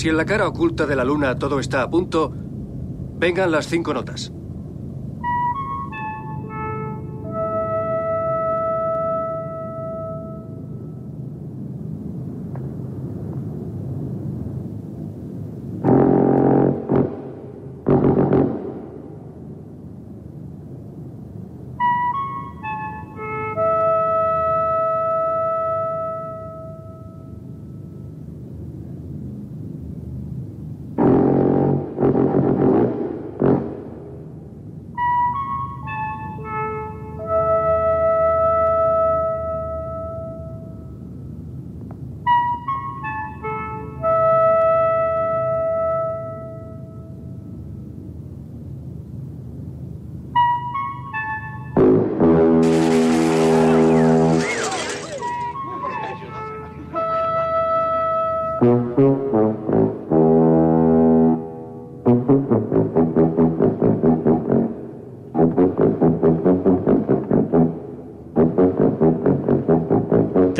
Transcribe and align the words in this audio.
Si 0.00 0.08
en 0.08 0.16
la 0.16 0.24
cara 0.24 0.48
oculta 0.48 0.86
de 0.86 0.96
la 0.96 1.04
luna 1.04 1.38
todo 1.38 1.60
está 1.60 1.82
a 1.82 1.90
punto, 1.90 2.32
vengan 3.18 3.50
las 3.50 3.66
cinco 3.66 3.92
notas. 3.92 4.32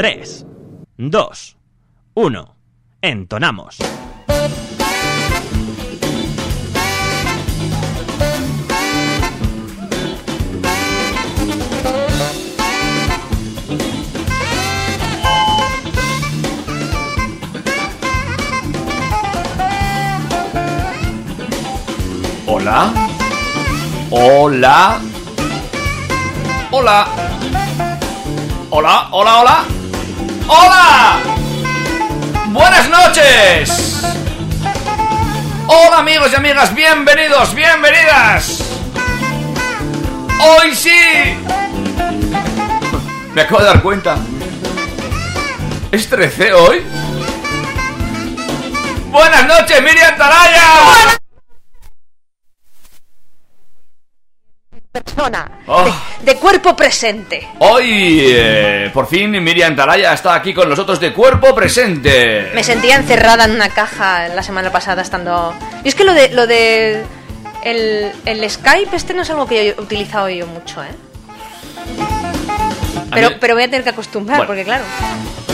Tres, 0.02 0.46
dos, 0.96 1.58
uno. 2.14 2.56
Entonamos. 3.02 3.76
Hola. 22.46 22.92
Hola. 24.08 25.00
Hola. 26.70 27.06
Hola, 28.70 29.08
hola, 29.10 29.40
hola. 29.40 29.79
¡Hola! 30.52 31.20
¡Buenas 32.46 32.88
noches! 32.88 34.02
Hola 35.68 35.98
amigos 35.98 36.32
y 36.32 36.34
amigas, 36.34 36.74
bienvenidos, 36.74 37.54
bienvenidas. 37.54 38.60
Hoy 40.40 40.74
sí. 40.74 41.38
Me 43.32 43.42
acabo 43.42 43.60
de 43.60 43.66
dar 43.66 43.80
cuenta. 43.80 44.16
¿Es 45.92 46.10
13 46.10 46.52
hoy? 46.52 46.82
Buenas 49.12 49.46
noches, 49.46 49.80
Miriam 49.84 50.16
Taraya. 50.18 51.19
Persona 55.20 55.50
Oh. 55.66 55.84
de, 55.84 56.32
de 56.32 56.38
cuerpo 56.38 56.74
presente. 56.74 57.46
Hoy, 57.60 58.20
eh, 58.26 58.90
por 58.92 59.06
fin, 59.06 59.30
Miriam 59.42 59.76
Taraya 59.76 60.12
está 60.12 60.34
aquí 60.34 60.52
con 60.52 60.68
nosotros 60.68 60.98
de 60.98 61.12
cuerpo 61.12 61.54
presente. 61.54 62.50
Me 62.54 62.64
sentía 62.64 62.96
encerrada 62.96 63.44
en 63.44 63.52
una 63.52 63.68
caja 63.68 64.28
la 64.28 64.42
semana 64.42 64.72
pasada 64.72 65.02
estando. 65.02 65.54
Y 65.84 65.88
es 65.88 65.94
que 65.94 66.04
lo 66.04 66.12
de 66.14 66.30
lo 66.30 66.46
de 66.46 67.04
el, 67.62 68.10
el 68.24 68.50
Skype 68.50 68.96
este 68.96 69.14
no 69.14 69.22
es 69.22 69.30
algo 69.30 69.46
que 69.46 69.66
yo 69.66 69.74
he 69.78 69.80
utilizado 69.80 70.28
yo 70.28 70.46
mucho, 70.46 70.82
¿eh? 70.82 70.88
Pero, 73.12 73.30
mí- 73.30 73.36
pero 73.40 73.54
voy 73.54 73.64
a 73.64 73.66
tener 73.66 73.82
que 73.84 73.90
acostumbrar, 73.90 74.38
Bueno. 74.38 74.48
porque 74.48 74.64
claro, 74.64 74.84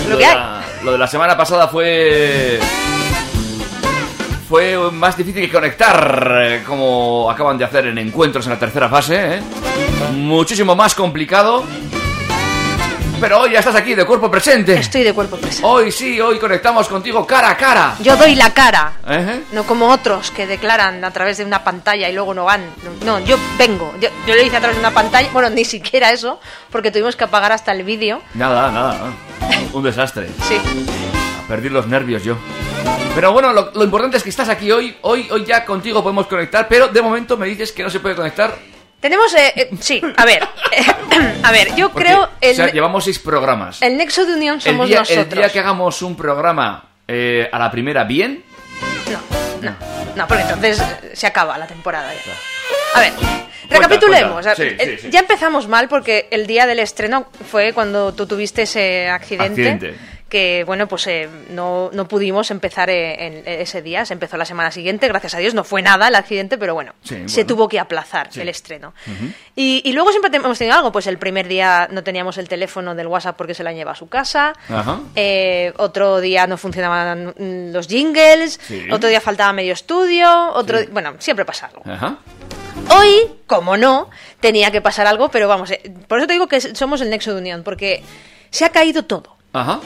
lo, 0.04 0.10
Lo 0.10 0.18
que 0.18 0.24
de, 0.24 0.30
hay. 0.30 0.34
la, 0.36 0.62
lo 0.82 0.92
de 0.92 0.98
la 0.98 1.06
semana 1.06 1.36
pasada 1.36 1.68
fue. 1.68 2.58
Fue 4.48 4.76
más 4.92 5.16
difícil 5.16 5.42
que 5.46 5.52
conectar, 5.52 6.38
eh, 6.40 6.62
como 6.64 7.28
acaban 7.28 7.58
de 7.58 7.64
hacer 7.64 7.86
en 7.86 7.98
encuentros 7.98 8.46
en 8.46 8.52
la 8.52 8.58
tercera 8.58 8.88
fase. 8.88 9.36
¿eh? 9.36 9.40
Muchísimo 10.12 10.76
más 10.76 10.94
complicado. 10.94 11.64
Pero 13.20 13.40
hoy 13.40 13.52
ya 13.52 13.60
estás 13.60 13.74
aquí 13.74 13.94
de 13.94 14.04
cuerpo 14.04 14.30
presente. 14.30 14.74
Estoy 14.74 15.02
de 15.02 15.12
cuerpo 15.14 15.36
presente. 15.36 15.66
Hoy 15.66 15.90
sí, 15.90 16.20
hoy 16.20 16.38
conectamos 16.38 16.86
contigo 16.86 17.26
cara 17.26 17.50
a 17.50 17.56
cara. 17.56 17.96
Yo 18.00 18.14
doy 18.16 18.34
la 18.34 18.52
cara. 18.52 18.92
No 19.52 19.64
como 19.64 19.88
otros 19.88 20.30
que 20.30 20.46
declaran 20.46 21.02
a 21.04 21.10
través 21.10 21.38
de 21.38 21.44
una 21.44 21.64
pantalla 21.64 22.08
y 22.08 22.12
luego 22.12 22.34
no 22.34 22.44
van. 22.44 22.60
No, 23.04 23.18
yo 23.20 23.38
vengo. 23.58 23.92
Yo, 24.00 24.10
yo 24.26 24.34
lo 24.34 24.42
hice 24.42 24.56
a 24.56 24.60
través 24.60 24.76
de 24.76 24.80
una 24.80 24.92
pantalla. 24.92 25.28
Bueno, 25.32 25.50
ni 25.50 25.64
siquiera 25.64 26.12
eso, 26.12 26.38
porque 26.70 26.90
tuvimos 26.90 27.16
que 27.16 27.24
apagar 27.24 27.52
hasta 27.52 27.72
el 27.72 27.82
vídeo. 27.84 28.20
Nada, 28.34 28.70
nada. 28.70 29.12
Un 29.72 29.82
desastre. 29.82 30.28
Sí. 30.46 30.60
A 31.46 31.48
perder 31.48 31.72
los 31.72 31.86
nervios 31.86 32.24
yo. 32.24 32.36
Pero 33.14 33.32
bueno, 33.32 33.52
lo, 33.52 33.70
lo 33.72 33.84
importante 33.84 34.16
es 34.16 34.22
que 34.22 34.30
estás 34.30 34.48
aquí 34.48 34.70
hoy. 34.70 34.96
Hoy, 35.02 35.28
hoy 35.30 35.44
ya 35.44 35.64
contigo 35.64 36.02
podemos 36.02 36.26
conectar, 36.26 36.66
pero 36.68 36.88
de 36.88 37.00
momento 37.00 37.36
me 37.36 37.46
dices 37.46 37.72
que 37.72 37.82
no 37.82 37.90
se 37.90 38.00
puede 38.00 38.14
conectar. 38.16 38.54
Tenemos. 39.00 39.32
eh, 39.34 39.52
eh, 39.56 39.70
sí, 39.80 40.02
a 40.16 40.24
ver. 40.24 40.46
a 41.42 41.52
ver, 41.52 41.74
yo 41.76 41.90
porque, 41.90 42.08
creo. 42.08 42.28
El, 42.40 42.52
o 42.52 42.54
sea, 42.56 42.70
llevamos 42.72 43.04
seis 43.04 43.18
programas. 43.18 43.80
el 43.80 43.96
nexo 43.96 44.26
de 44.26 44.34
unión 44.34 44.56
el, 44.56 44.60
somos 44.62 44.88
día, 44.88 45.00
nosotros. 45.00 45.26
el 45.32 45.38
día 45.38 45.48
que 45.50 45.58
hagamos 45.60 46.02
un 46.02 46.16
programa 46.16 46.90
eh, 47.06 47.48
a 47.52 47.58
la 47.58 47.70
primera 47.70 48.04
bien, 48.04 48.42
No, 49.10 49.70
no, 49.70 49.76
no, 50.16 50.26
porque 50.26 50.42
entonces 50.42 50.80
eh, 50.80 51.10
se 51.14 51.26
acaba 51.26 51.56
la 51.58 51.66
temporada 51.66 52.12
ya. 52.12 52.32
A 52.94 53.00
ver, 53.00 53.12
Cuenta, 53.12 53.48
recapitulemos. 53.70 54.32
cuenta. 54.32 54.52
O 54.52 54.54
sea, 54.54 54.56
Sí, 54.56 54.74
eh, 54.78 54.96
sí, 54.96 55.02
sí. 55.02 55.10
Ya 55.10 55.20
empezamos 55.20 55.68
mal 55.68 55.88
porque 55.88 56.26
el 56.30 56.46
día 56.46 56.66
del 56.66 56.80
estreno 56.80 57.26
fue 57.50 57.72
cuando 57.72 58.12
tú 58.14 58.26
tuviste 58.26 58.62
ese 58.62 59.08
accidente. 59.08 59.68
Accidente. 59.70 59.94
Que 60.28 60.64
bueno, 60.66 60.88
pues 60.88 61.06
eh, 61.06 61.28
no, 61.50 61.88
no 61.92 62.08
pudimos 62.08 62.50
empezar 62.50 62.90
eh, 62.90 63.26
en 63.28 63.42
ese 63.46 63.80
día, 63.80 64.04
se 64.04 64.12
empezó 64.12 64.36
la 64.36 64.44
semana 64.44 64.72
siguiente, 64.72 65.06
gracias 65.06 65.34
a 65.34 65.38
Dios, 65.38 65.54
no 65.54 65.62
fue 65.62 65.82
nada 65.82 66.08
el 66.08 66.16
accidente, 66.16 66.58
pero 66.58 66.74
bueno, 66.74 66.94
Sí, 67.04 67.28
se 67.28 67.44
tuvo 67.44 67.68
que 67.68 67.78
aplazar 67.78 68.32
Sí. 68.32 68.40
el 68.40 68.48
estreno. 68.48 68.92
y, 69.54 69.82
y 69.84 69.92
luego 69.92 70.10
siempre 70.10 70.36
hemos 70.36 70.58
tenido 70.58 70.76
algo, 70.76 70.90
pues 70.90 71.06
el 71.06 71.18
primer 71.18 71.46
día 71.46 71.86
no 71.92 72.02
teníamos 72.02 72.38
el 72.38 72.48
teléfono 72.48 72.96
del 72.96 73.06
WhatsApp 73.06 73.36
porque 73.36 73.54
se 73.54 73.62
la 73.62 73.72
lleva 73.72 73.92
a 73.92 73.94
su 73.94 74.08
casa. 74.08 74.52
Eh, 75.14 75.72
otro 75.76 76.20
día 76.20 76.48
no 76.48 76.56
funcionaban 76.58 77.32
los 77.72 77.86
jingles, 77.86 78.58
Sí. 78.66 78.84
otro 78.90 79.08
día 79.08 79.20
faltaba 79.20 79.52
medio 79.52 79.74
estudio, 79.74 80.50
otro 80.54 80.80
di- 80.80 80.86
bueno, 80.88 81.14
siempre 81.20 81.44
pasa 81.44 81.66
algo. 81.72 81.82
Hoy, 82.90 83.30
como 83.46 83.76
no, 83.76 84.10
tenía 84.40 84.72
que 84.72 84.80
pasar 84.80 85.06
algo, 85.06 85.28
pero 85.30 85.46
vamos, 85.46 85.70
eh, 85.70 85.80
por 86.08 86.18
eso 86.18 86.26
te 86.26 86.32
digo 86.32 86.48
que 86.48 86.60
somos 86.60 87.00
el 87.00 87.10
nexo 87.10 87.32
de 87.32 87.40
unión, 87.40 87.62
porque 87.62 88.02
se 88.50 88.64
ha 88.64 88.70
caído 88.70 89.04
todo. 89.04 89.36
Ajá. 89.52 89.80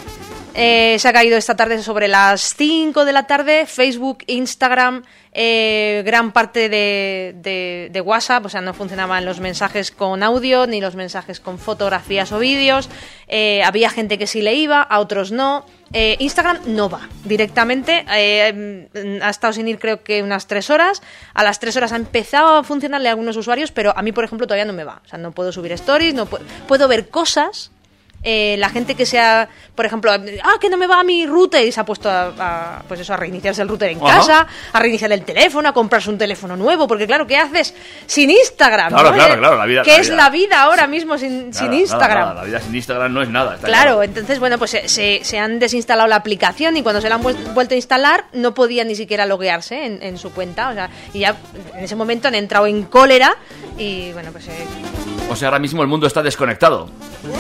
Eh, 0.55 0.97
se 0.99 1.09
ha 1.09 1.13
caído 1.13 1.37
esta 1.37 1.55
tarde 1.55 1.81
sobre 1.83 2.09
las 2.09 2.55
5 2.57 3.05
de 3.05 3.13
la 3.13 3.27
tarde, 3.29 3.67
Facebook, 3.67 4.25
Instagram, 4.27 5.05
eh, 5.33 6.03
gran 6.05 6.33
parte 6.33 6.69
de, 6.69 7.35
de- 7.37 7.89
de 7.93 8.01
WhatsApp, 8.01 8.45
o 8.47 8.49
sea, 8.49 8.61
no 8.61 8.75
funcionaban 8.75 9.25
los 9.25 9.39
mensajes 9.39 9.93
con 9.93 10.25
audio 10.25 10.67
ni 10.67 10.81
los 10.81 10.97
mensajes 10.97 11.39
con 11.39 11.59
fotografías 11.61 12.33
o 12.33 12.41
vídeos. 12.41 12.89
Eh, 13.29 13.63
había 13.63 13.91
gente 13.91 14.19
que 14.19 14.27
sí 14.27 14.43
le 14.43 14.55
iba, 14.55 14.83
a 14.83 14.99
otros 14.99 15.31
no. 15.31 15.65
Instagram 15.93 16.59
no 16.67 16.89
va 16.89 17.09
directamente. 17.25 18.05
ha 18.09 19.31
estado 19.31 19.53
sin 19.53 19.67
ir 19.69 19.79
creo 19.79 20.03
que 20.03 20.23
unas 20.23 20.47
tres 20.49 20.69
horas. 20.71 21.01
A 21.35 21.43
las 21.45 21.59
tres 21.61 21.77
horas 21.77 21.93
ha 21.93 21.97
empezado 21.97 22.57
a 22.57 22.65
funcionarle 22.65 23.09
a 23.09 23.13
algunos 23.13 23.37
usuarios, 23.37 23.71
pero 23.73 23.97
a 23.97 24.03
mí, 24.03 24.11
por 24.13 24.25
ejemplo, 24.25 24.47
todavía 24.49 24.65
no 24.65 24.73
me 24.73 24.85
va. 24.85 25.01
O 25.05 25.09
sea, 25.09 25.19
no 25.19 25.31
puedo 25.33 25.53
subir 25.53 25.73
stories, 25.73 26.15
no 26.15 26.27
pu- 26.29 26.41
puedo 26.69 26.87
ver 26.89 27.09
cosas 27.09 27.71
eh, 28.23 28.57
la 28.59 28.69
gente 28.69 28.95
que 28.95 29.07
sea, 29.07 29.49
por 29.75 29.87
ejemplo, 29.87 30.13
ah, 30.13 30.55
que 30.61 30.69
no 30.69 30.77
me 30.77 30.87
va 30.87 31.01
a 31.01 31.05
mi 31.05 31.27
router 31.27 31.67
y 31.67 31.73
se 31.73 31.81
ha 31.81 31.85
puesto 31.85 32.11
a, 32.11 32.33
a, 32.39 32.83
pues 32.87 33.01
eso, 33.01 33.15
a 33.15 33.17
reiniciarse 33.17 33.63
el 33.63 33.69
router 33.69 33.91
en 33.91 33.99
Ajá. 34.05 34.19
casa, 34.19 34.47
a 34.73 34.79
reiniciar 34.81 35.11
el 35.13 35.23
teléfono, 35.25 35.69
a 35.69 35.73
comprarse 35.73 36.11
un 36.11 36.19
teléfono 36.19 36.57
nuevo, 36.57 36.87
porque 36.87 37.07
claro, 37.07 37.27
¿qué 37.27 37.37
haces 37.39 37.75
sin 38.07 38.31
Instagram? 38.31 38.91
Claro, 38.91 39.09
no? 39.11 39.15
claro, 39.15 39.35
Eh, 39.35 39.39
claro, 39.39 39.57
la 39.57 39.67
vida- 39.67 39.83
¿Qué 39.83 39.93
la 39.93 39.97
es 39.99 40.09
vida. 40.09 40.17
la 40.17 40.31
vida 40.31 40.63
ahora 40.63 40.87
mismo 40.87 41.17
sin, 41.17 41.47
Instagram? 41.73 42.19
nada, 42.19 42.29
nada, 42.31 42.35
La 42.43 42.45
vida 42.45 42.61
sin 42.61 42.75
Instagram 42.75 43.13
no 43.15 43.23
es 43.23 43.29
nada. 43.31 43.55
está 43.55 43.67
Claro, 43.67 44.03
entonces, 44.03 44.39
bueno, 44.39 44.59
pues 44.59 44.71
se, 44.73 44.89
se- 44.89 45.21
se 45.23 45.39
han 45.39 45.59
desinstalado 45.59 46.09
la 46.09 46.17
aplicación 46.17 46.77
y 46.77 46.83
cuando 46.83 47.01
se 47.01 47.09
la 47.09 47.15
han 47.15 47.23
vuel- 47.23 47.55
vuelto 47.55 47.75
a 47.75 47.77
instalar 47.77 48.27
no 48.35 48.53
podían 48.53 48.89
ni 48.89 48.97
siquiera 48.97 49.25
loguearse 49.25 49.87
en, 49.87 50.03
en 50.03 50.19
su 50.19 50.31
cuenta. 50.33 50.69
O 50.69 50.75
sea, 50.75 50.91
y 51.15 51.21
ya 51.21 51.37
en 51.75 51.85
ese 51.85 51.97
momento 51.97 52.29
han 52.29 52.35
entrado 52.35 52.67
en 52.67 52.83
cólera 52.83 53.35
y, 53.79 54.13
bueno, 54.13 54.31
pues 54.33 54.47
eh, 54.49 54.67
O 55.31 55.37
sea, 55.37 55.49
ahora 55.49 55.59
mismo 55.59 55.81
el 55.81 55.89
mundo 55.89 56.07
está 56.07 56.23
desconectado. 56.23 56.91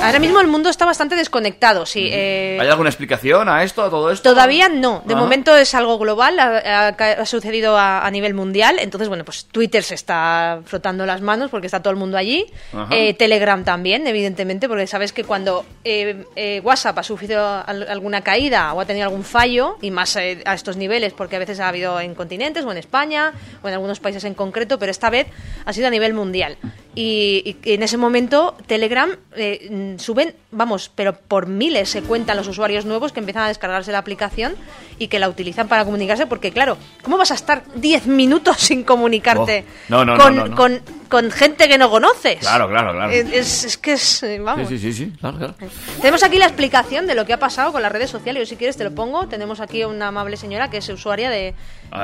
ahora 0.02 0.18
mismo 0.18 0.40
el 0.40 0.46
mundo 0.46 0.69
mundo 0.70 0.72
está 0.72 0.84
bastante 0.87 1.17
desconectado, 1.17 1.84
sí. 1.84 2.08
eh, 2.12 2.58
¿Hay 2.61 2.69
alguna 2.69 2.88
explicación 2.90 3.49
a 3.49 3.62
esto, 3.64 3.82
a 3.82 3.90
todo 3.90 4.11
esto? 4.11 4.31
Todavía 4.31 4.69
no. 4.69 5.02
De 5.05 5.14
momento 5.17 5.56
es 5.56 5.75
algo 5.75 5.99
global, 5.99 6.38
ha, 6.38 7.26
sucedido 7.26 7.76
a, 7.76 8.06
a 8.06 8.11
nivel 8.11 8.34
mundial. 8.34 8.78
Entonces, 8.78 9.08
bueno, 9.08 9.25
pues 9.25 9.46
Twitter 9.46 9.82
se 9.82 9.94
está 9.94 10.61
frotando 10.64 11.05
las 11.06 11.20
manos 11.20 11.50
porque 11.50 11.67
está 11.67 11.81
todo 11.82 11.90
el 11.90 11.99
mundo 11.99 12.17
allí. 12.17 12.46
Eh, 12.90 13.14
Telegram 13.14 13.64
también, 13.64 14.06
evidentemente, 14.06 14.69
porque 14.69 14.87
sabes 14.87 15.12
que 15.12 15.25
cuando 15.25 15.64
eh, 15.84 16.61
WhatsApp 16.64 16.99
ha 16.99 17.02
sufrido 17.02 17.44
al- 17.66 17.88
alguna 17.88 18.23
caída 18.23 18.73
o 18.75 18.81
ha 18.81 18.84
tenido 18.87 19.05
algún 19.06 19.25
fallo, 19.25 19.76
y 19.82 19.90
más 19.90 20.14
eh, 20.16 20.43
a 20.44 20.55
estos 20.55 20.76
niveles, 20.76 21.12
porque 21.12 21.37
a 21.37 21.38
veces 21.40 21.58
ha 21.61 21.69
habido 21.69 21.99
en 22.00 22.14
continentes 22.14 22.64
o 22.64 22.70
en 22.70 22.78
España 22.78 23.32
o 23.62 23.69
en 23.69 23.75
algunos 23.75 23.99
países 24.00 24.25
en 24.25 24.34
concreto, 24.34 24.78
pero 24.78 24.90
esta 24.93 25.11
vez 25.11 25.26
ha 25.64 25.73
sido 25.73 25.88
a 25.88 25.90
nivel 25.90 26.14
mundial. 26.14 26.56
Y, 26.94 27.56
y 27.64 27.73
en 27.75 27.82
ese 27.82 27.96
momento 27.96 28.56
Telegram 28.66 29.11
mm, 29.11 29.99
suben, 29.99 30.34
vamos, 30.60 30.90
pero 30.94 31.14
por 31.14 31.46
miles 31.46 31.88
se 31.88 32.02
cuentan 32.02 32.36
los 32.36 32.46
usuarios 32.46 32.84
nuevos 32.84 33.12
que 33.12 33.20
empiezan 33.20 33.44
a 33.44 33.48
descargarse 33.48 33.90
la 33.92 33.98
aplicación 33.98 34.54
y 34.98 35.08
que 35.08 35.18
la 35.18 35.28
utilizan 35.28 35.68
para 35.68 35.84
comunicarse, 35.86 36.26
porque 36.26 36.52
claro, 36.52 36.76
¿cómo 37.02 37.16
vas 37.16 37.30
a 37.30 37.34
estar 37.34 37.62
10 37.76 38.06
minutos 38.06 38.56
sin 38.60 38.84
comunicarte 38.84 39.64
Oh. 39.66 39.82
No, 39.88 40.04
no, 40.04 40.16
no, 40.16 40.22
con, 40.22 40.36
no, 40.36 40.46
no. 40.48 40.56
con- 40.56 40.82
con 41.08 41.30
gente 41.30 41.66
que 41.68 41.78
no 41.78 41.88
conoces? 41.90 42.38
Claro, 42.40 42.68
claro, 42.68 42.92
claro. 42.92 43.10
Es, 43.10 43.76
que 43.78 43.94
es, 43.94 44.22
eh, 44.22 44.38
vamos. 44.38 44.68
Sí, 44.68 44.78
sí, 44.78 44.92
sí, 44.92 45.06
sí, 45.06 45.12
claro, 45.18 45.38
claro. 45.38 45.54
Tenemos 46.00 46.22
aquí 46.22 46.38
la 46.38 46.44
explicación 46.46 47.06
de 47.06 47.14
lo 47.14 47.24
que 47.26 47.32
ha 47.32 47.38
pasado 47.38 47.72
con 47.72 47.82
las 47.82 47.90
redes 47.90 48.10
sociales. 48.10 48.42
Yo, 48.42 48.46
si 48.50 48.56
quieres, 48.56 48.76
te 48.76 48.84
lo 48.84 48.94
pongo. 48.94 49.26
Tenemos 49.26 49.60
aquí 49.60 49.82
a 49.82 49.88
una 49.88 50.08
amable 50.08 50.36
señora 50.36 50.70
que 50.70 50.76
es 50.76 50.88
usuaria 50.88 51.28
de, 51.30 51.54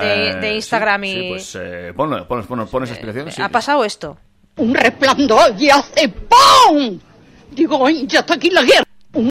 de, 0.00 0.30
Eh, 0.30 0.34
de 0.40 0.54
Instagram 0.56 1.02
sí, 1.02 1.08
y 1.08 1.12
Sí, 1.20 1.28
pues 1.28 1.58
eh, 1.60 1.92
ponlo, 1.94 2.26
ponlo, 2.26 2.44
ponlo, 2.46 2.66
pon 2.66 2.82
esa 2.84 2.94
explicación. 2.94 3.30
sí. 3.30 3.40
ha 3.42 3.48
pasado 3.48 3.84
esto. 3.84 4.16
un 4.56 4.74
resplandor 4.74 5.54
y 5.58 5.68
hace 5.70 6.08
¡pum! 6.08 6.98
Digo, 7.56 7.86
"Ay, 7.86 8.06
ya 8.06 8.20
está 8.20 8.34
aquí 8.34 8.50
la 8.50 8.62
guerra. 8.62 8.84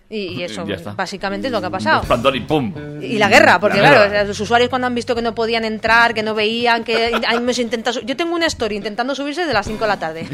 Y, 0.09 0.17
y 0.17 0.43
eso, 0.43 0.65
Ya 0.67 0.75
está. 0.75 0.93
básicamente, 0.93 1.47
es 1.47 1.51
lo 1.53 1.59
que 1.59 1.67
ha 1.67 1.69
pasado. 1.69 1.99
resplandor 1.99 2.35
y 2.35 2.41
pum. 2.41 2.73
Y 3.01 3.17
la 3.17 3.27
guerra, 3.29 3.59
porque 3.59 3.77
La 3.77 3.89
claro, 3.89 3.95
guerra. 4.01 4.07
o 4.07 4.11
sea, 4.11 4.23
los 4.25 4.39
usuarios 4.39 4.69
cuando 4.69 4.87
han 4.87 4.95
visto 4.95 5.15
que 5.15 5.21
no 5.21 5.33
podían 5.35 5.65
entrar, 5.65 6.13
que 6.13 6.23
no 6.23 6.33
veían, 6.35 6.83
que 6.83 7.11
ahí 7.27 7.39
me 7.39 7.51
intenta 7.53 7.91
yo 7.91 8.15
tengo 8.17 8.35
una 8.35 8.45
story 8.47 8.75
intentando 8.77 9.15
subirse 9.15 9.41
desde 9.41 9.53
las 9.53 9.65
5 9.67 9.79
de 9.79 9.87
la 9.87 9.99
tarde. 9.99 10.27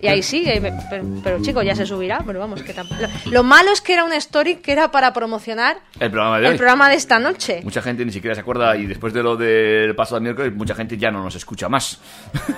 y 0.00 0.06
ahí 0.06 0.22
sigue, 0.22 0.60
me- 0.60 0.72
pero, 0.90 1.04
pero, 1.22 1.42
chico, 1.42 1.62
ya 1.62 1.74
se 1.74 1.86
subirá, 1.86 2.22
pero 2.26 2.40
vamos, 2.40 2.62
que 2.62 2.72
tampoco. 2.72 3.00
Lo, 3.26 3.30
lo 3.32 3.42
malo 3.44 3.72
es 3.72 3.80
que 3.80 3.92
era 3.94 4.04
una 4.04 4.16
story 4.16 4.56
que 4.56 4.72
era 4.72 4.90
para 4.90 5.12
promocionar 5.12 5.78
El 6.00 6.10
programa 6.10 6.38
de 6.40 6.48
el 6.48 6.56
programa 6.56 6.88
de 6.88 6.96
esta 6.96 7.18
noche. 7.18 7.60
Mucha 7.64 7.82
gente 7.82 8.04
ni 8.04 8.12
siquiera 8.12 8.34
se 8.34 8.40
acuerda 8.40 8.76
y 8.76 8.86
después 8.86 9.12
de 9.12 9.22
lo 9.22 9.36
del 9.36 9.94
pasado 9.94 10.20
miércoles, 10.20 10.52
mucha 10.54 10.74
gente 10.74 10.96
ya 10.96 11.10
no 11.10 11.22
nos 11.22 11.34
escucha 11.34 11.68
más. 11.68 11.98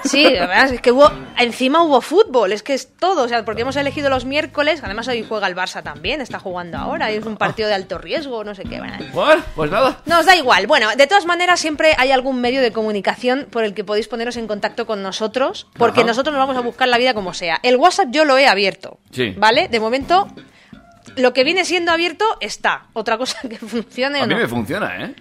Sí, 0.04 0.24
la 0.34 0.46
verdad 0.46 0.72
es 0.74 0.80
que 0.80 0.92
hubo, 0.92 1.10
encima 1.38 1.82
hubo 1.82 2.00
fútbol, 2.00 2.52
es 2.52 2.62
que 2.62 2.74
es 2.74 2.88
todo, 2.96 3.24
o 3.24 3.28
sea, 3.28 3.44
porque 3.44 3.62
hemos 3.62 3.76
elegido 3.76 4.10
los 4.10 4.24
miércoles, 4.24 4.80
además 4.82 5.08
hoy 5.08 5.24
juega 5.28 5.46
el 5.46 5.56
Barça 5.56 5.82
también, 5.82 5.89
está 6.20 6.38
jugando 6.38 6.78
ahora, 6.78 7.10
y 7.12 7.16
es 7.16 7.24
un 7.24 7.36
partido 7.36 7.68
de 7.68 7.74
alto 7.74 7.98
riesgo, 7.98 8.44
no 8.44 8.54
sé 8.54 8.64
qué, 8.64 8.78
bueno. 8.78 8.94
Bueno, 9.12 9.42
pues 9.54 9.70
nada. 9.70 10.00
Nos 10.06 10.26
da 10.26 10.36
igual. 10.36 10.66
Bueno, 10.66 10.88
de 10.96 11.06
todas 11.06 11.26
maneras, 11.26 11.60
siempre 11.60 11.94
hay 11.98 12.10
algún 12.12 12.40
medio 12.40 12.60
de 12.62 12.72
comunicación 12.72 13.46
por 13.50 13.64
el 13.64 13.74
que 13.74 13.84
podéis 13.84 14.08
poneros 14.08 14.36
en 14.36 14.46
contacto 14.46 14.86
con 14.86 15.02
nosotros, 15.02 15.66
porque 15.74 16.00
Ajá. 16.00 16.08
nosotros 16.08 16.34
nos 16.34 16.40
vamos 16.46 16.56
a 16.56 16.60
buscar 16.64 16.88
la 16.88 16.98
vida 16.98 17.14
como 17.14 17.34
sea. 17.34 17.60
El 17.62 17.76
WhatsApp 17.76 18.08
yo 18.10 18.24
lo 18.24 18.38
he 18.38 18.46
abierto. 18.46 18.98
Sí. 19.10 19.34
¿Vale? 19.36 19.68
De 19.68 19.80
momento, 19.80 20.28
lo 21.16 21.32
que 21.32 21.44
viene 21.44 21.64
siendo 21.64 21.92
abierto 21.92 22.24
está. 22.40 22.86
Otra 22.92 23.18
cosa 23.18 23.38
que 23.48 23.56
funcione 23.56 24.20
A 24.20 24.24
o 24.24 24.26
mí 24.26 24.34
no. 24.34 24.40
me 24.40 24.48
funciona, 24.48 25.04
¿eh? 25.04 25.14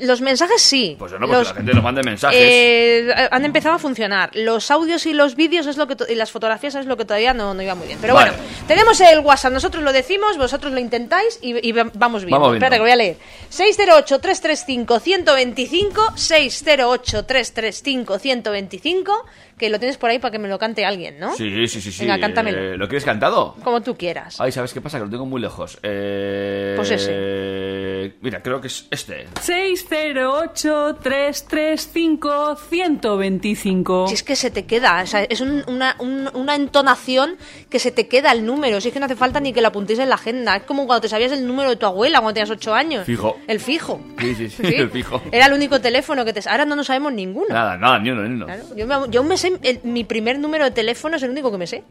Los 0.00 0.20
mensajes 0.20 0.60
sí. 0.62 0.96
Pues 0.98 1.12
no, 1.12 1.18
porque 1.20 1.32
Los- 1.36 1.48
la 1.48 1.54
gente 1.54 1.74
nos 1.74 1.82
mande 1.84 2.02
mensajes. 2.02 2.38
eh, 2.40 3.28
han 3.30 3.44
empezado 3.44 3.74
a 3.76 3.78
funcionar. 3.78 4.30
Los 4.34 4.70
audios 4.70 5.04
y 5.06 5.12
los 5.12 5.36
vídeos 5.36 5.66
es 5.66 5.76
lo 5.76 5.86
que 5.86 5.96
y 6.08 6.14
las 6.14 6.30
fotografías 6.30 6.74
es 6.74 6.86
lo 6.86 6.96
que 6.96 7.04
todavía 7.04 7.34
no, 7.34 7.52
no 7.54 7.62
iba 7.62 7.74
muy 7.74 7.86
bien. 7.86 7.98
Pero 8.00 8.14
Vale. 8.14 8.30
bueno, 8.32 8.44
tenemos 8.66 9.00
el 9.00 9.20
WhatsApp. 9.20 9.52
Nosotros 9.52 9.82
lo 9.82 9.92
decimos, 9.92 10.36
vosotros 10.38 10.72
lo 10.72 10.80
intentáis 10.80 11.38
y, 11.42 11.68
y 11.68 11.72
vamos 11.72 12.24
viendo. 12.24 12.52
Espérate 12.54 12.76
que 12.76 12.82
voy 12.82 12.90
a 12.90 12.96
leer. 12.96 13.16
608-335-125. 13.50 16.14
608-335-125. 16.16 19.12
Que 19.60 19.68
lo 19.68 19.78
tienes 19.78 19.98
por 19.98 20.08
ahí 20.08 20.18
para 20.18 20.32
que 20.32 20.38
me 20.38 20.48
lo 20.48 20.58
cante 20.58 20.86
alguien, 20.86 21.18
¿no? 21.20 21.34
Sí, 21.36 21.68
sí, 21.68 21.82
sí, 21.82 21.92
sí. 21.92 22.00
Venga, 22.06 22.18
cántamelo. 22.18 22.58
Eh, 22.58 22.76
¿Lo 22.78 22.88
quieres 22.88 23.04
cantado? 23.04 23.54
Como 23.62 23.82
tú 23.82 23.94
quieras. 23.94 24.40
Ay, 24.40 24.52
¿sabes 24.52 24.72
qué 24.72 24.80
pasa? 24.80 24.96
Que 24.98 25.04
lo 25.04 25.10
tengo 25.10 25.26
muy 25.26 25.38
lejos. 25.38 25.78
Eh... 25.82 26.72
Pues 26.76 26.90
ese. 26.90 28.14
Mira, 28.22 28.40
creo 28.42 28.58
que 28.62 28.68
es 28.68 28.86
este. 28.90 29.26
608-335-125. 32.60 34.08
Si 34.08 34.14
es 34.14 34.22
que 34.22 34.36
se 34.36 34.50
te 34.50 34.64
queda, 34.66 35.02
o 35.02 35.06
sea, 35.06 35.22
es 35.24 35.40
un- 35.40 35.64
una, 35.66 35.96
un- 35.98 36.30
una 36.34 36.54
entonación 36.54 37.36
que 37.68 37.78
se 37.78 37.90
te 37.90 38.08
queda 38.08 38.32
el 38.32 38.44
número. 38.44 38.80
Si 38.80 38.88
es 38.88 38.94
que 38.94 39.00
no 39.00 39.06
hace 39.06 39.16
falta 39.16 39.40
ni 39.40 39.52
que 39.52 39.60
lo 39.60 39.68
apuntéis 39.68 39.98
en 39.98 40.08
la 40.08 40.14
agenda. 40.16 40.56
Es 40.56 40.62
como 40.64 40.86
cuando 40.86 41.02
te 41.02 41.08
sabías 41.08 41.32
el 41.32 41.46
número 41.46 41.70
de 41.70 41.76
tu 41.76 41.86
abuela 41.86 42.20
cuando 42.20 42.34
tenías 42.34 42.50
ocho 42.50 42.74
años. 42.74 43.04
Fijo. 43.06 43.36
El 43.46 43.60
fijo. 43.60 44.00
Sí, 44.18 44.34
sí, 44.34 44.48
sí, 44.50 44.62
el 44.76 44.90
fijo. 44.90 45.20
Era 45.32 45.46
el 45.46 45.52
único 45.52 45.80
teléfono 45.80 46.24
que 46.24 46.32
te. 46.32 46.40
Ahora 46.48 46.64
no 46.64 46.76
nos 46.76 46.86
sabemos 46.86 47.12
ninguno. 47.12 47.46
Nada, 47.50 47.76
nada, 47.76 47.98
ni 47.98 48.10
uno, 48.10 48.22
ni 48.22 48.34
uno. 48.34 48.46
Claro, 48.46 48.64
Yo, 48.76 48.86
me, 48.86 48.96
yo 49.10 49.22
me 49.22 49.36
sé. 49.36 49.49
El- 49.62 49.80
mi 49.84 50.04
primer 50.04 50.38
número 50.38 50.64
de 50.64 50.70
teléfono 50.70 51.16
es 51.16 51.22
el 51.22 51.30
único 51.30 51.50
que 51.50 51.58
me 51.58 51.66
sé. 51.66 51.82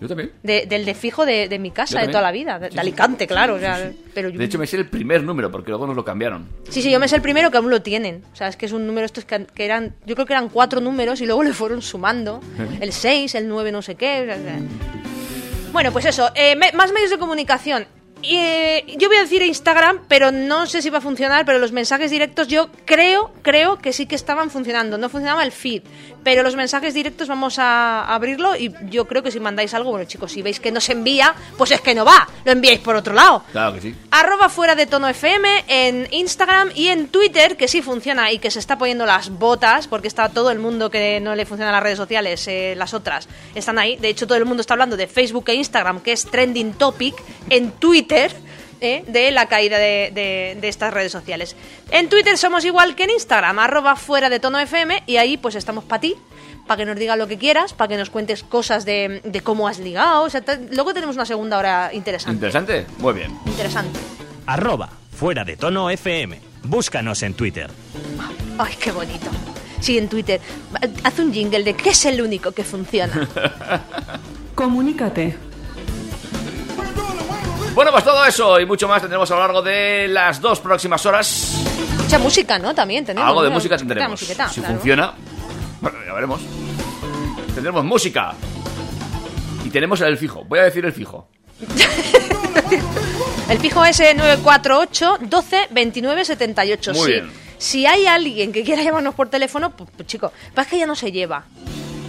Yo 0.00 0.08
también. 0.08 0.32
De- 0.42 0.64
del 0.66 0.84
de 0.86 0.94
fijo 0.94 1.26
de, 1.26 1.48
de 1.48 1.58
mi 1.58 1.70
casa, 1.70 2.00
de 2.00 2.08
toda 2.08 2.22
la 2.22 2.32
vida. 2.32 2.58
De, 2.58 2.66
Sí, 2.68 2.70
de 2.70 2.74
sí. 2.74 2.78
Alicante, 2.80 3.26
claro. 3.26 3.54
o 3.54 3.58
sea. 3.58 3.90
Pero 4.14 4.30
yo- 4.30 4.38
De 4.38 4.44
hecho, 4.46 4.58
me 4.58 4.66
sé 4.66 4.76
el 4.78 4.86
primer 4.88 5.22
número 5.22 5.50
porque 5.50 5.70
luego 5.70 5.86
nos 5.86 5.94
lo 5.96 6.04
cambiaron. 6.04 6.48
Sí, 6.70 6.80
sí, 6.82 6.90
yo 6.90 6.98
me 6.98 7.06
sé 7.08 7.16
el 7.16 7.22
primero 7.22 7.50
que 7.50 7.58
aún 7.58 7.68
lo 7.70 7.82
tienen. 7.82 8.22
O 8.32 8.36
sea, 8.36 8.48
es 8.48 8.56
que 8.56 8.66
es 8.66 8.72
un 8.72 8.86
número 8.86 9.04
estos 9.04 9.24
que, 9.26 9.46
que 9.54 9.64
eran, 9.64 9.94
yo 10.06 10.14
creo 10.14 10.26
que 10.26 10.32
eran 10.32 10.48
cuatro 10.48 10.80
números 10.80 11.20
y 11.20 11.26
luego 11.26 11.42
le 11.42 11.52
fueron 11.52 11.82
sumando. 11.82 12.40
El 12.80 12.92
6, 12.92 13.34
el 13.34 13.46
9, 13.48 13.72
no 13.72 13.82
sé 13.82 13.94
qué. 13.96 14.22
o 14.22 14.24
sea. 14.42 14.58
Bueno, 15.72 15.92
pues 15.92 16.04
eso, 16.04 16.30
eh, 16.34 16.56
me- 16.56 16.72
más 16.72 16.92
medios 16.92 17.10
de 17.10 17.18
comunicación. 17.18 17.86
Eh, 18.22 18.96
yo 18.98 19.08
voy 19.08 19.16
a 19.16 19.22
decir 19.22 19.42
Instagram, 19.42 20.00
pero 20.08 20.30
no 20.30 20.66
sé 20.66 20.82
si 20.82 20.90
va 20.90 20.98
a 20.98 21.00
funcionar, 21.00 21.44
pero 21.44 21.58
los 21.58 21.72
mensajes 21.72 22.10
directos 22.10 22.48
yo 22.48 22.68
creo, 22.84 23.32
creo 23.42 23.78
que 23.78 23.92
sí 23.92 24.06
que 24.06 24.14
estaban 24.14 24.50
funcionando. 24.50 24.98
No 24.98 25.08
funcionaba 25.08 25.42
el 25.42 25.52
feed, 25.52 25.82
pero 26.22 26.42
los 26.42 26.56
mensajes 26.56 26.94
directos 26.94 27.28
vamos 27.28 27.58
a 27.58 28.04
abrirlo 28.12 28.56
y 28.56 28.72
yo 28.90 29.06
creo 29.06 29.22
que 29.22 29.30
si 29.30 29.40
mandáis 29.40 29.74
algo, 29.74 29.90
bueno 29.90 30.04
chicos, 30.04 30.32
si 30.32 30.42
veis 30.42 30.60
que 30.60 30.70
no 30.70 30.80
se 30.80 30.92
envía, 30.92 31.34
pues 31.56 31.70
es 31.70 31.80
que 31.80 31.94
no 31.94 32.04
va, 32.04 32.28
lo 32.44 32.52
enviáis 32.52 32.80
por 32.80 32.96
otro 32.96 33.14
lado. 33.14 33.44
Claro 33.52 33.74
que 33.74 33.80
sí. 33.80 33.94
Arroba 34.10 34.48
fuera 34.48 34.74
de 34.74 34.86
tono 34.86 35.08
FM 35.08 35.64
en 35.68 36.08
Instagram 36.10 36.70
y 36.74 36.88
en 36.88 37.08
Twitter, 37.08 37.56
que 37.56 37.68
sí 37.68 37.82
funciona 37.82 38.32
y 38.32 38.38
que 38.38 38.50
se 38.50 38.58
está 38.58 38.76
poniendo 38.76 39.06
las 39.06 39.30
botas, 39.30 39.88
porque 39.88 40.08
está 40.08 40.28
todo 40.28 40.50
el 40.50 40.58
mundo 40.58 40.90
que 40.90 41.20
no 41.20 41.34
le 41.34 41.46
funcionan 41.46 41.72
las 41.72 41.82
redes 41.82 41.98
sociales, 41.98 42.46
eh, 42.48 42.74
las 42.76 42.94
otras, 42.94 43.28
están 43.54 43.78
ahí. 43.78 43.96
De 43.96 44.08
hecho, 44.08 44.26
todo 44.26 44.38
el 44.38 44.44
mundo 44.44 44.60
está 44.60 44.74
hablando 44.74 44.96
de 44.96 45.06
Facebook 45.06 45.44
e 45.48 45.54
Instagram, 45.54 46.00
que 46.00 46.12
es 46.12 46.24
trending 46.24 46.74
topic, 46.74 47.14
en 47.48 47.72
Twitter. 47.72 48.09
Eh, 48.80 49.04
de 49.06 49.30
la 49.30 49.46
caída 49.46 49.78
de, 49.78 50.10
de- 50.14 50.56
de 50.60 50.68
estas 50.68 50.92
redes 50.94 51.12
sociales. 51.12 51.54
En 51.90 52.08
Twitter 52.08 52.36
somos 52.38 52.64
igual 52.64 52.94
que 52.94 53.04
en 53.04 53.10
Instagram, 53.10 53.58
arroba 53.58 53.96
fuera 53.96 54.28
de 54.30 54.40
tono 54.40 54.58
FM, 54.58 55.02
y 55.06 55.16
ahí 55.16 55.36
pues 55.36 55.54
estamos 55.54 55.84
para 55.84 56.00
ti, 56.00 56.14
para 56.66 56.78
que 56.78 56.84
nos 56.86 56.96
digas 56.96 57.18
lo 57.18 57.26
que 57.26 57.36
quieras, 57.38 57.72
para 57.74 57.88
que 57.88 57.96
nos 57.96 58.10
cuentes 58.10 58.42
cosas 58.42 58.84
de, 58.84 59.20
de 59.24 59.40
cómo 59.42 59.68
has 59.68 59.78
ligado. 59.78 60.22
O 60.22 60.30
sea, 60.30 60.40
te- 60.40 60.58
luego 60.74 60.94
tenemos 60.94 61.16
una 61.16 61.26
segunda 61.26 61.58
hora 61.58 61.90
interesante. 61.92 62.34
¿Interesante? 62.34 62.86
Muy 62.98 63.12
bien. 63.14 63.36
Interesante. 63.46 63.98
Arroba 64.46 64.88
fuera 65.14 65.44
de 65.44 65.56
tono 65.56 65.90
FM. 65.90 66.40
Búscanos 66.64 67.22
en 67.22 67.34
Twitter. 67.34 67.70
Ay, 68.58 68.74
qué 68.80 68.92
bonito. 68.92 69.26
Sí, 69.80 69.96
en 69.98 70.08
Twitter. 70.08 70.40
Haz 71.04 71.18
un 71.18 71.32
jingle 71.32 71.64
de 71.64 71.74
que 71.74 71.90
es 71.90 72.04
el 72.04 72.20
único 72.22 72.52
que 72.52 72.64
funciona. 72.64 73.28
Comunícate. 74.54 75.36
Bueno, 77.74 77.92
pues 77.92 78.04
todo 78.04 78.24
eso 78.24 78.58
y 78.60 78.66
mucho 78.66 78.88
más 78.88 79.00
tendremos 79.00 79.30
a 79.30 79.34
lo 79.34 79.40
largo 79.40 79.62
de 79.62 80.08
las 80.08 80.40
dos 80.40 80.60
próximas 80.60 81.04
horas. 81.06 81.62
Mucha 81.96 82.18
música, 82.18 82.58
¿no? 82.58 82.74
También 82.74 83.04
tenemos. 83.04 83.28
Algo 83.28 83.42
de 83.42 83.48
¿no? 83.48 83.54
música 83.54 83.76
tendremos. 83.76 84.18
si 84.20 84.34
claro. 84.34 84.50
funciona, 84.52 85.14
bueno, 85.80 85.98
ya 86.04 86.12
veremos. 86.12 86.40
Tendremos 87.54 87.84
música. 87.84 88.34
Y 89.64 89.70
tenemos 89.70 90.00
el 90.00 90.16
fijo. 90.16 90.44
Voy 90.44 90.58
a 90.58 90.64
decir 90.64 90.84
el 90.84 90.92
fijo. 90.92 91.28
El 93.50 93.58
fijo 93.58 93.84
es 93.84 93.98
948 93.98 95.18
12 95.22 95.68
29 95.70 96.24
78. 96.24 96.92
Muy 96.92 97.00
sí. 97.00 97.10
bien. 97.10 97.30
Si 97.58 97.84
hay 97.84 98.06
alguien 98.06 98.52
que 98.52 98.62
quiera 98.62 98.82
llamarnos 98.82 99.14
por 99.16 99.28
teléfono, 99.28 99.70
pues, 99.70 99.90
pues, 99.96 100.06
chico, 100.06 100.32
es 100.56 100.66
que 100.68 100.78
ya 100.78 100.86
no 100.86 100.94
se 100.94 101.10
lleva. 101.10 101.44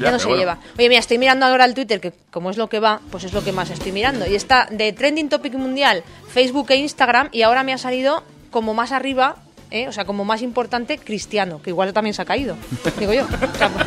Ya, 0.01 0.07
Ya, 0.07 0.11
no 0.11 0.19
se 0.19 0.25
bueno. 0.27 0.39
lleva. 0.39 0.57
Oye, 0.77 0.89
mira, 0.89 0.99
estoy 0.99 1.17
mirando 1.17 1.45
ahora 1.45 1.65
el 1.65 1.73
Twitter, 1.73 2.01
que 2.01 2.11
como 2.31 2.49
es 2.49 2.57
lo 2.57 2.67
que 2.69 2.79
va, 2.79 2.99
pues 3.11 3.23
es 3.23 3.33
lo 3.33 3.43
que 3.43 3.51
más 3.51 3.69
estoy 3.69 3.91
mirando. 3.91 4.27
Y 4.27 4.35
está 4.35 4.67
de 4.69 4.91
Trending 4.93 5.29
Topic 5.29 5.53
Mundial, 5.53 6.03
Facebook 6.33 6.67
e 6.71 6.75
Instagram, 6.77 7.29
y 7.31 7.41
ahora 7.43 7.63
me 7.63 7.73
ha 7.73 7.77
salido 7.77 8.23
como 8.49 8.73
más 8.73 8.91
arriba, 8.91 9.37
¿eh? 9.69 9.87
o 9.87 9.91
sea, 9.93 10.03
como 10.05 10.25
más 10.25 10.41
importante, 10.41 10.97
Cristiano, 10.97 11.61
que 11.61 11.69
igual 11.69 11.93
también 11.93 12.13
se 12.13 12.21
ha 12.21 12.25
caído, 12.25 12.57
digo 12.99 13.13
yo. 13.13 13.23
O 13.25 13.57
sea, 13.57 13.69
pues, 13.69 13.85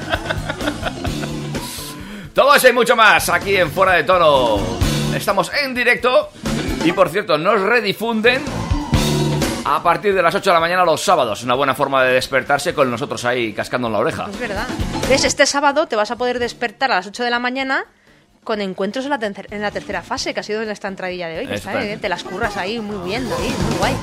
Todo 2.35 2.55
eso 2.55 2.69
y 2.69 2.73
mucho 2.73 2.97
más 2.97 3.29
aquí 3.29 3.57
en 3.57 3.71
Fuera 3.71 3.93
de 3.93 4.05
Tono. 4.05 4.59
Estamos 5.15 5.51
en 5.63 5.75
directo. 5.75 6.31
Y 6.85 6.93
por 6.93 7.09
cierto, 7.09 7.39
nos 7.39 7.61
redifunden 7.61 8.43
a 9.65 9.83
partir 9.83 10.15
de 10.15 10.23
las 10.23 10.35
8 10.35 10.51
de 10.51 10.55
la 10.55 10.61
mañana 10.61 10.85
los 10.85 11.03
sábados. 11.03 11.43
Una 11.43 11.55
buena 11.55 11.75
forma 11.75 12.03
de 12.05 12.13
despertarse 12.15 12.75
con 12.75 12.91
nosotros 12.91 13.25
ahí 13.25 13.53
cascando 13.53 13.87
en 13.89 13.93
la 13.95 13.99
oreja. 14.01 14.27
Es 14.31 14.39
verdad. 14.39 14.67
¿Ves? 15.09 15.25
Este 15.25 15.47
sábado 15.47 15.87
te 15.87 15.97
vas 15.97 16.11
a 16.11 16.17
poder 16.17 16.39
despertar 16.39 16.93
a 16.93 16.97
las 16.97 17.07
8 17.07 17.25
de 17.25 17.31
la 17.31 17.39
mañana 17.39 17.85
con 18.43 18.61
encuentros 18.61 19.05
en 19.07 19.11
la, 19.11 19.19
tercer- 19.19 19.47
en 19.51 19.63
la 19.63 19.71
tercera 19.71 20.03
fase, 20.03 20.35
que 20.35 20.41
ha 20.41 20.43
sido 20.43 20.61
en 20.63 20.71
esta 20.71 20.89
entradilla 20.89 21.29
de 21.29 21.39
hoy. 21.39 21.47
que 21.47 21.55
está, 21.55 21.83
eh, 21.83 21.97
te 21.97 22.09
las 22.11 22.25
curras 22.25 22.57
ahí 22.59 22.79
muy 22.79 23.09
bien, 23.09 23.29
David, 23.29 23.53
muy 23.69 23.77
guay. 23.79 23.95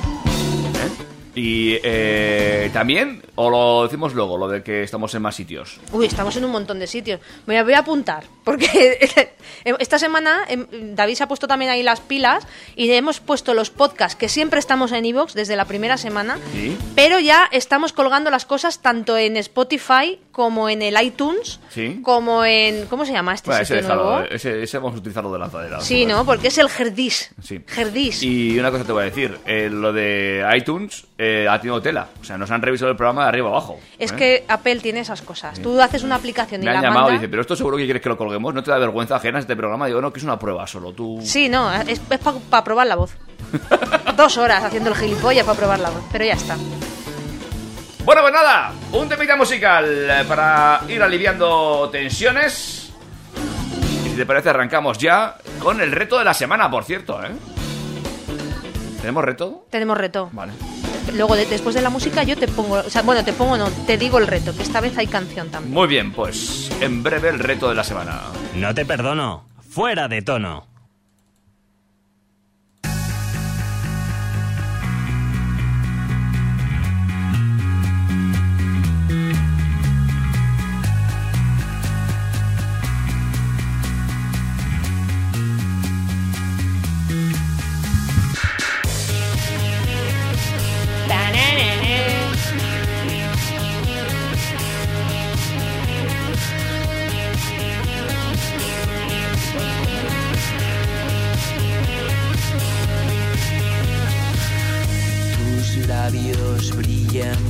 Y 1.34 1.78
eh, 1.84 2.70
también, 2.74 3.22
o 3.36 3.50
lo 3.50 3.84
decimos 3.84 4.14
luego, 4.14 4.38
lo 4.38 4.48
de 4.50 4.64
que 4.64 4.84
estamos 4.84 5.14
en 5.16 5.22
más 5.22 5.36
sitios. 5.36 5.80
Uy, 5.94 6.06
estamos 6.06 6.36
en 6.36 6.44
un 6.46 6.52
montón 6.52 6.80
de 6.80 6.88
sitios. 6.88 7.22
Me 7.46 7.62
voy 7.64 7.74
a 7.74 7.80
apuntar, 7.80 8.26
porque 8.44 9.00
esta 9.80 9.98
semana 9.98 10.42
em, 10.50 10.66
David 10.94 11.16
se 11.16 11.24
ha 11.24 11.28
puesto 11.28 11.48
también 11.48 11.72
ahí 11.72 11.84
las 11.84 12.02
pilas 12.02 12.46
y 12.76 12.92
hemos 12.92 13.20
puesto 13.22 13.54
los 13.54 13.70
podcasts, 13.70 14.16
que 14.18 14.28
siempre 14.28 14.60
estamos 14.60 14.92
en 14.92 15.06
iVoox 15.06 15.34
desde 15.34 15.56
la 15.56 15.66
primera 15.66 15.98
semana, 15.98 16.38
Sí. 16.54 16.76
pero 16.96 17.20
ya 17.20 17.48
estamos 17.52 17.94
colgando 17.94 18.30
las 18.30 18.46
cosas 18.46 18.82
tanto 18.82 19.18
en 19.18 19.38
Spotify 19.38 20.20
como 20.32 20.70
en 20.70 20.82
el 20.82 21.02
iTunes, 21.02 21.60
Sí. 21.70 22.00
como 22.04 22.44
en... 22.46 22.86
¿Cómo 22.88 23.06
se 23.06 23.14
llama 23.14 23.34
este 23.34 23.50
Bueno, 23.50 23.64
ese, 23.64 23.76
déjalo, 23.76 24.04
nuevo? 24.04 24.26
ese, 24.30 24.64
ese 24.64 24.78
vamos 24.78 24.96
a 24.96 24.98
utilizarlo 25.00 25.32
de 25.32 25.40
lanzadera. 25.40 25.80
Sí, 25.82 26.06
¿no? 26.06 26.26
Porque 26.26 26.48
es 26.50 26.58
el 26.58 26.70
Gerdis. 26.70 27.34
Sí. 27.42 27.62
Gerdis. 27.68 28.22
Y 28.24 28.58
una 28.60 28.72
cosa 28.72 28.84
te 28.84 28.92
voy 28.92 29.02
a 29.04 29.06
decir, 29.06 29.38
eh, 29.46 29.70
lo 29.72 29.92
de 29.94 30.46
iTunes 30.58 31.06
eh, 31.24 31.48
ha 31.48 31.60
tenido 31.62 31.80
tela. 31.80 32.08
O 32.20 32.24
sea, 32.24 32.36
nos 32.36 32.50
han 32.50 32.64
revisado 32.64 32.90
el 32.90 32.98
programa 32.98 33.22
de 33.24 33.30
arriba 33.30 33.50
abajo. 33.50 33.80
Es 34.00 34.12
¿eh? 34.12 34.16
que 34.16 34.46
Apple 34.48 34.78
tiene 34.78 35.02
esas 35.02 35.22
cosas. 35.22 35.62
Tú 35.62 35.80
haces 35.80 36.02
una 36.02 36.16
aplicación 36.16 36.64
y 36.64 36.66
Me 36.66 36.72
han 36.72 36.78
la 36.78 36.90
llamado 36.90 37.12
y 37.12 37.14
dice, 37.14 37.30
pero 37.30 37.44
esto 37.44 37.56
seguro 37.56 37.78
que 37.78 37.86
quieres 37.86 38.02
que 38.02 38.10
lo 38.10 38.18
colguemos, 38.18 38.56
¿no 38.56 38.64
te 38.64 38.72
da 38.72 38.80
vergüenza 38.80 39.18
ajena 39.18 39.38
este 39.38 39.56
programa? 39.56 39.86
Digo, 39.86 40.02
no, 40.02 40.12
que 40.12 40.18
es 40.18 40.24
una 40.24 40.40
prueba 40.40 40.66
solo, 40.66 40.94
tú... 40.94 41.20
Sí, 41.22 41.48
no, 41.48 41.72
es, 41.74 42.00
para 42.00 42.64
probar 42.64 42.88
la 42.88 42.96
voz. 42.96 43.16
Dos 44.18 44.38
horas 44.40 44.64
haciendo 44.64 44.90
el 44.90 44.96
gilipollas 44.96 45.46
para 45.46 45.58
probar 45.60 45.80
la 45.80 45.92
voz, 45.92 46.02
pero 46.12 46.26
ya 46.26 46.34
está. 46.34 46.58
Bueno, 48.04 48.22
pues 48.24 48.34
nada, 48.34 48.74
un 48.92 49.08
temita 49.08 49.36
musical 49.36 49.86
eh, 49.88 50.26
para 50.28 50.82
ir 50.90 51.04
aliviando 51.04 51.88
tensiones. 51.92 52.92
Y 54.06 54.10
si 54.10 54.16
te 54.16 54.26
parece, 54.26 54.50
arrancamos 54.50 54.98
ya 54.98 55.36
con 55.60 55.82
el 55.82 55.92
reto 55.92 56.18
de 56.18 56.26
la 56.26 56.34
semana, 56.34 56.72
por 56.72 56.84
cierto, 56.84 57.24
¿eh? 57.24 57.30
¿Tenemos 59.02 59.24
reto? 59.24 59.66
Tenemos 59.70 59.96
reto. 60.00 60.30
Vale. 60.32 60.54
Luego, 61.14 61.36
de- 61.36 61.46
después 61.46 61.76
de 61.76 61.82
la 61.82 61.90
música, 61.90 62.24
yo 62.24 62.38
te 62.38 62.48
pongo. 62.48 62.76
O 62.76 62.90
sea, 62.90 63.02
bueno, 63.02 63.24
te 63.24 63.34
pongo, 63.34 63.58
no, 63.58 63.70
te 63.86 63.98
digo 63.98 64.18
el 64.20 64.28
reto, 64.28 64.56
que 64.56 64.64
esta 64.64 64.82
vez 64.82 64.98
hay 64.98 65.08
canción 65.08 65.50
también. 65.50 65.74
Muy 65.74 65.88
bien, 65.88 66.12
pues 66.12 66.70
en 66.82 67.04
breve 67.04 67.30
el 67.30 67.40
reto 67.40 67.70
de 67.70 67.76
la 67.76 67.84
semana. 67.84 68.22
No 68.56 68.74
te 68.74 68.86
perdono. 68.86 69.46
Fuera 69.70 70.08
de 70.08 70.22
tono. 70.22 70.68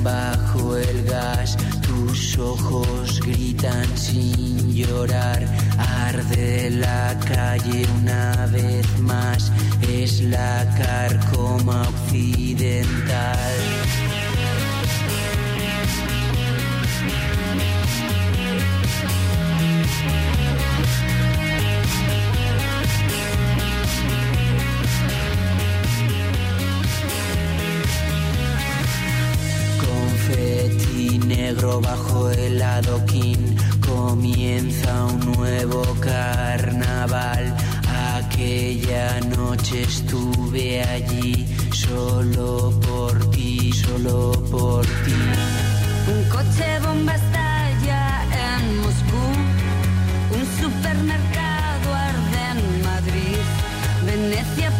Bajo 0.03 0.77
el 0.77 1.03
gas, 1.03 1.57
tus 1.81 2.37
ojos 2.37 3.19
gritan 3.21 3.97
sin 3.97 4.73
llorar. 4.73 5.45
Arde 5.77 6.69
la 6.71 7.17
calle 7.27 7.85
una 8.01 8.47
vez 8.47 8.99
más, 8.99 9.51
es 9.81 10.21
la 10.21 10.65
carcoma 10.77 11.81
occidental. 11.81 13.70
Bajo 31.59 32.29
el 32.31 32.61
adoquín 32.61 33.57
comienza 33.85 35.05
un 35.05 35.19
nuevo 35.33 35.83
carnaval. 35.99 37.55
Aquella 38.15 39.19
noche 39.21 39.81
estuve 39.81 40.81
allí 40.81 41.45
solo 41.73 42.71
por 42.87 43.31
ti, 43.31 43.73
solo 43.73 44.31
por 44.49 44.85
ti. 44.85 45.21
Un 46.13 46.23
coche 46.29 46.79
bomba 46.85 47.15
estalla 47.15 48.23
en 48.47 48.77
Moscú, 48.77 49.25
un 50.37 50.45
supermercado 50.61 51.93
arde 51.93 52.41
en 52.51 52.83
Madrid, 52.83 53.43
Venecia 54.05 54.70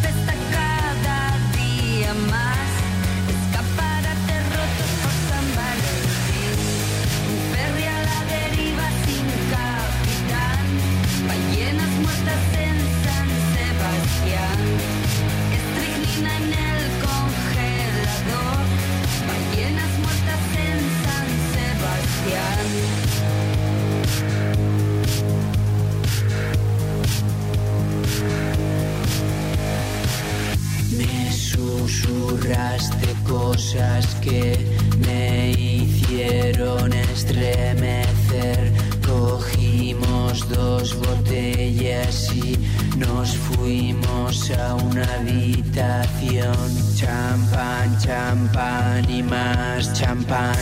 susurraste 32.11 33.13
cosas 33.27 34.15
que 34.15 34.57
me 35.05 35.51
hicieron 35.51 36.91
estremecer. 36.93 38.71
Cogimos 39.05 40.47
dos 40.49 40.95
botellas 40.99 42.31
y 42.33 42.57
nos 42.97 43.35
fuimos 43.35 44.51
a 44.51 44.75
una 44.75 45.05
habitación. 45.15 46.55
Champán, 46.95 47.97
champán 47.99 49.09
y 49.09 49.23
más 49.23 49.93
champán. 49.93 50.55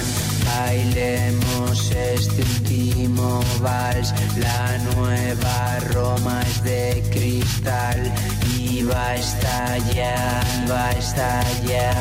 Bailemos 0.45 1.91
este 1.91 2.41
último 2.41 3.41
vals. 3.61 4.13
La 4.37 4.77
nueva 4.95 5.79
Roma 5.93 6.41
es 6.41 6.63
de 6.63 7.03
cristal 7.11 8.11
va 8.89 9.09
a 9.09 9.15
estallar, 9.15 10.45
va 10.69 10.87
a 10.87 10.91
estallar. 10.91 11.95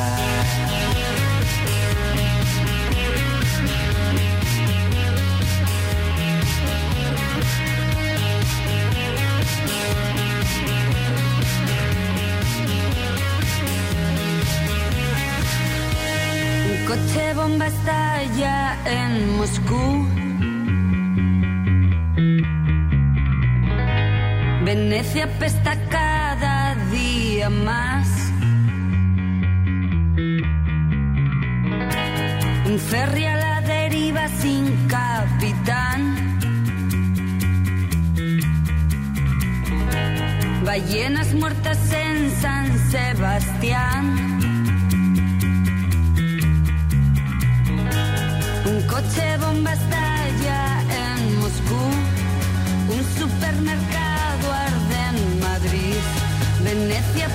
Coche 16.87 17.33
bomba 17.35 17.67
estalla 17.67 18.77
en 18.85 19.37
Moscú. 19.37 19.85
Venecia 24.65 25.27
pesta 25.39 25.75
cada 25.89 26.08
más. 27.49 28.07
Un 32.65 32.79
ferry 32.79 33.25
a 33.25 33.35
la 33.35 33.61
deriva 33.61 34.27
sin 34.27 34.87
capitán. 34.87 35.99
Ballenas 40.63 41.33
muertas 41.33 41.79
en 41.91 42.31
San 42.41 42.91
Sebastián. 42.91 44.05
Un 48.65 48.87
coche 48.87 49.37
bomba 49.37 49.73
estalla 49.73 50.81
en 51.03 51.39
Moscú. 51.39 51.81
Un 52.95 53.03
supermercado. 53.17 53.98
Venecia 56.69 57.27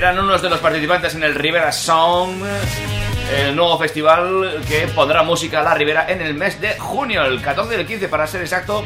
serán 0.00 0.18
unos 0.18 0.40
de 0.40 0.48
los 0.48 0.60
participantes 0.60 1.14
en 1.14 1.22
el 1.24 1.34
Rivera 1.34 1.70
Sound, 1.70 2.42
el 3.36 3.54
nuevo 3.54 3.76
festival 3.76 4.64
que 4.66 4.88
pondrá 4.94 5.22
música 5.22 5.60
a 5.60 5.62
la 5.62 5.74
Ribera 5.74 6.10
en 6.10 6.22
el 6.22 6.32
mes 6.32 6.58
de 6.58 6.78
junio, 6.78 7.22
el 7.26 7.42
14 7.42 7.76
y 7.76 7.80
el 7.80 7.86
15 7.86 8.08
para 8.08 8.26
ser 8.26 8.40
exacto, 8.40 8.82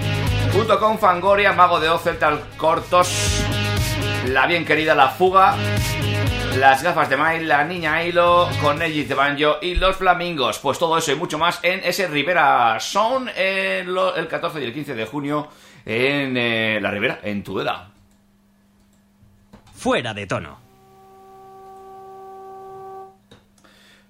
junto 0.53 0.77
con 0.81 0.99
Fangoria, 0.99 1.53
Mago 1.53 1.79
de 1.79 1.89
Oz, 1.89 2.03
Celtal 2.03 2.41
Cortos, 2.57 3.45
La 4.27 4.49
Bien 4.49 4.65
Querida 4.65 4.97
La 4.97 5.11
Fuga, 5.11 5.55
Las 6.59 6.83
Gafas 6.83 7.09
de 7.09 7.17
Mail, 7.17 7.47
La 7.47 7.63
Niña 7.63 8.03
Hilo, 8.03 8.49
con 8.61 8.83
Ellis 8.83 9.09
de 9.09 9.15
Banjo 9.15 9.59
y 9.63 9.77
Los 9.77 9.95
Flamingos. 9.95 10.59
Pues 10.59 10.81
todo 10.81 10.99
eso 10.99 11.13
y 11.13 11.15
mucho 11.15 11.39
más 11.39 11.61
en 11.63 11.79
ese 11.85 12.09
Rivera 12.09 12.81
Sound 12.81 13.31
el, 13.37 13.97
el 14.17 14.27
14 14.27 14.61
y 14.61 14.65
el 14.65 14.75
15 14.75 14.97
de 14.97 15.07
junio 15.07 15.47
en 15.87 16.37
eh, 16.37 16.81
la 16.83 16.91
Ribera, 16.91 17.21
en 17.23 17.45
Tudela. 17.45 17.89
Fuera 19.77 20.13
de 20.13 20.27
tono. 20.27 20.64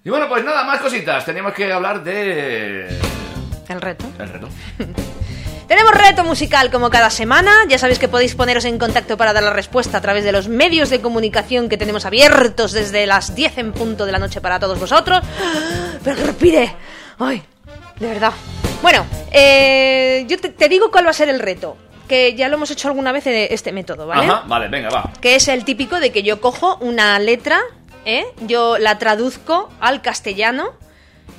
Y 0.05 0.09
bueno, 0.11 0.29
pues 0.29 0.45
nada, 0.45 0.63
más 0.65 0.79
cositas. 0.79 1.25
Teníamos 1.25 1.53
que 1.53 1.73
hablar 1.73 2.03
de... 2.03 2.87
El 3.67 3.81
reto. 3.81 4.05
El 4.19 4.29
reto. 4.29 4.49
Tenemos 5.67 5.91
reto 5.93 6.23
musical 6.23 6.69
como 6.69 6.91
cada 6.91 7.09
semana. 7.09 7.51
Ya 7.67 7.79
sabéis 7.79 7.97
que 7.97 8.07
podéis 8.07 8.35
poneros 8.35 8.65
en 8.65 8.77
contacto 8.77 9.17
para 9.17 9.33
dar 9.33 9.41
la 9.41 9.49
respuesta 9.49 9.97
a 9.97 10.01
través 10.01 10.23
de 10.23 10.31
los 10.31 10.47
medios 10.47 10.91
de 10.91 11.01
comunicación 11.01 11.69
que 11.69 11.77
tenemos 11.77 12.05
abiertos 12.05 12.71
desde 12.71 13.07
las 13.07 13.33
10 13.33 13.57
en 13.57 13.73
punto 13.73 14.05
de 14.05 14.11
la 14.11 14.19
noche 14.19 14.41
para 14.41 14.59
todos 14.59 14.79
vosotros. 14.79 15.21
Pero 16.03 16.15
que 16.15 16.23
respire. 16.23 16.75
Ay, 17.17 17.41
de 17.99 18.07
verdad. 18.07 18.33
Bueno, 18.83 19.07
eh, 19.31 20.23
yo 20.27 20.37
te, 20.37 20.49
te 20.49 20.69
digo 20.69 20.91
cuál 20.91 21.07
va 21.07 21.09
a 21.09 21.13
ser 21.13 21.29
el 21.29 21.39
reto. 21.39 21.77
Que 22.07 22.35
ya 22.35 22.47
lo 22.47 22.57
hemos 22.57 22.69
hecho 22.69 22.89
alguna 22.89 23.11
vez 23.11 23.23
de 23.23 23.47
este 23.49 23.71
método, 23.71 24.05
¿vale? 24.05 24.27
Ajá, 24.27 24.43
vale, 24.45 24.67
venga, 24.67 24.89
va. 24.89 25.11
que 25.19 25.33
es 25.33 25.47
el 25.47 25.65
típico 25.65 25.99
de 25.99 26.11
que 26.11 26.21
yo 26.21 26.39
cojo 26.39 26.77
una 26.81 27.17
letra, 27.17 27.59
¿eh? 28.05 28.25
yo 28.41 28.77
la 28.77 28.97
traduzco 28.97 29.69
al 29.79 30.01
castellano, 30.01 30.73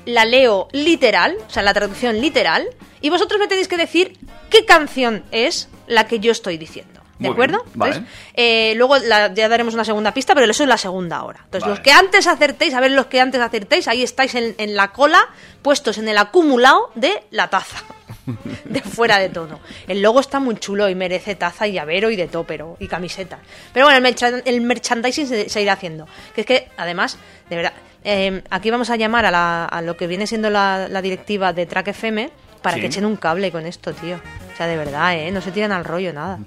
la 0.05 0.25
leo 0.25 0.69
literal, 0.73 1.37
o 1.47 1.51
sea, 1.51 1.63
la 1.63 1.75
traducción 1.75 2.21
literal, 2.21 2.67
y 3.01 3.11
vosotros 3.11 3.39
me 3.41 3.49
tenéis 3.49 3.69
que 3.69 3.77
decir 3.77 4.19
qué 4.51 4.65
canción 4.65 5.25
es 5.31 5.69
la 5.87 6.07
que 6.07 6.19
yo 6.21 6.33
estoy 6.33 6.59
diciendo. 6.59 7.01
¿De 7.19 7.29
Muy 7.29 7.33
acuerdo? 7.33 7.63
bien, 7.65 7.73
vale. 7.79 8.03
Eh, 8.35 8.75
luego 8.77 8.99
la- 8.99 9.33
ya 9.33 9.49
daremos 9.49 9.73
una 9.73 9.87
segunda 9.87 10.13
pista, 10.13 10.35
pero 10.35 10.51
eso 10.51 10.65
es 10.65 10.69
la 10.69 10.77
segunda 10.77 11.23
hora. 11.25 11.41
Entonces, 11.45 11.63
Vale. 11.63 11.71
los 11.77 11.81
que 11.81 11.91
antes 11.93 12.27
acertéis, 12.27 12.75
a 12.75 12.81
ver 12.81 12.91
los 12.91 13.07
que 13.07 13.23
antes 13.23 13.41
acertéis, 13.41 13.89
ahí 13.89 14.03
estáis 14.03 14.35
en, 14.35 14.55
en 14.59 14.77
la 14.77 14.93
cola, 14.93 15.27
puestos 15.63 15.97
en 15.97 16.09
el 16.09 16.19
acumulado 16.19 16.91
de 16.95 17.23
la 17.31 17.49
taza. 17.49 17.79
de 18.65 18.81
fuera 18.83 19.19
de 19.19 19.29
tono. 19.29 19.61
El 19.87 20.03
logo 20.03 20.21
está 20.21 20.41
muy 20.41 20.57
chulo 20.57 20.89
y 20.89 20.95
merece 20.95 21.35
taza 21.35 21.67
y 21.67 21.73
llavero 21.73 22.11
y 22.11 22.17
de 22.17 22.27
topero 22.29 22.77
y 22.81 22.89
camiseta. 22.89 23.39
Pero 23.73 23.87
bueno, 23.87 23.97
el, 23.99 24.15
merchan- 24.15 24.43
el 24.45 24.61
merchandising 24.61 25.27
se, 25.27 25.49
se 25.49 25.63
irá 25.63 25.75
haciendo. 25.75 26.07
Que 26.35 26.41
es 26.43 26.47
que, 26.47 26.69
además, 26.77 27.19
de 27.49 27.57
verdad, 27.57 27.73
eh, 28.05 28.43
aquí 28.51 28.71
vamos 28.71 28.91
a 28.91 28.97
llamar 28.97 29.27
a, 29.27 29.31
la- 29.31 29.65
a 29.65 29.83
lo 29.83 29.97
que 29.97 30.07
viene 30.07 30.27
siendo 30.27 30.51
la, 30.51 30.89
la 30.89 31.03
directiva 31.03 31.53
de 31.53 31.67
Track 31.67 31.89
FM 31.89 32.31
para 32.63 32.77
Sí. 32.77 32.81
que 32.81 32.87
echen 32.89 33.05
un 33.05 33.17
cable 33.17 33.53
con 33.53 33.65
esto, 33.67 33.93
tío. 33.95 34.17
O 34.17 34.57
sea, 34.57 34.67
de 34.67 34.77
verdad, 34.77 35.15
¿eh? 35.17 35.31
No 35.31 35.41
se 35.41 35.53
tiran 35.53 35.71
al 35.71 35.85
rollo 35.85 36.13
nada. 36.13 36.39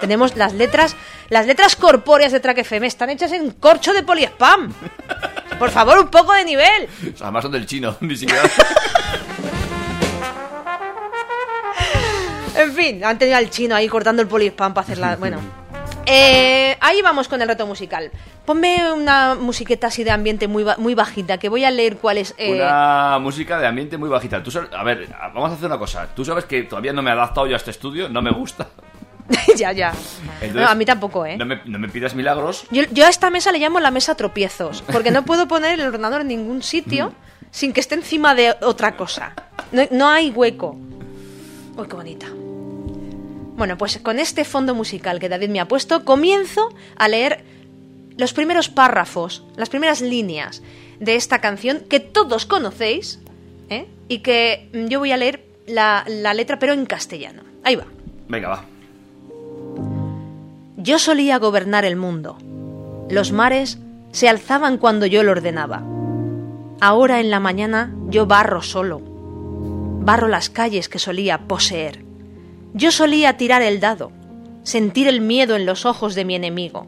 Tenemos 0.00 0.34
las 0.36 0.52
letras, 0.54 0.96
las 1.28 1.46
letras 1.46 1.76
corpóreas 1.76 2.32
de 2.32 2.40
Track 2.40 2.58
FM 2.58 2.86
están 2.88 3.10
hechas 3.10 3.30
en 3.32 3.50
corcho 3.52 3.92
de 3.92 4.02
poliespam. 4.02 4.72
Por 5.60 5.70
favor, 5.70 5.98
un 6.00 6.08
poco 6.08 6.32
de 6.32 6.44
nivel. 6.44 6.88
Además 7.20 7.42
son 7.44 7.52
del 7.52 7.66
chino, 7.66 7.96
ni 8.00 8.16
siquiera. 8.16 8.42
En 12.62 12.72
fin, 12.72 13.04
han 13.04 13.18
tenido 13.18 13.36
al 13.38 13.50
chino 13.50 13.74
ahí 13.74 13.88
cortando 13.88 14.22
el 14.22 14.28
polispam 14.28 14.72
para 14.74 14.84
hacerla. 14.84 15.16
Bueno. 15.16 15.38
Eh, 16.12 16.76
ahí 16.80 17.02
vamos 17.02 17.28
con 17.28 17.40
el 17.40 17.46
reto 17.46 17.66
musical. 17.66 18.10
Ponme 18.44 18.92
una 18.92 19.36
musiqueta 19.36 19.88
así 19.88 20.02
de 20.02 20.10
ambiente 20.10 20.48
muy, 20.48 20.64
ba- 20.64 20.74
muy 20.76 20.94
bajita, 20.96 21.38
que 21.38 21.48
voy 21.48 21.64
a 21.64 21.70
leer 21.70 21.98
cuál 21.98 22.18
es. 22.18 22.34
eh, 22.36 22.54
Una 22.54 23.18
música 23.20 23.60
de 23.60 23.66
ambiente 23.68 23.96
muy 23.96 24.08
bajita. 24.08 24.42
Tú 24.42 24.50
sabes- 24.50 24.70
a 24.72 24.82
ver, 24.82 25.06
vamos 25.32 25.50
a 25.50 25.54
hacer 25.54 25.66
una 25.66 25.78
cosa. 25.78 26.08
Tú 26.12 26.24
sabes 26.24 26.46
que 26.46 26.62
todavía 26.64 26.92
no 26.92 27.00
me 27.02 27.10
he 27.10 27.12
adaptado 27.12 27.46
yo 27.46 27.54
a 27.54 27.58
este 27.58 27.70
estudio, 27.70 28.08
no 28.08 28.22
me 28.22 28.32
gusta. 28.32 28.66
ya, 29.56 29.70
ya. 29.70 29.92
Entonces, 30.40 30.54
No, 30.54 30.66
a 30.68 30.74
mí 30.74 30.84
tampoco, 30.84 31.24
¿eh? 31.26 31.36
No 31.36 31.44
me, 31.46 31.60
no 31.66 31.78
me 31.78 31.88
pidas 31.88 32.14
milagros. 32.16 32.64
Yo, 32.72 32.82
yo 32.90 33.06
a 33.06 33.08
esta 33.08 33.30
mesa 33.30 33.52
le 33.52 33.58
llamo 33.60 33.78
la 33.78 33.92
mesa 33.92 34.16
tropiezos, 34.16 34.82
porque 34.90 35.12
no 35.12 35.24
puedo 35.24 35.46
poner 35.46 35.78
el 35.78 35.86
ordenador 35.86 36.22
en 36.22 36.28
ningún 36.28 36.62
sitio 36.64 37.12
sin 37.52 37.72
que 37.72 37.78
esté 37.80 37.94
encima 37.94 38.34
de 38.34 38.56
otra 38.62 38.96
cosa. 38.96 39.34
No, 39.70 39.82
no 39.92 40.08
hay 40.08 40.30
hueco. 40.30 40.76
Uy, 41.76 41.86
qué 41.88 41.94
bonita. 41.94 42.26
Bueno, 43.60 43.76
pues 43.76 43.98
con 43.98 44.18
este 44.18 44.46
fondo 44.46 44.74
musical 44.74 45.20
que 45.20 45.28
David 45.28 45.50
me 45.50 45.60
ha 45.60 45.68
puesto, 45.68 46.06
comienzo 46.06 46.70
a 46.96 47.08
leer 47.08 47.44
los 48.16 48.32
primeros 48.32 48.70
párrafos, 48.70 49.44
las 49.54 49.68
primeras 49.68 50.00
líneas 50.00 50.62
de 50.98 51.14
esta 51.14 51.42
canción 51.42 51.80
que 51.80 52.00
todos 52.00 52.46
conocéis, 52.46 53.20
¿eh? 53.68 53.86
y 54.08 54.20
que 54.20 54.70
mm, 54.72 54.86
yo 54.86 55.00
voy 55.00 55.12
a 55.12 55.18
leer 55.18 55.44
la, 55.66 56.06
la 56.08 56.32
letra, 56.32 56.58
pero 56.58 56.72
en 56.72 56.86
castellano. 56.86 57.42
Ahí 57.62 57.76
va. 57.76 57.84
Venga, 58.28 58.48
va. 58.48 58.64
Yo 60.78 60.98
solía 60.98 61.36
gobernar 61.36 61.84
el 61.84 61.96
mundo. 61.96 62.38
Los 63.10 63.30
mares 63.30 63.78
se 64.10 64.30
alzaban 64.30 64.78
cuando 64.78 65.04
yo 65.04 65.22
lo 65.22 65.32
ordenaba. 65.32 65.82
Ahora 66.80 67.20
en 67.20 67.28
la 67.28 67.40
mañana 67.40 67.94
yo 68.08 68.24
barro 68.24 68.62
solo. 68.62 69.02
Barro 69.04 70.28
las 70.28 70.48
calles 70.48 70.88
que 70.88 70.98
solía 70.98 71.46
poseer. 71.46 72.08
Yo 72.72 72.92
solía 72.92 73.36
tirar 73.36 73.62
el 73.62 73.80
dado, 73.80 74.12
sentir 74.62 75.08
el 75.08 75.20
miedo 75.20 75.56
en 75.56 75.66
los 75.66 75.84
ojos 75.86 76.14
de 76.14 76.24
mi 76.24 76.36
enemigo. 76.36 76.86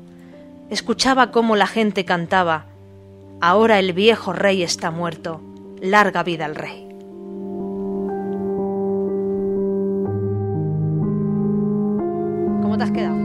Escuchaba 0.71 1.33
cómo 1.33 1.57
la 1.57 1.67
gente 1.67 2.05
cantaba. 2.05 2.67
Ahora 3.41 3.81
el 3.81 3.93
viejo 3.93 4.33
rey 4.33 4.63
está 4.63 4.93
muerto. 4.93 5.41
Larga 5.81 6.23
vida 6.23 6.45
al 6.45 6.55
rey. 6.55 6.87
¿Cómo 12.63 12.79
te 12.79 12.85
has 12.85 12.91
quedado? 12.93 13.17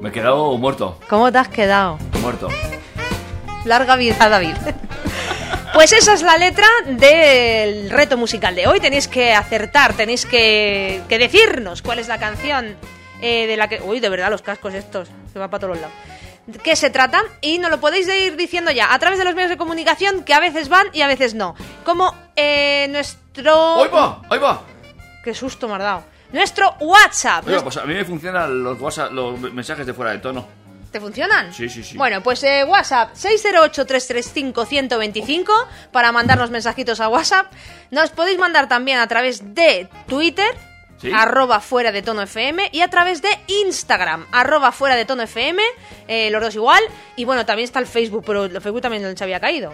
Me 0.00 0.08
he 0.08 0.12
quedado 0.12 0.58
muerto. 0.58 0.98
¿Cómo 1.08 1.30
te 1.30 1.38
has 1.38 1.48
quedado? 1.48 1.98
Muerto. 2.20 2.48
Larga 3.64 3.94
vida, 3.94 4.28
David. 4.28 4.56
Pues 5.74 5.92
esa 5.92 6.14
es 6.14 6.22
la 6.22 6.38
letra 6.38 6.68
del 6.86 7.90
reto 7.90 8.16
musical 8.16 8.54
de 8.54 8.68
hoy. 8.68 8.78
Tenéis 8.78 9.08
que 9.08 9.34
acertar, 9.34 9.92
tenéis 9.94 10.24
que, 10.24 11.02
que 11.08 11.18
decirnos 11.18 11.82
cuál 11.82 11.98
es 11.98 12.06
la 12.06 12.18
canción 12.18 12.76
eh, 13.20 13.48
de 13.48 13.56
la 13.56 13.68
que... 13.68 13.82
Uy, 13.82 13.98
de 13.98 14.08
verdad, 14.08 14.30
los 14.30 14.40
cascos 14.40 14.72
estos, 14.72 15.08
se 15.32 15.38
va 15.40 15.48
para 15.48 15.62
todos 15.62 15.74
los 15.74 15.80
lados. 15.80 15.96
¿De 16.46 16.60
¿Qué 16.60 16.76
se 16.76 16.90
trata? 16.90 17.22
Y 17.40 17.58
nos 17.58 17.72
lo 17.72 17.80
podéis 17.80 18.06
ir 18.06 18.36
diciendo 18.36 18.70
ya 18.70 18.94
a 18.94 18.98
través 19.00 19.18
de 19.18 19.24
los 19.24 19.34
medios 19.34 19.50
de 19.50 19.56
comunicación 19.56 20.22
que 20.22 20.32
a 20.32 20.38
veces 20.38 20.68
van 20.68 20.86
y 20.92 21.00
a 21.00 21.08
veces 21.08 21.34
no. 21.34 21.56
Como 21.84 22.14
eh, 22.36 22.86
nuestro... 22.90 23.82
¡Ahí 23.82 23.90
va! 23.92 24.22
¡Ahí 24.30 24.38
va! 24.38 24.62
¡Qué 25.24 25.34
susto 25.34 25.66
me 25.66 25.74
has 25.74 25.80
dado! 25.80 26.04
Nuestro 26.32 26.76
WhatsApp. 26.80 27.48
Oiga, 27.48 27.62
pues 27.62 27.76
a 27.78 27.84
mí 27.84 27.94
me 27.94 28.04
funcionan 28.04 28.62
los 28.62 28.80
WhatsApp, 28.80 29.10
los 29.10 29.40
mensajes 29.40 29.84
de 29.84 29.92
fuera 29.92 30.12
de 30.12 30.18
tono. 30.18 30.46
¿Te 30.94 31.00
funcionan? 31.00 31.52
Sí, 31.52 31.68
sí, 31.68 31.82
sí. 31.82 31.96
Bueno, 31.96 32.22
pues 32.22 32.44
eh, 32.44 32.62
WhatsApp 32.62 33.14
608-335-125 33.16 35.46
para 35.90 36.12
mandarnos 36.12 36.52
mensajitos 36.52 37.00
a 37.00 37.08
WhatsApp. 37.08 37.52
Nos 37.90 38.10
podéis 38.10 38.38
mandar 38.38 38.68
también 38.68 38.98
a 38.98 39.08
través 39.08 39.56
de 39.56 39.88
Twitter, 40.06 40.46
Sí. 40.98 41.10
arroba 41.12 41.58
fuera 41.58 41.90
de 41.90 42.02
tono 42.02 42.22
FM, 42.22 42.68
y 42.70 42.82
a 42.82 42.88
través 42.90 43.22
de 43.22 43.28
Instagram, 43.66 44.24
arroba 44.30 44.70
fuera 44.70 44.94
de 44.94 45.04
tono 45.04 45.24
FM, 45.24 45.60
eh, 46.06 46.30
los 46.30 46.40
dos 46.40 46.54
igual. 46.54 46.84
Y 47.16 47.24
bueno, 47.24 47.44
también 47.44 47.64
está 47.64 47.80
el 47.80 47.88
Facebook, 47.88 48.22
pero 48.24 48.44
el 48.44 48.60
Facebook 48.60 48.82
también 48.82 49.16
se 49.18 49.24
había 49.24 49.40
caído. 49.40 49.72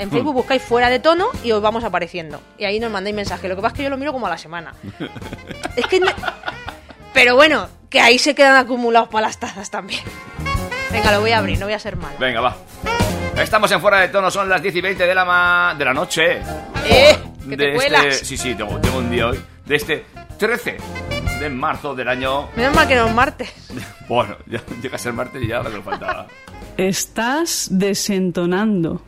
En 0.00 0.10
Facebook 0.10 0.34
buscáis 0.34 0.62
fuera 0.62 0.90
de 0.90 0.98
tono 0.98 1.28
y 1.44 1.52
os 1.52 1.62
vamos 1.62 1.84
apareciendo. 1.84 2.42
Y 2.58 2.64
ahí 2.64 2.80
nos 2.80 2.90
mandáis 2.90 3.14
mensaje. 3.14 3.46
Lo 3.48 3.54
que 3.54 3.62
pasa 3.62 3.74
es 3.74 3.76
que 3.76 3.84
yo 3.84 3.90
lo 3.90 3.98
miro 3.98 4.12
como 4.12 4.26
a 4.26 4.30
la 4.30 4.38
semana. 4.38 4.74
es 5.76 5.86
que... 5.86 6.00
Pero 7.12 7.34
bueno, 7.36 7.68
que 7.90 8.00
ahí 8.00 8.18
se 8.18 8.34
quedan 8.36 8.56
acumulados 8.56 9.08
para 9.08 9.26
las 9.26 9.38
tazas 9.38 9.68
también. 9.70 10.00
Venga, 10.92 11.12
lo 11.12 11.20
voy 11.20 11.30
a 11.32 11.38
abrir, 11.38 11.58
no 11.58 11.66
voy 11.66 11.74
a 11.74 11.78
ser 11.78 11.96
mala. 11.96 12.16
Venga, 12.18 12.40
va. 12.40 12.56
Estamos 13.36 13.70
en 13.72 13.80
fuera 13.80 14.00
de 14.00 14.08
tono, 14.08 14.30
son 14.30 14.48
las 14.48 14.60
10 14.62 14.74
y 14.76 14.80
20 14.80 15.06
de 15.06 15.14
la, 15.14 15.24
ma- 15.24 15.74
de 15.78 15.84
la 15.84 15.94
noche. 15.94 16.38
¡Eh! 16.84 17.16
Que 17.48 17.56
te 17.56 17.64
de 17.66 17.74
cuelas. 17.74 18.04
este, 18.06 18.24
sí, 18.24 18.36
sí, 18.36 18.54
tengo, 18.54 18.78
tengo 18.80 18.98
un 18.98 19.10
día 19.10 19.28
hoy. 19.28 19.40
De 19.64 19.76
este 19.76 20.04
13 20.38 20.76
de 21.40 21.48
marzo 21.50 21.94
del 21.94 22.08
año. 22.08 22.48
Menos 22.56 22.74
mal 22.74 22.86
que 22.88 22.96
no 22.96 23.06
es 23.06 23.14
martes. 23.14 23.50
Bueno, 24.08 24.36
ya 24.46 24.60
llega 24.82 24.96
a 24.96 24.98
ser 24.98 25.12
martes 25.12 25.40
y 25.40 25.46
ya 25.46 25.62
lo 25.62 25.70
que 25.70 25.76
me 25.76 25.82
faltaba. 25.82 26.26
Estás 26.76 27.68
desentonando. 27.70 29.00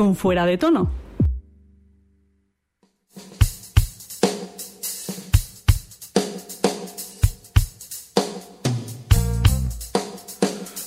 Con 0.00 0.16
fuera 0.16 0.46
de 0.46 0.56
tono. 0.56 0.88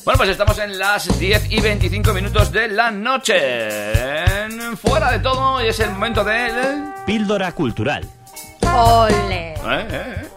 Bueno, 0.04 0.18
pues 0.18 0.30
estamos 0.32 0.60
en 0.60 0.78
las 0.78 1.18
10 1.18 1.52
y 1.52 1.62
25 1.62 2.14
minutos 2.14 2.52
de 2.52 2.68
la 2.68 2.92
noche. 2.92 4.44
En 4.46 4.76
Fuera 4.78 5.12
de 5.12 5.20
todo 5.20 5.64
y 5.64 5.68
es 5.70 5.80
el 5.80 5.92
momento 5.92 6.24
del... 6.26 6.54
Píldora 7.06 7.54
cultural. 7.54 8.04
¡Ole! 8.76 9.54
¿Eh? 9.54 9.56
¿Eh? 9.66 9.88
¿Eh? 9.92 10.28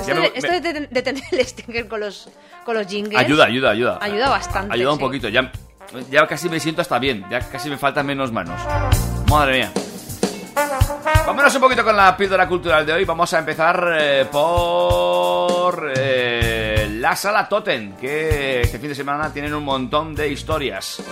Esto, 0.00 0.14
me- 0.14 0.20
de, 0.22 0.32
esto 0.34 0.50
me- 0.50 0.60
de, 0.60 0.72
ten- 0.72 0.88
de 0.90 1.02
tener 1.02 1.22
el 1.30 1.46
stinger 1.46 1.86
con 1.86 2.00
los, 2.00 2.28
con 2.64 2.74
los 2.76 2.86
jingles. 2.88 3.16
Ayuda, 3.20 3.44
ayuda, 3.44 3.70
ayuda. 3.70 3.98
Ayuda 4.00 4.28
bastante, 4.30 4.74
Ayuda 4.74 4.92
un 4.92 4.98
sí. 4.98 5.04
poquito. 5.04 5.28
Ya, 5.28 5.52
ya 6.10 6.26
casi 6.26 6.48
me 6.48 6.60
siento 6.60 6.82
hasta 6.82 6.98
bien. 6.98 7.24
Ya 7.30 7.40
casi 7.40 7.68
me 7.70 7.76
faltan 7.78 8.06
menos 8.06 8.32
manos. 8.32 8.60
Madre 9.28 9.58
mía. 9.58 9.72
Vámonos 11.26 11.54
un 11.54 11.60
poquito 11.60 11.84
con 11.84 11.96
la 11.96 12.16
píldora 12.16 12.48
cultural 12.48 12.84
de 12.86 12.92
hoy. 12.92 13.04
Vamos 13.04 13.32
a 13.34 13.38
empezar 13.38 13.96
eh, 14.00 14.26
por 14.30 15.92
eh, 15.94 16.88
la 16.98 17.14
sala 17.14 17.48
Totem, 17.48 17.96
que 17.96 18.62
este 18.62 18.78
fin 18.78 18.88
de 18.88 18.94
semana 18.94 19.32
tienen 19.32 19.54
un 19.54 19.64
montón 19.64 20.14
de 20.14 20.28
historias. 20.28 21.02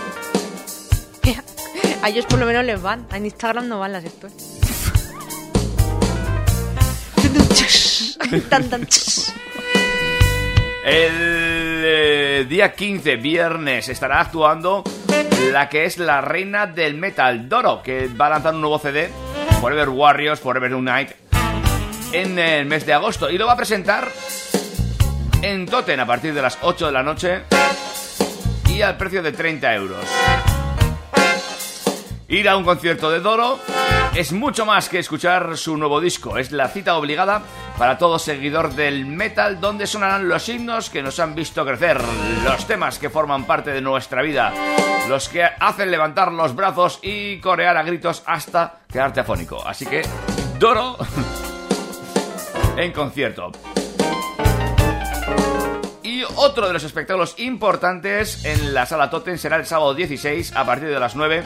A 2.01 2.09
ellos 2.09 2.25
por 2.25 2.39
lo 2.39 2.45
menos 2.45 2.65
les 2.65 2.81
van. 2.81 3.07
En 3.13 3.25
Instagram 3.25 3.67
no 3.67 3.79
van 3.79 3.93
las 3.93 4.03
stories. 4.03 4.57
Tan, 8.49 8.69
tan. 8.69 8.87
El 10.87 11.83
eh, 11.83 12.45
día 12.47 12.71
15, 12.71 13.17
viernes, 13.17 13.89
estará 13.89 14.21
actuando 14.21 14.85
la 15.51 15.67
que 15.67 15.83
es 15.83 15.97
la 15.97 16.21
reina 16.21 16.65
del 16.65 16.93
metal, 16.93 17.49
Doro, 17.49 17.83
que 17.83 18.07
va 18.07 18.27
a 18.27 18.29
lanzar 18.29 18.55
un 18.55 18.61
nuevo 18.61 18.79
CD, 18.79 19.09
Forever 19.59 19.89
Warriors, 19.89 20.39
Forever 20.39 20.73
Unite, 20.73 21.13
en 22.13 22.39
el 22.39 22.65
mes 22.67 22.85
de 22.85 22.93
agosto. 22.93 23.29
Y 23.29 23.37
lo 23.37 23.47
va 23.47 23.51
a 23.51 23.57
presentar 23.57 24.07
en 25.41 25.65
Totem 25.65 25.99
a 25.99 26.05
partir 26.05 26.33
de 26.33 26.41
las 26.41 26.57
8 26.61 26.85
de 26.85 26.91
la 26.93 27.03
noche 27.03 27.41
y 28.69 28.81
al 28.81 28.95
precio 28.95 29.21
de 29.21 29.33
30 29.33 29.75
euros. 29.75 30.05
Ir 32.29 32.49
a 32.49 32.57
un 32.57 32.65
concierto 32.65 33.09
de 33.09 33.21
Doro 33.21 33.57
es 34.13 34.33
mucho 34.33 34.65
más 34.65 34.89
que 34.89 34.99
escuchar 34.99 35.55
su 35.55 35.77
nuevo 35.77 36.01
disco. 36.01 36.37
Es 36.37 36.51
la 36.51 36.67
cita 36.67 36.97
obligada 36.97 37.41
para 37.77 37.97
todo 37.97 38.19
seguidor 38.19 38.73
del 38.73 39.05
metal 39.05 39.61
donde 39.61 39.87
sonarán 39.87 40.27
los 40.27 40.49
himnos 40.49 40.89
que 40.89 41.01
nos 41.01 41.21
han 41.21 41.35
visto 41.35 41.65
crecer, 41.65 42.01
los 42.43 42.67
temas 42.67 42.99
que 42.99 43.09
forman 43.09 43.45
parte 43.45 43.71
de 43.71 43.79
nuestra 43.79 44.21
vida, 44.21 44.53
los 45.07 45.29
que 45.29 45.43
hacen 45.43 45.89
levantar 45.89 46.33
los 46.33 46.53
brazos 46.53 46.99
y 47.01 47.39
corear 47.39 47.77
a 47.77 47.83
gritos 47.83 48.23
hasta 48.25 48.79
quedarte 48.91 49.21
afónico. 49.21 49.65
Así 49.65 49.85
que, 49.85 50.01
Doro 50.59 50.97
en 52.75 52.91
concierto. 52.91 53.53
Y 56.03 56.23
otro 56.35 56.67
de 56.67 56.73
los 56.73 56.83
espectáculos 56.83 57.35
importantes 57.37 58.43
en 58.43 58.73
la 58.73 58.85
sala 58.85 59.09
Totem 59.09 59.37
será 59.37 59.55
el 59.55 59.65
sábado 59.65 59.93
16 59.93 60.57
a 60.57 60.65
partir 60.65 60.89
de 60.89 60.99
las 60.99 61.15
9 61.15 61.45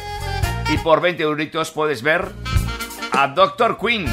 y 0.71 0.77
por 0.77 1.01
20 1.01 1.21
euritos 1.23 1.71
puedes 1.71 2.01
ver 2.01 2.31
a 3.11 3.27
Doctor 3.27 3.77
Queen. 3.77 4.05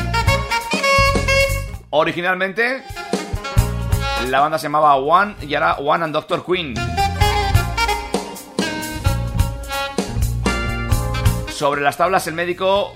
Originalmente 1.90 2.82
la 4.28 4.40
banda 4.40 4.58
se 4.58 4.64
llamaba 4.64 4.96
One 4.96 5.36
y 5.42 5.54
ahora 5.54 5.74
One 5.74 6.04
and 6.04 6.12
Doctor 6.12 6.44
Queen. 6.44 6.74
Sobre 11.48 11.80
las 11.80 11.96
tablas 11.96 12.26
el 12.26 12.34
médico 12.34 12.92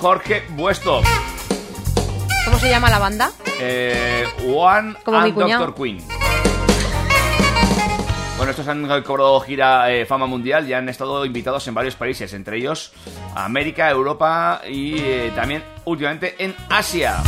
Jorge 0.00 0.44
Buesto. 0.50 1.00
¿Cómo 2.44 2.58
se 2.58 2.68
llama 2.68 2.90
la 2.90 2.98
banda? 2.98 3.30
Eh, 3.60 4.26
One 4.54 4.94
Como 5.04 5.18
and. 5.18 5.34
Doctor 5.34 5.74
Queen. 5.74 6.17
Han 8.66 9.02
cobrado 9.02 9.38
gira 9.40 9.92
eh, 9.92 10.06
fama 10.06 10.26
mundial 10.26 10.68
y 10.68 10.72
han 10.72 10.88
estado 10.88 11.24
invitados 11.24 11.68
en 11.68 11.74
varios 11.74 11.94
países, 11.94 12.32
entre 12.32 12.56
ellos 12.56 12.92
América, 13.34 13.90
Europa 13.90 14.62
y 14.68 14.98
eh, 14.98 15.32
también 15.34 15.62
últimamente 15.84 16.34
en 16.38 16.54
Asia. 16.68 17.22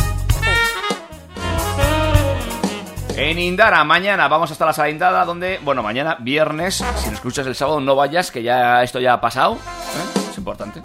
En 3.15 3.37
Indara, 3.37 3.83
mañana 3.83 4.27
vamos 4.27 4.51
hasta 4.51 4.65
la 4.65 4.73
sala 4.73 4.89
Indara, 4.89 5.25
donde, 5.25 5.59
bueno, 5.63 5.83
mañana, 5.83 6.17
viernes, 6.19 6.83
si 6.97 7.09
lo 7.09 7.15
escuchas 7.15 7.45
el 7.45 7.55
sábado, 7.55 7.79
no 7.79 7.95
vayas, 7.95 8.31
que 8.31 8.41
ya 8.41 8.81
esto 8.83 8.99
ya 8.99 9.13
ha 9.13 9.21
pasado. 9.21 9.53
¿eh? 9.55 10.19
Es 10.31 10.37
importante. 10.37 10.81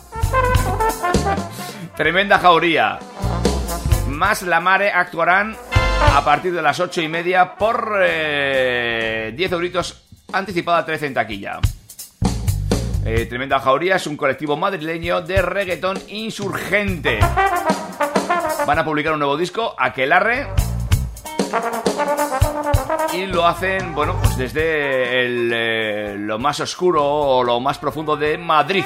Tremenda 1.97 2.39
jauría. 2.39 2.99
Más 4.09 4.43
la 4.43 4.61
Mare 4.61 4.93
actuarán 4.93 5.57
a 6.15 6.25
partir 6.25 6.53
de 6.53 6.63
las 6.63 6.79
ocho 6.81 7.01
y 7.01 7.09
media 7.09 7.55
por 7.57 8.01
eh, 8.03 9.33
10 9.35 9.53
euritos 9.53 10.06
anticipada 10.33 10.85
13 10.85 11.07
en 11.07 11.15
taquilla. 11.15 11.61
Eh, 13.05 13.27
Tremenda 13.27 13.61
Jauría 13.61 13.97
es 13.97 14.07
un 14.07 14.17
colectivo 14.17 14.57
madrileño 14.57 15.23
de 15.23 15.41
reggaetón 15.41 15.99
insurgente. 16.09 17.21
Van 18.67 18.79
a 18.79 18.85
publicar 18.85 19.13
un 19.13 19.21
nuevo 19.21 19.37
disco, 19.37 19.75
Aquelarre. 19.79 20.49
Y 23.13 23.27
lo 23.27 23.47
hacen, 23.47 23.95
bueno, 23.95 24.17
pues 24.21 24.37
desde 24.37 24.63
eh, 24.65 26.17
lo 26.19 26.39
más 26.39 26.59
oscuro 26.61 27.05
o 27.05 27.45
lo 27.45 27.61
más 27.61 27.79
profundo 27.79 28.17
de 28.17 28.37
Madrid. 28.37 28.85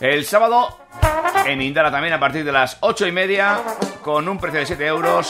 El 0.00 0.24
sábado 0.26 0.78
en 1.46 1.62
Indara 1.62 1.90
también 1.90 2.12
a 2.12 2.20
partir 2.20 2.44
de 2.44 2.52
las 2.52 2.76
8 2.80 3.06
y 3.06 3.12
media 3.12 3.58
con 4.02 4.28
un 4.28 4.38
precio 4.38 4.60
de 4.60 4.66
7 4.66 4.86
euros. 4.86 5.28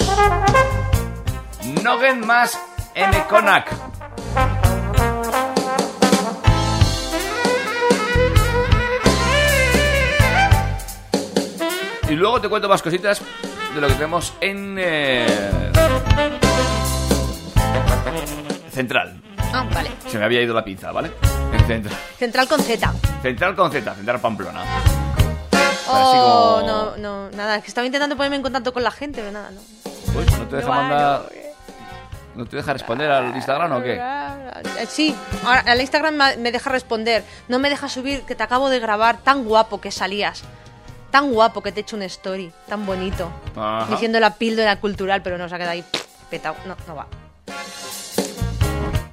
Nogen 1.83 2.27
más 2.27 2.59
M. 2.95 3.25
Konak. 3.29 3.71
Y 12.09 12.15
luego 12.15 12.41
te 12.41 12.49
cuento 12.49 12.69
más 12.69 12.81
cositas 12.83 13.21
de 13.75 13.81
lo 13.81 13.89
que 13.89 13.95
tenemos 13.95 14.33
en 14.41 14.77
eh, 14.79 15.27
Central. 18.73 19.21
Ah, 19.53 19.67
vale. 19.73 19.91
Se 20.07 20.19
me 20.19 20.25
había 20.25 20.41
ido 20.43 20.55
la 20.55 20.65
pinza, 20.65 20.91
¿vale? 20.93 21.11
En 21.53 21.67
Central. 21.67 21.97
Central 22.19 22.49
con 22.49 22.61
Z. 22.61 22.95
Central 23.23 23.55
con 23.57 23.71
Z, 23.71 23.95
Central 23.95 24.21
Pamplona. 24.21 24.63
Oh, 25.91 26.61
como- 26.61 26.67
no, 26.67 26.97
no, 26.97 27.31
nada. 27.31 27.57
Es 27.57 27.63
que 27.63 27.69
estaba 27.69 27.87
intentando 27.87 28.17
ponerme 28.17 28.37
en 28.37 28.43
contacto 28.43 28.73
con 28.73 28.83
la 28.83 28.91
gente, 28.91 29.21
pero 29.21 29.33
nada, 29.33 29.51
no. 29.51 29.61
Pues, 30.13 30.39
¿no 30.39 30.47
te 30.47 30.57
deja 30.57 30.69
mandar... 30.69 31.23
¿No 32.39 32.47
te 32.47 32.57
deja 32.57 32.73
responder 32.73 33.11
al 33.11 33.35
Instagram 33.35 33.73
o 33.73 33.83
qué? 33.83 33.95
Eh, 33.95 34.87
Sí, 34.89 35.13
ahora 35.45 35.65
al 35.67 35.81
Instagram 35.81 36.15
me 36.39 36.53
deja 36.53 36.71
responder. 36.71 37.25
No 37.49 37.59
me 37.59 37.69
deja 37.69 37.89
subir 37.89 38.23
que 38.23 38.37
te 38.37 38.45
acabo 38.45 38.71
de 38.71 38.79
grabar 38.79 39.19
tan 39.19 39.43
guapo 39.45 39.81
que 39.81 39.91
salías. 39.91 40.45
Tan 41.11 41.33
guapo 41.33 41.63
que 41.65 41.73
te 41.73 41.81
he 41.81 41.83
hecho 41.83 41.97
una 41.97 42.05
story. 42.05 42.53
Tan 42.69 42.87
bonito. 42.87 43.29
Ajá. 43.57 43.89
Diciendo 43.91 44.21
la 44.21 44.35
píldora 44.37 44.77
cultural, 44.79 45.21
pero 45.21 45.37
no 45.37 45.49
se 45.49 45.55
ha 45.57 45.59
quedado 45.59 45.73
ahí 45.73 45.85
petado. 46.31 46.55
No, 46.65 46.77
no 46.87 46.95
va. 46.95 47.09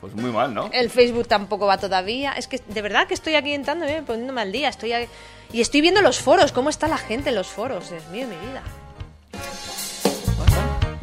Pues 0.02 0.14
muy 0.14 0.30
mal, 0.32 0.54
¿no? 0.54 0.70
El 0.72 0.92
Facebook 0.92 1.28
tampoco 1.28 1.66
va 1.66 1.80
todavía. 1.80 2.34
Es 2.34 2.48
que 2.48 2.60
de 2.68 2.82
verdad 2.84 3.08
que 3.08 3.16
estoy 3.16 3.34
aquí 3.34 3.54
entrando 3.54 3.90
y 3.90 4.02
poniéndome 4.02 4.42
al 4.42 4.52
día. 4.52 4.70
Estoy 4.70 4.94
ahí- 4.94 5.10
Y 5.52 5.62
estoy 5.62 5.82
viendo 5.82 6.02
los 6.04 6.20
foros. 6.20 6.52
¿Cómo 6.52 6.70
está 6.70 6.88
la 6.88 6.98
gente 7.00 7.30
en 7.30 7.36
los 7.36 7.48
foros? 7.48 7.90
Dios 7.90 8.06
mío, 8.10 8.28
mi 8.28 8.36
vida. 8.48 8.62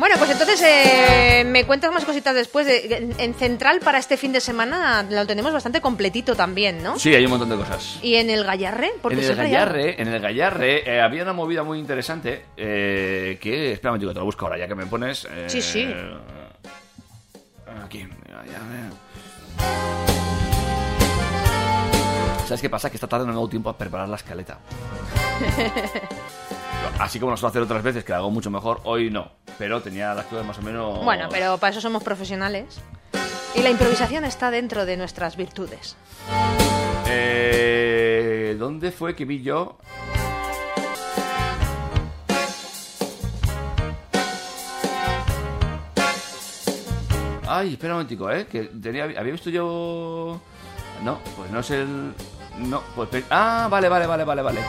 Bueno, 0.02 0.16
pues 0.18 0.32
entonces 0.32 0.60
eh, 0.66 1.44
me 1.46 1.64
cuentas 1.64 1.92
más 1.92 2.04
cositas 2.04 2.34
después. 2.34 2.66
De, 2.66 2.92
en, 2.96 3.14
en 3.20 3.34
Central 3.34 3.78
para 3.78 3.98
este 3.98 4.16
fin 4.16 4.32
de 4.32 4.40
semana 4.40 5.06
lo 5.08 5.24
tenemos 5.28 5.52
bastante 5.52 5.80
completito 5.80 6.34
también, 6.34 6.82
¿no? 6.82 6.98
Sí, 6.98 7.14
hay 7.14 7.24
un 7.24 7.30
montón 7.30 7.50
de 7.50 7.54
cosas. 7.54 8.00
Y 8.02 8.16
en 8.16 8.28
el 8.28 8.42
Gallarre, 8.42 8.94
porque 9.00 9.24
en 9.24 9.30
el 9.30 9.36
Gallarre, 9.36 10.02
en 10.02 10.08
el 10.08 10.20
Gallarre 10.20 10.92
eh, 10.92 11.00
había 11.00 11.22
una 11.22 11.32
movida 11.34 11.62
muy 11.62 11.78
interesante 11.78 12.46
eh, 12.56 13.38
que, 13.40 13.74
espera 13.74 13.92
un 13.92 13.98
momentico, 13.98 14.12
te 14.12 14.18
lo 14.18 14.24
busco 14.24 14.44
ahora 14.44 14.58
ya 14.58 14.66
que 14.66 14.74
me 14.74 14.86
pones. 14.86 15.24
eh, 15.30 15.44
Sí, 15.46 15.62
sí. 15.62 15.88
Aquí, 17.84 18.04
Gallarre. 18.26 18.90
¿Sabes 22.44 22.60
qué 22.60 22.68
pasa? 22.68 22.90
Que 22.90 22.96
esta 22.96 23.06
tarde 23.06 23.24
no 23.24 23.28
me 23.28 23.34
ha 23.34 23.36
dado 23.36 23.48
tiempo 23.48 23.70
a 23.70 23.78
preparar 23.78 24.08
la 24.08 24.16
escaleta. 24.16 24.58
Así 26.98 27.18
como 27.18 27.32
lo 27.32 27.36
suelo 27.36 27.50
hacer 27.50 27.62
otras 27.62 27.82
veces, 27.82 28.04
que 28.04 28.12
la 28.12 28.18
hago 28.18 28.30
mucho 28.30 28.50
mejor, 28.50 28.80
hoy 28.84 29.10
no. 29.10 29.32
Pero 29.58 29.82
tenía 29.82 30.14
las 30.14 30.26
cosas 30.26 30.46
más 30.46 30.58
o 30.58 30.62
menos... 30.62 31.04
Bueno, 31.04 31.28
pero 31.30 31.58
para 31.58 31.72
eso 31.72 31.80
somos 31.80 32.02
profesionales. 32.02 32.80
Y 33.54 33.62
la 33.62 33.70
improvisación 33.70 34.24
está 34.24 34.50
dentro 34.50 34.86
de 34.86 34.96
nuestras 34.96 35.36
virtudes. 35.36 35.96
Eh, 37.06 38.56
¿Dónde 38.58 38.92
fue 38.92 39.14
que 39.14 39.24
vi 39.24 39.42
yo? 39.42 39.78
Ay, 47.46 47.74
espera 47.74 47.92
un 47.92 47.98
momentico, 47.98 48.30
¿eh? 48.30 48.46
Que 48.46 48.62
tenía, 48.62 49.04
había 49.04 49.32
visto 49.32 49.50
yo... 49.50 50.40
No, 51.04 51.18
pues 51.36 51.50
no 51.50 51.60
es 51.60 51.70
el... 51.70 52.14
No, 52.58 52.82
pues... 52.94 53.08
Ah, 53.28 53.68
vale, 53.70 53.90
vale, 53.90 54.06
vale, 54.06 54.24
vale, 54.24 54.40
vale. 54.40 54.60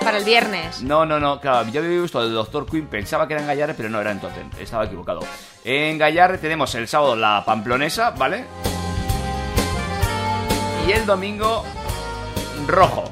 Para 0.00 0.18
el 0.18 0.24
viernes. 0.24 0.82
No, 0.82 1.04
no, 1.04 1.20
no, 1.20 1.40
claro, 1.40 1.68
yo 1.70 1.80
había 1.82 2.00
visto 2.00 2.22
el 2.22 2.32
Doctor 2.32 2.66
Queen, 2.66 2.86
pensaba 2.86 3.26
que 3.28 3.34
era 3.34 3.42
en 3.42 3.48
Gallarre, 3.48 3.74
pero 3.74 3.88
no 3.90 4.00
era 4.00 4.10
en 4.10 4.20
Totem, 4.20 4.48
estaba 4.58 4.84
equivocado. 4.86 5.20
En 5.64 5.98
Gallarre 5.98 6.38
tenemos 6.38 6.74
el 6.74 6.88
sábado 6.88 7.14
la 7.16 7.42
Pamplonesa, 7.44 8.10
¿vale? 8.10 8.44
Y 10.86 10.92
el 10.92 11.04
domingo 11.06 11.64
Rojo. 12.66 13.04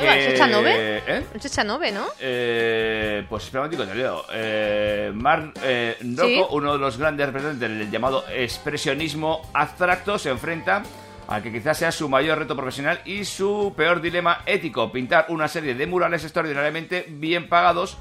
Oiga, 0.00 0.16
¿es 0.16 0.26
Eh, 0.28 0.34
Echanove? 0.34 1.02
¿Eh? 1.06 1.26
Es 1.34 1.44
Echanove, 1.44 1.92
¿no? 1.92 2.06
Eh, 2.18 3.26
pues 3.28 3.44
espera 3.44 3.64
un 3.64 3.66
momentico, 3.70 3.88
te 3.90 3.94
leo. 3.98 4.24
Eh, 4.32 5.10
Mar 5.14 5.52
eh, 5.62 5.96
Rocco, 6.00 6.26
Sí. 6.28 6.44
uno 6.50 6.72
de 6.74 6.78
los 6.78 6.96
grandes 6.96 7.26
representantes 7.26 7.68
del 7.68 7.90
llamado 7.90 8.24
expresionismo 8.32 9.42
abstracto, 9.52 10.18
se 10.18 10.30
enfrenta 10.30 10.82
al 11.28 11.42
que 11.42 11.52
quizás 11.52 11.76
sea 11.76 11.92
su 11.92 12.08
mayor 12.08 12.38
reto 12.38 12.56
profesional 12.56 13.00
y 13.04 13.24
su 13.24 13.74
peor 13.76 14.00
dilema 14.00 14.40
ético, 14.46 14.90
pintar 14.90 15.26
una 15.28 15.46
serie 15.46 15.74
de 15.74 15.86
murales 15.86 16.24
extraordinariamente 16.24 17.04
bien 17.06 17.48
pagados 17.48 17.98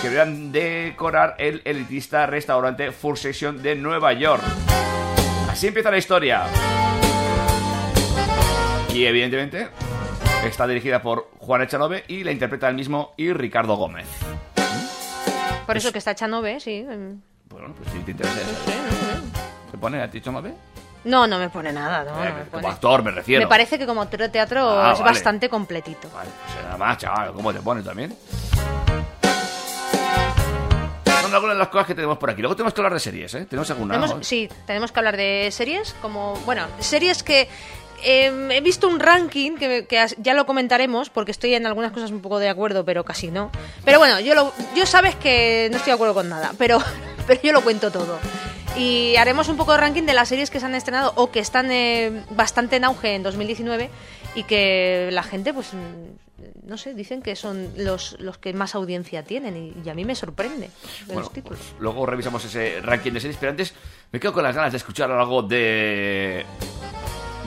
que 0.00 0.08
deberán 0.08 0.50
decorar 0.50 1.34
el 1.38 1.60
elitista 1.64 2.26
restaurante 2.26 2.90
Full 2.90 3.16
Session 3.16 3.62
de 3.62 3.74
Nueva 3.76 4.14
York. 4.14 4.42
Así 5.50 5.66
empieza 5.66 5.90
la 5.90 5.98
historia. 5.98 6.44
Y 8.94 9.04
evidentemente 9.04 9.68
está 10.44 10.66
dirigida 10.66 11.02
por 11.02 11.28
Juan 11.38 11.62
Echanove 11.62 12.04
y 12.08 12.24
la 12.24 12.32
interpreta 12.32 12.68
el 12.68 12.76
mismo 12.76 13.12
y 13.18 13.32
Ricardo 13.32 13.76
Gómez. 13.76 14.06
Por 15.66 15.76
eso 15.76 15.92
que 15.92 15.98
está 15.98 16.12
Echanove, 16.12 16.58
sí. 16.60 16.82
mm. 16.82 17.20
Bueno, 17.50 17.74
pues 17.76 17.90
si 17.90 17.98
te 18.00 18.12
interesa 18.12 18.36
no. 18.36 19.70
¿Se 19.70 19.78
pone 19.78 20.00
a 20.00 20.10
ti 20.10 20.18
Echanove? 20.18 20.54
No, 21.04 21.26
no 21.26 21.38
me 21.38 21.48
pone 21.48 21.72
nada, 21.72 22.04
no, 22.04 22.14
no 22.14 22.24
Eh, 22.24 22.32
me 22.32 22.40
como 22.50 22.50
pone. 22.62 22.68
actor 22.68 23.02
me 23.02 23.10
refiero. 23.10 23.42
Me 23.42 23.48
parece 23.48 23.78
que 23.78 23.86
como 23.86 24.06
teatro 24.06 24.68
Ah, 24.68 24.92
es 24.92 24.98
vale. 25.00 25.12
bastante 25.12 25.48
completito. 25.48 26.08
Vale, 26.14 26.28
pues 26.52 26.64
nada 26.64 26.76
más, 26.76 26.98
chaval, 26.98 27.32
¿cómo 27.32 27.52
te 27.52 27.60
pone 27.60 27.82
también? 27.82 28.14
Son 31.22 31.34
algunas 31.34 31.54
de 31.56 31.58
las 31.60 31.68
cosas 31.68 31.86
que 31.86 31.94
tenemos 31.94 32.18
por 32.18 32.30
aquí. 32.30 32.40
Luego 32.42 32.56
tenemos 32.56 32.72
que 32.74 32.80
hablar 32.80 32.94
de 32.94 33.00
series, 33.00 33.34
¿eh? 33.34 33.46
¿Tenemos 33.48 33.70
alguna? 33.70 33.94
Tenemos- 33.94 34.16
¿no? 34.16 34.22
sí, 34.24 34.48
tenemos 34.66 34.90
que 34.92 35.00
hablar 35.00 35.16
de 35.16 35.48
series, 35.52 35.94
como, 36.02 36.34
bueno, 36.46 36.66
series 36.80 37.22
que 37.22 37.48
eh, 38.02 38.48
he 38.50 38.60
visto 38.62 38.88
un 38.88 38.98
ranking 38.98 39.56
que, 39.56 39.86
que 39.86 40.04
ya 40.18 40.34
lo 40.34 40.46
comentaremos, 40.46 41.10
porque 41.10 41.30
estoy 41.30 41.54
en 41.54 41.66
algunas 41.66 41.92
cosas 41.92 42.10
un 42.10 42.20
poco 42.20 42.38
de 42.38 42.48
acuerdo, 42.48 42.84
pero 42.84 43.04
casi 43.04 43.30
no. 43.30 43.50
Pero 43.84 43.98
bueno, 43.98 44.18
yo, 44.20 44.34
lo, 44.34 44.52
yo 44.74 44.86
sabes 44.86 45.14
que 45.16 45.68
no 45.70 45.76
estoy 45.76 45.90
de 45.90 45.94
acuerdo 45.94 46.14
con 46.14 46.28
nada, 46.28 46.52
pero, 46.58 46.78
pero 47.26 47.40
yo 47.42 47.52
lo 47.52 47.60
cuento 47.62 47.90
todo. 47.90 48.18
Y 48.76 49.16
haremos 49.16 49.48
un 49.48 49.56
poco 49.56 49.72
de 49.72 49.78
ranking 49.78 50.04
de 50.04 50.14
las 50.14 50.28
series 50.28 50.50
que 50.50 50.60
se 50.60 50.66
han 50.66 50.74
estrenado 50.74 51.12
o 51.16 51.30
que 51.30 51.40
están 51.40 51.70
eh, 51.70 52.24
bastante 52.30 52.76
en 52.76 52.84
auge 52.84 53.14
en 53.14 53.22
2019 53.22 53.90
y 54.34 54.44
que 54.44 55.10
la 55.12 55.22
gente 55.22 55.52
pues 55.52 55.74
mm, 55.74 56.68
no 56.68 56.78
sé, 56.78 56.94
dicen 56.94 57.20
que 57.20 57.34
son 57.36 57.68
los, 57.76 58.16
los 58.20 58.38
que 58.38 58.52
más 58.54 58.74
audiencia 58.76 59.24
tienen 59.24 59.56
y, 59.56 59.74
y 59.84 59.90
a 59.90 59.94
mí 59.94 60.04
me 60.04 60.14
sorprende 60.14 60.70
Bueno, 61.06 61.22
los 61.22 61.32
títulos. 61.32 61.58
pues 61.58 61.80
luego 61.80 62.06
revisamos 62.06 62.44
ese 62.44 62.80
ranking 62.80 63.12
de 63.12 63.20
series, 63.20 63.36
pero 63.38 63.50
antes 63.50 63.74
me 64.12 64.20
quedo 64.20 64.32
con 64.32 64.44
las 64.44 64.54
ganas 64.54 64.70
de 64.72 64.78
escuchar 64.78 65.10
algo 65.10 65.42
de 65.42 66.46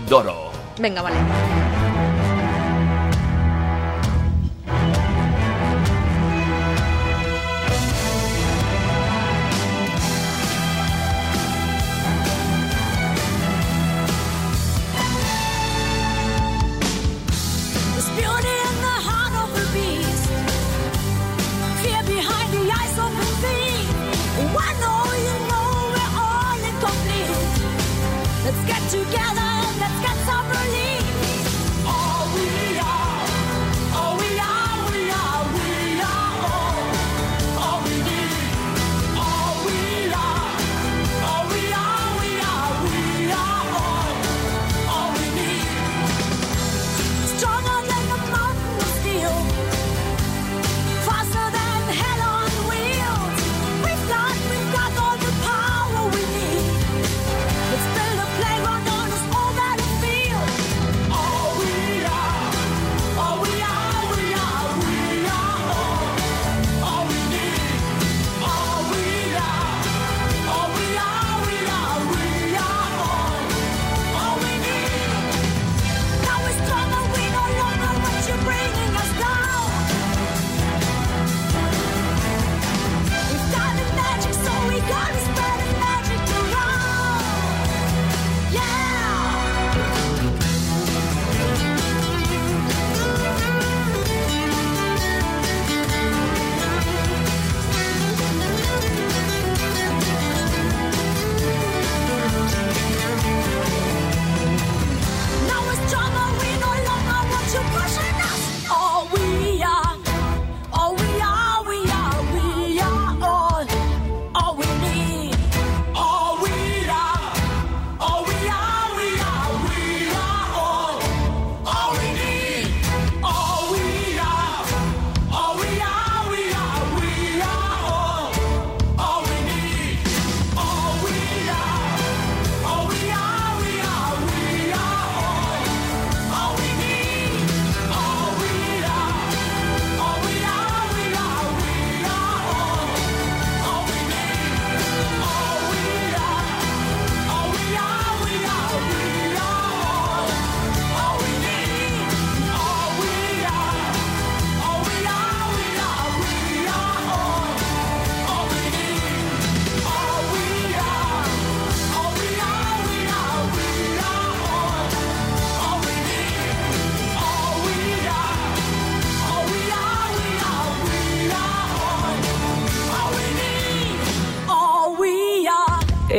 Doro. 0.09 0.51
Venga, 0.77 1.01
vale. 1.01 1.82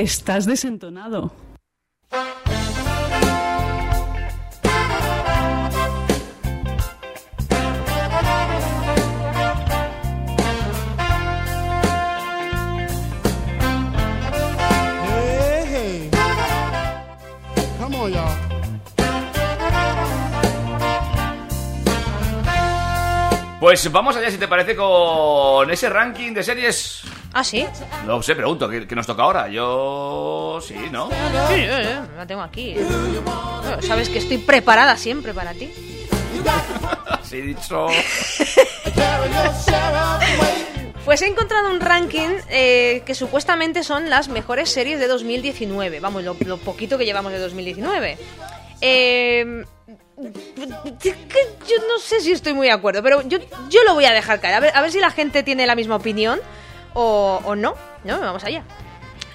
Estás 0.04 0.44
desentonado. 0.44 1.32
Hey, 15.08 15.64
hey. 15.70 16.10
Come 17.80 17.96
on, 17.96 18.12
y'all. 18.12 18.28
Pues 23.58 23.90
vamos 23.90 24.14
allá, 24.16 24.30
si 24.30 24.36
te 24.36 24.46
parece, 24.48 24.76
con 24.76 25.70
ese 25.70 25.88
ranking 25.88 26.34
de 26.34 26.42
series. 26.42 27.03
Ah, 27.34 27.42
sí. 27.42 27.66
No 28.06 28.22
sé, 28.22 28.36
pregunto, 28.36 28.68
¿qué, 28.68 28.86
qué 28.86 28.94
nos 28.94 29.08
toca 29.08 29.24
ahora? 29.24 29.48
Yo. 29.48 30.60
Sí, 30.62 30.76
¿no? 30.92 31.08
Sí, 31.08 31.14
eh, 31.56 31.68
eh, 31.68 31.98
la 32.16 32.24
tengo 32.26 32.42
aquí. 32.42 32.74
Bueno, 32.74 33.82
sabes 33.82 34.08
que 34.08 34.18
estoy 34.18 34.38
preparada 34.38 34.96
siempre 34.96 35.34
para 35.34 35.52
ti. 35.52 35.72
Así 37.08 37.40
dicho. 37.40 37.88
Pues 41.04 41.20
he 41.20 41.26
encontrado 41.26 41.70
un 41.70 41.80
ranking 41.80 42.30
eh, 42.48 43.02
que 43.04 43.14
supuestamente 43.14 43.82
son 43.82 44.08
las 44.08 44.28
mejores 44.28 44.70
series 44.70 44.98
de 44.98 45.06
2019. 45.06 46.00
Vamos, 46.00 46.24
lo, 46.24 46.34
lo 46.46 46.56
poquito 46.56 46.96
que 46.96 47.04
llevamos 47.04 47.30
de 47.30 47.38
2019. 47.40 48.16
Eh, 48.80 49.64
que 50.98 51.14
yo 51.68 51.76
no 51.88 51.98
sé 52.00 52.20
si 52.20 52.32
estoy 52.32 52.54
muy 52.54 52.68
de 52.68 52.72
acuerdo, 52.72 53.02
pero 53.02 53.20
yo, 53.28 53.36
yo 53.68 53.84
lo 53.84 53.92
voy 53.92 54.06
a 54.06 54.12
dejar 54.12 54.40
caer. 54.40 54.54
A 54.54 54.60
ver, 54.60 54.72
a 54.74 54.80
ver 54.80 54.92
si 54.92 55.00
la 55.00 55.10
gente 55.10 55.42
tiene 55.42 55.66
la 55.66 55.74
misma 55.74 55.96
opinión 55.96 56.40
o, 56.94 57.40
o 57.44 57.54
no. 57.56 57.74
¿No? 58.04 58.20
Vamos 58.20 58.42
allá. 58.44 58.62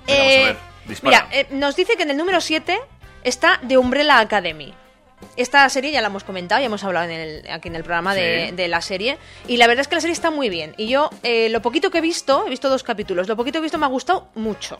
Venga, 0.08 0.20
vamos 0.20 0.34
a 0.36 0.44
ver, 0.48 0.58
dispara. 0.88 1.28
mira, 1.28 1.38
eh, 1.42 1.48
nos 1.52 1.76
dice 1.76 1.96
que 1.96 2.04
en 2.04 2.10
el 2.12 2.18
número 2.18 2.42
7 2.42 2.80
está 3.24 3.60
The 3.68 3.78
Umbrella 3.78 4.20
Academy. 4.20 4.74
Esta 5.36 5.68
serie 5.70 5.92
ya 5.92 6.00
la 6.02 6.08
hemos 6.08 6.24
comentado, 6.24 6.62
ya 6.62 6.68
hemos 6.68 6.84
hablado 6.84 7.06
en 7.10 7.12
el- 7.12 7.52
aquí 7.52 7.68
en 7.68 7.76
el 7.76 7.84
programa 7.84 8.16
de, 8.16 8.68
la 8.70 8.82
serie. 8.82 9.18
Y 9.48 9.58
la 9.58 9.68
verdad 9.68 9.82
es 9.82 9.88
que 9.90 9.96
la 9.96 10.02
serie 10.02 10.14
está 10.14 10.32
muy 10.32 10.50
bien. 10.50 10.74
Y 10.78 10.88
yo, 10.88 11.10
eh, 11.24 11.50
lo 11.50 11.62
poquito 11.62 11.92
que 11.92 11.98
he 11.98 12.02
visto, 12.02 12.46
he 12.48 12.50
visto 12.50 12.70
dos 12.70 12.84
capítulos, 12.84 13.28
lo 13.28 13.36
poquito 13.36 13.56
que 13.60 13.60
he 13.60 13.64
visto 13.64 13.78
me 13.78 13.86
ha 13.86 13.90
gustado 13.90 14.30
mucho. 14.36 14.80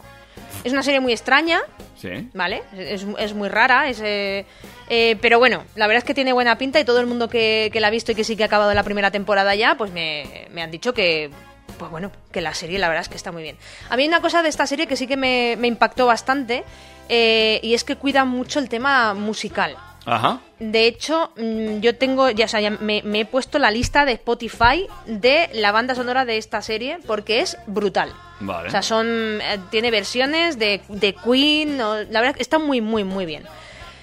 Es 0.64 0.72
una 0.72 0.82
serie 0.84 1.00
muy 1.02 1.12
extraña, 1.12 1.62
Sí. 2.00 2.30
¿vale? 2.34 2.64
Es, 2.78 3.06
es 3.18 3.34
muy 3.34 3.50
rara, 3.50 3.90
es, 3.90 4.00
eh, 4.02 4.46
eh, 4.90 5.18
pero 5.22 5.40
bueno, 5.40 5.64
la 5.76 5.88
verdad 5.88 6.00
es 6.00 6.04
que 6.06 6.14
tiene 6.14 6.32
buena 6.32 6.58
pinta 6.58 6.80
y 6.80 6.86
todo 6.86 7.00
el 7.02 7.06
mundo 7.06 7.28
que, 7.30 7.70
que 7.74 7.80
la 7.82 7.88
ha 7.88 7.92
visto 7.92 8.14
y 8.14 8.16
que 8.16 8.24
sí 8.24 8.38
que 8.38 8.44
ha 8.44 8.46
acabado 8.48 8.74
la 8.74 8.84
primera 8.84 9.12
temporada 9.12 9.54
ya, 9.56 9.76
pues 9.76 9.92
me, 9.92 10.48
me 10.52 10.62
han 10.62 10.72
dicho 10.72 10.94
que, 10.94 11.30
pues 11.78 11.92
bueno, 11.92 12.12
que 12.32 12.42
la 12.42 12.54
serie 12.54 12.80
la 12.80 12.88
verdad 12.88 13.02
es 13.04 13.10
que 13.10 13.18
está 13.18 13.32
muy 13.32 13.44
bien. 13.44 13.58
A 13.90 13.96
mí 13.96 14.04
hay 14.04 14.08
una 14.08 14.22
cosa 14.22 14.42
de 14.44 14.50
esta 14.50 14.66
serie 14.68 14.88
que 14.88 14.96
sí 14.96 15.08
que 15.08 15.18
me, 15.18 15.56
me 15.58 15.68
impactó 15.68 16.06
bastante 16.06 16.64
eh, 17.10 17.60
y 17.64 17.74
es 17.74 17.84
que 17.84 17.96
cuida 17.96 18.26
mucho 18.26 18.60
el 18.60 18.70
tema 18.70 19.14
musical. 19.14 19.76
Ajá. 20.06 20.40
De 20.60 20.88
hecho, 20.88 21.32
mm, 21.38 21.80
yo 21.82 21.96
tengo, 21.96 22.30
ya, 22.32 22.46
o 22.46 22.48
sea, 22.48 22.62
ya 22.62 22.72
me, 22.72 23.02
me 23.04 23.20
he 23.22 23.26
puesto 23.26 23.60
la 23.60 23.70
lista 23.70 24.06
de 24.06 24.14
Spotify 24.14 24.88
de 25.06 25.50
la 25.54 25.72
banda 25.72 25.94
sonora 25.94 26.26
de 26.26 26.38
esta 26.38 26.62
serie 26.62 27.00
porque 27.06 27.42
es 27.42 27.58
brutal. 27.68 28.14
Vale. 28.40 28.70
O 28.70 28.72
sea, 28.72 28.82
son, 28.82 29.06
eh, 29.08 29.60
tiene 29.70 29.92
versiones 29.92 30.58
de, 30.58 30.82
de 30.88 31.14
Queen, 31.14 31.80
o- 31.82 32.04
la 32.04 32.22
verdad 32.22 32.36
que 32.36 32.42
está 32.42 32.58
muy, 32.60 32.82
muy, 32.82 33.04
muy 33.04 33.26
bien. 33.26 33.44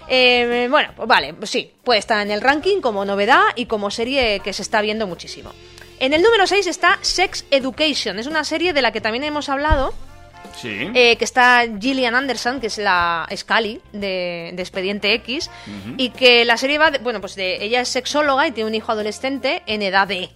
Eh, 0.09 0.69
bueno, 0.71 0.91
pues 0.95 1.09
vale, 1.09 1.35
pues 1.35 1.51
sí, 1.51 1.73
puede 1.83 1.99
estar 1.99 2.21
en 2.23 2.31
el 2.31 2.41
ranking 2.41 2.81
como 2.81 3.05
novedad 3.05 3.43
y 3.57 3.67
como 3.67 3.91
serie 3.91 4.39
que 4.41 4.53
se 4.53 4.63
está 4.63 4.81
viendo 4.81 5.07
muchísimo. 5.09 5.51
En 5.99 6.13
el 6.13 6.23
número 6.23 6.47
6 6.47 6.67
está 6.67 6.99
Sex 7.01 7.45
Education, 7.51 8.19
es 8.19 8.27
una 8.27 8.45
serie 8.45 8.73
de 8.73 8.83
la 8.83 8.93
que 8.93 9.01
también 9.01 9.25
hemos 9.25 9.49
hablado, 9.49 9.95
Sí. 10.61 10.91
eh, 10.95 11.17
que 11.17 11.25
está 11.25 11.65
Gillian 11.81 12.15
Anderson, 12.15 12.61
que 12.61 12.67
es 12.69 12.79
la 12.79 13.27
Scully 13.35 13.81
de, 13.93 14.51
de 14.55 14.63
Expediente 14.63 15.13
X, 15.15 15.51
y 15.97 16.11
que 16.11 16.45
la 16.45 16.57
serie 16.57 16.79
va, 16.79 16.91
de- 16.91 16.99
bueno, 16.99 17.21
pues 17.21 17.35
de, 17.35 17.65
ella 17.65 17.81
es 17.81 17.89
sexóloga 17.89 18.47
y 18.47 18.53
tiene 18.53 18.69
un 18.69 18.75
hijo 18.75 18.93
adolescente 18.93 19.63
en 19.67 19.83
edad 19.83 20.07
de, 20.07 20.29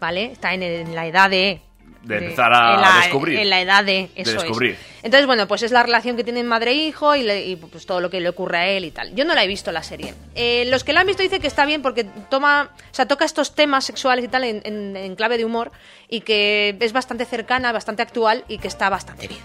¿vale? 0.00 0.32
Está 0.32 0.54
en, 0.54 0.62
en 0.62 0.94
la 0.94 1.06
edad 1.06 1.28
de... 1.28 1.60
De 2.04 2.18
empezar 2.18 2.52
a 2.52 2.74
en 2.74 2.80
la, 2.82 2.96
descubrir. 3.02 3.38
En 3.38 3.50
la 3.50 3.60
edad 3.60 3.84
de, 3.84 4.10
eso 4.14 4.30
es. 4.32 4.42
descubrir. 4.42 4.76
Entonces, 5.02 5.26
bueno, 5.26 5.48
pues 5.48 5.62
es 5.62 5.70
la 5.72 5.82
relación 5.82 6.16
que 6.16 6.24
tienen 6.24 6.46
madre 6.46 6.70
e 6.72 6.74
hijo 6.74 7.14
y, 7.16 7.22
le- 7.22 7.44
y, 7.46 7.56
pues 7.56 7.86
todo 7.86 8.00
lo 8.00 8.10
que 8.10 8.20
le 8.20 8.28
ocurre 8.28 8.58
a 8.58 8.66
él 8.68 8.84
y 8.84 8.90
tal. 8.90 9.14
Yo 9.14 9.24
no 9.24 9.34
la 9.34 9.42
he 9.44 9.46
visto 9.46 9.72
la 9.72 9.82
serie. 9.82 10.14
Eh, 10.34 10.64
los 10.68 10.84
que 10.84 10.92
la 10.92 11.00
han 11.00 11.06
visto 11.06 11.22
dicen 11.22 11.40
que 11.40 11.46
está 11.46 11.64
bien 11.66 11.82
porque 11.82 12.04
toma, 12.30 12.70
o 12.90 12.94
sea, 12.94 13.06
toca 13.06 13.24
estos 13.24 13.54
temas 13.54 13.84
sexuales 13.84 14.24
y 14.24 14.28
tal 14.28 14.44
en, 14.44 14.60
en- 14.64 14.96
en 14.96 15.14
clave 15.16 15.36
de 15.38 15.44
humor 15.44 15.72
y 16.08 16.20
que 16.20 16.76
es 16.78 16.92
bastante 16.92 17.24
cercana, 17.24 17.72
bastante 17.72 18.02
actual 18.02 18.44
y 18.48 18.58
que 18.58 18.68
está 18.68 18.88
bastante 18.90 19.26
bien. 19.28 19.40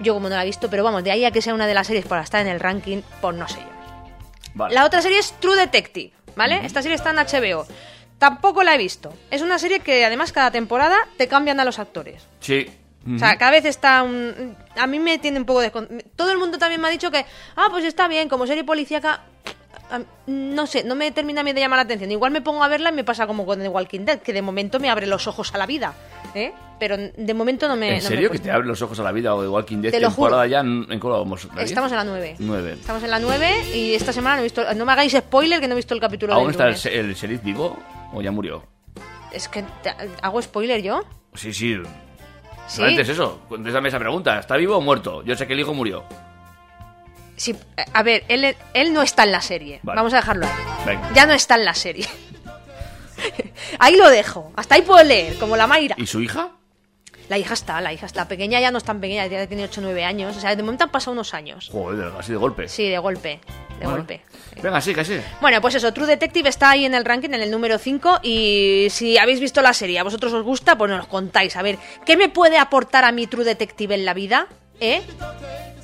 Yo 0.00 0.14
como 0.14 0.28
no 0.28 0.34
la 0.34 0.42
he 0.42 0.46
visto, 0.46 0.68
pero 0.68 0.82
vamos, 0.84 1.04
de 1.04 1.12
ahí 1.12 1.24
a 1.24 1.30
que 1.30 1.40
sea 1.42 1.54
una 1.54 1.66
de 1.68 1.74
las 1.74 1.86
series 1.86 2.04
para 2.06 2.22
estar 2.22 2.40
en 2.40 2.48
el 2.48 2.58
ranking, 2.60 3.02
pues 3.20 3.36
no 3.36 3.46
sé 3.48 3.60
yo. 3.60 3.66
Vale. 4.54 4.74
La 4.74 4.84
otra 4.84 5.00
serie 5.02 5.18
es 5.18 5.32
True 5.40 5.56
Detective, 5.56 6.12
¿vale? 6.36 6.60
Esta 6.64 6.82
serie 6.82 6.96
está 6.96 7.10
en 7.10 7.16
HBO. 7.16 7.66
Tampoco 8.24 8.62
la 8.62 8.74
he 8.74 8.78
visto. 8.78 9.12
Es 9.30 9.42
una 9.42 9.58
serie 9.58 9.80
que 9.80 10.02
además 10.02 10.32
cada 10.32 10.50
temporada 10.50 10.96
te 11.18 11.28
cambian 11.28 11.60
a 11.60 11.64
los 11.66 11.78
actores. 11.78 12.22
Sí. 12.40 12.66
O 13.14 13.18
sea, 13.18 13.36
cada 13.36 13.50
vez 13.50 13.66
está 13.66 14.02
un... 14.02 14.56
A 14.78 14.86
mí 14.86 14.98
me 14.98 15.18
tiene 15.18 15.38
un 15.38 15.44
poco 15.44 15.60
de... 15.60 15.70
Todo 16.16 16.32
el 16.32 16.38
mundo 16.38 16.56
también 16.56 16.80
me 16.80 16.88
ha 16.88 16.90
dicho 16.90 17.10
que, 17.10 17.26
ah, 17.54 17.66
pues 17.70 17.84
está 17.84 18.08
bien, 18.08 18.30
como 18.30 18.46
serie 18.46 18.64
policíaca... 18.64 19.24
No 20.26 20.66
sé, 20.66 20.82
no 20.84 20.94
me 20.94 21.10
termina 21.12 21.42
a 21.42 21.44
mí 21.44 21.52
de 21.52 21.60
llamar 21.60 21.76
la 21.78 21.82
atención. 21.82 22.10
Igual 22.10 22.32
me 22.32 22.40
pongo 22.40 22.64
a 22.64 22.68
verla 22.68 22.90
y 22.90 22.92
me 22.92 23.04
pasa 23.04 23.26
como 23.26 23.44
con 23.46 23.60
The 23.60 23.68
Walking 23.68 24.00
Dead, 24.00 24.20
que 24.20 24.32
de 24.32 24.42
momento 24.42 24.80
me 24.80 24.90
abre 24.90 25.06
los 25.06 25.26
ojos 25.26 25.54
a 25.54 25.58
la 25.58 25.66
vida. 25.66 25.94
¿eh? 26.34 26.52
Pero 26.80 26.96
de 26.98 27.34
momento 27.34 27.68
no 27.68 27.76
me... 27.76 27.88
¿En 27.88 27.94
no 27.98 28.02
me 28.02 28.08
serio 28.08 28.28
he 28.28 28.32
que 28.32 28.38
te 28.40 28.50
abre 28.50 28.66
los 28.66 28.80
ojos 28.82 28.98
a 28.98 29.02
la 29.02 29.12
vida 29.12 29.34
o 29.34 29.42
de 29.42 29.48
Walking 29.48 29.82
Dead 29.82 29.92
Te 29.92 30.00
lo 30.00 30.10
juro. 30.10 30.44
ya 30.46 30.60
en, 30.60 30.86
en 30.90 30.98
vamos? 31.00 31.46
Estamos 31.58 31.92
en 31.92 31.98
la 31.98 32.04
9. 32.04 32.36
Nueve. 32.40 32.72
Estamos 32.72 33.02
en 33.04 33.10
la 33.10 33.18
9 33.20 33.74
y 33.74 33.94
esta 33.94 34.12
semana 34.12 34.36
no 34.36 34.40
he 34.40 34.44
visto... 34.44 34.74
No 34.74 34.84
me 34.84 34.92
hagáis 34.92 35.12
spoiler 35.12 35.60
que 35.60 35.68
no 35.68 35.74
he 35.74 35.76
visto 35.76 35.94
el 35.94 36.00
capítulo 36.00 36.32
¿Aún 36.34 36.44
del 36.44 36.50
está 36.52 36.64
el, 36.64 36.70
lunes. 36.70 36.86
el 36.86 37.14
sheriff 37.14 37.42
vivo 37.44 37.78
o 38.12 38.20
ya 38.22 38.32
murió? 38.32 38.64
Es 39.32 39.48
que... 39.48 39.62
te- 39.82 39.94
¿Hago 40.22 40.42
spoiler 40.42 40.82
yo? 40.82 41.04
Sí, 41.34 41.52
sí. 41.52 41.76
¿Sí? 41.76 42.76
Solamente 42.76 43.02
es 43.02 43.08
eso. 43.10 43.40
Contéstame 43.48 43.88
esa 43.88 43.98
pregunta. 43.98 44.38
¿Está 44.40 44.56
vivo 44.56 44.76
o 44.76 44.80
muerto? 44.80 45.22
Yo 45.22 45.36
sé 45.36 45.46
que 45.46 45.52
el 45.52 45.60
hijo 45.60 45.74
murió. 45.74 46.04
Sí, 47.36 47.54
a 47.92 48.02
ver, 48.02 48.24
él, 48.28 48.56
él 48.74 48.92
no 48.92 49.02
está 49.02 49.24
en 49.24 49.32
la 49.32 49.40
serie. 49.40 49.80
Vale. 49.82 49.96
Vamos 49.96 50.12
a 50.12 50.16
dejarlo 50.16 50.46
ahí. 50.46 50.52
Venga. 50.86 51.10
Ya 51.14 51.26
no 51.26 51.32
está 51.32 51.56
en 51.56 51.64
la 51.64 51.74
serie. 51.74 52.06
ahí 53.78 53.96
lo 53.96 54.08
dejo. 54.10 54.52
Hasta 54.56 54.74
ahí 54.76 54.82
puedo 54.82 55.02
leer, 55.02 55.36
como 55.38 55.56
la 55.56 55.66
Mayra. 55.66 55.96
¿Y 55.98 56.06
su 56.06 56.20
hija? 56.20 56.50
La 57.28 57.38
hija 57.38 57.54
está, 57.54 57.80
la 57.80 57.90
hija 57.92 58.04
está. 58.04 58.28
Pequeña 58.28 58.60
ya 58.60 58.70
no 58.70 58.76
es 58.78 58.84
tan 58.84 59.00
pequeña, 59.00 59.26
ya 59.26 59.46
tiene 59.46 59.64
8 59.64 59.80
o 59.80 59.84
9 59.84 60.04
años. 60.04 60.36
O 60.36 60.40
sea, 60.40 60.54
de 60.54 60.62
momento 60.62 60.84
han 60.84 60.90
pasado 60.90 61.12
unos 61.12 61.32
años. 61.32 61.70
Joder, 61.72 62.12
así 62.18 62.32
de 62.32 62.38
golpe. 62.38 62.68
Sí, 62.68 62.88
de 62.88 62.98
golpe. 62.98 63.40
De 63.78 63.86
Bueno. 63.86 63.96
golpe. 63.96 64.20
Venga, 64.62 64.80
sí, 64.82 64.94
sí. 65.04 65.18
Bueno, 65.40 65.60
pues 65.62 65.74
eso, 65.74 65.92
True 65.92 66.06
Detective 66.06 66.50
está 66.50 66.70
ahí 66.70 66.84
en 66.84 66.94
el 66.94 67.04
ranking, 67.04 67.30
en 67.30 67.40
el 67.40 67.50
número 67.50 67.78
5. 67.78 68.20
Y 68.22 68.88
si 68.90 69.16
habéis 69.16 69.40
visto 69.40 69.62
la 69.62 69.72
serie, 69.72 69.98
a 69.98 70.04
vosotros 70.04 70.34
os 70.34 70.44
gusta, 70.44 70.76
pues 70.76 70.90
nos 70.90 71.06
contáis. 71.06 71.56
A 71.56 71.62
ver, 71.62 71.78
¿qué 72.04 72.18
me 72.18 72.28
puede 72.28 72.58
aportar 72.58 73.04
a 73.06 73.10
mi 73.12 73.26
True 73.26 73.44
Detective 73.44 73.94
en 73.94 74.04
la 74.04 74.12
vida? 74.12 74.46
¿Eh? 74.80 75.02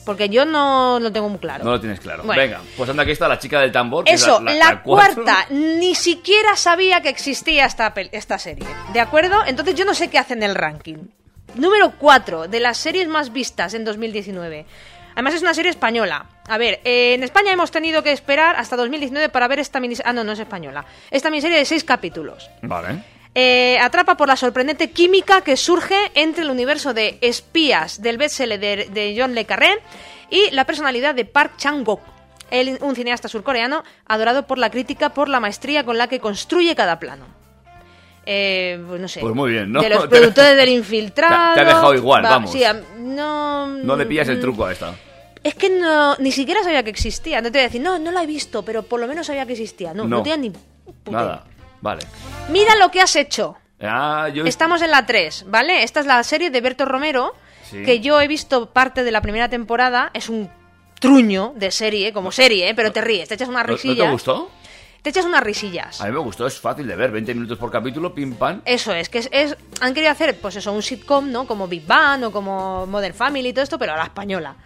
Porque 0.05 0.28
yo 0.28 0.44
no 0.44 0.98
lo 1.01 1.12
tengo 1.12 1.28
muy 1.28 1.38
claro. 1.38 1.64
No 1.64 1.72
lo 1.72 1.80
tienes 1.80 2.01
claro. 2.01 2.22
Bueno. 2.24 2.40
Venga, 2.40 2.61
pues 2.76 2.88
anda, 2.88 3.03
aquí 3.03 3.12
está 3.12 3.28
la 3.28 3.38
chica 3.38 3.61
del 3.61 3.72
tambor. 3.72 4.05
que 4.05 4.12
es 4.12 4.22
Eso, 4.22 4.40
la, 4.40 4.82
cuarta, 4.82 5.46
ni 5.51 5.94
siquiera 5.94 6.57
sabía 6.57 7.01
que 7.01 7.09
existía 7.09 7.66
esta, 7.66 7.92
esta 8.12 8.38
serie. 8.38 8.66
¿De 8.92 9.01
acuerdo? 9.01 9.44
Entonces 9.46 9.74
yo 9.74 9.84
no 9.84 9.94
sé 9.94 10.09
qué 10.09 10.18
hace 10.18 10.34
en 10.34 10.42
el 10.42 10.55
ranking. 10.55 11.09
Número 11.55 11.92
4 11.98 12.48
de 12.48 12.61
las 12.61 12.78
series 12.78 13.09
más 13.09 13.32
vistas 13.32 13.74
en 13.74 13.84
2019. 13.84 14.66
Además 15.14 15.34
es 15.34 15.42
una 15.42 15.55
serie 15.55 15.70
española. 15.70 16.26
A 16.48 16.59
ver, 16.59 16.80
eh, 16.84 17.14
en 17.14 17.22
España 17.22 17.53
hemos 17.53 17.70
tenido 17.70 18.03
que 18.03 18.12
esperar 18.12 18.57
hasta 18.57 18.76
2019 18.76 19.28
para 19.28 19.48
ver 19.48 19.59
esta 19.59 19.80
miniserie. 19.80 20.09
Ah, 20.09 20.12
no, 20.12 20.24
no 20.24 20.32
es 20.32 20.38
española. 20.38 20.84
Esta 21.11 21.30
miniserie 21.30 21.59
de 21.59 21.64
seis 21.64 21.84
capítulos. 21.84 22.51
Vale. 22.62 23.03
Eh, 23.35 23.78
atrapa 23.81 24.16
por 24.16 24.26
la 24.26 24.37
sorprendente 24.37 24.91
química 24.91 25.43
que 25.43 25.57
surge 25.57 25.95
entre 26.14 26.43
el 26.43 26.51
universo 26.51 26.93
de 26.95 27.16
espías 27.20 28.03
del 28.03 28.18
bestseller 28.18 28.59
de, 28.59 28.89
de 28.91 29.14
John 29.16 29.35
Le 29.37 29.45
Carré 29.45 29.70
y 30.31 30.51
la 30.51 30.64
personalidad 30.64 31.14
de 31.14 31.24
Park 31.24 31.53
Chang-wook, 31.57 32.01
un 32.81 32.97
cineasta 32.97 33.28
surcoreano 33.28 33.85
adorado 34.07 34.47
por 34.49 34.59
la 34.59 34.70
crítica 34.70 35.11
por 35.11 35.28
la 35.28 35.39
maestría 35.39 35.85
con 35.85 35.97
la 35.97 36.09
que 36.09 36.18
construye 36.18 36.74
cada 36.74 36.99
plano. 36.99 37.26
Eh, 38.26 38.83
pues 38.89 39.01
no 39.01 39.09
sé. 39.09 39.20
Pues 39.20 39.35
muy 39.35 39.53
bien, 39.53 39.72
¿no? 39.72 39.81
De 39.81 39.89
los 39.89 40.07
productores 40.09 40.57
del 40.57 40.68
infiltrado. 40.81 41.55
Te 41.55 41.61
ha- 41.61 41.64
dejado 41.64 41.95
igual, 41.95 42.24
Va, 42.24 42.31
vamos. 42.31 42.53
sí, 42.53 42.62
no. 42.99 43.66
No 43.68 43.97
le 43.97 44.07
pillas 44.07 44.28
el 44.28 44.39
mm, 44.39 44.41
truco 44.41 44.64
a 44.66 44.72
esta. 44.72 44.95
Es 45.43 45.55
que 45.55 45.70
no, 45.70 46.16
ni 46.16 46.33
siquiera 46.33 46.62
sabía 46.62 46.83
que 46.83 46.91
existía. 46.91 47.41
No 47.41 47.47
te 47.51 47.59
voy 47.59 47.61
a 47.61 47.68
decir, 47.68 47.81
no, 47.81 47.99
no 47.99 48.11
la 48.11 48.22
he 48.22 48.26
visto, 48.26 48.62
pero 48.64 48.83
por 48.83 49.01
lo 49.01 49.07
menos 49.07 49.26
sabía 49.28 49.47
que 49.47 49.53
existía. 49.53 49.95
No, 49.95 50.03
no, 50.05 50.18
No. 50.18 50.22
tenía 50.22 50.37
ni. 50.37 50.51
puta 50.51 51.11
Nada. 51.11 51.45
Vale. 51.81 52.03
Mira 52.49 52.76
lo 52.76 52.91
que 52.91 53.01
has 53.01 53.16
hecho. 53.16 53.57
Ah, 53.81 54.28
yo... 54.33 54.45
Estamos 54.45 54.83
en 54.83 54.91
la 54.91 55.07
3, 55.07 55.47
¿vale? 55.49 55.83
Esta 55.83 56.01
es 56.01 56.07
la 56.07 56.22
serie 56.22 56.51
de 56.51 56.61
Berto 56.61 56.85
Romero, 56.85 57.35
Sí. 57.70 57.83
que 57.85 58.01
yo 58.01 58.20
he 58.20 58.26
visto 58.28 58.70
parte 58.70 59.05
de 59.05 59.11
la 59.11 59.20
primera 59.22 59.49
temporada. 59.49 60.11
Es 60.12 60.28
un 60.28 60.51
truño 60.99 61.53
de 61.57 61.70
serie, 61.70 62.12
como 62.12 62.33
serie, 62.33 62.68
¿eh? 62.68 62.74
pero 62.74 62.93
te 62.93 63.01
ríes, 63.01 63.28
te 63.28 63.35
echas 63.35 63.49
unas 63.49 63.66
¿No, 63.66 63.72
¿No 63.72 63.78
te 63.97 64.11
gustó? 64.11 64.51
Te 65.03 65.09
echas 65.11 65.24
unas 65.24 65.43
risillas. 65.43 65.99
A 66.03 66.07
mí 66.07 66.12
me 66.12 66.18
gustó, 66.18 66.47
es 66.47 66.61
fácil 66.61 66.87
de 66.87 66.95
ver. 66.95 67.11
20 67.11 67.33
minutos 67.33 67.57
por 67.57 67.70
capítulo, 67.70 68.14
pim 68.14 68.35
pam. 68.35 68.61
Eso 68.66 68.93
es, 68.93 69.09
que 69.09 69.18
es, 69.20 69.28
es- 69.33 69.57
han 69.81 69.95
querido 69.95 70.12
hacer, 70.12 70.39
pues 70.39 70.57
eso, 70.57 70.72
un 70.72 70.83
sitcom, 70.83 71.31
¿no? 71.33 71.47
Como 71.47 71.66
Big 71.68 71.87
Bang 71.87 72.24
o 72.24 72.31
como 72.31 72.87
Modern 72.87 73.14
Family 73.14 73.49
y 73.49 73.53
todo 73.55 73.62
esto, 73.64 73.78
pero 73.78 73.95
a 73.95 73.97
la 73.97 74.05
española. 74.05 74.57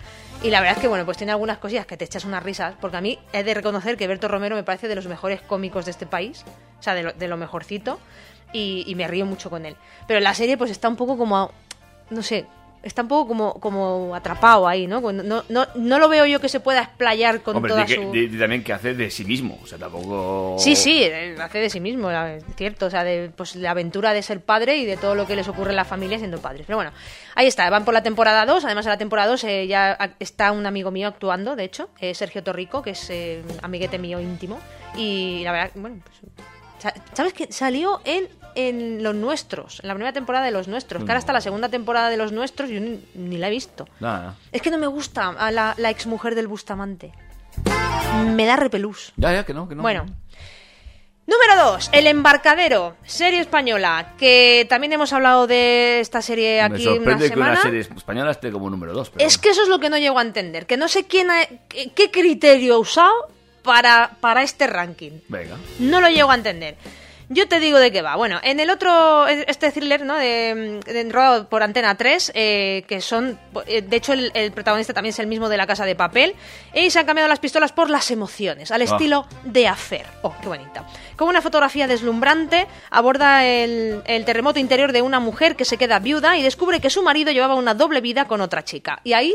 Y 0.45 0.51
la 0.51 0.61
verdad 0.61 0.77
es 0.77 0.83
que, 0.83 0.89
bueno, 0.89 1.07
pues 1.07 1.17
tiene 1.17 1.33
algunas 1.33 1.57
cosillas 1.57 1.87
que 1.87 1.97
te 1.97 2.05
echas 2.05 2.27
unas 2.27 2.43
risas, 2.43 2.75
porque 2.79 2.99
a 2.99 3.01
mí 3.01 3.19
he 3.33 3.43
de 3.43 3.55
reconocer 3.55 3.97
que 3.97 4.07
Berto 4.07 4.29
Romero 4.29 4.55
me 4.55 4.63
parece 4.63 4.89
de 4.89 4.95
los 4.95 5.07
mejores 5.07 5.41
cómicos 5.41 5.87
de 5.87 5.91
este 5.91 6.05
país, 6.05 6.45
o 6.79 6.83
sea, 6.83 6.93
de 6.93 7.03
lo, 7.03 7.13
de 7.15 7.29
lo 7.29 7.39
mejorcito, 7.39 7.99
y, 8.53 8.85
y 8.87 8.95
me 8.95 9.09
río 9.09 9.25
mucho 9.25 9.49
con 9.49 9.65
él. 9.65 9.75
Pero 10.07 10.21
la 10.21 10.35
serie, 10.35 10.59
pues 10.59 10.71
está 10.71 10.87
un 10.87 10.97
poco 10.97 11.17
como, 11.17 11.51
no 12.11 12.23
sé, 12.23 12.45
está 12.85 13.03
un 13.03 13.09
poco 13.09 13.27
como, 13.29 13.55
como 13.55 14.15
atrapado 14.15 14.69
ahí, 14.69 14.87
¿no? 14.87 15.01
No, 15.01 15.43
no, 15.49 15.67
no, 15.75 15.99
lo 15.99 16.09
veo 16.09 16.27
yo 16.27 16.41
que 16.41 16.49
se 16.49 16.61
pueda 16.61 16.83
explayar 16.83 17.41
con 17.43 17.57
Hombre, 17.57 17.71
toda 17.73 17.89
su... 17.89 17.95
también 18.39 18.63
que 18.63 18.73
hace 18.73 18.95
de 18.95 19.11
sí 19.11 19.25
mismo. 19.25 19.59
O 19.63 19.67
sea, 19.67 19.79
tampoco... 19.79 20.57
Sí, 20.59 20.77
sí, 20.77 21.03
eh, 21.03 21.35
hace 21.41 21.59
de 21.59 21.71
sí 21.71 21.81
mismo, 21.81 22.11
es 22.11 22.45
cierto, 22.57 22.87
o 22.87 22.91
sea, 22.91 23.03
de 23.05 23.31
pues, 23.37 23.57
la 23.57 23.71
aventura 23.73 24.13
de 24.13 24.23
ser 24.23 24.41
padre 24.41 24.77
y 24.77 24.85
de 24.85 24.97
todo 24.97 25.15
lo 25.15 25.27
que 25.27 25.35
les 25.37 25.49
ocurre 25.49 25.71
en 25.71 25.77
la 25.77 25.85
familia 25.85 26.19
siendo 26.19 26.39
padres. 26.39 26.65
Pero 26.67 26.77
bueno, 26.77 26.93
ahí 27.35 27.47
está, 27.47 27.69
van 27.71 27.85
por 27.85 27.95
la 27.95 28.03
temporada 28.03 28.45
2, 28.47 28.65
además 28.65 28.87
en 28.87 28.91
la 28.91 28.99
temporada 28.99 29.29
2 29.31 29.45
eh, 29.45 29.67
ya 29.67 29.99
está 30.19 30.53
un 30.53 30.67
amigo 30.67 30.91
mío 30.91 31.09
actuando, 31.09 31.57
de 31.57 31.65
hecho, 31.65 31.89
eh, 32.01 32.15
Sergio 32.15 32.43
Torrico, 32.45 32.83
que 32.83 32.91
es 32.91 33.09
eh, 33.11 33.43
amiguete 33.63 33.99
mío 33.99 34.21
íntimo, 34.21 34.61
y 34.97 35.41
la 35.45 35.53
verdad, 35.53 35.71
bueno, 35.75 35.97
pues, 36.05 36.17
sa- 36.79 36.95
¿sabes 37.15 37.33
qué? 37.33 37.51
Salió 37.51 38.01
en, 38.05 38.29
en 38.55 39.03
Los 39.03 39.15
Nuestros, 39.15 39.81
en 39.83 39.89
la 39.89 39.95
primera 39.95 40.13
temporada 40.13 40.45
de 40.45 40.51
Los 40.51 40.69
Nuestros, 40.69 41.03
que 41.05 41.11
ahora 41.11 41.19
está 41.19 41.33
la 41.33 41.41
segunda 41.41 41.69
temporada 41.69 42.11
de 42.11 42.17
Los 42.17 42.33
Nuestros 42.33 42.71
y 42.71 42.75
yo 42.75 42.81
ni, 42.81 43.01
ni 43.15 43.37
la 43.39 43.49
he 43.49 43.51
visto. 43.51 43.89
Nada. 44.01 44.35
Es 44.53 44.63
que 44.63 44.71
no 44.71 44.79
me 44.79 44.87
gusta 44.87 45.29
a 45.29 45.51
la, 45.51 45.75
la 45.77 45.91
exmujer 45.91 46.35
del 46.35 46.49
Bustamante. 46.49 47.13
Me 48.35 48.47
da 48.47 48.57
repelús. 48.57 49.13
Ya, 49.17 49.33
ya, 49.33 49.45
que 49.45 49.55
no, 49.55 49.69
que 49.69 49.75
no. 49.75 49.83
Bueno. 49.83 50.07
Número 51.27 51.71
2, 51.73 51.89
El 51.93 52.07
Embarcadero, 52.07 52.97
serie 53.07 53.41
española, 53.41 54.13
que 54.19 54.67
también 54.69 54.93
hemos 54.93 55.11
hablado 55.15 55.47
de 55.47 56.01
esta 56.01 56.21
serie 56.21 56.57
Me 56.69 56.75
aquí 56.77 56.87
una 56.87 56.97
sorprende 56.97 57.25
que 57.25 57.29
semana. 57.31 57.53
una 57.53 57.63
serie 57.63 57.81
española 57.81 58.31
esté 58.31 58.53
como 58.53 58.69
número 58.69 58.93
2. 58.93 59.13
Es 59.19 59.39
que 59.39 59.49
eso 59.49 59.63
es 59.63 59.69
lo 59.71 59.79
que 59.79 59.89
no 59.89 59.97
llego 59.97 60.19
a 60.19 60.23
entender, 60.23 60.67
que 60.67 60.77
no 60.77 60.87
sé 60.87 61.07
quién 61.07 61.31
ha- 61.31 61.47
qué 61.69 62.11
criterio 62.11 62.75
ha 62.75 62.79
usado 62.79 63.15
para, 63.63 64.19
para 64.21 64.43
este 64.43 64.67
ranking. 64.67 65.13
Venga. 65.29 65.57
No 65.79 66.03
lo 66.03 66.11
llego 66.11 66.31
a 66.31 66.35
entender. 66.35 66.77
Yo 67.31 67.49
te 67.49 67.59
digo 67.61 67.79
de 67.79 67.91
qué 67.91 68.03
va. 68.03 68.17
Bueno, 68.17 68.39
en 68.43 68.61
el 68.61 68.69
otro, 68.71 69.27
este 69.27 69.73
thriller, 69.73 70.05
¿no? 70.05 70.17
De, 70.17 70.81
de- 70.85 71.09
rodado 71.11 71.49
por 71.49 71.63
Antena 71.63 71.97
3, 71.97 72.33
eh, 72.35 72.85
que 72.87 73.01
son. 73.01 73.39
eh, 73.67 73.81
De 73.83 73.97
hecho, 73.97 74.13
el, 74.13 74.31
el 74.35 74.53
protagonista 74.53 74.93
también 74.93 75.11
es 75.11 75.19
el 75.19 75.27
mismo 75.27 75.49
de 75.49 75.57
La 75.57 75.67
Casa 75.67 75.85
de 75.87 75.95
Papel. 75.95 76.35
Y 76.75 76.91
se 76.91 76.99
han 76.99 77.07
cambiado 77.07 77.29
las 77.29 77.39
pistolas 77.41 77.73
por 77.73 77.89
las 77.91 78.11
emociones, 78.11 78.71
al 78.71 78.83
Ah. 78.83 78.85
estilo 78.85 79.27
de 79.45 79.67
Affair. 79.69 80.05
Oh, 80.23 80.35
qué 80.43 80.49
bonita. 80.49 80.87
Con 81.17 81.29
una 81.29 81.41
fotografía 81.41 81.87
deslumbrante, 81.87 82.67
aborda 82.91 83.45
el, 83.47 84.03
el 84.07 84.25
terremoto 84.25 84.59
interior 84.59 84.93
de 84.93 85.01
una 85.03 85.19
mujer 85.21 85.57
que 85.57 85.65
se 85.65 85.77
queda 85.79 85.99
viuda 86.01 86.37
y 86.37 86.43
descubre 86.43 86.81
que 86.81 86.91
su 86.91 87.03
marido 87.03 87.33
llevaba 87.33 87.55
una 87.55 87.73
doble 87.75 88.01
vida 88.03 88.27
con 88.27 88.41
otra 88.43 88.65
chica. 88.65 89.01
Y 89.05 89.15
ahí 89.15 89.35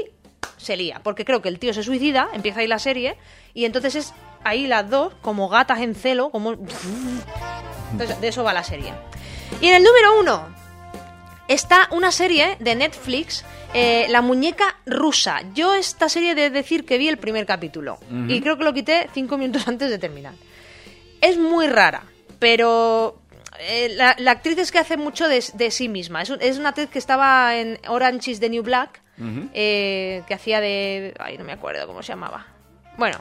se 0.57 0.77
lía, 0.77 1.01
porque 1.03 1.25
creo 1.25 1.41
que 1.41 1.49
el 1.49 1.57
tío 1.59 1.73
se 1.73 1.83
suicida, 1.83 2.29
empieza 2.33 2.59
ahí 2.59 2.67
la 2.67 2.79
serie, 2.79 3.17
y 3.53 3.65
entonces 3.65 3.95
es 3.95 4.13
ahí 4.43 4.67
las 4.67 4.89
dos, 4.89 5.13
como 5.21 5.49
gatas 5.49 5.79
en 5.79 5.95
celo, 5.95 6.29
como... 6.29 6.55
Entonces, 7.91 8.19
de 8.21 8.27
eso 8.27 8.43
va 8.43 8.53
la 8.53 8.63
serie. 8.63 8.93
Y 9.61 9.67
en 9.67 9.75
el 9.75 9.83
número 9.83 10.19
uno 10.19 10.47
está 11.47 11.87
una 11.91 12.11
serie 12.11 12.57
de 12.59 12.75
Netflix 12.75 13.43
Eh, 13.71 14.07
la 14.09 14.21
muñeca 14.23 14.77
rusa. 14.87 15.41
Yo 15.53 15.75
esta 15.75 16.09
serie 16.09 16.33
de 16.33 16.49
decir 16.49 16.85
que 16.87 16.97
vi 16.97 17.07
el 17.07 17.19
primer 17.19 17.45
capítulo 17.45 17.99
y 18.27 18.41
creo 18.41 18.57
que 18.57 18.63
lo 18.63 18.73
quité 18.73 19.07
cinco 19.13 19.37
minutos 19.37 19.67
antes 19.67 19.91
de 19.91 19.99
terminar. 19.99 20.33
Es 21.21 21.37
muy 21.37 21.67
rara, 21.67 22.01
pero 22.39 23.19
eh, 23.59 23.89
la, 23.95 24.15
la 24.17 24.31
actriz 24.31 24.57
es 24.57 24.71
que 24.71 24.79
hace 24.79 24.97
mucho 24.97 25.27
de, 25.27 25.43
de 25.53 25.69
sí 25.69 25.87
misma. 25.87 26.23
Es, 26.23 26.31
un- 26.31 26.41
es 26.41 26.57
una 26.57 26.69
actriz 26.69 26.89
que 26.89 26.97
estaba 26.97 27.57
en 27.57 27.77
Orange 27.87 28.31
is 28.31 28.39
the 28.39 28.49
New 28.49 28.63
Black, 28.63 29.01
eh, 29.53 30.23
que 30.27 30.33
hacía 30.33 30.59
de... 30.61 31.13
Ay, 31.19 31.37
no 31.37 31.43
me 31.43 31.51
acuerdo 31.53 31.85
cómo 31.85 32.01
se 32.01 32.07
llamaba. 32.13 32.47
Bueno, 32.97 33.19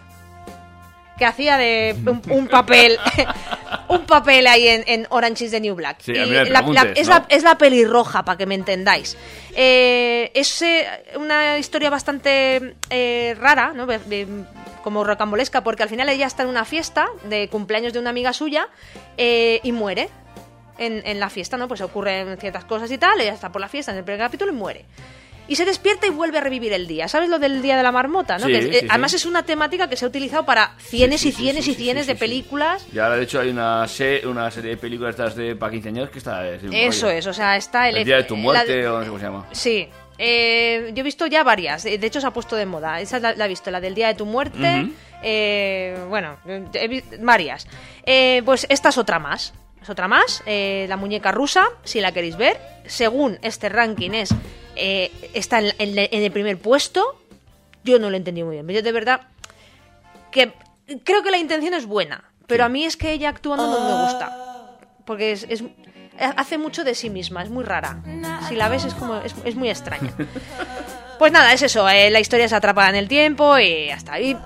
que 1.19 1.27
hacía 1.27 1.59
de 1.59 1.95
un, 2.07 2.23
un 2.31 2.47
papel 2.49 2.97
un 3.89 4.05
papel 4.07 4.47
ahí 4.47 4.68
en, 4.68 4.84
en 4.86 5.07
Orange 5.11 5.45
is 5.47 5.51
the 5.51 5.61
New 5.61 5.74
Black. 5.74 5.99
Sí, 6.01 6.12
Y 6.12 6.14
la- 6.14 6.45
la- 6.45 6.93
es, 6.95 7.07
¿no? 7.09 7.14
la, 7.14 7.26
es 7.28 7.43
la 7.43 7.59
pelirroja, 7.59 8.24
para 8.24 8.36
que 8.39 8.47
me 8.47 8.55
entendáis. 8.55 9.16
Eh, 9.55 10.30
es 10.34 10.62
eh, 10.62 10.86
una 11.16 11.59
historia 11.59 11.91
bastante 11.91 12.76
eh, 12.91 13.36
rara, 13.39 13.72
¿no? 13.74 13.86
Be- 13.86 14.01
be- 14.07 14.26
como 14.82 15.05
rocambolesca, 15.05 15.62
porque 15.64 15.82
al 15.82 15.89
final 15.89 16.09
ella 16.09 16.26
está 16.26 16.45
en 16.45 16.49
una 16.49 16.64
fiesta 16.64 17.09
de 17.24 17.49
cumpleaños 17.49 17.93
de 17.93 17.99
una 17.99 18.11
amiga 18.11 18.32
suya 18.32 18.68
eh, 19.16 19.61
y 19.62 19.72
muere. 19.72 20.09
En, 20.80 21.03
en 21.05 21.18
la 21.18 21.28
fiesta, 21.28 21.57
¿no? 21.57 21.66
Pues 21.66 21.80
ocurren 21.80 22.39
ciertas 22.39 22.64
cosas 22.64 22.89
y 22.93 22.99
tal, 22.99 23.20
ella 23.20 23.32
está 23.34 23.51
por 23.51 23.61
la 23.61 23.68
fiesta 23.68 23.91
en 23.91 23.99
el 23.99 24.05
primer 24.05 24.20
capítulo 24.20 24.53
y 24.53 24.55
muere. 24.55 24.84
Y 25.49 25.57
se 25.57 25.64
despierta 25.64 26.07
y 26.07 26.11
vuelve 26.11 26.38
a 26.38 26.40
revivir 26.42 26.72
el 26.74 26.86
día. 26.86 27.09
¿Sabes 27.09 27.28
lo 27.30 27.38
del 27.38 27.62
día 27.62 27.76
de 27.76 27.82
la 27.82 27.90
marmota? 27.90 28.38
¿no? 28.38 28.46
Sí, 28.46 28.53
Que 28.53 28.59
es- 28.59 28.64
sí, 28.66 28.70
eh, 28.76 28.80
sí. 28.82 28.86
Además 28.90 29.14
es 29.14 29.26
una 29.26 29.42
temática 29.44 29.88
que 29.88 29.96
se 29.96 30.05
ha 30.05 30.09
utilizado 30.09 30.44
para 30.44 30.74
cienes 30.78 31.24
y 31.24 31.32
cienes 31.32 31.66
y 31.68 31.74
cienes 31.74 32.07
de 32.07 32.14
películas. 32.14 32.86
Y 32.92 32.99
ahora, 32.99 33.16
de 33.16 33.24
hecho, 33.24 33.40
hay 33.40 33.49
una, 33.49 33.88
se- 33.88 34.26
una 34.26 34.51
serie 34.51 34.70
de 34.72 34.76
películas 34.76 35.11
estas 35.14 35.34
de 35.34 35.57
para 35.57 35.72
quinceañeros 35.72 36.11
que 36.11 36.18
está... 36.18 36.46
es 36.49 36.62
un 36.62 36.72
Eso 36.74 37.07
rollo. 37.07 37.18
es, 37.18 37.26
o 37.26 37.32
sea, 37.32 37.57
está 37.57 37.88
el... 37.88 37.96
El 37.96 38.05
día 38.05 38.16
de 38.18 38.24
tu 38.24 38.36
la- 38.36 38.42
muerte, 38.42 38.86
o 38.86 38.99
no 38.99 39.01
sé 39.05 39.07
cómo 39.09 39.18
se 39.18 39.24
llama. 39.24 39.46
Sí. 39.53 39.88
Eh, 40.20 40.90
yo 40.94 41.01
he 41.01 41.05
visto 41.05 41.26
ya 41.28 41.44
varias, 41.44 41.84
de 41.84 41.94
hecho 42.05 42.20
se 42.20 42.26
ha 42.26 42.32
puesto 42.32 42.57
de 42.57 42.66
moda. 42.66 43.01
Esa 43.01 43.18
la, 43.20 43.34
la 43.36 43.44
he 43.46 43.49
visto, 43.49 43.70
la 43.70 43.80
del 43.80 43.94
día 43.94 44.09
de 44.09 44.14
tu 44.14 44.26
muerte. 44.26 44.59
Ujú. 44.82 44.92
eh, 45.22 45.96
bueno, 46.09 46.36
varias. 47.20 47.66
Eh, 48.05 48.42
pues 48.44 48.66
esta 48.68 48.88
es 48.90 48.99
otra 48.99 49.18
más. 49.18 49.55
Es 49.80 49.88
otra 49.88 50.09
más, 50.09 50.42
eh, 50.44 50.86
la 50.88 50.96
muñeca 50.96 51.30
rusa, 51.30 51.68
si 51.84 52.01
la 52.01 52.11
queréis 52.12 52.36
ver. 52.36 52.59
Según 52.86 53.38
este 53.42 53.68
ranking 53.68 54.11
es 54.11 54.30
eh, 54.79 55.12
está 55.35 55.59
en, 55.61 55.66
en- 55.79 55.99
en 55.99 56.22
el 56.22 56.31
primer 56.33 56.59
puesto. 56.59 57.20
Yo 57.85 57.99
no 57.99 58.11
lo 58.11 58.16
entendí 58.16 58.43
muy 58.43 58.57
bien. 58.57 58.68
Yo 58.68 58.83
de 58.83 58.93
verdad 58.93 59.22
que 60.31 60.53
creo 61.05 61.22
que 61.22 61.31
la 61.31 61.39
intención 61.39 61.74
es 61.74 61.87
buena, 61.87 62.24
pero 62.47 62.64
a 62.64 62.68
mí 62.68 62.85
es 62.85 62.97
que 62.97 63.12
ella 63.12 63.29
actuando 63.31 63.66
no 63.66 63.81
me 63.97 64.03
gusta. 64.05 64.76
Porque 65.05 65.33
es, 65.33 65.47
es- 65.49 65.64
hace 66.18 66.59
mucho 66.59 66.85
de 66.85 66.95
sí 66.95 67.11
misma, 67.11 67.43
es 67.43 67.51
muy 67.51 67.64
rara. 67.64 68.03
Si 68.49 68.57
la 68.57 68.68
ves 68.68 68.85
es 68.85 68.95
como 68.95 69.16
es, 69.16 69.35
es 69.45 69.55
muy 69.55 69.68
extraña. 69.70 70.12
Pues 71.18 71.33
nada, 71.33 71.53
es 71.53 71.62
eso, 71.62 71.89
eh, 71.89 72.11
la 72.11 72.20
historia 72.20 72.49
se 72.49 72.55
atrapa 72.55 72.89
en 72.89 72.95
el 72.95 73.09
tiempo 73.09 73.59
y 73.59 73.91
hasta 73.91 74.12
ahí. 74.12 74.37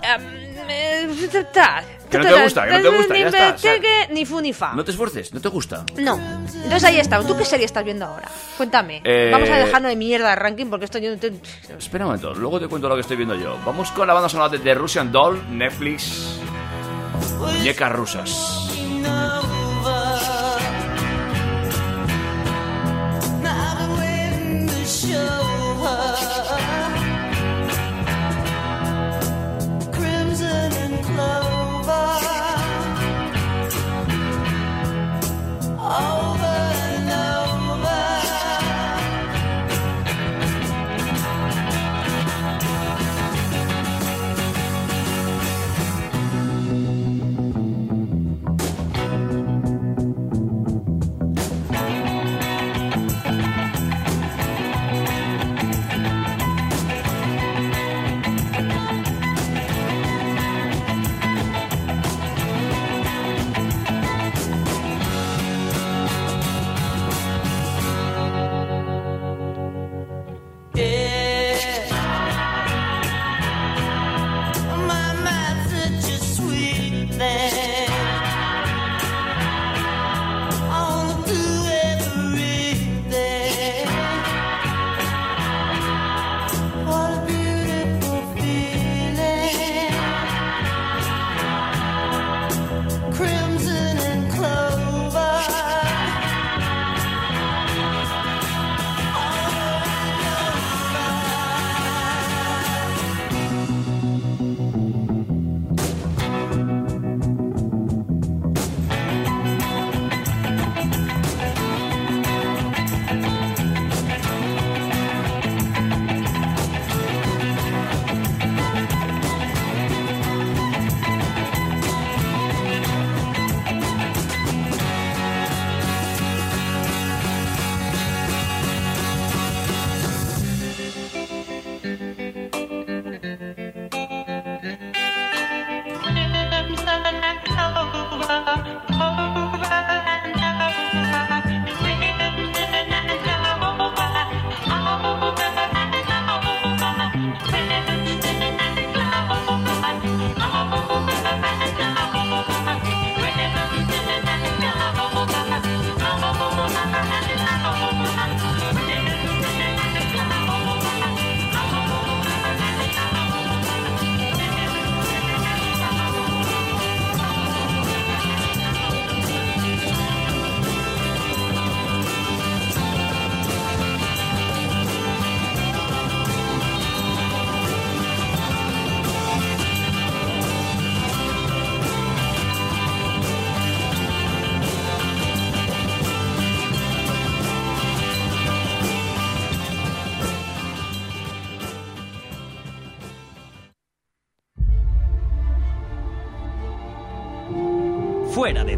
Que 2.12 2.18
no 2.18 2.24
te 2.36 2.42
gusta, 2.44 2.66
que 2.66 2.72
no 2.72 2.82
te 2.82 2.88
gusta, 2.96 3.18
ya 3.18 3.26
está, 3.28 3.54
o 3.54 3.58
sea- 3.58 3.72
Ni 4.10 4.24
fu 4.26 4.40
ni 4.40 4.52
fa. 4.52 4.72
No 4.74 4.84
te 4.84 4.90
esfuerces, 4.90 5.32
no 5.32 5.40
te 5.40 5.48
gusta. 5.48 5.84
No. 5.96 6.18
Entonces 6.54 6.84
ahí 6.84 6.98
está. 7.00 7.20
¿Tú 7.26 7.36
qué 7.36 7.44
serie 7.44 7.66
estás 7.66 7.84
viendo 7.84 8.04
ahora? 8.06 8.28
Cuéntame. 8.56 9.00
Eh, 9.04 9.30
Vamos 9.32 9.48
a 9.50 9.56
dejarnos 9.56 9.88
de 9.90 9.96
mierda 9.96 10.30
de 10.30 10.36
ranking 10.36 10.66
porque 10.66 10.84
esto 10.84 10.98
yo 10.98 11.10
no 11.10 11.16
te... 11.18 11.32
Espera 11.78 12.04
un 12.04 12.10
momento, 12.12 12.34
luego 12.34 12.60
te 12.60 12.68
cuento 12.68 12.88
lo 12.88 12.94
que 12.94 13.00
estoy 13.00 13.16
viendo 13.16 13.34
yo. 13.34 13.58
Vamos 13.64 13.90
con 13.92 14.06
la 14.06 14.14
banda 14.14 14.28
sonora 14.28 14.48
de 14.50 14.58
The 14.58 14.74
Russian 14.74 15.10
Doll, 15.10 15.40
Netflix. 15.50 16.38
Muñecas 17.38 17.92
rusas. 17.92 18.68
Crimson 29.92 30.72
and 30.72 31.04
clover 31.04 31.51
Oh. 35.94 36.31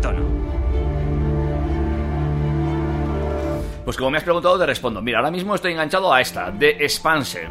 Tono. 0.04 0.22
Pues 3.84 3.96
como 3.96 4.10
me 4.10 4.18
has 4.18 4.24
preguntado, 4.24 4.58
te 4.58 4.66
respondo. 4.66 5.02
Mira, 5.02 5.18
ahora 5.18 5.30
mismo 5.30 5.54
estoy 5.54 5.72
enganchado 5.72 6.12
a 6.12 6.20
esta, 6.20 6.50
de 6.50 6.70
Expanse. 6.70 7.42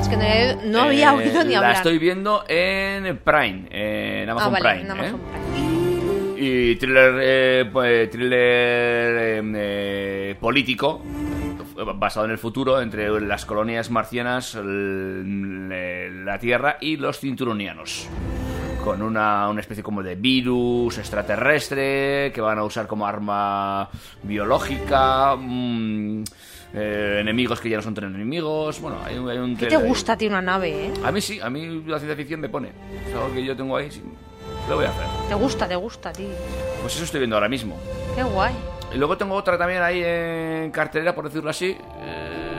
Es 0.00 0.08
que 0.08 0.16
no, 0.16 0.62
no 0.70 0.80
había 0.82 1.10
Eh, 1.12 1.16
oído 1.16 1.44
ni 1.44 1.52
La 1.52 1.58
hablar. 1.58 1.72
estoy 1.76 1.98
viendo 1.98 2.44
en 2.48 3.18
Prime, 3.18 3.66
en 3.70 4.28
ah, 4.28 4.32
Amazon 4.32 4.52
vale, 4.52 4.68
Prime. 4.68 4.80
en 4.84 4.90
Amazon 4.90 5.20
¿eh? 5.20 5.22
Prime. 5.52 6.40
Y 6.42 6.76
thriller, 6.76 7.14
eh, 7.20 7.68
pues, 7.70 8.08
thriller 8.10 8.38
eh, 8.38 9.42
eh, 9.56 10.36
político 10.40 11.02
basado 11.96 12.26
en 12.26 12.32
el 12.32 12.38
futuro 12.38 12.80
entre 12.80 13.08
las 13.20 13.44
colonias 13.46 13.90
marcianas, 13.90 14.54
la 14.54 16.38
Tierra 16.38 16.76
y 16.80 16.96
los 16.96 17.18
cinturonianos. 17.18 18.08
Con 18.84 19.02
una, 19.02 19.48
una 19.48 19.60
especie 19.60 19.82
como 19.82 20.02
de 20.02 20.14
virus 20.14 20.98
extraterrestre 20.98 22.32
que 22.34 22.40
van 22.40 22.58
a 22.58 22.64
usar 22.64 22.86
como 22.86 23.06
arma 23.06 23.88
biológica. 24.22 25.36
mm, 25.36 26.24
eh, 26.72 27.18
enemigos 27.20 27.60
que 27.60 27.68
ya 27.68 27.76
no 27.76 27.82
son 27.82 27.94
tan 27.94 28.14
enemigos. 28.14 28.80
Bueno, 28.80 28.98
hay 29.04 29.18
un, 29.18 29.28
hay 29.28 29.38
un 29.38 29.56
¿Qué 29.56 29.66
te 29.66 29.76
gusta 29.76 30.12
a 30.14 30.16
ti 30.16 30.26
una 30.26 30.40
nave, 30.40 30.86
eh? 30.86 30.92
A 31.04 31.10
mí 31.12 31.20
sí, 31.20 31.40
a 31.40 31.50
mí 31.50 31.82
la 31.86 31.98
ciencia 31.98 32.16
ficción 32.16 32.40
me 32.40 32.48
pone. 32.48 32.70
Es 33.06 33.14
algo 33.14 33.32
que 33.34 33.44
yo 33.44 33.56
tengo 33.56 33.76
ahí, 33.76 33.90
sí. 33.90 34.02
Lo 34.68 34.76
voy 34.76 34.84
a 34.84 34.90
hacer. 34.90 35.04
Te 35.28 35.34
gusta, 35.34 35.66
te 35.68 35.76
gusta, 35.76 36.12
tío. 36.12 36.28
Pues 36.80 36.94
eso 36.94 37.04
estoy 37.04 37.20
viendo 37.20 37.36
ahora 37.36 37.48
mismo. 37.48 37.76
Qué 38.14 38.22
guay. 38.22 38.54
Y 38.94 38.98
luego 38.98 39.16
tengo 39.16 39.34
otra 39.34 39.58
también 39.58 39.82
ahí 39.82 40.02
en 40.04 40.70
cartelera, 40.70 41.14
por 41.14 41.24
decirlo 41.24 41.50
así, 41.50 41.76
eh, 42.02 42.49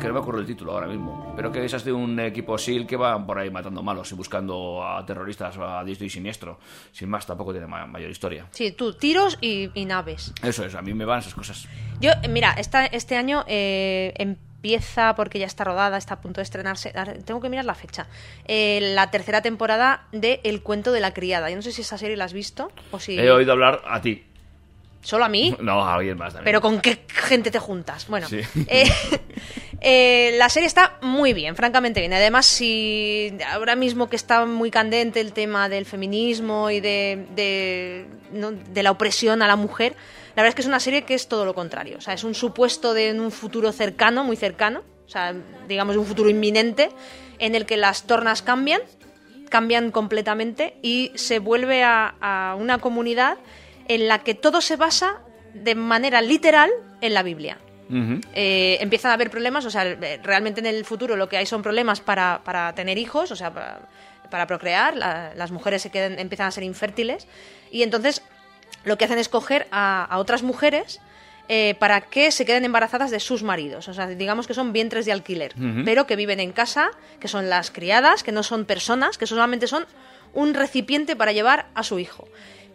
que 0.00 0.08
no 0.08 0.14
me 0.14 0.20
acuerdo 0.20 0.40
el 0.40 0.46
título 0.46 0.72
ahora 0.72 0.86
mismo. 0.86 1.32
Pero 1.36 1.52
que 1.52 1.64
esa 1.64 1.76
es 1.76 1.84
de 1.84 1.92
un 1.92 2.18
equipo 2.20 2.56
SEAL 2.58 2.86
que 2.86 2.96
van 2.96 3.26
por 3.26 3.38
ahí 3.38 3.50
matando 3.50 3.82
malos 3.82 4.10
y 4.10 4.14
buscando 4.14 4.82
a 4.84 5.04
terroristas 5.04 5.56
a 5.58 5.84
diestro 5.84 6.06
y 6.06 6.10
siniestro. 6.10 6.58
Sin 6.92 7.08
más, 7.10 7.26
tampoco 7.26 7.52
tiene 7.52 7.66
ma- 7.66 7.86
mayor 7.86 8.10
historia. 8.10 8.46
Sí, 8.50 8.72
tú, 8.72 8.94
tiros 8.94 9.38
y, 9.40 9.70
y 9.74 9.84
naves. 9.84 10.32
Eso 10.42 10.64
es, 10.64 10.74
a 10.74 10.82
mí 10.82 10.94
me 10.94 11.04
van 11.04 11.20
esas 11.20 11.34
cosas. 11.34 11.68
Yo, 12.00 12.10
mira, 12.28 12.52
esta, 12.56 12.86
este 12.86 13.16
año 13.16 13.44
eh, 13.46 14.14
empieza, 14.16 15.14
porque 15.14 15.38
ya 15.38 15.46
está 15.46 15.64
rodada, 15.64 15.98
está 15.98 16.14
a 16.14 16.20
punto 16.20 16.40
de 16.40 16.44
estrenarse, 16.44 16.92
tengo 17.24 17.40
que 17.40 17.48
mirar 17.50 17.64
la 17.66 17.74
fecha, 17.74 18.06
eh, 18.46 18.92
la 18.94 19.10
tercera 19.10 19.42
temporada 19.42 20.06
de 20.12 20.40
El 20.44 20.62
cuento 20.62 20.92
de 20.92 21.00
la 21.00 21.12
criada. 21.12 21.50
Yo 21.50 21.56
no 21.56 21.62
sé 21.62 21.72
si 21.72 21.82
esa 21.82 21.98
serie 21.98 22.16
la 22.16 22.24
has 22.24 22.32
visto 22.32 22.72
o 22.90 22.98
si... 22.98 23.18
He 23.18 23.30
oído 23.30 23.52
hablar 23.52 23.82
a 23.86 24.00
ti. 24.00 24.24
¿Solo 25.02 25.24
a 25.24 25.28
mí? 25.28 25.56
No, 25.60 25.84
a 25.84 25.94
alguien 25.94 26.16
más 26.16 26.32
también. 26.32 26.44
¿Pero 26.44 26.60
con 26.60 26.80
qué 26.80 27.04
gente 27.08 27.50
te 27.50 27.58
juntas? 27.58 28.06
Bueno, 28.08 28.28
Sí. 28.28 28.40
eh, 28.68 28.90
eh, 29.80 30.34
la 30.36 30.48
serie 30.48 30.66
está 30.66 30.98
muy 31.00 31.32
bien, 31.32 31.56
francamente 31.56 32.00
bien. 32.00 32.12
Además, 32.12 32.46
si 32.46 33.32
ahora 33.52 33.76
mismo 33.76 34.08
que 34.08 34.16
está 34.16 34.44
muy 34.44 34.70
candente 34.70 35.20
el 35.20 35.32
tema 35.32 35.68
del 35.68 35.86
feminismo 35.86 36.70
y 36.70 36.80
de, 36.80 37.26
de, 37.34 38.06
¿no? 38.32 38.52
de 38.52 38.82
la 38.82 38.90
opresión 38.90 39.42
a 39.42 39.46
la 39.46 39.56
mujer, 39.56 39.94
la 40.36 40.42
verdad 40.42 40.48
es 40.50 40.54
que 40.54 40.62
es 40.62 40.68
una 40.68 40.80
serie 40.80 41.02
que 41.02 41.14
es 41.14 41.28
todo 41.28 41.44
lo 41.44 41.54
contrario. 41.54 41.96
O 41.98 42.00
sea, 42.00 42.14
es 42.14 42.24
un 42.24 42.34
supuesto 42.34 42.94
de 42.94 43.18
un 43.18 43.30
futuro 43.30 43.72
cercano, 43.72 44.22
muy 44.22 44.36
cercano, 44.36 44.82
o 45.06 45.08
sea, 45.08 45.34
digamos 45.66 45.96
un 45.96 46.06
futuro 46.06 46.28
inminente, 46.30 46.90
en 47.38 47.54
el 47.54 47.64
que 47.66 47.76
las 47.76 48.04
tornas 48.06 48.42
cambian, 48.42 48.80
cambian 49.48 49.90
completamente 49.90 50.76
y 50.82 51.10
se 51.14 51.38
vuelve 51.38 51.82
a, 51.82 52.14
a 52.20 52.54
una 52.54 52.78
comunidad 52.78 53.38
en 53.94 54.06
la 54.08 54.20
que 54.20 54.34
todo 54.34 54.60
se 54.60 54.76
basa 54.76 55.20
de 55.54 55.74
manera 55.74 56.20
literal 56.22 56.70
en 57.00 57.12
la 57.14 57.22
Biblia. 57.22 57.58
Eh, 58.34 58.78
empiezan 58.80 59.10
a 59.10 59.14
haber 59.14 59.30
problemas, 59.30 59.64
o 59.64 59.70
sea, 59.70 59.84
eh, 59.84 60.20
realmente 60.22 60.60
en 60.60 60.66
el 60.66 60.84
futuro 60.84 61.16
lo 61.16 61.28
que 61.28 61.36
hay 61.36 61.46
son 61.46 61.60
problemas 61.62 62.00
para, 62.00 62.40
para 62.44 62.72
tener 62.74 62.98
hijos, 62.98 63.32
o 63.32 63.36
sea, 63.36 63.52
para, 63.52 63.80
para 64.30 64.46
procrear, 64.46 64.96
la- 64.96 65.32
las 65.34 65.50
mujeres 65.50 65.82
se 65.82 65.90
quedan, 65.90 66.18
empiezan 66.20 66.46
a 66.46 66.50
ser 66.52 66.62
infértiles, 66.62 67.26
y 67.72 67.82
entonces 67.82 68.22
lo 68.84 68.96
que 68.96 69.06
hacen 69.06 69.18
es 69.18 69.28
coger 69.28 69.66
a, 69.72 70.04
a 70.04 70.18
otras 70.18 70.44
mujeres 70.44 71.00
eh, 71.48 71.74
para 71.80 72.00
que 72.02 72.30
se 72.30 72.44
queden 72.44 72.64
embarazadas 72.64 73.10
de 73.10 73.18
sus 73.18 73.42
maridos, 73.42 73.88
o 73.88 73.92
sea, 73.94 74.06
digamos 74.06 74.46
que 74.46 74.54
son 74.54 74.72
vientres 74.72 75.04
de 75.04 75.10
alquiler, 75.10 75.52
pero 75.84 76.06
que 76.06 76.14
viven 76.14 76.38
en 76.38 76.52
casa, 76.52 76.92
que 77.18 77.26
son 77.26 77.50
las 77.50 77.72
criadas, 77.72 78.22
que 78.22 78.30
no 78.30 78.44
son 78.44 78.66
personas, 78.66 79.18
que 79.18 79.26
solamente 79.26 79.66
son 79.66 79.84
un 80.32 80.54
recipiente 80.54 81.16
para 81.16 81.32
llevar 81.32 81.66
a 81.74 81.82
su 81.82 81.98
hijo. 81.98 82.28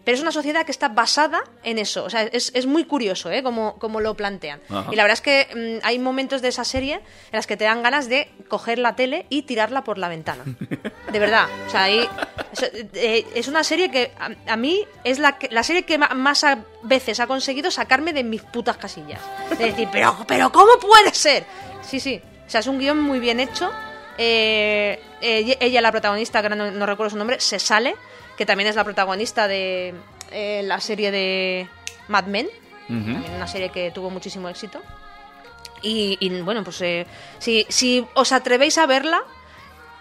Pero 0.06 0.16
es 0.16 0.22
una 0.22 0.32
sociedad 0.32 0.64
que 0.66 0.72
está 0.72 0.88
basada 0.88 1.44
en 1.64 1.80
eso. 1.80 2.04
O 2.06 2.10
sea, 2.10 2.22
es, 2.24 2.52
es 2.54 2.66
muy 2.68 2.86
curioso, 2.86 3.32
¿eh? 3.32 3.42
Como, 3.44 3.78
como 3.80 4.00
lo 4.00 4.14
plantean. 4.16 4.62
Ajá. 4.70 4.88
Y 4.92 4.96
la 4.96 5.04
verdad 5.04 5.14
es 5.16 5.22
que 5.22 5.80
mm, 5.82 5.86
hay 5.86 5.98
momentos 6.00 6.42
de 6.44 6.50
esa 6.50 6.64
serie 6.64 6.94
en 6.96 7.02
las 7.34 7.48
que 7.48 7.58
te 7.58 7.64
dan 7.66 7.82
ganas 7.84 8.08
de 8.08 8.30
coger 8.48 8.78
la 8.80 8.96
tele 8.96 9.26
y 9.30 9.42
tirarla 9.42 9.84
por 9.84 9.98
la 9.98 10.08
ventana. 10.08 10.44
De 11.12 11.20
verdad. 11.20 11.48
O 11.68 11.70
sea, 11.72 11.84
ahí, 11.84 12.08
eso, 12.54 12.66
eh, 12.94 13.26
es 13.34 13.48
una 13.48 13.64
serie 13.64 13.90
que 13.90 14.12
a, 14.20 14.30
a 14.54 14.56
mí 14.56 14.86
es 15.04 15.18
la, 15.20 15.38
que- 15.40 15.50
la 15.50 15.64
serie 15.64 15.84
que 15.84 15.98
más 15.98 16.44
a 16.44 16.60
veces 16.84 17.20
ha 17.20 17.26
conseguido 17.28 17.72
sacarme 17.72 18.14
de 18.14 18.24
mis 18.24 18.44
putas 18.44 18.78
casillas. 18.78 19.20
De 19.58 19.66
decir, 19.66 19.90
pero, 19.92 20.16
pero 20.28 20.52
¿cómo 20.52 20.74
puede 20.80 21.14
ser? 21.16 21.46
Sí, 21.82 22.00
sí. 22.00 22.22
O 22.46 22.50
sea, 22.50 22.60
es 22.60 22.68
un 22.68 22.78
guion 22.78 23.00
muy 23.02 23.20
bien 23.20 23.40
hecho. 23.40 23.72
Eh, 24.18 25.00
ella, 25.22 25.56
ella, 25.60 25.82
la 25.82 25.92
protagonista, 25.92 26.42
que 26.42 26.50
no, 26.50 26.70
no 26.72 26.86
recuerdo 26.86 27.10
su 27.10 27.18
nombre, 27.18 27.40
se 27.40 27.60
sale, 27.60 27.96
que 28.38 28.46
también 28.46 28.70
es 28.70 28.76
la 28.76 28.84
protagonista 28.84 29.48
de 29.48 29.94
eh, 30.32 30.62
la 30.64 30.80
serie 30.80 31.12
de 31.12 31.68
Mad 32.08 32.26
Men, 32.26 32.48
también 32.88 33.34
una 33.36 33.48
serie 33.48 33.70
que 33.70 33.92
tuvo 33.92 34.10
muchísimo 34.10 34.48
éxito. 34.48 34.82
Y, 35.82 36.18
y, 36.20 36.42
bueno, 36.42 36.64
pues 36.64 36.82
eh, 36.82 37.06
si, 37.40 37.66
si 37.70 38.06
os 38.14 38.32
atrevéis 38.32 38.78
a 38.78 38.86
verla, 38.86 39.22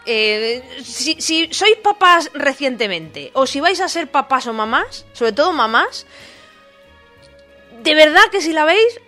eh, 0.06 0.62
si, 0.82 1.20
si 1.20 1.48
sois 1.52 1.76
papás 1.76 2.30
recientemente, 2.34 3.30
o 3.34 3.46
si 3.46 3.60
vais 3.60 3.80
a 3.80 3.88
ser 3.88 4.10
papás 4.10 4.46
o 4.46 4.52
mamás, 4.52 5.06
sobre 5.12 5.32
todo 5.32 5.52
mamás, 5.52 6.06
de 7.82 7.94
verdad 7.94 8.22
que 8.30 8.40
si 8.40 8.52
la 8.52 8.64
veis, 8.64 9.00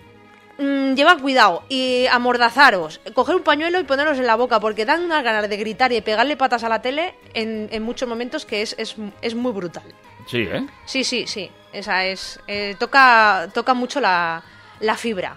mm, 0.58 0.94
llevad 0.94 1.20
cuidado 1.20 1.62
y 1.68 2.06
amordazaros, 2.06 3.00
coger 3.14 3.36
un 3.36 3.42
pañuelo 3.42 3.78
y 3.80 3.84
poneros 3.84 4.18
en 4.18 4.26
la 4.26 4.36
boca, 4.36 4.60
porque 4.60 4.84
dan 4.84 5.04
unas 5.04 5.22
ganas 5.22 5.48
de 5.48 5.56
gritar 5.56 5.92
y 5.92 5.96
de 5.96 6.02
pegarle 6.02 6.36
patas 6.36 6.64
a 6.64 6.68
la 6.68 6.82
tele 6.82 7.14
en, 7.34 7.68
en 7.70 7.82
muchos 7.82 8.08
momentos 8.08 8.46
que 8.46 8.62
es, 8.62 8.74
es, 8.78 8.96
es 9.22 9.34
muy 9.34 9.52
brutal. 9.52 9.84
Sí, 10.26 10.38
¿eh? 10.38 10.66
Sí, 10.86 11.04
sí, 11.04 11.26
sí. 11.26 11.50
Esa 11.72 12.04
es. 12.04 12.40
eh, 12.46 12.74
toca, 12.78 13.48
toca 13.52 13.74
mucho 13.74 14.00
la, 14.00 14.42
la 14.80 14.96
fibra. 14.96 15.36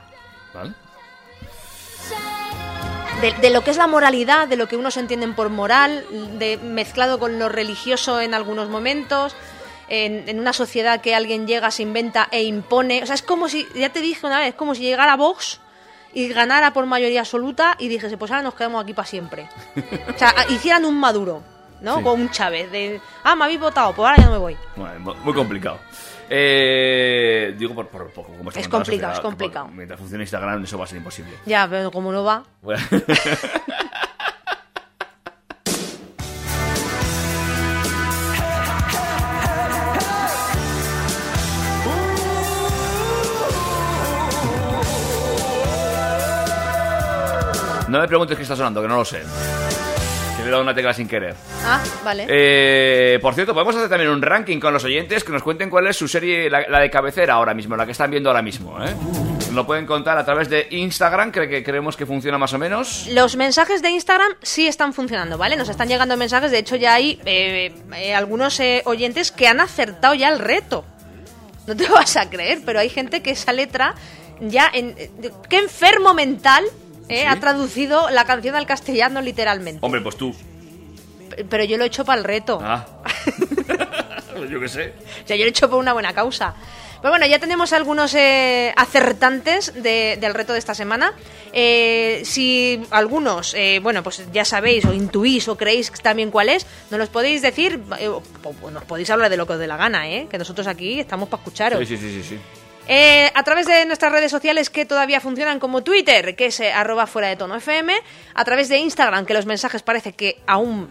Vale. 0.54 0.74
De, 3.22 3.34
de 3.34 3.50
lo 3.50 3.64
que 3.66 3.72
es 3.72 3.78
la 3.78 3.88
moralidad, 3.88 4.48
de 4.48 4.56
lo 4.56 4.68
que 4.70 4.78
unos 4.78 4.96
entienden 4.96 5.36
por 5.36 5.50
moral, 5.50 6.06
de, 6.40 6.58
mezclado 6.58 7.20
con 7.20 7.38
lo 7.38 7.50
religioso 7.50 8.22
en 8.22 8.34
algunos 8.34 8.70
momentos, 8.70 9.36
en, 9.90 10.28
en 10.30 10.40
una 10.40 10.54
sociedad 10.54 11.02
que 11.02 11.16
alguien 11.16 11.48
llega, 11.48 11.72
se 11.72 11.84
inventa 11.84 12.28
e 12.32 12.44
impone. 12.44 13.02
O 13.04 13.06
sea, 13.06 13.16
es 13.16 13.22
como 13.24 13.48
si, 13.50 13.68
ya 13.76 13.90
te 13.90 14.02
dije 14.02 14.26
una 14.26 14.40
vez, 14.40 14.50
es 14.50 14.56
como 14.56 14.76
si 14.76 14.82
llegara 14.84 15.16
Vox 15.16 15.60
y 16.14 16.28
ganara 16.30 16.74
por 16.74 16.86
mayoría 16.86 17.20
absoluta 17.22 17.76
y 17.80 17.88
dijese, 17.88 18.18
pues 18.18 18.32
ahora 18.32 18.44
nos 18.44 18.56
quedamos 18.56 18.84
aquí 18.84 18.94
para 18.94 19.08
siempre. 19.08 19.48
O 20.14 20.18
sea, 20.18 20.34
hicieran 20.50 20.86
un 20.86 21.00
Maduro, 21.00 21.44
¿no? 21.82 21.98
Sí. 21.98 22.04
Con 22.04 22.22
un 22.22 22.30
Chávez, 22.32 22.72
de, 22.72 23.00
ah, 23.24 23.36
me 23.36 23.44
habéis 23.46 23.60
votado, 23.60 23.94
pues 23.94 24.08
ahora 24.10 24.18
ya 24.18 24.26
no 24.26 24.32
me 24.32 24.38
voy. 24.40 24.58
Bueno, 24.76 25.00
mu- 25.00 25.16
muy 25.24 25.34
complicado. 25.34 25.80
Eh, 26.32 27.56
digo 27.58 27.74
por, 27.74 27.88
por 27.88 28.08
poco. 28.12 28.34
Como 28.38 28.50
está 28.50 28.60
Es 28.60 28.68
complicado, 28.68 28.86
sociedad, 28.86 29.14
es 29.14 29.20
complicado. 29.20 29.66
por- 29.66 29.76
mientras 29.76 30.00
funcione 30.00 30.24
Instagram, 30.24 30.64
eso 30.64 30.78
va 30.78 30.84
a 30.86 30.88
ser 30.88 30.98
imposible. 30.98 31.32
Ya, 31.46 31.68
pero 31.70 31.92
como 31.92 32.12
no 32.12 32.24
va. 32.24 32.44
Bueno. 32.62 32.84
No 47.90 48.00
me 48.00 48.08
preguntes 48.08 48.38
qué 48.38 48.44
está 48.44 48.56
sonando, 48.56 48.82
que 48.82 48.88
no 48.88 48.98
lo 48.98 49.06
sé. 49.06 49.22
Que 50.38 50.44
le 50.44 50.48
he 50.48 50.52
dado 50.52 50.64
una 50.64 50.74
tecla 50.74 50.94
sin 50.94 51.08
querer. 51.08 51.36
Ah, 51.66 51.82
vale. 52.04 52.26
Eh, 52.30 53.20
por 53.22 53.34
cierto, 53.34 53.54
podemos 53.54 53.76
hacer 53.76 53.90
también 53.90 54.12
un 54.12 54.22
ranking 54.22 54.60
con 54.60 54.74
los 54.74 54.84
oyentes 54.84 55.24
que 55.24 55.32
nos 55.32 55.44
cuenten 55.44 55.70
cuál 55.70 55.88
es 55.88 55.98
su 55.98 56.08
serie, 56.08 56.50
la, 56.50 56.68
la 56.70 56.80
de 56.80 56.90
cabecera 56.90 57.34
ahora 57.34 57.54
mismo, 57.54 57.76
la 57.76 57.86
que 57.86 57.92
están 57.92 58.12
viendo 58.12 58.30
ahora 58.30 58.42
mismo. 58.42 58.78
¿eh? 58.84 58.94
Lo 59.54 59.66
pueden 59.66 59.88
contar 59.88 60.18
a 60.18 60.24
través 60.24 60.48
de 60.50 60.68
Instagram, 60.70 61.32
que, 61.32 61.50
que 61.50 61.64
creemos 61.64 61.98
que 61.98 62.06
funciona 62.06 62.38
más 62.38 62.54
o 62.54 62.60
menos. 62.60 63.08
Los 63.12 63.36
mensajes 63.36 63.82
de 63.82 63.90
Instagram 63.90 64.34
sí 64.44 64.68
están 64.68 64.94
funcionando, 64.94 65.38
¿vale? 65.40 65.56
Nos 65.56 65.70
están 65.70 65.88
llegando 65.88 66.16
mensajes, 66.18 66.52
de 66.52 66.60
hecho 66.60 66.76
ya 66.76 66.94
hay 66.94 67.20
eh, 67.26 67.74
eh, 67.96 68.14
algunos 68.14 68.60
eh, 68.60 68.84
oyentes 68.86 69.32
que 69.32 69.48
han 69.48 69.60
acertado 69.60 70.14
ya 70.14 70.30
el 70.30 70.38
reto. 70.38 70.86
No 71.66 71.76
te 71.76 71.88
lo 71.88 71.94
vas 71.96 72.16
a 72.16 72.30
creer, 72.30 72.60
pero 72.64 72.80
hay 72.80 72.90
gente 72.90 73.22
que 73.24 73.32
esa 73.32 73.52
letra 73.52 73.96
ya 74.40 74.70
en... 74.72 74.96
¡Qué 75.50 75.58
enfermo 75.58 76.14
mental! 76.14 76.64
Eh, 77.10 77.22
¿Sí? 77.22 77.26
Ha 77.26 77.40
traducido 77.40 78.10
la 78.10 78.26
canción 78.26 78.56
al 78.56 78.66
castellano 78.66 79.22
literalmente. 79.22 79.86
Hombre, 79.86 80.02
pues 80.02 80.16
tú. 80.16 80.34
P- 81.30 81.44
Pero 81.46 81.64
yo 81.66 81.78
lo 81.78 81.84
he 81.84 81.88
hecho 81.88 82.06
para 82.06 82.18
el 82.20 82.24
reto. 82.24 82.60
Ah. 82.62 82.86
Yo 84.50 84.60
qué 84.60 84.70
sé. 84.70 84.94
O 85.26 85.28
sea, 85.28 85.36
yo 85.36 85.44
lo 85.44 85.48
he 85.48 85.50
hecho 85.50 85.70
por 85.70 85.80
una 85.80 85.92
buena 85.92 86.14
causa. 86.14 86.56
Pero 87.02 87.12
bueno, 87.12 87.26
ya 87.28 87.40
tenemos 87.40 87.74
algunos 87.74 88.14
eh, 88.16 88.74
acertantes 88.78 89.74
de- 89.74 90.18
del 90.20 90.34
reto 90.34 90.54
de 90.54 90.60
esta 90.60 90.74
semana. 90.74 91.14
Eh, 91.52 92.22
si 92.24 92.82
algunos, 92.92 93.54
eh, 93.54 93.80
bueno, 93.84 94.02
pues 94.02 94.24
ya 94.32 94.46
sabéis 94.46 94.86
o 94.86 94.94
intuís 94.94 95.48
o 95.50 95.58
creéis 95.58 95.92
también 96.02 96.32
cuál 96.32 96.48
es, 96.50 96.66
nos 96.90 97.00
los 97.00 97.10
podéis 97.10 97.42
decir, 97.42 97.82
eh, 98.00 98.08
o, 98.08 98.22
o 98.62 98.72
nos 98.72 98.84
podéis 98.86 99.10
hablar 99.10 99.30
de 99.30 99.36
lo 99.38 99.46
que 99.46 99.54
os 99.54 99.60
dé 99.60 99.68
la 99.68 99.78
gana, 99.78 100.10
¿eh? 100.10 100.28
Que 100.32 100.38
nosotros 100.38 100.68
aquí 100.68 101.00
estamos 101.02 101.28
para 101.28 101.42
escucharos. 101.42 101.80
Sí, 101.88 101.98
sí, 101.98 101.98
sí, 101.98 102.24
sí. 102.24 102.40
Eh, 102.92 103.30
a 103.36 103.44
través 103.44 103.68
de 103.68 103.86
nuestras 103.86 104.12
redes 104.12 104.32
sociales 104.32 104.72
que 104.72 104.84
todavía 104.84 105.22
funcionan 105.22 105.60
como 105.60 105.84
Twitter, 105.84 106.36
que 106.36 106.48
es 106.48 106.60
eh, 106.60 106.72
arroba 106.72 107.06
fuera 107.06 107.28
de 107.28 107.36
tono 107.36 107.56
FM, 107.56 107.94
a 108.34 108.44
través 108.46 108.68
de 108.68 108.80
Instagram, 108.80 109.28
que 109.28 109.36
los 109.36 109.46
mensajes 109.46 109.84
parece 109.84 110.14
que 110.14 110.42
aún 110.48 110.90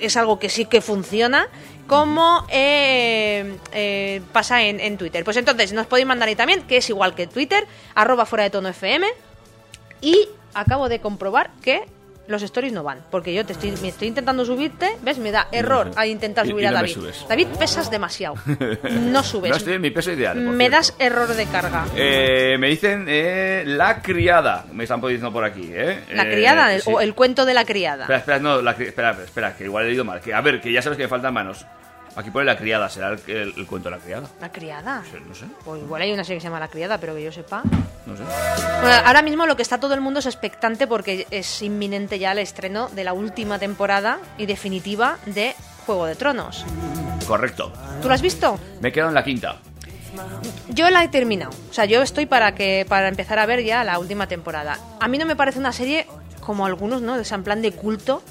es 0.00 0.16
algo 0.16 0.40
que 0.40 0.48
sí 0.48 0.64
que 0.64 0.80
funciona, 0.80 1.46
como 1.86 2.44
eh, 2.50 4.20
pasa 4.32 4.64
en, 4.64 4.80
en 4.80 4.98
Twitter. 4.98 5.22
Pues 5.22 5.36
entonces 5.36 5.72
nos 5.72 5.86
podéis 5.86 6.08
mandar 6.08 6.28
ahí 6.28 6.34
también, 6.34 6.62
que 6.62 6.78
es 6.78 6.90
igual 6.90 7.14
que 7.14 7.28
Twitter, 7.28 7.64
arroba 7.94 8.26
fuera 8.26 8.42
de 8.42 8.50
tono 8.50 8.68
FM, 8.68 9.06
y 10.00 10.28
acabo 10.52 10.88
de 10.88 10.98
comprobar 10.98 11.52
que 11.62 11.84
los 12.28 12.42
stories 12.42 12.72
no 12.72 12.82
van, 12.82 12.98
porque 13.10 13.32
yo 13.34 13.44
te 13.46 13.52
estoy, 13.52 13.72
me 13.82 13.88
estoy 13.88 14.08
intentando 14.08 14.44
subirte, 14.44 14.96
¿ves? 15.02 15.18
Me 15.18 15.30
da 15.30 15.48
error 15.52 15.92
sé. 15.92 16.00
a 16.00 16.06
intentar 16.06 16.46
Y- 16.46 16.50
subir 16.50 16.64
y 16.64 16.66
a 16.66 16.70
no 16.70 16.76
me 16.76 16.80
David. 16.82 16.94
subes. 16.94 17.26
David, 17.28 17.46
pesas 17.58 17.90
demasiado. 17.90 18.36
No 18.90 19.22
subes. 19.22 19.50
No 19.50 19.56
estoy 19.56 19.74
en 19.74 19.80
mi 19.82 19.90
peso 19.90 20.12
ideal. 20.12 20.34
por 20.36 20.52
me 20.54 20.64
cierto. 20.68 20.76
das 20.76 20.94
error 20.98 21.28
de 21.28 21.46
carga. 21.46 21.84
Eh, 21.96 22.56
me 22.58 22.68
dicen 22.68 23.06
eh, 23.08 23.64
la 23.66 24.02
criada. 24.02 24.64
Me 24.72 24.84
están 24.84 25.00
diciendo 25.00 25.32
por 25.32 25.44
aquí, 25.44 25.70
¿eh? 25.72 26.00
La 26.12 26.24
Eh, 26.24 26.32
criada, 26.32 26.74
el- 26.74 26.82
sí. 26.82 26.90
o 26.92 27.00
el 27.00 27.14
cuento 27.14 27.44
de 27.44 27.54
la 27.54 27.64
criada. 27.64 28.02
Espera, 28.04 28.18
espera, 28.18 28.38
no, 28.40 28.60
la 28.62 28.72
espera, 28.72 29.10
espera, 29.24 29.56
que 29.56 29.64
igual 29.64 29.84
he 29.84 29.88
leído 29.88 30.04
mal. 30.04 30.20
Que, 30.20 30.34
a 30.34 30.40
ver, 30.40 30.60
que 30.60 30.72
ya 30.72 30.82
sabes 30.82 30.96
que 30.96 31.04
me 31.04 31.08
faltan 31.08 31.32
manos. 31.34 31.64
Aquí 32.16 32.30
pone 32.30 32.46
la 32.46 32.56
criada, 32.56 32.88
será 32.88 33.10
el, 33.10 33.20
el- 33.26 33.54
el 33.56 33.66
cuento 33.66 33.90
de 33.90 33.96
la 33.96 34.02
criada. 34.02 34.26
¿La 34.40 34.50
criada? 34.50 35.02
No 35.28 35.34
sé, 35.34 35.44
Pues 35.64 35.82
igual 35.82 36.00
hay 36.02 36.12
una 36.12 36.24
serie 36.24 36.38
que 36.38 36.40
se 36.40 36.46
llama 36.48 36.58
La 36.60 36.68
criada, 36.68 36.98
pero 36.98 37.14
que 37.14 37.22
yo 37.22 37.30
sepa. 37.30 37.62
no 38.06 38.16
sé. 38.16 38.22
Bueno, 38.80 38.96
ahora 39.04 39.20
mismo 39.22 39.44
lo 39.46 39.54
que 39.56 39.62
está 39.62 39.78
todo 39.78 39.92
el 39.94 40.00
mundo 40.00 40.20
es 40.20 40.26
expectante 40.26 40.86
porque 40.86 41.26
es 41.30 41.60
inminente 41.62 42.18
ya 42.18 42.32
el 42.32 42.38
estreno 42.38 42.88
de 42.88 43.04
la 43.04 43.12
última 43.12 43.58
temporada 43.58 44.18
y 44.38 44.46
definitiva 44.46 45.18
de 45.26 45.54
Juego 45.84 46.06
de 46.06 46.14
Tronos. 46.14 46.64
Correcto. 47.26 47.72
¿Tú 48.00 48.08
lo 48.08 48.14
has 48.14 48.22
visto? 48.22 48.58
Me 48.80 48.88
he 48.88 48.92
quedado 48.92 49.10
en 49.10 49.14
la 49.14 49.22
quinta. 49.24 49.56
Yo 50.68 50.88
la 50.90 51.04
he 51.04 51.08
terminado. 51.08 51.50
O 51.70 51.72
sea, 51.74 51.84
yo 51.84 52.00
estoy 52.02 52.26
para 52.26 52.54
que 52.54 52.86
para 52.88 53.08
empezar 53.08 53.38
a 53.38 53.46
ver 53.46 53.62
ya 53.62 53.84
la 53.84 53.98
última 53.98 54.26
temporada. 54.26 54.78
A 55.00 55.08
mí 55.08 55.18
no 55.18 55.26
me 55.26 55.36
parece 55.36 55.58
una 55.58 55.72
serie 55.72 56.06
como 56.40 56.64
algunos, 56.64 57.02
¿no? 57.02 57.14
O 57.14 57.24
sea, 57.24 57.36
en 57.36 57.44
plan 57.44 57.60
de 57.62 57.72
culto. 57.72 58.22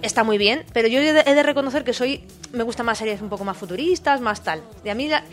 Está 0.00 0.24
muy 0.24 0.38
bien, 0.38 0.64
pero 0.72 0.88
yo 0.88 1.00
he 1.00 1.12
de, 1.12 1.22
he 1.26 1.34
de 1.34 1.42
reconocer 1.42 1.84
que 1.84 1.92
soy 1.92 2.24
me 2.52 2.62
gustan 2.64 2.86
más 2.86 2.98
series 2.98 3.20
un 3.20 3.28
poco 3.28 3.44
más 3.44 3.56
futuristas, 3.56 4.20
más 4.20 4.42
tal. 4.42 4.62
Y 4.84 4.88
a 4.88 4.94
mí 4.94 5.08
la- 5.08 5.24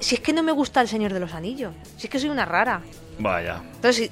si 0.00 0.14
es 0.14 0.20
que 0.20 0.32
no 0.32 0.42
me 0.42 0.52
gusta 0.52 0.80
El 0.80 0.88
Señor 0.88 1.12
de 1.12 1.20
los 1.20 1.34
Anillos, 1.34 1.72
si 1.96 2.06
es 2.06 2.10
que 2.10 2.18
soy 2.18 2.28
una 2.30 2.44
rara. 2.44 2.80
Vaya. 3.18 3.60
Entonces, 3.74 4.10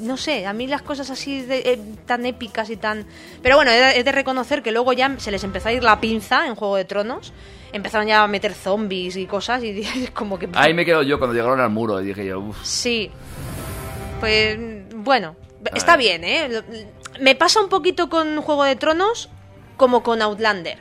no 0.00 0.16
sé, 0.16 0.46
a 0.46 0.52
mí 0.52 0.66
las 0.66 0.82
cosas 0.82 1.08
así 1.10 1.42
de- 1.42 1.58
eh, 1.60 1.80
tan 2.06 2.26
épicas 2.26 2.68
y 2.70 2.76
tan... 2.76 3.06
Pero 3.42 3.56
bueno, 3.56 3.70
he 3.70 3.78
de, 3.80 4.00
he 4.00 4.04
de 4.04 4.12
reconocer 4.12 4.62
que 4.62 4.72
luego 4.72 4.92
ya 4.92 5.14
se 5.18 5.30
les 5.30 5.44
empezó 5.44 5.68
a 5.68 5.72
ir 5.72 5.82
la 5.84 6.00
pinza 6.00 6.46
en 6.46 6.54
Juego 6.56 6.76
de 6.76 6.84
Tronos. 6.84 7.32
Empezaron 7.72 8.06
ya 8.08 8.22
a 8.24 8.26
meter 8.28 8.52
zombies 8.52 9.16
y 9.16 9.26
cosas 9.26 9.62
y 9.62 9.82
como 10.12 10.38
que... 10.38 10.48
Ahí 10.54 10.74
me 10.74 10.84
quedo 10.84 11.02
yo 11.02 11.18
cuando 11.18 11.34
llegaron 11.34 11.60
al 11.60 11.70
muro 11.70 12.00
y 12.00 12.06
dije 12.06 12.26
yo, 12.26 12.40
uff. 12.40 12.58
Sí. 12.64 13.10
Pues 14.20 14.58
bueno, 14.94 15.36
está 15.74 15.96
bien, 15.96 16.22
¿eh? 16.24 16.62
Me 17.20 17.34
pasa 17.34 17.60
un 17.60 17.68
poquito 17.68 18.08
con 18.08 18.40
Juego 18.40 18.64
de 18.64 18.76
Tronos 18.76 19.28
como 19.76 20.02
con 20.02 20.22
Outlander. 20.22 20.78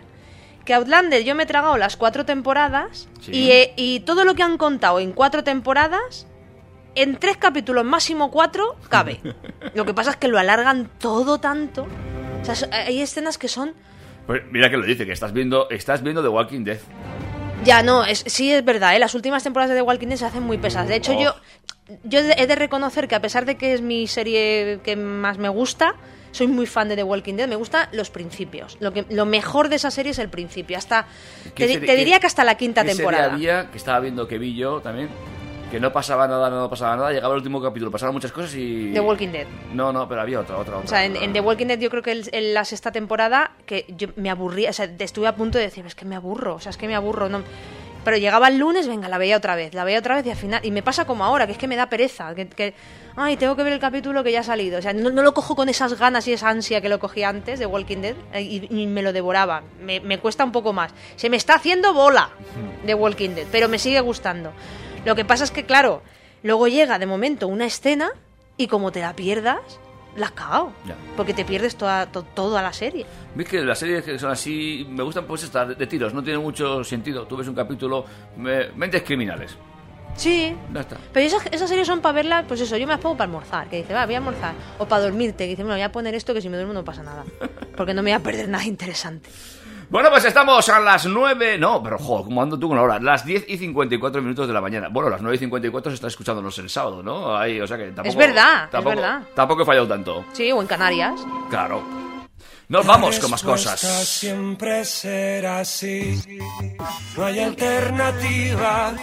Que 0.65 0.73
Outlander 0.73 1.23
yo 1.23 1.36
me 1.36 1.43
he 1.43 1.45
tragado 1.45 1.77
las 1.77 1.97
cuatro 1.97 2.25
temporadas 2.25 3.07
Sí. 3.21 3.51
y, 3.75 3.99
todo 4.01 4.25
lo 4.25 4.36
que 4.36 4.43
han 4.43 4.57
contado 4.57 4.99
en 4.99 5.11
cuatro 5.11 5.43
temporadas, 5.43 6.27
en 6.95 7.17
tres 7.17 7.38
capítulos, 7.38 7.84
máximo 7.86 8.32
cuatro, 8.32 8.75
cabe. 8.89 9.19
lo 9.73 9.86
que 9.86 9.93
pasa 9.93 10.11
es 10.11 10.15
que 10.17 10.27
lo 10.27 10.38
alargan 10.39 10.89
todo 10.99 11.39
tanto. 11.39 11.88
O 12.41 12.45
sea, 12.45 12.55
so- 12.55 12.67
hay 12.71 13.01
escenas 13.01 13.38
que 13.38 13.47
son... 13.47 13.73
Pues 14.27 14.41
mira 14.51 14.69
que 14.69 14.77
lo 14.77 14.86
dice, 14.86 15.05
que 15.05 15.11
estás 15.11 15.34
viendo, 15.34 15.69
estás 15.69 16.03
viendo 16.03 16.21
The 16.21 16.29
Walking 16.29 16.63
Dead. 16.63 16.79
Ya, 17.63 17.84
no, 17.84 18.03
es, 18.05 18.23
sí 18.27 18.51
es 18.51 18.63
verdad, 18.65 18.95
¿eh? 18.95 18.99
las 18.99 19.13
últimas 19.13 19.43
temporadas 19.43 19.69
de 19.69 19.75
The 19.75 19.82
Walking 19.84 20.07
Dead 20.07 20.17
se 20.17 20.25
hacen 20.25 20.43
muy 20.43 20.57
pesadas. 20.57 20.88
De 20.89 20.95
hecho, 20.95 21.13
Oh. 21.13 21.19
yo, 21.21 21.36
yo 22.03 22.19
he 22.19 22.47
de 22.47 22.55
reconocer 22.55 23.07
que 23.07 23.15
a 23.15 23.21
pesar 23.21 23.45
de 23.45 23.55
que 23.57 23.73
es 23.73 23.82
mi 23.82 24.07
serie 24.07 24.79
que 24.84 24.95
más 24.95 25.38
me 25.38 25.49
gusta, 25.49 25.95
soy 26.32 26.47
muy 26.47 26.65
fan 26.65 26.89
de 26.89 26.95
The 26.95 27.03
Walking 27.03 27.36
Dead, 27.36 27.47
me 27.47 27.55
gustan 27.55 27.88
los 27.91 28.09
principios. 28.09 28.77
Lo, 28.79 28.91
que, 28.93 29.05
lo 29.09 29.25
mejor 29.25 29.69
de 29.69 29.75
esa 29.77 29.91
serie 29.91 30.11
es 30.11 30.19
el 30.19 30.29
principio. 30.29 30.77
Hasta 30.77 31.05
¿Qué 31.55 31.65
te, 31.67 31.73
serie- 31.73 31.88
te 31.88 31.95
diría 31.95 32.19
que 32.19 32.27
hasta 32.27 32.43
la 32.43 32.55
quinta 32.55 32.82
qué 32.84 32.89
serie 32.89 33.05
temporada. 33.05 33.34
había 33.34 33.69
que 33.71 33.77
estaba 33.77 33.99
viendo 33.99 34.27
que 34.27 34.38
vi 34.38 34.55
yo 34.55 34.79
también? 34.82 35.09
Que 35.69 35.79
no 35.79 35.93
pasaba 35.93 36.27
nada, 36.27 36.49
no 36.49 36.69
pasaba 36.69 36.97
nada. 36.97 37.11
Llegaba 37.13 37.34
el 37.34 37.38
último 37.38 37.61
capítulo, 37.61 37.89
pasaban 37.91 38.13
muchas 38.13 38.34
cosas 38.34 38.53
y. 38.55 38.91
The 38.93 38.99
Walking 38.99 39.29
Dead. 39.29 39.47
No, 39.73 39.93
no, 39.93 40.05
pero 40.07 40.19
había 40.19 40.41
otra, 40.41 40.57
otra, 40.57 40.75
otra. 40.75 40.86
O 40.86 40.89
sea, 40.89 41.05
en, 41.05 41.15
en 41.15 41.32
The 41.32 41.39
Walking 41.39 41.67
Dead 41.67 41.79
yo 41.79 41.89
creo 41.89 42.03
que 42.03 42.11
el- 42.11 42.29
en 42.34 42.53
la 42.53 42.65
sexta 42.65 42.91
temporada 42.91 43.51
que 43.65 43.86
yo 43.97 44.09
me 44.17 44.29
aburría, 44.29 44.71
o 44.71 44.73
sea, 44.73 44.89
estuve 44.99 45.27
a 45.27 45.36
punto 45.38 45.57
de 45.57 45.63
decir, 45.65 45.86
es 45.86 45.95
que 45.95 46.03
me 46.03 46.15
aburro, 46.17 46.55
o 46.55 46.59
sea, 46.59 46.71
es 46.71 46.77
que 46.77 46.88
me 46.88 46.95
aburro, 46.95 47.29
no. 47.29 47.41
Pero 48.03 48.17
llegaba 48.17 48.47
el 48.47 48.57
lunes, 48.57 48.87
venga, 48.87 49.07
la 49.07 49.17
veía 49.17 49.37
otra 49.37 49.55
vez, 49.55 49.73
la 49.73 49.83
veía 49.83 49.99
otra 49.99 50.15
vez 50.15 50.25
y 50.25 50.31
al 50.31 50.35
final, 50.35 50.59
y 50.63 50.71
me 50.71 50.81
pasa 50.81 51.05
como 51.05 51.23
ahora, 51.23 51.45
que 51.45 51.53
es 51.53 51.57
que 51.57 51.67
me 51.67 51.75
da 51.75 51.87
pereza, 51.87 52.33
que, 52.33 52.73
ay, 53.15 53.37
tengo 53.37 53.55
que 53.55 53.63
ver 53.63 53.73
el 53.73 53.79
capítulo 53.79 54.23
que 54.23 54.31
ya 54.31 54.39
ha 54.39 54.43
salido, 54.43 54.79
o 54.79 54.81
sea, 54.81 54.93
no, 54.93 55.09
lo 55.09 55.33
cojo 55.33 55.55
con 55.55 55.69
esas 55.69 55.99
ganas 55.99 56.27
y 56.27 56.33
esa 56.33 56.49
ansia 56.49 56.81
que 56.81 56.89
lo 56.89 56.99
cogí 56.99 57.23
antes 57.23 57.59
de 57.59 57.67
Walking 57.67 57.97
Dead 57.97 58.15
eh, 58.33 58.41
y, 58.41 58.67
y 58.69 58.87
me 58.87 59.03
lo 59.03 59.13
devoraba, 59.13 59.61
me, 59.79 59.99
me 59.99 60.17
cuesta 60.17 60.43
un 60.43 60.51
poco 60.51 60.73
más. 60.73 60.91
Se 61.15 61.29
me 61.29 61.37
está 61.37 61.55
haciendo 61.55 61.93
bola 61.93 62.31
de 62.85 62.95
Walking 62.95 63.31
Dead, 63.31 63.47
pero 63.51 63.69
me 63.69 63.77
sigue 63.77 63.99
gustando. 63.99 64.51
Lo 65.05 65.15
que 65.15 65.25
pasa 65.25 65.43
es 65.43 65.51
que, 65.51 65.65
claro, 65.65 66.01
luego 66.41 66.67
llega 66.67 66.97
de 66.97 67.05
momento 67.05 67.47
una 67.47 67.65
escena 67.65 68.11
y 68.57 68.67
como 68.67 68.91
te 68.91 69.01
la 69.01 69.15
pierdas, 69.15 69.59
la 70.16 70.26
has 70.28 70.32
cagado. 70.34 70.72
Ya. 70.86 70.95
Porque 71.16 71.34
te 71.34 71.45
pierdes 71.45 71.76
toda, 71.76 72.05
to- 72.07 72.24
toda 72.24 72.62
la 72.62 72.74
serie. 72.74 73.05
Ves 73.36 73.47
que 73.47 73.62
las 73.62 73.80
series 73.80 74.03
que 74.03 74.18
son 74.20 74.32
así, 74.32 74.86
me 74.89 75.03
gustan 75.03 75.26
pues 75.26 75.43
estas 75.43 75.78
de 75.78 75.88
tiros, 75.88 76.14
no 76.14 76.24
tiene 76.24 76.39
mucho 76.39 76.84
sentido. 76.84 77.26
Tú 77.28 77.38
ves 77.38 77.47
un 77.47 77.55
capítulo, 77.55 78.05
me- 78.38 78.70
mentes 78.74 79.03
criminales. 79.03 79.55
Sí. 80.18 80.53
Ya 80.74 80.82
está. 80.82 80.97
Pero 81.14 81.26
esas, 81.26 81.45
esas 81.51 81.70
series 81.70 81.88
son 81.88 82.01
para 82.01 82.14
verlas, 82.14 82.43
pues 82.47 82.59
eso, 82.59 82.76
yo 82.76 82.86
me 82.86 82.91
las 82.93 82.99
pongo 83.01 83.16
para 83.16 83.26
almorzar, 83.32 83.70
que 83.70 83.78
dice, 83.78 83.93
va, 83.93 84.05
voy 84.05 84.16
a 84.16 84.18
almorzar. 84.18 84.53
O 84.78 84.86
para 84.86 85.03
dormirte, 85.03 85.45
que 85.45 85.51
dice, 85.51 85.64
bueno, 85.64 85.76
voy 85.76 85.84
a 85.84 85.91
poner 85.91 86.14
esto 86.16 86.34
que 86.34 86.41
si 86.41 86.49
me 86.49 86.57
duermo 86.57 86.74
no 86.74 86.84
pasa 86.84 87.01
nada. 87.01 87.24
Porque 87.78 87.93
no 87.93 88.03
me 88.03 88.12
voy 88.12 88.20
a 88.20 88.24
perder 88.24 88.49
nada 88.49 88.66
interesante. 88.66 89.30
Bueno, 89.91 90.09
pues 90.09 90.23
estamos 90.23 90.69
a 90.69 90.79
las 90.79 91.05
9. 91.05 91.57
No, 91.57 91.83
pero 91.83 91.97
joder, 91.97 92.23
¿cómo 92.23 92.41
ando 92.41 92.57
tú 92.57 92.69
con 92.69 92.77
la 92.77 92.83
hora? 92.83 92.97
Las 93.01 93.25
10 93.25 93.43
y 93.49 93.57
54 93.57 94.21
minutos 94.21 94.47
de 94.47 94.53
la 94.53 94.61
mañana. 94.61 94.87
Bueno, 94.89 95.09
las 95.09 95.21
9 95.21 95.35
y 95.35 95.39
54 95.39 95.91
se 95.91 95.95
está 95.95 96.07
escuchándonos 96.07 96.57
el 96.59 96.69
sábado, 96.69 97.03
¿no? 97.03 97.35
Ahí, 97.35 97.59
o 97.59 97.67
sea 97.67 97.75
que 97.75 97.87
tampoco. 97.87 98.07
Es 98.07 98.15
verdad, 98.15 98.63
es 98.63 98.69
tampoco, 98.71 98.95
verdad. 98.95 99.21
Tampoco 99.35 99.63
he 99.63 99.65
fallado 99.65 99.87
tanto. 99.89 100.23
Sí, 100.31 100.49
o 100.49 100.61
en 100.61 100.67
Canarias. 100.67 101.19
Claro. 101.49 101.83
Nos 102.69 102.85
vamos 102.85 103.19
con 103.19 103.31
más 103.31 103.43
cosas. 103.43 103.81
siempre 103.81 104.85
será 104.85 105.59
así. 105.59 106.39
No 107.17 107.25
hay 107.25 107.39
alternativa. 107.39 108.93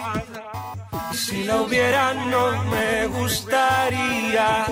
Si 1.13 1.43
la 1.43 1.61
hubiera, 1.61 2.15
no 2.15 2.63
me 2.63 3.05
gustaría. 3.05 4.65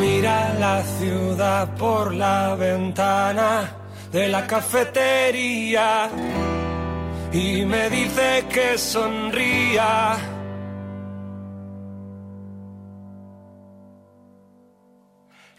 Mira 0.00 0.54
la 0.58 0.82
ciudad 0.82 1.74
por 1.76 2.14
la 2.14 2.54
ventana 2.56 3.70
de 4.12 4.28
la 4.28 4.46
cafetería 4.46 6.08
y 7.32 7.64
me 7.64 7.88
dice 7.90 8.44
que 8.48 8.76
sonría. 8.76 10.16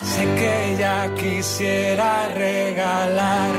Sé 0.02 0.26
que 0.36 0.74
ella 0.74 1.14
quisiera 1.16 2.28
regalar 2.36 3.52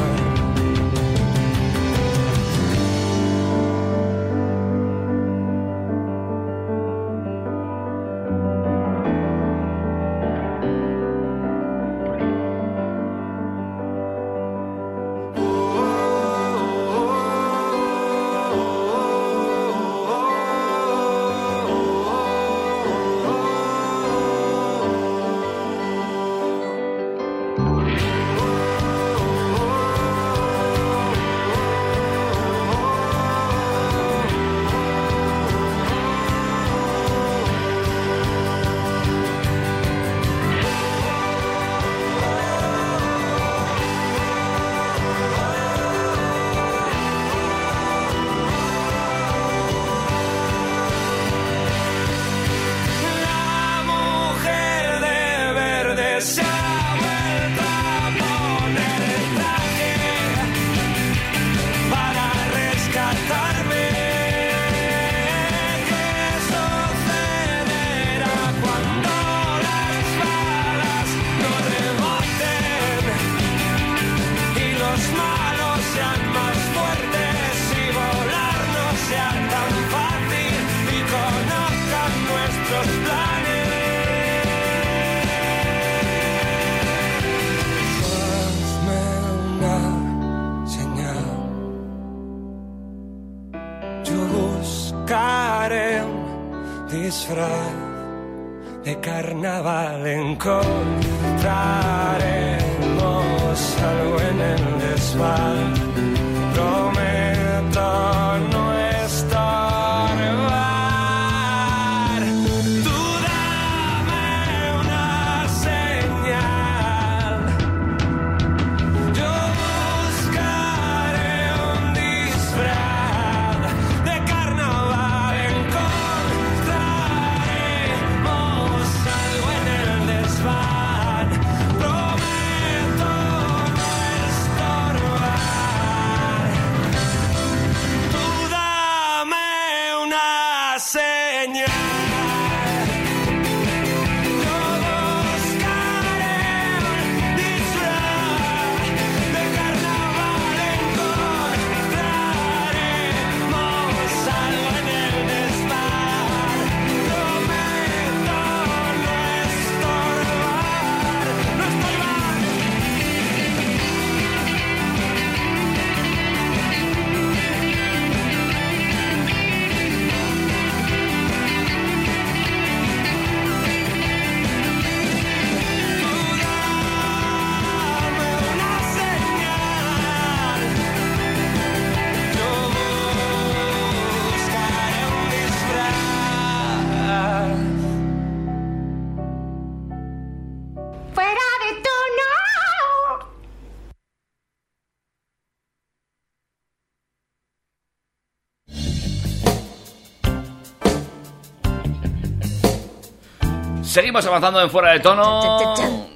Seguimos 203.92 204.24
avanzando 204.24 204.62
en 204.62 204.70
fuera 204.70 204.92
de 204.92 205.00
tono. 205.00 205.40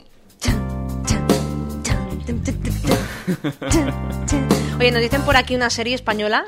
Oye, 4.78 4.90
nos 4.92 5.00
dicen 5.00 5.22
por 5.22 5.36
aquí 5.36 5.54
una 5.56 5.70
serie 5.70 5.94
española, 5.94 6.46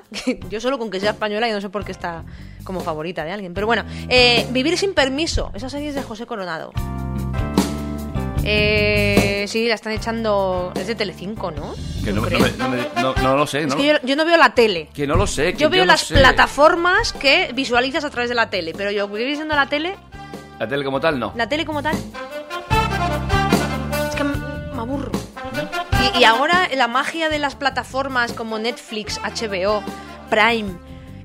yo 0.50 0.60
solo 0.60 0.78
con 0.78 0.90
que 0.90 1.00
sea 1.00 1.10
española 1.12 1.48
y 1.48 1.52
no 1.52 1.60
sé 1.60 1.70
por 1.70 1.84
qué 1.84 1.92
está 1.92 2.24
como 2.64 2.80
favorita 2.80 3.24
de 3.24 3.32
alguien. 3.32 3.54
Pero 3.54 3.66
bueno, 3.66 3.84
eh, 4.08 4.46
Vivir 4.50 4.76
sin 4.78 4.94
permiso, 4.94 5.50
esa 5.54 5.68
serie 5.70 5.88
es 5.90 5.94
de 5.94 6.02
José 6.02 6.26
Coronado. 6.26 6.72
Eh, 8.44 9.44
sí, 9.48 9.66
la 9.68 9.74
están 9.74 9.92
echando. 9.92 10.72
Es 10.74 10.86
de 10.86 10.94
Telecinco, 10.94 11.50
¿no? 11.50 11.74
Que 12.04 12.12
no, 12.12 12.22
no 12.22 12.38
me- 12.38 12.50
no 12.52 12.68
me- 12.70 12.88
no- 13.02 13.14
no 13.16 13.36
lo 13.36 13.46
sé, 13.46 13.62
Es 13.64 13.68
¿no? 13.68 13.76
que 13.76 13.86
yo, 13.86 13.92
yo 14.02 14.16
no 14.16 14.24
veo 14.24 14.38
la 14.38 14.54
tele. 14.54 14.88
Que 14.94 15.06
no 15.06 15.16
lo 15.16 15.26
sé. 15.26 15.52
que 15.52 15.58
Yo 15.58 15.68
veo 15.68 15.84
las 15.84 16.00
sé. 16.02 16.14
plataformas 16.14 17.12
que 17.12 17.50
visualizas 17.54 18.04
a 18.04 18.10
través 18.10 18.30
de 18.30 18.34
la 18.34 18.48
tele, 18.48 18.72
pero 18.74 18.90
yo 18.90 19.06
vivir 19.08 19.36
siendo 19.36 19.54
la 19.54 19.66
tele, 19.66 19.96
La 20.58 20.66
tele 20.68 20.84
como 20.84 21.00
tal, 21.00 21.18
no. 21.18 21.32
la 21.36 21.48
tele 21.48 21.64
como 21.64 21.82
tal. 21.82 21.94
Es 24.08 24.14
que 24.16 24.24
me 24.24 24.80
aburro. 24.80 25.12
Y, 26.14 26.18
y 26.20 26.24
ahora 26.24 26.68
la 26.74 26.88
magia 26.88 27.28
de 27.28 27.38
las 27.38 27.54
plataformas 27.54 28.32
como 28.32 28.58
Netflix, 28.58 29.20
HBO, 29.20 29.82
Prime, 30.30 30.76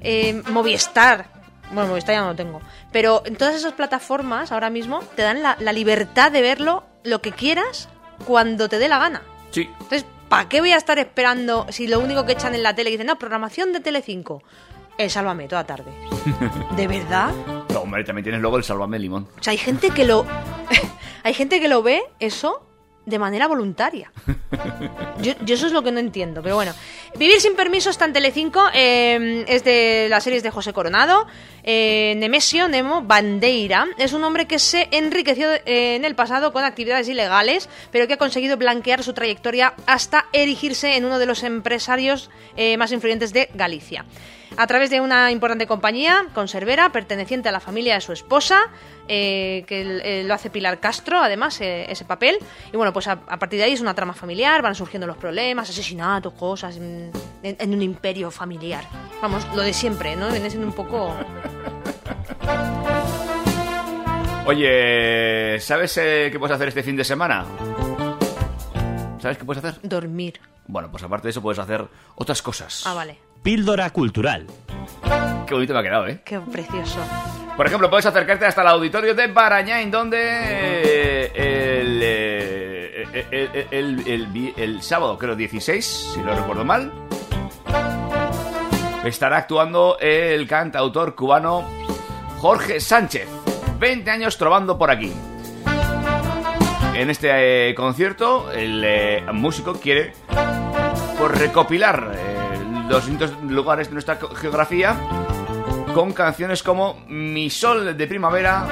eh, 0.01 0.41
Movistar. 0.51 1.27
Bueno, 1.71 1.89
Movistar 1.89 2.15
ya 2.15 2.21
no 2.21 2.27
lo 2.27 2.35
tengo. 2.35 2.61
Pero 2.91 3.23
en 3.25 3.35
todas 3.35 3.55
esas 3.55 3.73
plataformas 3.73 4.51
ahora 4.51 4.69
mismo 4.69 4.99
te 5.15 5.23
dan 5.23 5.41
la, 5.41 5.57
la 5.59 5.73
libertad 5.73 6.31
de 6.31 6.41
verlo 6.41 6.83
lo 7.03 7.21
que 7.21 7.31
quieras 7.31 7.89
cuando 8.25 8.69
te 8.69 8.77
dé 8.79 8.87
la 8.87 8.99
gana. 8.99 9.23
Sí. 9.51 9.69
Entonces, 9.73 10.05
¿para 10.29 10.47
qué 10.49 10.59
voy 10.59 10.71
a 10.71 10.77
estar 10.77 10.99
esperando 10.99 11.65
si 11.69 11.87
lo 11.87 11.99
único 11.99 12.25
que 12.25 12.33
echan 12.33 12.55
en 12.55 12.63
la 12.63 12.75
tele 12.75 12.91
dicen, 12.91 13.07
no, 13.07 13.17
programación 13.17 13.73
de 13.73 13.79
Telecinco? 13.79 14.43
El 14.97 15.09
Sálvame 15.09 15.47
toda 15.47 15.63
tarde. 15.63 15.91
¿De 16.75 16.87
verdad? 16.87 17.31
También 18.05 18.23
tienes 18.23 18.41
luego 18.41 18.57
el 18.57 18.63
Sálvame 18.63 18.99
Limón. 18.99 19.27
O 19.39 19.43
sea, 19.43 19.51
hay 19.51 19.57
gente 19.57 19.91
que 19.91 20.05
lo. 20.05 20.25
hay 21.23 21.33
gente 21.33 21.59
que 21.59 21.67
lo 21.67 21.83
ve 21.83 22.01
eso 22.19 22.67
de 23.05 23.19
manera 23.19 23.47
voluntaria. 23.47 24.11
Yo, 25.21 25.33
yo 25.45 25.55
eso 25.55 25.67
es 25.67 25.73
lo 25.73 25.83
que 25.83 25.91
no 25.91 25.99
entiendo, 25.99 26.41
pero 26.41 26.55
bueno. 26.55 26.73
Vivir 27.17 27.39
sin 27.39 27.55
permiso 27.55 27.89
está 27.89 28.05
en 28.05 28.13
Telecinco, 28.13 28.61
eh, 28.73 29.45
es 29.47 29.63
de 29.63 30.07
las 30.09 30.23
series 30.23 30.41
de 30.43 30.51
José 30.51 30.73
Coronado. 30.73 31.27
Eh, 31.63 32.15
Nemesio 32.17 32.67
Nemo 32.67 33.01
Bandeira 33.01 33.87
es 33.97 34.13
un 34.13 34.23
hombre 34.23 34.47
que 34.47 34.59
se 34.59 34.87
enriqueció 34.91 35.51
eh, 35.53 35.95
en 35.95 36.05
el 36.05 36.15
pasado 36.15 36.51
con 36.53 36.63
actividades 36.63 37.07
ilegales, 37.07 37.69
pero 37.91 38.07
que 38.07 38.13
ha 38.13 38.17
conseguido 38.17 38.57
blanquear 38.57 39.03
su 39.03 39.13
trayectoria 39.13 39.73
hasta 39.85 40.25
erigirse 40.33 40.95
en 40.95 41.05
uno 41.05 41.19
de 41.19 41.25
los 41.25 41.43
empresarios 41.43 42.29
más 42.77 42.91
influyentes 42.91 43.33
de 43.33 43.49
Galicia. 43.53 44.05
A 44.55 44.67
través 44.67 44.89
de 44.91 45.01
una 45.01 45.31
importante 45.31 45.65
compañía, 45.65 46.27
conservera, 46.33 46.89
perteneciente 46.91 47.49
a 47.49 47.51
la 47.51 47.59
familia 47.59 47.95
de 47.95 48.01
su 48.01 48.11
esposa, 48.13 48.69
eh, 49.07 49.63
que 49.67 49.81
eh, 50.03 50.23
lo 50.23 50.33
hace 50.33 50.49
Pilar 50.51 50.79
Castro, 50.79 51.19
además, 51.19 51.59
eh, 51.61 51.85
ese 51.89 52.05
papel. 52.05 52.37
Y 52.71 52.77
bueno, 52.77 52.93
pues 52.93 53.07
a, 53.07 53.13
a 53.27 53.39
partir 53.39 53.57
de 53.59 53.65
ahí 53.65 53.73
es 53.73 53.81
una 53.81 53.95
trama 53.95 54.13
familiar, 54.13 54.61
van 54.61 54.75
surgiendo 54.75 55.07
los 55.07 55.17
problemas, 55.17 55.69
asesinatos, 55.69 56.33
cosas, 56.33 56.77
en, 56.77 57.11
en- 57.41 57.73
un 57.73 57.81
imperio 57.81 58.29
familiar. 58.29 58.83
Vamos, 59.21 59.43
lo 59.55 59.63
de 59.63 59.73
siempre, 59.73 60.15
¿no? 60.15 60.29
Viene 60.29 60.49
siendo 60.49 60.67
un 60.67 60.73
poco... 60.73 61.15
Oye, 64.45 65.57
¿sabes 65.61 65.97
eh, 65.97 66.29
qué 66.31 66.37
puedes 66.37 66.53
hacer 66.55 66.67
este 66.67 66.83
fin 66.83 66.95
de 66.97 67.03
semana? 67.05 67.45
¿Sabes 69.19 69.37
qué 69.37 69.45
puedes 69.45 69.63
hacer? 69.63 69.79
Dormir. 69.87 70.39
Bueno, 70.67 70.91
pues 70.91 71.01
aparte 71.03 71.27
de 71.27 71.31
eso 71.31 71.41
puedes 71.41 71.59
hacer 71.59 71.87
otras 72.15 72.41
cosas. 72.41 72.83
Ah, 72.85 72.93
vale. 72.93 73.17
Píldora 73.43 73.89
cultural. 73.89 74.47
Qué 75.45 75.53
bonito 75.53 75.73
me 75.73 75.79
ha 75.79 75.83
quedado, 75.83 76.07
¿eh? 76.07 76.21
Qué 76.23 76.39
precioso. 76.39 76.99
Por 77.57 77.67
ejemplo, 77.67 77.89
puedes 77.89 78.05
acercarte 78.05 78.45
hasta 78.45 78.61
el 78.61 78.67
auditorio 78.69 79.13
de 79.13 79.27
Barañáin, 79.27 79.91
donde 79.91 80.17
eh, 80.19 81.31
el, 81.81 81.99
eh, 82.01 83.27
el, 83.31 83.67
el- 83.71 84.07
el- 84.07 84.53
el 84.57 84.81
sábado, 84.81 85.17
creo, 85.17 85.35
16, 85.35 86.11
si 86.13 86.19
no 86.21 86.33
recuerdo 86.33 86.63
mal, 86.65 86.91
estará 89.03 89.37
actuando 89.37 89.97
el 89.99 90.47
cantautor 90.47 91.13
cubano 91.13 91.63
Jorge 92.39 92.79
Sánchez. 92.79 93.27
20 93.77 94.09
años 94.09 94.37
trovando 94.37 94.77
por 94.77 94.89
aquí. 94.89 95.11
En 96.95 97.09
este 97.09 97.69
eh, 97.69 97.75
concierto, 97.75 98.51
el 98.51 98.81
eh, 98.85 99.23
músico 99.33 99.73
quiere 99.73 100.13
pues, 101.17 101.31
recopilar 101.37 102.11
eh, 102.15 102.37
los 102.89 103.05
distintos 103.05 103.31
lugares 103.43 103.87
de 103.87 103.93
nuestra 103.93 104.17
geografía 104.35 104.95
con 105.93 106.11
canciones 106.11 106.63
como 106.63 106.97
Mi 107.07 107.49
Sol 107.49 107.95
de 107.95 108.07
Primavera, 108.07 108.65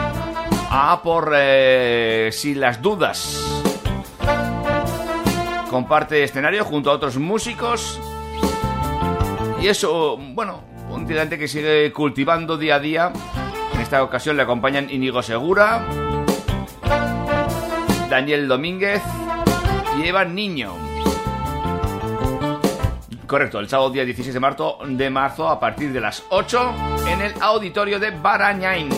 A 0.69 1.01
por 1.03 1.33
eh, 1.35 2.29
Si 2.31 2.55
las 2.55 2.81
dudas. 2.81 3.61
Comparte 5.69 6.23
escenario 6.23 6.65
junto 6.65 6.89
a 6.89 6.93
otros 6.93 7.17
músicos. 7.17 7.99
Y 9.61 9.67
eso, 9.67 10.17
bueno, 10.17 10.63
un 10.89 11.05
tirante 11.05 11.37
que 11.37 11.47
sigue 11.47 11.93
cultivando 11.93 12.57
día 12.57 12.75
a 12.75 12.79
día. 12.79 13.13
En 13.75 13.81
esta 13.81 14.03
ocasión 14.03 14.35
le 14.35 14.43
acompañan 14.43 14.89
Íñigo 14.89 15.21
Segura, 15.21 15.85
Daniel 18.09 18.47
Domínguez 18.47 19.01
y 19.97 20.07
Eva 20.07 20.25
Niño. 20.25 20.90
Correcto, 23.31 23.59
el 23.61 23.69
sábado 23.69 23.91
día 23.91 24.03
16 24.03 24.33
de 24.33 24.39
marzo, 24.41 24.77
de 24.85 25.09
marzo 25.09 25.47
a 25.47 25.57
partir 25.57 25.93
de 25.93 26.01
las 26.01 26.21
8 26.31 26.73
en 27.07 27.21
el 27.21 27.33
auditorio 27.39 27.97
de 27.97 28.11
Barañain. 28.11 28.89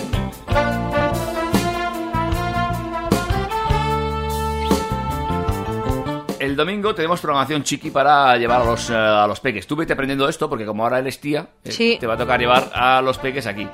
El 6.40 6.56
domingo 6.58 6.94
tenemos 6.94 7.22
programación 7.22 7.64
chiqui 7.64 7.90
para 7.92 8.36
llevar 8.38 8.62
a 8.64 8.66
los, 8.66 8.90
eh, 8.90 8.96
a 8.96 9.26
los 9.28 9.40
peques. 9.40 9.66
Tú 9.66 9.76
vete 9.76 9.94
aprendiendo 9.94 10.28
esto 10.28 10.50
porque 10.50 10.66
como 10.66 10.84
ahora 10.84 11.00
eres 11.00 11.20
tía, 11.22 11.48
eh, 11.64 11.72
Sí. 11.72 11.98
te 12.00 12.08
va 12.08 12.16
a 12.16 12.18
tocar 12.18 12.40
llevar 12.40 12.70
a 12.74 13.02
los 13.02 13.18
peques 13.20 13.46
aquí. 13.46 13.68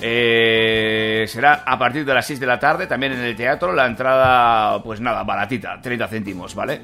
Eh, 0.00 1.24
será 1.26 1.64
a 1.66 1.78
partir 1.78 2.04
de 2.04 2.14
las 2.14 2.24
6 2.26 2.38
de 2.38 2.46
la 2.46 2.60
tarde, 2.60 2.86
también 2.86 3.12
en 3.12 3.20
el 3.20 3.34
teatro. 3.34 3.72
La 3.72 3.86
entrada, 3.86 4.80
pues 4.84 5.00
nada, 5.00 5.24
baratita, 5.24 5.80
30 5.80 6.06
céntimos, 6.06 6.54
¿vale? 6.54 6.82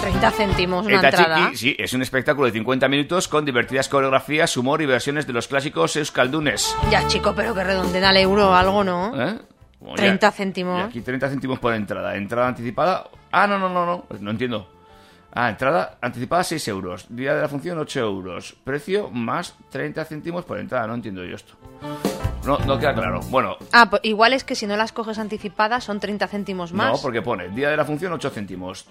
30 0.00 0.30
céntimos 0.30 0.86
una 0.86 0.94
entrada. 0.96 1.50
Sí, 1.54 1.74
es 1.78 1.92
un 1.92 2.02
espectáculo 2.02 2.46
de 2.46 2.52
50 2.52 2.88
minutos 2.88 3.28
con 3.28 3.44
divertidas 3.44 3.88
coreografías, 3.88 4.56
humor 4.56 4.80
y 4.82 4.86
versiones 4.86 5.26
de 5.26 5.32
los 5.32 5.46
clásicos 5.48 5.94
euskaldunes. 5.96 6.74
Ya, 6.90 7.06
chico, 7.06 7.34
pero 7.34 7.54
que 7.54 7.62
redondeen 7.64 8.04
al 8.04 8.16
euro 8.16 8.50
o 8.50 8.54
algo, 8.54 8.82
¿no? 8.82 9.08
¿Eh? 9.20 9.38
Bueno, 9.78 9.96
30 9.96 10.26
ya- 10.28 10.32
céntimos. 10.32 10.80
y 10.80 10.82
aquí 10.88 11.00
30 11.02 11.28
céntimos 11.28 11.58
por 11.58 11.74
entrada. 11.74 12.16
Entrada 12.16 12.48
anticipada. 12.48 13.08
Ah, 13.30 13.46
no, 13.46 13.58
no, 13.58 13.68
no, 13.68 13.84
no. 13.86 14.04
Pues 14.08 14.20
no 14.20 14.30
entiendo. 14.30 14.68
Ah, 15.32 15.48
entrada 15.50 15.98
anticipada 16.00 16.44
6 16.44 16.66
euros. 16.68 17.06
Día 17.08 17.34
de 17.34 17.42
la 17.42 17.48
función 17.48 17.78
8 17.78 18.00
euros. 18.00 18.56
Precio 18.64 19.10
más 19.10 19.54
30 19.70 20.04
céntimos 20.04 20.44
por 20.44 20.58
entrada. 20.58 20.86
No 20.86 20.94
entiendo 20.94 21.24
yo 21.24 21.36
esto. 21.36 21.54
No, 22.44 22.58
no 22.60 22.78
queda 22.78 22.94
claro. 22.94 23.20
Bueno, 23.28 23.56
Ah, 23.72 23.88
pues 23.90 24.00
igual 24.04 24.32
es 24.32 24.44
que 24.44 24.54
si 24.54 24.66
no 24.66 24.76
las 24.76 24.92
coges 24.92 25.18
anticipadas 25.18 25.84
son 25.84 26.00
30 26.00 26.26
céntimos 26.26 26.72
más. 26.72 26.92
no, 26.92 26.98
porque 27.02 27.20
pone 27.22 27.48
día 27.50 27.68
de 27.70 27.76
la 27.76 27.84
función 27.84 28.12
8 28.12 28.30
céntimos. 28.30 28.86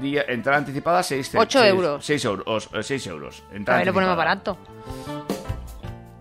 Día, 0.00 0.22
entrada 0.28 0.58
anticipada 0.58 1.02
6 1.02 1.26
céntimos. 1.30 1.44
Ocho 1.46 1.64
euros. 1.64 2.04
6 2.06 2.24
euros. 2.24 2.68
6 2.80 3.06
euros. 3.08 3.42
A 3.52 3.56
Entrada 3.56 3.78
ver, 3.78 3.86
lo 3.88 3.92
pone 3.92 4.06
más 4.06 4.18
anticipada. 4.18 4.56
barato. 4.56 4.58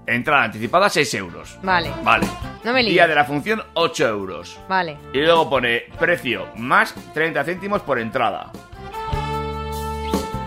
Entrada 0.07 0.43
anticipada 0.43 0.89
6 0.89 1.13
euros. 1.13 1.59
Vale, 1.63 1.91
Vale. 2.03 2.27
No 2.63 2.73
me 2.73 2.83
líes. 2.83 2.93
Día 2.93 3.07
de 3.07 3.15
la 3.15 3.25
función 3.25 3.61
8 3.75 4.07
euros. 4.07 4.59
vale. 4.67 4.97
Y 5.13 5.19
luego 5.19 5.49
pone 5.49 5.83
precio 5.99 6.47
más 6.57 6.93
30 7.13 7.43
céntimos 7.43 7.81
por 7.83 7.97
entrada. 7.99 8.51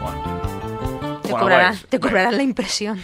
Bueno. 0.00 0.22
Te, 1.22 1.28
Bueno, 1.30 1.38
cobrarán, 1.38 1.72
guay. 1.74 1.84
te 1.88 2.00
cobrarán 2.00 2.36
la 2.36 2.42
impresión. 2.42 3.00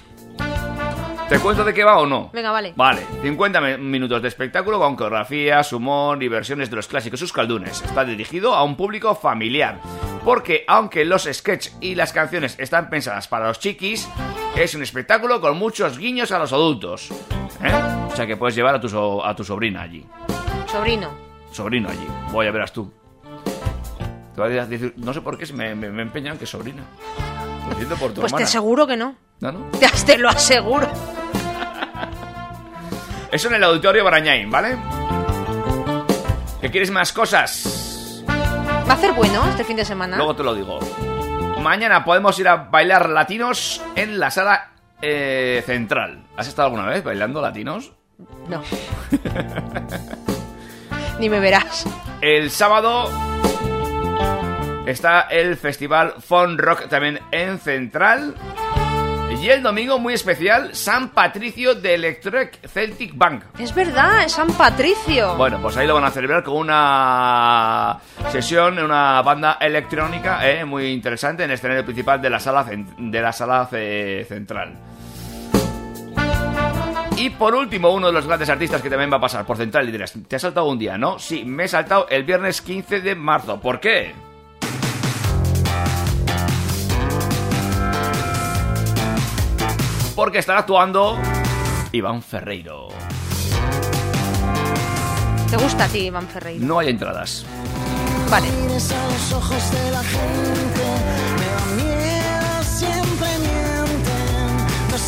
¿Te 1.30 1.38
cuento 1.38 1.62
de 1.64 1.72
qué 1.72 1.84
va 1.84 1.96
o 1.98 2.06
no? 2.06 2.28
Venga, 2.32 2.50
vale. 2.50 2.72
Vale, 2.76 3.06
50 3.22 3.60
mi- 3.60 3.78
minutos 3.78 4.20
de 4.20 4.26
espectáculo 4.26 4.80
con 4.80 4.96
coreografías, 4.96 5.72
humor 5.72 6.20
y 6.22 6.26
versiones 6.28 6.68
de 6.70 6.74
los 6.76 6.88
clásicos 6.88 7.22
euskaldunes. 7.22 7.82
Está 7.82 8.04
dirigido 8.04 8.52
a 8.52 8.64
un 8.64 8.76
público 8.76 9.14
familiar. 9.14 9.80
Porque 10.24 10.64
aunque 10.66 11.04
los 11.04 11.28
sketches 11.32 11.76
y 11.80 11.94
las 11.94 12.12
canciones 12.12 12.56
están 12.58 12.90
pensadas 12.90 13.28
para 13.28 13.46
los 13.46 13.60
chiquis, 13.60 14.08
es 14.56 14.74
un 14.74 14.82
espectáculo 14.82 15.40
con 15.40 15.56
muchos 15.56 15.98
guiños 15.98 16.32
a 16.32 16.38
los 16.40 16.52
adultos. 16.52 17.10
¿Eh? 17.62 17.72
O 18.12 18.16
sea 18.16 18.26
que 18.26 18.36
puedes 18.36 18.56
llevar 18.56 18.74
a 18.74 18.80
tu, 18.80 18.88
so- 18.88 19.24
a 19.24 19.34
tu 19.36 19.44
sobrina 19.44 19.82
allí. 19.82 20.04
Sobrino. 20.66 21.10
Sobrino 21.52 21.88
allí. 21.90 22.06
Voy 22.32 22.48
a 22.48 22.50
verás 22.50 22.72
tú. 22.72 22.92
Te 24.34 24.40
voy 24.40 24.58
a 24.58 24.66
decir, 24.66 24.94
no 24.96 25.12
sé 25.14 25.20
por 25.20 25.38
qué 25.38 25.50
me, 25.52 25.76
me, 25.76 25.90
me 25.90 26.02
empeñan 26.02 26.38
que 26.38 26.46
sobrina. 26.46 26.82
Lo 27.68 27.76
siento 27.76 27.94
por 27.96 28.08
tu 28.12 28.20
Pues 28.20 28.32
te 28.32 28.36
hermana. 28.38 28.44
aseguro 28.46 28.86
que 28.88 28.96
no. 28.96 29.14
¿No, 29.40 29.52
no? 29.52 29.60
Te, 29.78 29.88
te 30.04 30.18
lo 30.18 30.28
aseguro. 30.28 30.86
Eso 33.32 33.48
en 33.48 33.54
el 33.54 33.64
auditorio 33.64 34.02
Barañain, 34.02 34.50
¿vale? 34.50 34.76
¿Que 36.60 36.70
quieres 36.70 36.90
más 36.90 37.12
cosas? 37.12 38.24
Va 38.28 38.94
a 38.94 38.96
ser 38.96 39.12
bueno 39.12 39.46
este 39.48 39.64
fin 39.64 39.76
de 39.76 39.84
semana. 39.84 40.16
Luego 40.16 40.34
te 40.34 40.42
lo 40.42 40.54
digo. 40.54 40.80
Mañana 41.60 42.04
podemos 42.04 42.38
ir 42.38 42.48
a 42.48 42.56
bailar 42.56 43.08
latinos 43.08 43.82
en 43.94 44.18
la 44.18 44.30
sala 44.30 44.70
eh, 45.00 45.62
central. 45.64 46.24
¿Has 46.36 46.48
estado 46.48 46.66
alguna 46.66 46.86
vez 46.86 47.04
bailando 47.04 47.40
latinos? 47.40 47.92
No. 48.48 48.62
Ni 51.20 51.30
me 51.30 51.38
verás. 51.38 51.86
El 52.20 52.50
sábado 52.50 53.08
está 54.86 55.22
el 55.22 55.56
festival 55.56 56.14
Fun 56.18 56.58
Rock 56.58 56.88
también 56.88 57.20
en 57.30 57.58
Central. 57.58 58.34
Y 59.40 59.48
el 59.48 59.62
domingo, 59.62 59.98
muy 59.98 60.12
especial, 60.12 60.74
San 60.74 61.08
Patricio 61.10 61.74
de 61.74 61.94
Electric 61.94 62.58
Celtic 62.68 63.16
Bank. 63.16 63.44
Es 63.58 63.74
verdad, 63.74 64.24
es 64.24 64.32
San 64.32 64.48
Patricio. 64.52 65.34
Bueno, 65.36 65.58
pues 65.62 65.78
ahí 65.78 65.86
lo 65.86 65.94
van 65.94 66.04
a 66.04 66.10
celebrar 66.10 66.44
con 66.44 66.58
una 66.58 67.98
sesión, 68.30 68.78
una 68.78 69.22
banda 69.22 69.56
electrónica 69.58 70.46
eh, 70.46 70.66
muy 70.66 70.88
interesante 70.88 71.44
en 71.44 71.50
el 71.50 71.54
escenario 71.54 71.86
principal 71.86 72.20
de 72.20 72.28
la 72.28 72.38
sala, 72.38 72.66
de 72.66 73.20
la 73.22 73.32
sala 73.32 73.66
eh, 73.72 74.26
central. 74.28 74.74
Y 77.16 77.30
por 77.30 77.54
último, 77.54 77.94
uno 77.94 78.08
de 78.08 78.12
los 78.12 78.26
grandes 78.26 78.50
artistas 78.50 78.82
que 78.82 78.90
también 78.90 79.10
va 79.10 79.16
a 79.16 79.20
pasar 79.20 79.46
por 79.46 79.56
Central 79.56 79.88
y 79.88 79.92
dirás, 79.92 80.12
¿te 80.28 80.36
has 80.36 80.42
saltado 80.42 80.66
un 80.68 80.78
día? 80.78 80.98
No, 80.98 81.18
sí, 81.18 81.46
me 81.46 81.64
he 81.64 81.68
saltado 81.68 82.06
el 82.10 82.24
viernes 82.24 82.60
15 82.60 83.00
de 83.00 83.14
marzo. 83.14 83.58
¿Por 83.58 83.80
qué? 83.80 84.12
Porque 90.14 90.38
estará 90.38 90.60
actuando 90.60 91.18
Iván 91.92 92.22
Ferreiro. 92.22 92.88
¿Te 95.50 95.56
gusta 95.56 95.84
a 95.84 95.88
ti, 95.88 96.06
Iván 96.06 96.28
Ferreira? 96.28 96.64
No 96.64 96.78
hay 96.78 96.90
entradas. 96.90 97.44
Vale. 98.30 98.46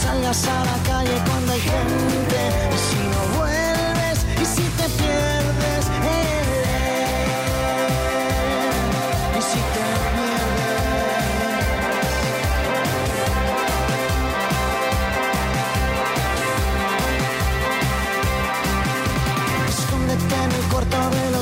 Salgas 0.02 0.48
a 0.48 0.64
la 0.64 0.82
calle 0.82 1.16
cuando 1.26 1.52
hay 1.52 1.60
gente, 1.60 3.11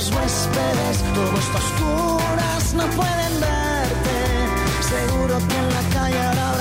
los 0.01 0.11
huéspedes, 0.12 1.03
todos 1.14 1.44
oscuras 1.55 2.74
no 2.74 2.84
pueden 2.96 3.40
verte. 3.40 4.18
Seguro 4.80 5.36
que 5.46 5.57
en 5.59 5.68
la 5.74 5.82
calle 5.92 6.22
ahora 6.22 6.59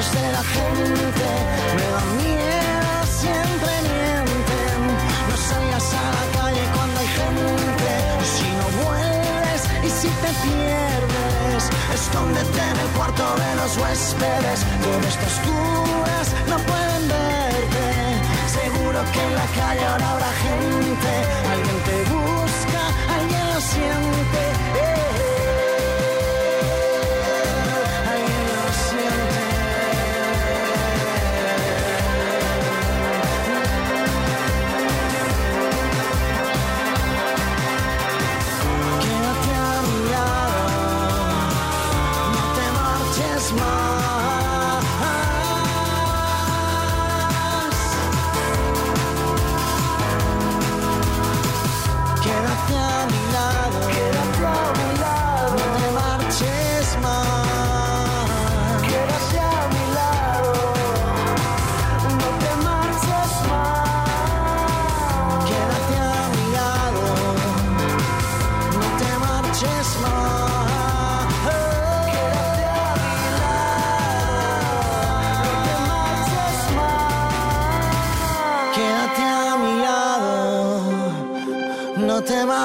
ojos 0.00 0.12
de 0.12 0.32
la 0.32 0.42
gente, 0.42 1.28
me 1.76 1.86
da 1.96 2.04
miedo, 2.22 2.92
siempre 3.20 3.72
mienten. 3.90 4.78
No 5.28 5.36
salgas 5.36 5.88
a 5.92 6.04
la 6.16 6.24
calle 6.38 6.62
cuando 6.74 7.00
hay 7.00 7.10
gente, 7.20 7.92
si 8.34 8.48
no 8.60 8.66
vuelves 8.82 9.62
y 9.84 9.90
si 10.00 10.08
te 10.22 10.30
pierdes, 10.46 11.62
escóndete 11.94 12.60
en 12.72 12.76
el 12.84 12.88
cuarto 12.96 13.24
de 13.44 13.50
los 13.60 13.76
huéspedes. 13.76 14.60
Todo 14.82 15.00
está 15.12 15.24
a 15.24 15.32
oscuras, 15.34 16.26
no 16.48 16.56
pueden 16.70 17.02
verte. 17.08 17.86
Seguro 18.58 18.98
que 19.12 19.20
en 19.28 19.34
la 19.34 19.46
calle 19.58 19.84
ahora 19.86 20.10
habrá 20.12 20.32
gente, 20.46 21.12
alguien 21.52 21.78
te 21.88 21.98
busca, 22.14 22.82
alguien 23.16 23.44
lo 23.54 23.60
siente. 23.60 24.40
eh, 24.80 25.09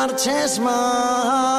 marches 0.08 0.60
más. 0.60 1.55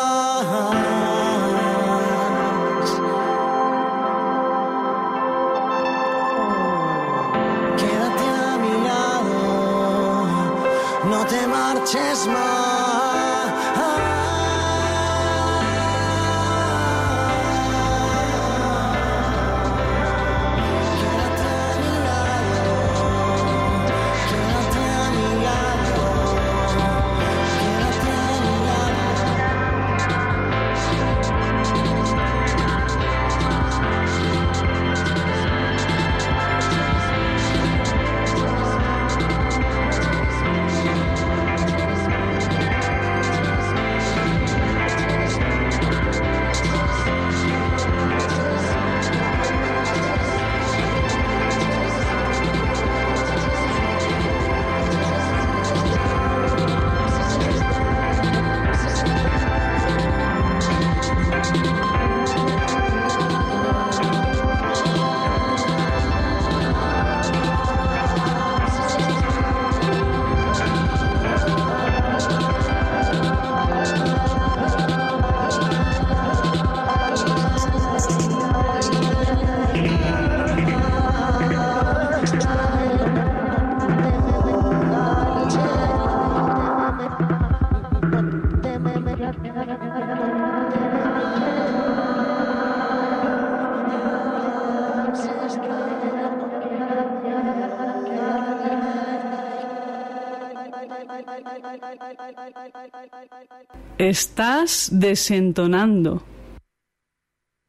Estás 103.99 104.91
desentonando. 104.93 106.23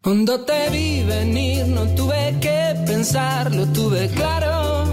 Cuando 0.03 0.41
te 0.41 0.69
vi 0.71 1.01
venir 1.03 1.65
no 1.67 1.87
tuve 1.95 2.35
que 2.41 2.75
pensar, 2.85 3.55
lo 3.55 3.65
tuve 3.67 4.09
claro. 4.09 4.83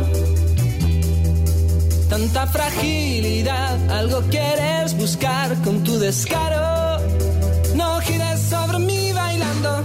Tanta 2.09 2.47
fragilidad, 2.47 3.91
algo 3.91 4.21
quieres 4.31 4.97
buscar 4.97 5.61
con 5.63 5.83
tu 5.83 5.99
descaro. 5.99 7.03
No 7.75 7.99
gires 7.99 8.39
sobre 8.39 8.79
mí 8.79 9.13
bailando. 9.13 9.83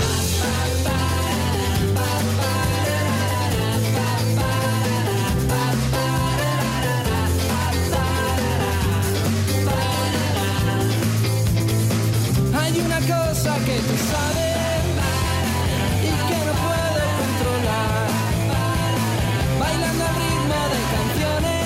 Que 13.44 13.80
tú 13.88 13.96
sabes 14.12 14.58
y 16.04 16.12
que 16.28 16.40
no 16.46 16.54
puedo 16.66 17.04
controlar. 17.22 18.10
Bailando 19.60 20.04
al 20.10 20.16
ritmo 20.24 20.60
de 20.74 20.80
canciones 20.96 21.64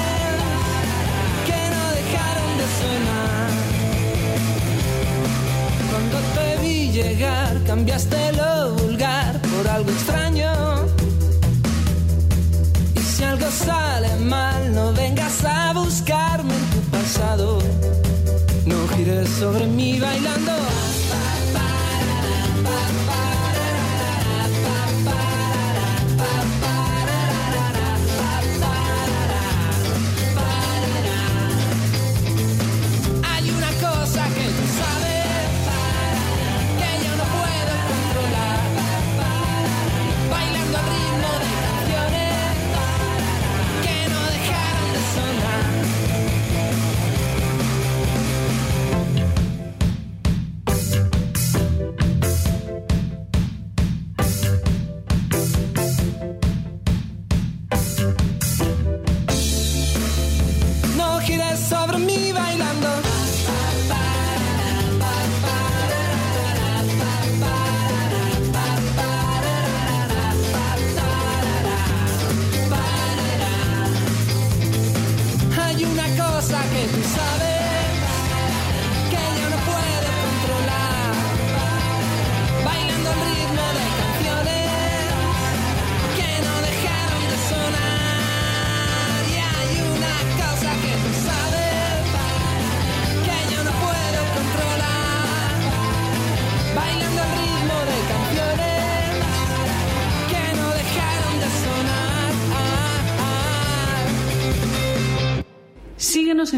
que 1.47 1.61
no 1.73 1.83
dejaron 1.99 2.49
de 2.59 2.67
sonar. 2.79 3.49
Cuando 5.89 6.17
te 6.35 6.47
vi 6.61 6.91
llegar, 6.91 7.63
cambiaste 7.65 8.33
lo 8.33 8.73
vulgar 8.75 9.41
por 9.41 9.67
algo 9.67 9.89
extraño. 9.89 10.53
Y 12.95 12.99
si 12.99 13.23
algo 13.23 13.49
sale 13.49 14.15
mal, 14.17 14.75
no 14.75 14.93
vengas 14.93 15.43
a 15.43 15.73
buscarme 15.73 16.53
en 16.53 16.65
tu 16.69 16.81
pasado. 16.91 17.59
No 18.67 18.87
gires 18.89 19.27
sobre 19.39 19.65
mí 19.65 19.99
bailando. 19.99 20.53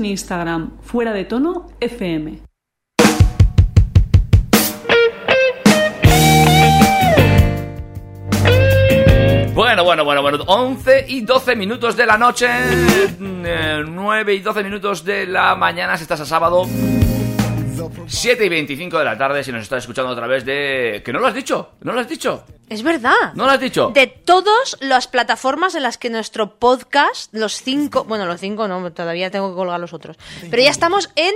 Instagram, 0.06 0.78
fuera 0.82 1.14
de 1.14 1.26
tono 1.26 1.68
FM. 1.80 2.40
Bueno, 9.54 9.86
bueno, 9.86 10.04
bueno, 10.04 10.22
bueno. 10.22 10.44
11 10.48 11.06
y 11.08 11.22
12 11.22 11.56
minutos 11.56 11.96
de 11.96 12.06
la 12.06 12.18
noche. 12.18 12.48
eh, 13.20 13.84
9 13.88 14.34
y 14.34 14.40
12 14.40 14.64
minutos 14.64 15.06
de 15.06 15.26
la 15.26 15.56
mañana. 15.56 15.96
Si 15.96 16.04
estás 16.04 16.20
a 16.20 16.26
sábado. 16.26 16.66
7 18.08 18.46
y 18.46 18.50
25 18.50 18.98
de 19.00 19.06
la 19.06 19.18
tarde. 19.18 19.44
Si 19.44 19.52
nos 19.52 19.64
estás 19.64 19.84
escuchando 19.84 20.12
a 20.12 20.16
través 20.16 20.46
de. 20.46 21.02
Que 21.04 21.14
no 21.14 21.20
lo 21.20 21.28
has 21.28 21.34
dicho. 21.34 21.72
No 21.82 21.94
lo 21.94 22.00
has 22.00 22.10
dicho. 22.10 22.44
Es 22.70 22.82
verdad. 22.84 23.34
No 23.36 23.46
lo 23.46 23.52
has 23.52 23.60
dicho. 23.60 23.92
De 23.94 24.08
todas 24.08 24.78
las 24.80 25.08
plataformas 25.08 25.76
en 25.76 25.84
las 25.84 25.98
que 25.98 26.10
nuestro 26.10 26.56
podcast, 26.58 27.34
los 27.34 27.62
cinco, 27.62 28.04
bueno, 28.06 28.26
los 28.26 28.40
cinco 28.40 28.68
no, 28.68 28.92
todavía 28.92 29.30
tengo 29.30 29.50
que 29.50 29.56
colgar 29.56 29.80
los 29.80 29.94
otros, 29.94 30.18
pero 30.50 30.64
ya 30.64 30.72
estamos 30.72 31.12
en 31.16 31.36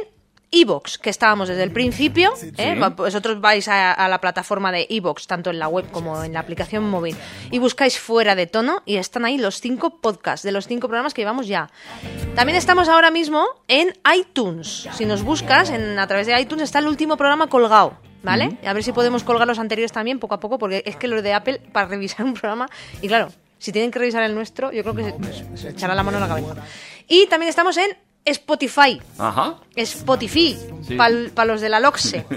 Evox, 0.51 0.97
que 0.97 1.09
estábamos 1.09 1.47
desde 1.47 1.63
el 1.63 1.71
principio. 1.71 2.33
¿eh? 2.57 2.79
Vosotros 2.95 3.39
vais 3.41 3.67
a, 3.67 3.93
a 3.93 4.07
la 4.07 4.19
plataforma 4.19 4.71
de 4.71 4.87
Evox, 4.89 5.27
tanto 5.27 5.49
en 5.49 5.59
la 5.59 5.67
web 5.67 5.89
como 5.91 6.23
en 6.23 6.33
la 6.33 6.39
aplicación 6.39 6.89
móvil, 6.89 7.15
y 7.51 7.59
buscáis 7.59 7.99
fuera 7.99 8.35
de 8.35 8.47
tono 8.47 8.81
y 8.85 8.97
están 8.97 9.25
ahí 9.25 9.37
los 9.37 9.61
cinco 9.61 9.99
podcasts 9.99 10.43
de 10.43 10.51
los 10.51 10.67
cinco 10.67 10.87
programas 10.87 11.13
que 11.13 11.21
llevamos 11.21 11.47
ya. 11.47 11.69
También 12.35 12.57
estamos 12.57 12.89
ahora 12.89 13.11
mismo 13.11 13.45
en 13.67 13.93
iTunes. 14.15 14.87
Si 14.93 15.05
nos 15.05 15.23
buscas, 15.23 15.69
en, 15.69 15.99
a 15.99 16.07
través 16.07 16.27
de 16.27 16.39
iTunes 16.39 16.63
está 16.63 16.79
el 16.79 16.87
último 16.87 17.17
programa 17.17 17.47
colgado. 17.47 17.97
¿Vale? 18.21 18.57
A 18.65 18.73
ver 18.73 18.83
si 18.83 18.91
podemos 18.91 19.23
colgar 19.23 19.47
los 19.47 19.59
anteriores 19.59 19.93
también 19.93 20.19
poco 20.19 20.35
a 20.35 20.41
poco, 20.41 20.59
porque 20.59 20.83
es 20.85 20.97
que 20.97 21.07
los 21.07 21.23
de 21.23 21.33
Apple, 21.33 21.61
para 21.71 21.87
revisar 21.87 22.25
un 22.25 22.33
programa, 22.33 22.67
y 23.01 23.07
claro, 23.07 23.31
si 23.59 23.71
tienen 23.71 23.91
que 23.91 23.99
revisar 23.99 24.23
el 24.23 24.35
nuestro, 24.35 24.73
yo 24.73 24.83
creo 24.83 24.93
que 24.93 25.03
se, 25.31 25.57
se 25.57 25.69
echará 25.69 25.95
la 25.95 26.03
mano 26.03 26.17
en 26.17 26.23
la 26.23 26.27
cabeza. 26.27 26.55
Y 27.07 27.27
también 27.27 27.49
estamos 27.49 27.77
en 27.77 27.97
Spotify. 28.29 29.01
Ajá. 29.17 29.55
Spotify, 29.75 30.57
Sí. 30.87 30.95
para 30.95 31.45
los 31.45 31.61
de 31.61 31.69
la 31.69 31.79
LOXE. 31.79 32.25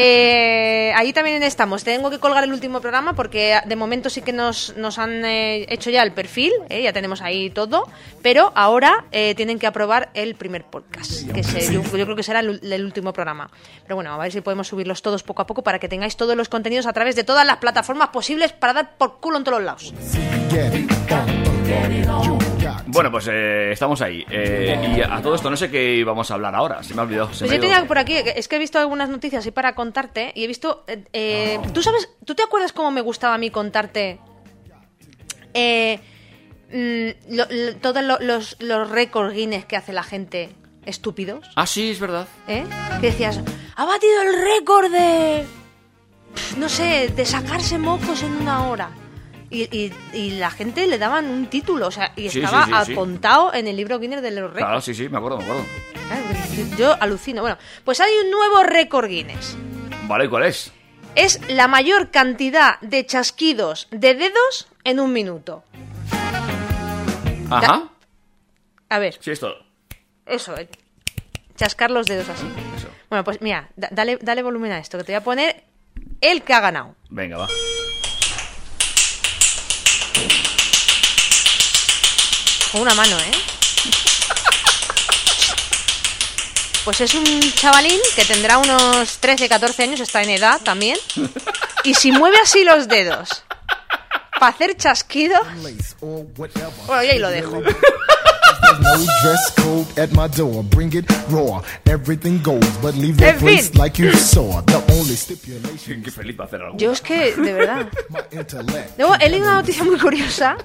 Eh, 0.00 0.92
ahí 0.94 1.12
también 1.12 1.42
estamos. 1.42 1.82
Tengo 1.82 2.08
que 2.10 2.18
colgar 2.20 2.44
el 2.44 2.52
último 2.52 2.80
programa 2.80 3.14
porque 3.14 3.58
de 3.64 3.74
momento 3.74 4.10
sí 4.10 4.20
que 4.22 4.32
nos, 4.32 4.76
nos 4.76 4.98
han 4.98 5.24
eh, 5.24 5.66
hecho 5.70 5.90
ya 5.90 6.02
el 6.04 6.12
perfil, 6.12 6.52
eh, 6.68 6.82
ya 6.82 6.92
tenemos 6.92 7.20
ahí 7.20 7.50
todo, 7.50 7.84
pero 8.22 8.52
ahora 8.54 9.06
eh, 9.10 9.34
tienen 9.34 9.58
que 9.58 9.66
aprobar 9.66 10.10
el 10.14 10.36
primer 10.36 10.64
podcast, 10.64 11.28
que 11.32 11.42
se- 11.42 11.72
yo, 11.72 11.82
yo 11.82 12.04
creo 12.04 12.14
que 12.14 12.22
será 12.22 12.40
el, 12.40 12.60
el 12.62 12.84
último 12.84 13.12
programa. 13.12 13.50
Pero 13.82 13.96
bueno, 13.96 14.12
a 14.12 14.18
ver 14.18 14.30
si 14.30 14.40
podemos 14.40 14.68
subirlos 14.68 15.02
todos 15.02 15.22
poco 15.24 15.42
a 15.42 15.46
poco 15.46 15.62
para 15.62 15.80
que 15.80 15.88
tengáis 15.88 16.16
todos 16.16 16.36
los 16.36 16.48
contenidos 16.48 16.86
a 16.86 16.92
través 16.92 17.16
de 17.16 17.24
todas 17.24 17.44
las 17.46 17.56
plataformas 17.56 18.10
posibles 18.10 18.52
para 18.52 18.74
dar 18.74 18.96
por 18.98 19.18
culo 19.18 19.38
en 19.38 19.44
todos 19.44 19.58
los 19.58 19.66
lados. 19.66 19.94
Bueno, 22.86 23.10
pues 23.10 23.28
eh, 23.30 23.72
estamos 23.72 24.00
ahí. 24.00 24.24
Eh, 24.30 24.94
y 24.96 25.00
a 25.02 25.17
todo 25.22 25.34
esto 25.34 25.50
no 25.50 25.56
sé 25.56 25.70
qué 25.70 25.96
íbamos 25.96 26.30
a 26.30 26.34
hablar 26.34 26.54
ahora. 26.54 26.82
Se 26.82 26.94
me 26.94 27.00
ha 27.00 27.04
olvidado. 27.04 27.32
se 27.32 27.40
Pues 27.40 27.50
me 27.50 27.56
yo 27.56 27.60
tenía 27.60 27.86
por 27.86 27.98
aquí, 27.98 28.14
es 28.14 28.48
que 28.48 28.56
he 28.56 28.58
visto 28.58 28.78
algunas 28.78 29.08
noticias 29.08 29.44
y 29.46 29.50
para 29.50 29.74
contarte, 29.74 30.32
y 30.34 30.44
he 30.44 30.46
visto... 30.46 30.84
eh, 30.86 31.04
eh, 31.12 31.58
¿Tú 31.74 31.82
sabes, 31.82 32.08
tú 32.24 32.34
te 32.34 32.42
acuerdas 32.42 32.72
cómo 32.72 32.90
me 32.90 33.00
gustaba 33.00 33.34
a 33.34 33.38
mí 33.38 33.50
contarte 33.50 34.18
eh, 35.54 36.00
mm, 36.72 37.34
lo- 37.34 37.46
lo- 37.50 37.76
todos 37.76 38.02
lo- 38.02 38.18
los, 38.20 38.56
los 38.60 38.90
récords 38.90 39.34
Guinness 39.34 39.64
que 39.64 39.76
hace 39.76 39.92
la 39.92 40.02
gente 40.02 40.50
estúpidos? 40.84 41.48
Ah, 41.56 41.66
sí, 41.66 41.90
es 41.90 42.00
verdad. 42.00 42.26
¿Eh? 42.46 42.64
Que 43.00 43.08
decías, 43.08 43.40
ha 43.76 43.84
batido 43.84 44.22
el 44.22 44.34
récord 44.42 44.90
de... 44.90 45.44
No 46.56 46.68
sé, 46.68 47.08
de 47.08 47.24
sacarse 47.24 47.78
mocos 47.78 48.22
en 48.22 48.32
una 48.32 48.68
hora. 48.68 48.90
Y, 49.50 49.62
y- 49.76 49.92
y 50.12 50.30
la 50.32 50.50
gente 50.50 50.86
le 50.86 50.98
daban 50.98 51.26
un 51.26 51.46
título, 51.46 51.86
o 51.86 51.90
sea, 51.90 52.12
y 52.16 52.26
estaba 52.26 52.64
sí, 52.66 52.72
sí, 52.72 52.84
sí. 52.86 52.92
apuntado 52.92 53.54
en 53.54 53.66
el 53.66 53.76
libro 53.76 53.98
Guinness 53.98 54.20
de 54.22 54.30
los 54.32 54.42
récords. 54.50 54.58
Claro, 54.66 54.80
sí, 54.82 54.94
sí, 54.94 55.08
me 55.08 55.16
acuerdo, 55.18 55.38
me 55.38 55.44
acuerdo. 55.44 55.64
Yo 56.76 56.94
alucino. 57.00 57.40
Bueno, 57.42 57.56
pues 57.84 58.00
hay 58.00 58.12
un 58.24 58.30
nuevo 58.30 58.62
récord 58.62 59.08
Guinness. 59.08 59.56
Vale, 60.06 60.26
¿y 60.26 60.28
cuál 60.28 60.44
es? 60.44 60.70
Es 61.14 61.40
la 61.48 61.66
mayor 61.66 62.10
cantidad 62.10 62.78
de 62.80 63.06
chasquidos 63.06 63.88
de 63.90 64.14
dedos 64.14 64.68
en 64.84 65.00
un 65.00 65.12
minuto. 65.12 65.64
Ajá. 67.50 67.88
A 68.90 68.98
ver, 68.98 69.16
Sí, 69.20 69.30
esto. 69.30 69.54
eso, 70.26 70.56
eh, 70.56 70.68
chascar 71.56 71.90
los 71.90 72.06
dedos 72.06 72.28
así. 72.28 72.46
Eso. 72.76 72.88
Bueno, 73.08 73.24
pues 73.24 73.40
mira, 73.40 73.70
da- 73.76 73.88
dale, 73.90 74.18
dale 74.20 74.42
volumen 74.42 74.72
a 74.72 74.78
esto, 74.78 74.98
que 74.98 75.04
te 75.04 75.12
voy 75.12 75.16
a 75.20 75.24
poner 75.24 75.64
el 76.20 76.42
que 76.42 76.52
ha 76.54 76.60
ganado. 76.60 76.94
Venga, 77.10 77.38
va. 77.38 77.48
Con 82.72 82.82
una 82.82 82.94
mano, 82.94 83.16
¿eh? 83.18 83.30
Pues 86.84 87.00
es 87.00 87.14
un 87.14 87.52
chavalín 87.54 87.98
que 88.16 88.24
tendrá 88.24 88.58
unos 88.58 89.18
13, 89.18 89.48
14 89.48 89.82
años, 89.82 90.00
está 90.00 90.22
en 90.22 90.30
edad 90.30 90.60
también. 90.62 90.96
Y 91.84 91.94
si 91.94 92.12
mueve 92.12 92.38
así 92.42 92.64
los 92.64 92.88
dedos 92.88 93.44
para 94.38 94.52
hacer 94.52 94.76
chasquidos... 94.76 95.46
Bueno, 96.86 97.04
y 97.04 97.08
ahí 97.08 97.18
lo 97.18 97.28
dejo. 97.30 97.62
There's 98.80 99.06
no 99.06 99.12
dress 99.22 99.54
code 99.56 99.98
at 99.98 100.10
my 100.12 100.28
door. 100.28 100.62
Bring 100.64 100.92
it 100.94 101.06
raw. 101.30 101.62
Everything 101.86 102.40
goes, 102.42 102.66
but 102.82 102.94
leave 102.94 103.16
the 103.16 103.28
En 103.30 103.36
fin. 103.38 103.40
place 103.46 103.74
like 103.74 103.98
you 104.02 104.12
saw. 104.12 104.62
The 104.62 104.76
only 104.92 105.16
stipulation 105.16 106.02
Qué 106.02 106.10
feliz 106.10 106.38
va 106.38 106.44
a 106.44 106.46
hacer 106.46 106.60
algo. 106.62 106.76
Yo 106.78 106.92
es 106.92 107.00
que, 107.00 107.34
de 107.34 107.52
verdad. 107.52 107.88
my 108.10 108.20
intellect. 108.38 108.98
Luego 108.98 109.14
he 109.20 109.28
leído 109.28 109.46
una 109.46 109.54
noticia 109.60 109.84
muy 109.84 109.98
curiosa 109.98 110.56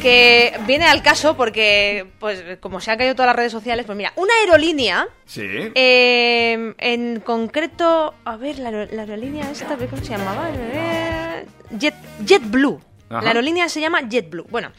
que 0.00 0.58
viene 0.66 0.84
al 0.86 1.02
caso 1.02 1.36
porque, 1.36 2.06
pues, 2.18 2.42
como 2.60 2.80
se 2.80 2.90
han 2.90 2.98
caído 2.98 3.14
todas 3.14 3.28
las 3.28 3.36
redes 3.36 3.52
sociales, 3.52 3.86
pues 3.86 3.96
mira, 3.96 4.12
una 4.16 4.34
aerolínea, 4.40 5.06
Sí. 5.26 5.42
eh, 5.74 6.74
en 6.78 7.20
concreto, 7.20 8.14
a 8.24 8.36
ver, 8.36 8.58
la, 8.58 8.70
la 8.70 9.02
aerolínea 9.02 9.50
esta, 9.50 9.76
¿cómo 9.76 10.02
se 10.04 10.10
llamaba? 10.10 10.50
Eh, 10.52 11.46
Jet, 11.78 11.94
JetBlue. 12.26 12.80
Ajá. 13.08 13.22
La 13.22 13.28
aerolínea 13.28 13.68
se 13.68 13.80
llama 13.80 14.00
JetBlue. 14.08 14.46
Bueno, 14.50 14.72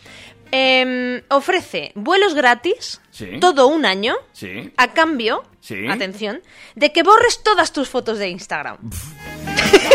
eh, 0.55 1.23
ofrece 1.29 1.91
vuelos 1.95 2.35
gratis 2.35 3.01
Sí. 3.11 3.39
todo 3.41 3.67
un 3.67 3.85
año 3.85 4.15
Sí. 4.31 4.71
a 4.77 4.93
cambio, 4.93 5.43
Sí. 5.59 5.87
atención, 5.89 6.41
de 6.75 6.91
que 6.91 7.03
borres 7.03 7.41
todas 7.43 7.73
tus 7.73 7.89
fotos 7.89 8.19
de 8.19 8.29
Instagram. 8.29 8.77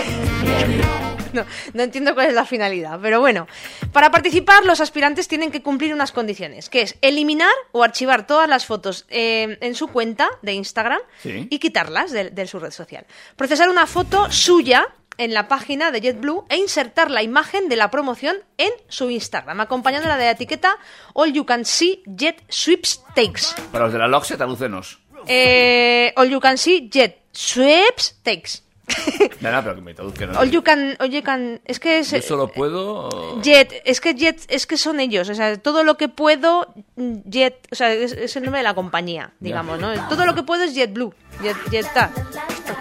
no, 1.32 1.44
no 1.74 1.82
entiendo 1.82 2.14
cuál 2.14 2.28
es 2.28 2.34
la 2.34 2.44
finalidad, 2.44 2.98
pero 3.00 3.20
bueno. 3.20 3.46
Para 3.92 4.10
participar, 4.10 4.64
los 4.64 4.80
aspirantes 4.80 5.28
tienen 5.28 5.50
que 5.50 5.62
cumplir 5.62 5.94
unas 5.94 6.12
condiciones, 6.12 6.68
que 6.68 6.82
es 6.82 6.96
eliminar 7.02 7.52
o 7.72 7.82
archivar 7.84 8.26
todas 8.26 8.48
las 8.48 8.66
fotos 8.66 9.06
eh, 9.10 9.58
en 9.60 9.74
su 9.74 9.88
cuenta 9.88 10.28
de 10.42 10.52
Instagram 10.54 11.00
y 11.24 11.58
quitarlas 11.58 12.10
de, 12.12 12.30
de 12.30 12.46
su 12.46 12.58
red 12.58 12.70
social. 12.72 13.06
Procesar 13.36 13.68
una 13.68 13.86
foto 13.86 14.30
suya 14.30 14.86
en 15.18 15.34
la 15.34 15.48
página 15.48 15.90
de 15.90 16.00
JetBlue 16.00 16.44
e 16.48 16.56
insertar 16.56 17.10
la 17.10 17.22
imagen 17.22 17.68
de 17.68 17.76
la 17.76 17.90
promoción 17.90 18.36
en 18.56 18.70
su 18.88 19.10
Instagram, 19.10 19.60
acompañándola 19.60 20.16
de 20.16 20.24
la 20.24 20.30
etiqueta 20.30 20.76
All 21.12 21.32
You 21.32 21.44
Can 21.44 21.64
See 21.64 22.02
Jet 22.06 22.42
Sweepstakes. 22.48 23.54
Para 23.72 23.84
los 23.84 23.92
de 23.92 23.98
la 23.98 24.08
LOXE, 24.08 24.36
tradúcenos. 24.36 25.00
Eh, 25.26 26.12
all 26.16 26.30
You 26.30 26.40
Can 26.40 26.56
See 26.56 26.88
Jet 26.88 27.18
Sweepstakes. 27.32 28.62
Nada, 29.40 29.62
pero 29.62 29.74
que 29.74 29.82
me 29.82 29.94
traduzcan. 29.94 30.36
All 30.36 30.50
You 30.50 30.62
Can, 30.62 30.96
all 30.98 31.10
you 31.10 31.22
can 31.22 31.60
es 31.64 31.78
que 31.78 31.98
es... 31.98 32.10
Yo 32.10 32.22
solo 32.22 32.48
puedo. 32.48 33.40
Jet, 33.42 33.82
es 33.84 34.00
que 34.00 34.14
Jet, 34.14 34.40
es 34.48 34.66
que 34.66 34.76
son 34.76 35.00
ellos, 35.00 35.28
o 35.28 35.34
sea, 35.34 35.56
todo 35.58 35.84
lo 35.84 35.96
que 35.96 36.08
puedo, 36.08 36.72
Jet, 36.96 37.68
o 37.70 37.74
sea, 37.74 37.92
es, 37.92 38.12
es 38.12 38.36
el 38.36 38.44
nombre 38.44 38.60
de 38.60 38.64
la 38.64 38.74
compañía, 38.74 39.32
digamos, 39.40 39.78
¿no? 39.78 39.92
Todo 40.08 40.24
lo 40.24 40.34
que 40.34 40.42
puedo 40.42 40.64
es 40.64 40.74
JetBlue, 40.74 41.12
Jet, 41.42 41.56
Jetstar. 41.70 42.10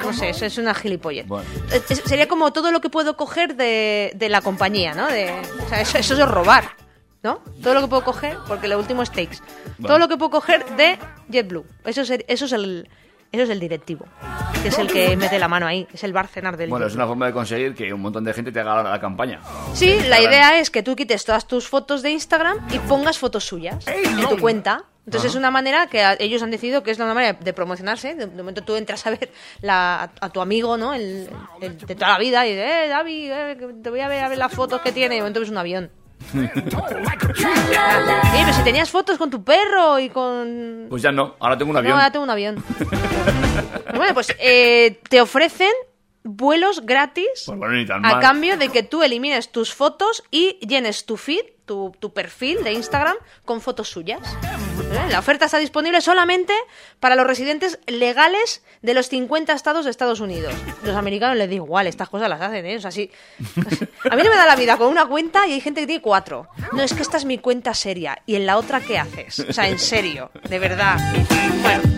No 0.04 0.14
sé, 0.14 0.30
eso 0.30 0.46
es 0.46 0.58
una 0.58 0.74
gilipollez. 0.74 1.28
Bueno. 1.28 1.48
Es- 1.72 1.90
es- 1.92 2.02
sería 2.06 2.28
como 2.28 2.52
todo 2.54 2.72
lo 2.72 2.82
que 2.82 2.90
puedo 2.90 3.18
coger 3.18 3.56
de, 3.56 4.12
de 4.16 4.30
la 4.30 4.42
compañía, 4.42 4.94
¿no? 4.94 5.08
De, 5.08 5.32
o 5.66 5.70
sea, 5.70 5.82
eso, 5.82 5.98
eso 5.98 6.14
es 6.14 6.28
robar, 6.28 6.64
¿no? 7.24 7.42
Todo 7.62 7.74
lo 7.74 7.82
que 7.82 7.88
puedo 7.88 8.04
coger, 8.04 8.38
porque 8.48 8.68
lo 8.68 8.78
último 8.78 9.02
es 9.04 9.10
takes. 9.12 9.38
Bueno. 9.78 9.88
Todo 9.88 10.00
lo 10.00 10.08
que 10.08 10.18
puedo 10.18 10.32
coger 10.32 10.66
de 10.78 10.98
JetBlue. 11.30 11.66
Eso 11.86 12.02
es, 12.02 12.10
el- 12.10 12.26
eso 12.28 12.46
es 12.46 12.52
el... 12.54 12.90
Eso 13.30 13.44
es 13.44 13.50
el 13.50 13.60
directivo, 13.60 14.06
que 14.64 14.70
es 14.70 14.78
el 14.80 14.88
que 14.88 15.18
mete 15.18 15.38
la 15.38 15.50
mano 15.50 15.68
ahí, 15.68 15.86
es 15.94 16.02
el 16.06 16.14
barcenar 16.14 16.56
del 16.56 16.70
Bueno, 16.70 16.88
es 16.88 16.96
una 16.96 17.06
forma 17.06 17.26
de 17.26 17.34
conseguir 17.34 17.76
que 17.76 17.92
un 17.94 18.00
montón 18.02 18.24
de 18.24 18.34
gente 18.34 18.54
te 18.54 18.62
haga 18.62 18.82
la, 18.82 18.90
la 18.92 19.02
campaña. 19.02 19.42
Sí, 19.74 20.00
la 20.08 20.22
idea 20.22 20.58
es 20.62 20.70
que 20.72 20.82
tú 20.82 20.96
quites 20.96 21.26
todas 21.26 21.46
tus 21.46 21.68
fotos 21.68 22.02
de 22.02 22.12
Instagram 22.12 22.66
y 22.72 22.80
pongas 22.80 23.20
fotos 23.20 23.44
suyas 23.44 23.86
en 23.86 24.22
tu 24.30 24.38
cuenta. 24.40 24.86
Entonces 25.08 25.32
es 25.32 25.36
una 25.38 25.50
manera 25.52 25.88
que 25.88 26.04
a- 26.04 26.18
ellos 26.20 26.44
han 26.44 26.52
decidido 26.52 26.84
que 26.84 26.92
es 26.92 26.98
una 27.00 27.14
manera 27.14 27.34
de 27.40 27.54
promocionarse. 27.54 28.14
De, 28.14 28.26
de 28.28 28.38
momento 28.38 28.62
tú 28.64 28.76
entras 28.76 29.08
a 29.08 29.12
ver 29.12 29.32
la- 29.62 30.04
a, 30.04 30.12
a 30.26 30.30
tu 30.30 30.42
amigo, 30.42 30.78
¿no? 30.78 30.94
El, 30.94 31.30
el 31.62 31.78
de 31.78 31.96
toda 31.96 32.10
la 32.10 32.20
vida 32.20 32.46
y 32.46 32.52
dices, 32.52 32.70
eh, 32.70 32.88
David, 32.90 33.32
eh, 33.32 33.58
te 33.82 33.90
voy 33.90 34.02
a 34.02 34.08
ver 34.10 34.24
a 34.24 34.30
ver 34.30 34.38
las 34.38 34.54
fotos 34.54 34.82
que 34.82 34.92
tiene. 34.92 35.16
Y 35.16 35.18
de 35.18 35.22
momento 35.24 35.40
ves 35.40 35.50
un 35.50 35.58
avión. 35.58 35.90
Sí, 37.38 38.38
pero 38.44 38.54
si 38.54 38.64
tenías 38.64 38.90
fotos 38.90 39.18
con 39.18 39.30
tu 39.30 39.44
perro 39.44 40.00
y 40.00 40.10
con... 40.10 40.88
Pues 40.90 41.02
ya 41.02 41.12
no, 41.12 41.36
ahora 41.40 41.58
tengo 41.58 41.72
un 41.72 41.78
avión. 41.78 41.92
No, 41.94 41.98
ahora 42.00 42.12
tengo 42.12 42.24
un 42.24 42.30
avión. 42.30 42.64
Pues 43.88 43.98
bueno, 43.98 44.14
pues 44.14 44.36
eh, 44.40 45.00
te 45.10 45.22
ofrecen 45.22 45.72
vuelos 46.24 46.86
gratis 46.86 47.44
Pues 47.46 47.58
bueno, 47.58 47.74
ni 47.76 47.86
tan 47.86 48.06
a 48.06 48.12
mal. 48.14 48.20
cambio 48.22 48.58
de 48.58 48.68
que 48.70 48.84
tú 48.84 49.02
elimines 49.02 49.52
tus 49.52 49.74
fotos 49.74 50.24
y 50.30 50.60
llenes 50.68 51.06
tu 51.06 51.16
feed, 51.18 51.44
tu, 51.68 51.94
tu 52.00 52.12
perfil 52.12 52.64
de 52.64 52.74
Instagram 52.74 53.16
con 53.46 53.62
fotos 53.62 53.90
suyas. 53.90 54.22
¿Eh? 54.92 55.12
La 55.12 55.20
oferta 55.20 55.46
está 55.46 55.60
disponible 55.60 56.02
solamente 56.02 56.54
para 57.00 57.16
los 57.16 57.28
residentes 57.28 57.80
legales 57.86 58.64
de 58.82 58.94
los 58.96 59.10
50 59.10 59.54
estados 59.54 59.86
de 59.86 59.92
Estados 59.92 60.20
Unidos. 60.20 60.54
Los 60.84 60.96
americanos 60.96 61.38
les 61.38 61.50
da 61.50 61.54
igual, 61.54 61.86
estas 61.86 62.10
cosas 62.10 62.30
las 62.30 62.42
hacen, 62.42 62.66
¿eh? 62.66 62.78
O 62.78 62.82
sea, 62.82 62.92
sí. 62.92 63.12
A 64.10 64.16
mí 64.16 64.24
no 64.24 64.30
me 64.30 64.38
da 64.38 64.46
la 64.46 64.56
vida 64.56 64.78
con 64.78 64.88
una 64.88 65.06
cuenta 65.06 65.46
y 65.46 65.54
hay 65.54 65.62
gente 65.62 65.82
que 65.82 65.88
tiene 65.88 66.02
cuatro. 66.02 66.48
No, 66.72 66.82
es 66.82 66.94
que 66.94 67.02
esta 67.02 67.18
es 67.18 67.26
mi 67.26 67.38
cuenta 67.38 67.74
seria. 67.74 68.18
¿Y 68.26 68.36
en 68.36 68.46
la 68.46 68.58
otra 68.58 68.80
qué 68.80 68.98
haces? 68.98 69.40
O 69.40 69.54
sea, 69.54 69.68
en 69.68 69.78
serio, 69.78 70.32
de 70.50 70.60
verdad. 70.60 70.98
Bueno. 71.62 71.97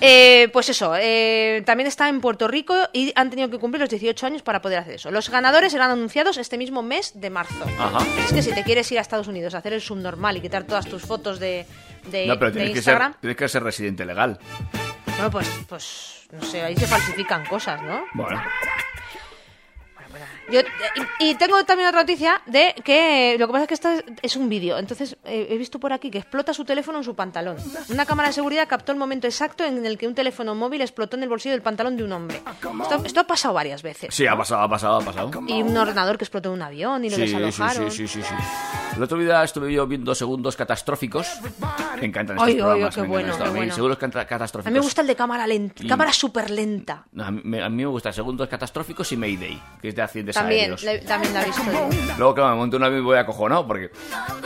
Eh, 0.00 0.48
pues 0.52 0.68
eso, 0.68 0.94
eh, 0.96 1.62
también 1.66 1.88
está 1.88 2.08
en 2.08 2.20
Puerto 2.20 2.46
Rico 2.46 2.74
y 2.92 3.12
han 3.16 3.30
tenido 3.30 3.50
que 3.50 3.58
cumplir 3.58 3.80
los 3.80 3.90
18 3.90 4.26
años 4.26 4.42
para 4.42 4.62
poder 4.62 4.78
hacer 4.78 4.94
eso. 4.94 5.10
Los 5.10 5.28
ganadores 5.28 5.72
serán 5.72 5.90
anunciados 5.90 6.36
este 6.36 6.56
mismo 6.56 6.82
mes 6.82 7.12
de 7.14 7.30
marzo. 7.30 7.64
Ajá. 7.78 7.98
Es 8.24 8.32
que 8.32 8.42
si 8.42 8.52
te 8.52 8.62
quieres 8.62 8.90
ir 8.92 8.98
a 8.98 9.00
Estados 9.00 9.26
Unidos 9.26 9.54
a 9.54 9.58
hacer 9.58 9.72
el 9.72 9.80
subnormal 9.80 10.36
y 10.36 10.40
quitar 10.40 10.64
todas 10.64 10.86
tus 10.86 11.02
fotos 11.02 11.40
de, 11.40 11.66
de, 12.10 12.26
No, 12.26 12.38
pero 12.38 12.52
de 12.52 12.58
tienes 12.58 12.74
que, 12.74 12.82
ser, 12.82 12.92
Instagram, 12.92 13.14
tienes 13.20 13.36
que 13.36 13.48
ser 13.48 13.62
residente 13.62 14.04
legal. 14.04 14.38
bueno, 15.16 15.30
pues, 15.30 15.48
pues 15.68 16.26
no 16.32 16.42
sé, 16.42 16.62
ahí 16.62 16.76
se 16.76 16.86
falsifican 16.86 17.44
cosas, 17.46 17.82
¿no? 17.82 18.04
Bueno. 18.14 18.40
Yo- 20.50 20.60
y, 21.20 21.30
y 21.30 21.34
tengo 21.36 21.62
también 21.64 21.88
otra 21.88 22.00
noticia 22.00 22.40
de 22.46 22.74
que 22.84 23.36
lo 23.38 23.46
que 23.46 23.52
pasa 23.52 23.62
es 23.64 23.68
que 23.68 23.74
esta 23.74 23.94
es, 23.94 24.04
es 24.22 24.36
un 24.36 24.48
vídeo. 24.48 24.78
Entonces 24.78 25.16
eh, 25.24 25.48
he 25.50 25.58
visto 25.58 25.78
por 25.78 25.92
aquí 25.92 26.10
que 26.10 26.18
explota 26.18 26.52
su 26.54 26.64
teléfono 26.64 26.98
en 26.98 27.04
su 27.04 27.14
pantalón. 27.14 27.56
Una 27.88 28.06
cámara 28.06 28.28
de 28.28 28.32
seguridad 28.34 28.66
captó 28.68 28.92
el 28.92 28.98
momento 28.98 29.26
exacto 29.26 29.64
en 29.64 29.84
el 29.84 29.98
que 29.98 30.06
un 30.08 30.14
teléfono 30.14 30.54
móvil 30.54 30.80
explotó 30.80 31.16
en 31.16 31.22
el 31.24 31.28
bolsillo 31.28 31.52
del 31.52 31.62
pantalón 31.62 31.96
de 31.96 32.04
un 32.04 32.12
hombre. 32.12 32.40
Esto, 32.82 33.02
esto 33.04 33.20
ha 33.20 33.26
pasado 33.26 33.54
varias 33.54 33.82
veces. 33.82 34.14
Sí, 34.14 34.26
ha 34.26 34.36
pasado, 34.36 34.62
ha 34.62 34.68
pasado, 34.68 34.96
ha 34.98 35.04
pasado. 35.04 35.30
Y 35.46 35.62
un 35.62 35.76
ordenador 35.76 36.16
que 36.18 36.24
explotó 36.24 36.48
en 36.50 36.54
un 36.54 36.62
avión 36.62 37.04
y 37.04 37.10
lo 37.10 37.16
Sí, 37.16 37.22
desalojaron. 37.22 37.90
sí, 37.90 38.06
sí, 38.06 38.22
sí, 38.22 38.22
sí, 38.22 38.28
sí. 38.28 38.94
El 38.96 39.02
otro 39.02 39.18
día 39.18 39.44
estuve 39.44 39.72
yo 39.72 39.86
viendo 39.86 40.14
segundos 40.14 40.56
catastróficos. 40.56 41.28
Me 42.00 42.06
encantan 42.06 42.36
estos 42.36 42.48
ay, 42.48 42.56
programas. 42.56 42.94
qué 42.94 43.00
me 43.02 43.06
encantan 43.06 43.08
bueno, 43.08 43.32
qué 43.36 43.50
bueno. 43.50 43.74
Segundos 43.74 43.98
cata- 43.98 44.20
A 44.20 44.26
catastróficos. 44.26 44.72
mí 44.72 44.78
me 44.78 44.84
gusta 44.84 45.00
el 45.02 45.06
de 45.06 45.16
cámara 45.16 45.46
lenta, 45.46 45.84
cámara 45.88 46.12
súper 46.12 46.50
lenta. 46.50 47.04
A 47.18 47.30
mí, 47.30 47.60
a 47.60 47.68
mí 47.68 47.76
me 47.76 47.86
gusta 47.86 48.12
segundos 48.12 48.48
catastróficos 48.48 49.10
y 49.12 49.16
Mayday, 49.16 49.60
que 49.80 49.88
es 49.88 49.94
de 49.94 50.02
También, 50.34 50.60
aéreos. 50.72 50.82
le- 50.82 50.98
también 51.00 51.34
la 51.34 51.42
he 51.42 51.46
visto. 51.46 51.62
yo. 51.72 51.88
Luego, 52.18 52.34
claro, 52.34 52.50
me 52.50 52.56
monto 52.56 52.76
un 52.76 52.84
avión 52.84 53.00
y 53.00 53.04
voy 53.04 53.18
acojonado 53.18 53.66
porque... 53.66 53.90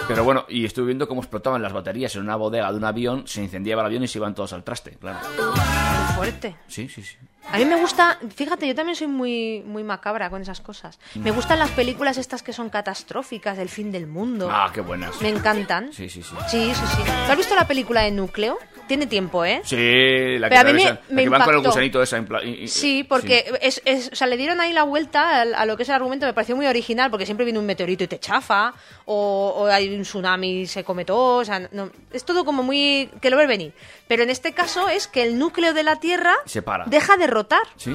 Pero 0.09 0.25
bueno, 0.25 0.45
y 0.49 0.65
estuve 0.65 0.87
viendo 0.87 1.07
cómo 1.09 1.21
explotaban 1.23 1.63
las 1.63 1.73
baterías 1.73 2.15
en 2.17 2.23
una 2.23 2.37
bodega 2.37 2.71
de 2.73 2.79
un 2.79 2.85
avión, 2.85 3.27
se 3.27 3.43
incendiaba 3.43 3.83
el 3.83 3.87
avión 3.87 4.03
y 4.03 4.09
se 4.09 4.19
iban 4.19 4.35
todos 4.35 4.53
al 4.53 4.65
traste, 4.65 4.93
claro. 4.93 5.19
Muy 5.39 6.15
fuerte. 6.17 6.57
Sí, 6.67 6.89
sí, 6.89 7.03
sí. 7.03 7.17
A 7.51 7.59
mí 7.59 7.65
me 7.67 7.77
gusta, 7.77 8.19
fíjate, 8.35 8.67
yo 8.67 8.75
también 8.75 8.97
soy 8.97 9.09
muy, 9.09 9.63
muy 9.67 9.83
macabra 9.85 10.31
con 10.31 10.41
esas 10.41 10.61
cosas. 10.61 10.99
Me 11.17 11.31
gustan 11.33 11.59
las 11.59 11.71
películas 11.71 12.17
estas 12.17 12.43
que 12.43 12.53
son 12.53 12.71
catastróficas, 12.71 13.57
del 13.59 13.69
fin 13.69 13.93
del 13.93 14.07
mundo. 14.07 14.49
Ah, 14.51 14.71
qué 14.73 14.81
buenas. 14.81 15.21
Me 15.21 15.29
encantan. 15.29 15.93
Sí, 15.93 16.09
sí, 16.09 16.23
sí. 16.23 16.35
Sí, 16.51 16.73
sí, 16.75 16.87
sí. 16.97 17.03
¿Tú 17.27 17.33
has 17.33 17.37
visto 17.37 17.55
la 17.55 17.67
película 17.67 18.03
de 18.03 18.11
Núcleo? 18.11 18.59
Tiene 18.89 19.07
tiempo, 19.07 19.45
¿eh? 19.45 19.61
Sí, 19.65 20.39
la 20.39 20.49
que, 20.49 20.57
Pero 20.57 20.61
a 20.61 20.73
mí 20.73 20.73
me- 20.73 20.85
la 20.85 21.01
me 21.11 21.23
que 21.23 21.29
van 21.29 21.43
con 21.43 21.55
el 21.55 21.61
gusanito 21.63 22.03
esa 22.03 22.19
y- 22.45 22.49
y- 22.65 22.69
Sí, 22.69 23.05
porque 23.05 23.45
Es, 23.61 23.81
es- 23.85 24.11
o 24.13 24.17
sea, 24.17 24.27
le 24.27 24.37
dieron 24.37 24.61
ahí 24.61 24.73
la 24.73 24.83
vuelta 24.83 25.43
a, 25.43 25.67
lo 25.67 25.77
que 25.77 25.85
es 25.85 25.89
el 25.89 25.95
argumento, 25.95 26.27
me 26.27 26.35
pareció 26.35 26.57
muy 26.57 26.67
original, 26.67 27.11
porque 27.11 27.25
siempre 27.25 27.45
viene 27.45 27.59
un 27.59 27.67
meteorito 27.67 28.05
y 28.05 28.07
te 28.09 28.19
chafa, 28.19 28.75
o, 29.05 29.55
o 29.57 29.67
hay 29.67 29.95
un 29.95 30.03
tsunami 30.03 30.63
y 30.63 30.67
se 30.67 30.85
come 30.85 31.05
todo, 31.05 31.39
o 31.39 31.45
sea, 31.45 31.69
no- 31.73 31.91
es 32.13 32.25
todo 32.25 32.45
como 32.45 32.63
muy... 32.63 33.09
que 33.21 33.31
lo 33.31 33.37
ves 33.37 33.49
venir. 33.49 33.73
Pero 34.09 34.23
en 34.23 34.31
este 34.31 34.53
caso 34.53 34.89
es 34.89 35.07
que 35.07 35.23
el 35.23 35.39
núcleo 35.39 35.73
de 35.75 35.83
la 35.83 35.97
Tierra 35.97 36.35
Se 36.45 36.61
para. 36.63 36.85
deja 36.87 37.17
de 37.17 37.27
rotar. 37.27 37.63
Sí. 37.77 37.95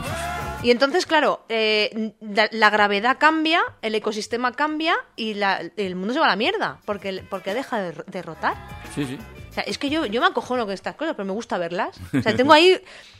Y 0.63 0.71
entonces, 0.71 1.05
claro, 1.05 1.45
eh, 1.49 2.13
la, 2.21 2.49
la 2.51 2.69
gravedad 2.71 3.17
cambia, 3.19 3.61
el 3.83 3.93
ecosistema 3.93 4.51
cambia 4.53 4.95
y 5.15 5.35
la- 5.35 5.61
el 5.77 5.95
mundo 5.95 6.13
se 6.13 6.19
va 6.19 6.25
a 6.25 6.29
la 6.29 6.35
mierda, 6.35 6.79
porque, 6.85 7.23
porque 7.29 7.53
deja 7.53 7.79
de, 7.79 8.03
de 8.07 8.21
rotar. 8.23 8.55
Sí, 8.95 9.05
sí. 9.05 9.17
O 9.49 9.53
sea, 9.53 9.63
es 9.63 9.77
que 9.77 9.89
yo, 9.89 10.05
yo 10.05 10.21
me 10.21 10.27
acojono 10.27 10.65
con 10.65 10.73
estas 10.73 10.95
cosas, 10.95 11.15
pero 11.15 11.25
me 11.25 11.33
gusta 11.33 11.57
verlas. 11.57 11.97
O 12.17 12.21
sea, 12.21 12.35
tengo 12.35 12.53
ahí... 12.53 12.79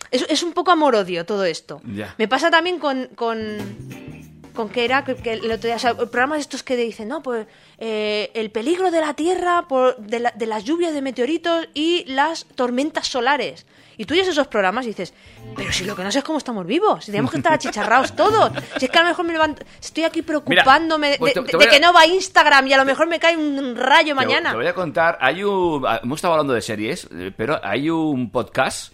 Es, 0.10 0.26
es 0.30 0.42
un 0.44 0.54
poco 0.54 0.72
amor-odio 0.72 1.26
todo 1.26 1.44
esto. 1.46 1.82
Ya. 1.86 2.16
Me 2.18 2.28
pasa 2.28 2.50
también 2.50 2.80
con... 2.80 3.08
con 3.16 4.37
con 4.58 4.68
que 4.68 4.84
era 4.84 5.06
que, 5.06 5.16
que 5.16 5.32
el 5.34 5.50
otro 5.52 5.68
día, 5.68 5.78
o 5.78 5.80
sea, 5.80 5.96
programas 5.96 6.40
estos 6.42 6.64
que 6.64 6.76
dicen, 6.76 7.08
no, 7.08 7.24
pues 7.24 7.48
eh, 7.78 8.30
el 8.34 8.52
peligro 8.52 8.92
de 8.92 9.00
la 9.00 9.14
Tierra 9.14 9.68
por, 9.70 9.96
de, 9.98 10.20
la- 10.20 10.32
de 10.36 10.46
las 10.48 10.66
lluvias 10.66 10.94
de 10.94 11.02
meteoritos 11.02 11.70
y 11.74 12.04
las 12.08 12.46
tormentas 12.56 13.08
solares. 13.08 13.66
Y 14.00 14.06
tú 14.06 14.14
oyes 14.14 14.28
esos 14.28 14.46
programas 14.48 14.86
y 14.86 14.90
dices, 14.90 15.12
pero 15.56 15.72
si 15.72 15.84
lo 15.86 15.96
que 15.96 16.04
no 16.04 16.12
sé 16.12 16.20
es 16.20 16.24
cómo 16.24 16.38
estamos 16.38 16.66
vivos, 16.68 17.06
si 17.06 17.12
tenemos 17.12 17.32
que 17.32 17.38
estar 17.38 17.54
achicharrados 17.54 18.16
todos. 18.16 18.52
Si 18.78 18.86
es 18.86 18.92
que 18.92 18.98
a 19.00 19.02
lo 19.02 19.08
mejor 19.08 19.26
me 19.26 19.32
levanto, 19.34 19.64
estoy 19.82 20.04
aquí 20.04 20.22
preocupándome 20.22 21.10
de- 21.12 21.18
pues 21.18 21.34
de, 21.34 21.42
te- 21.42 21.46
te 21.48 21.52
de 21.54 21.58
voy 21.58 21.66
a- 21.68 21.70
que 21.72 21.80
no 21.80 21.94
va 21.94 22.06
Instagram 22.06 22.68
y 22.68 22.74
a 22.74 22.78
lo 22.78 22.86
mejor 22.86 23.08
me 23.08 23.20
cae 23.20 23.36
un 23.38 23.76
rayo 23.76 24.14
mañana. 24.16 24.52
Te 24.52 24.58
voy 24.58 24.68
a 24.68 24.74
contar, 24.76 25.18
hay 25.22 25.44
un... 25.44 25.84
Hemos 26.04 26.18
estado 26.18 26.34
hablando 26.34 26.54
de 26.54 26.62
series, 26.62 27.08
eh, 27.12 27.32
pero 27.36 27.60
hay 27.64 27.90
un 27.90 28.30
podcast... 28.32 28.94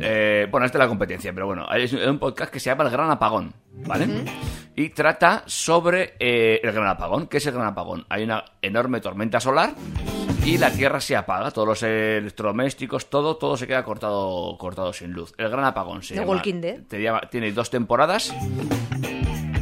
eh, 0.00 0.46
bueno, 0.50 0.66
es 0.66 0.72
de 0.72 0.78
la 0.78 0.88
competencia, 0.88 1.32
pero 1.32 1.46
bueno, 1.46 1.64
hay 1.68 1.84
un 2.06 2.18
podcast 2.18 2.52
que 2.52 2.58
se 2.60 2.70
llama 2.70 2.84
El 2.84 2.90
Gran 2.90 3.10
Apagón, 3.10 3.52
¿vale? 3.86 4.06
Y 4.76 4.88
trata 4.90 5.42
sobre 5.46 6.14
eh, 6.18 6.60
el 6.62 6.72
Gran 6.72 6.86
Apagón. 6.88 7.26
¿Qué 7.26 7.36
es 7.38 7.46
el 7.46 7.52
Gran 7.54 7.66
Apagón? 7.66 8.06
Hay 8.08 8.22
una 8.24 8.44
enorme 8.62 9.00
tormenta 9.00 9.40
solar 9.40 9.74
y 10.44 10.56
la 10.58 10.70
Tierra 10.70 11.00
se 11.00 11.16
apaga, 11.16 11.50
todos 11.50 11.68
los 11.68 11.82
electrodomésticos, 11.82 13.10
todo, 13.10 13.36
todo 13.36 13.56
se 13.56 13.66
queda 13.66 13.84
cortado, 13.84 14.56
cortado 14.58 14.92
sin 14.92 15.12
luz. 15.12 15.34
El 15.36 15.50
Gran 15.50 15.64
Apagón 15.64 16.02
se 16.02 16.14
The 16.14 16.20
llama- 16.20 16.32
Walking 16.32 16.60
Dead. 16.60 16.80
te 16.88 17.02
llama- 17.02 17.22
tiene 17.30 17.52
dos 17.52 17.68
temporadas 17.68 18.34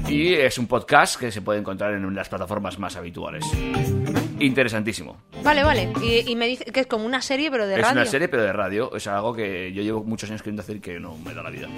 y 0.09 0.35
es 0.35 0.57
un 0.59 0.67
podcast 0.69 1.19
que 1.19 1.31
se 1.33 1.43
puede 1.43 1.59
encontrar 1.61 1.95
en 1.95 2.15
las 2.15 2.29
plataformas 2.29 2.79
más 2.79 2.97
habituales. 2.97 3.45
Interesantísimo. 4.41 5.17
Vale, 5.43 5.63
vale. 5.65 5.93
Y, 6.03 6.31
y 6.31 6.37
me 6.37 6.47
dice 6.47 6.65
que 6.67 6.81
es 6.81 6.87
como 6.87 7.05
una 7.05 7.21
serie, 7.23 7.51
pero 7.51 7.67
de 7.67 7.75
es 7.75 7.81
radio. 7.83 7.93
una 8.03 8.07
serie, 8.07 8.29
pero 8.29 8.43
de 8.43 8.53
radio. 8.53 8.95
Es 8.95 9.07
algo 9.07 9.35
que 9.35 9.73
yo 9.73 9.83
llevo 9.83 10.05
muchos 10.05 10.31
años 10.31 10.43
queriendo 10.43 10.63
hacer 10.63 10.77
y 10.77 10.81
que 10.81 10.99
no 11.01 11.17
me 11.19 11.35
da 11.35 11.43
la 11.43 11.51
vida. 11.51 11.69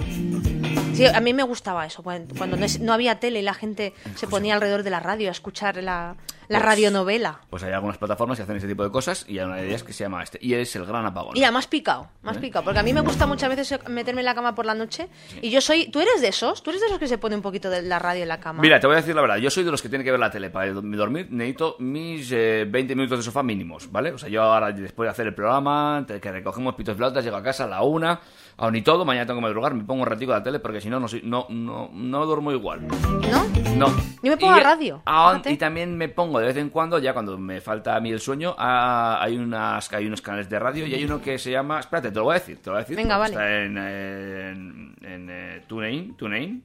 Sí, 0.93 1.05
a 1.05 1.19
mí 1.21 1.33
me 1.33 1.43
gustaba 1.43 1.85
eso, 1.85 2.03
cuando, 2.03 2.57
no, 2.57 2.65
es- 2.65 2.79
no 2.79 2.93
había 2.93 3.19
tele 3.19 3.39
y 3.39 3.43
la 3.43 3.53
gente 3.53 3.93
se 4.15 4.27
ponía 4.27 4.53
alrededor 4.55 4.83
de 4.83 4.89
la 4.89 4.99
radio 4.99 5.29
a 5.29 5.31
escuchar 5.31 5.77
la, 5.77 6.15
la 6.49 6.59
Pues- 6.59 6.61
radionovela. 6.63 7.39
Pues 7.49 7.63
hay 7.63 7.71
algunas 7.71 7.97
plataformas 7.97 8.37
que 8.37 8.43
hacen 8.43 8.57
ese 8.57 8.67
tipo 8.67 8.83
de 8.83 8.91
cosas 8.91 9.25
y 9.27 9.39
hay 9.39 9.45
una 9.45 9.55
de 9.55 9.67
ellas 9.67 9.83
que 9.83 9.93
se 9.93 10.03
llama 10.03 10.21
este. 10.21 10.37
Y 10.41 10.53
es 10.53 10.75
el 10.75 10.85
gran 10.85 11.05
apagón. 11.05 11.35
Y 11.37 11.43
además 11.43 11.67
picado, 11.67 12.09
más 12.23 12.37
¿Eh? 12.37 12.39
picado, 12.41 12.65
porque 12.65 12.79
a 12.79 12.83
mí 12.83 12.93
me 12.93 13.01
gusta 13.01 13.25
muchas 13.25 13.49
veces 13.49 13.79
meterme 13.87 14.21
en 14.21 14.25
la 14.25 14.35
cama 14.35 14.53
por 14.53 14.65
la 14.65 14.73
noche 14.73 15.07
y 15.41 15.49
yo 15.49 15.61
soy, 15.61 15.89
tú 15.89 16.01
eres 16.01 16.19
de 16.21 16.27
esos, 16.27 16.61
tú 16.61 16.69
eres 16.71 16.81
de 16.81 16.87
esos 16.87 16.99
que 16.99 17.07
se 17.07 17.17
pone 17.17 17.35
un 17.35 17.41
poquito 17.41 17.69
de 17.69 17.81
la 17.83 17.97
radio 17.97 18.23
en 18.23 18.27
la 18.29 18.39
cama. 18.41 18.61
Mira, 18.61 18.79
te 18.79 18.85
voy 18.87 18.95
a 18.95 18.99
decir 18.99 19.15
la 19.15 19.21
verdad. 19.21 19.37
Yo 19.37 19.49
soy 19.49 19.63
de 19.63 19.71
los 19.71 19.81
que 19.81 19.87
tienen 19.89 20.03
que 20.05 20.11
ver 20.11 20.19
la 20.19 20.29
tele. 20.29 20.49
Para 20.49 20.71
dormir 20.73 21.27
necesito 21.31 21.77
mis 21.79 22.29
eh, 22.33 22.50
20 22.69 22.95
minutos 22.95 23.19
de 23.19 23.23
sofá 23.23 23.43
mínimos, 23.43 23.91
¿vale? 23.91 24.11
O 24.11 24.17
sea, 24.17 24.29
yo 24.29 24.41
ahora 24.43 24.71
después 24.71 25.07
de 25.07 25.11
hacer 25.11 25.27
el 25.27 25.33
programa, 25.35 26.05
que 26.07 26.31
recogemos 26.31 26.75
pitos 26.75 26.95
y 26.95 26.97
flautas, 26.97 27.23
llego 27.23 27.37
a 27.37 27.43
casa 27.43 27.63
a 27.65 27.67
la 27.67 27.81
una, 27.83 28.19
aún 28.57 28.73
ni 28.73 28.81
todo, 28.81 29.05
mañana 29.05 29.25
tengo 29.25 29.39
que 29.39 29.43
madrugar, 29.43 29.73
me 29.73 29.83
pongo 29.83 30.01
un 30.03 30.07
ratico 30.07 30.31
la 30.31 30.43
tele 30.43 30.59
porque 30.59 30.81
si 30.81 30.89
no, 30.89 30.99
no, 30.99 31.07
no, 31.23 31.47
no, 31.49 31.89
no 31.93 32.25
duermo 32.25 32.51
igual. 32.51 32.87
¿No? 32.87 33.43
No. 33.75 33.87
Yo 34.23 34.31
me 34.31 34.37
pongo 34.37 34.55
Y- 34.55 34.59
a 34.59 34.63
radio, 34.63 35.01
ah, 35.05 35.31
fíjate. 35.33 35.51
y 35.51 35.57
también 35.57 35.97
me 35.97 36.09
pongo 36.09 36.39
de 36.39 36.45
vez 36.47 36.57
en 36.57 36.69
cuando, 36.69 36.99
ya 36.99 37.13
cuando 37.13 37.37
me 37.37 37.61
falta 37.61 37.95
a 37.95 37.99
mí 37.99 38.11
el 38.11 38.19
sueño, 38.19 38.55
ah, 38.57 39.17
hay, 39.21 39.37
unas, 39.37 39.91
hay 39.93 40.05
unos 40.05 40.21
canales 40.21 40.49
de 40.49 40.59
radio 40.59 40.85
y 40.85 40.93
hay 40.93 41.03
uno 41.05 41.21
que 41.21 41.37
se 41.39 41.51
llama... 41.51 41.79
Espérate, 41.79 42.09
te 42.11 42.15
lo 42.17 42.25
voy 42.25 42.35
a 42.35 42.39
decir, 42.39 42.57
te 42.61 42.69
lo 42.69 42.73
voy 42.73 42.79
a 42.79 42.83
decir. 42.83 42.95
Venga, 42.97 43.17
vale. 43.17 43.33
Está 43.33 43.63
en, 43.63 43.77
en, 43.77 44.95
en, 45.01 45.27
eh, 45.29 45.63
TuneIn, 45.67 46.15
TuneIn. 46.15 46.63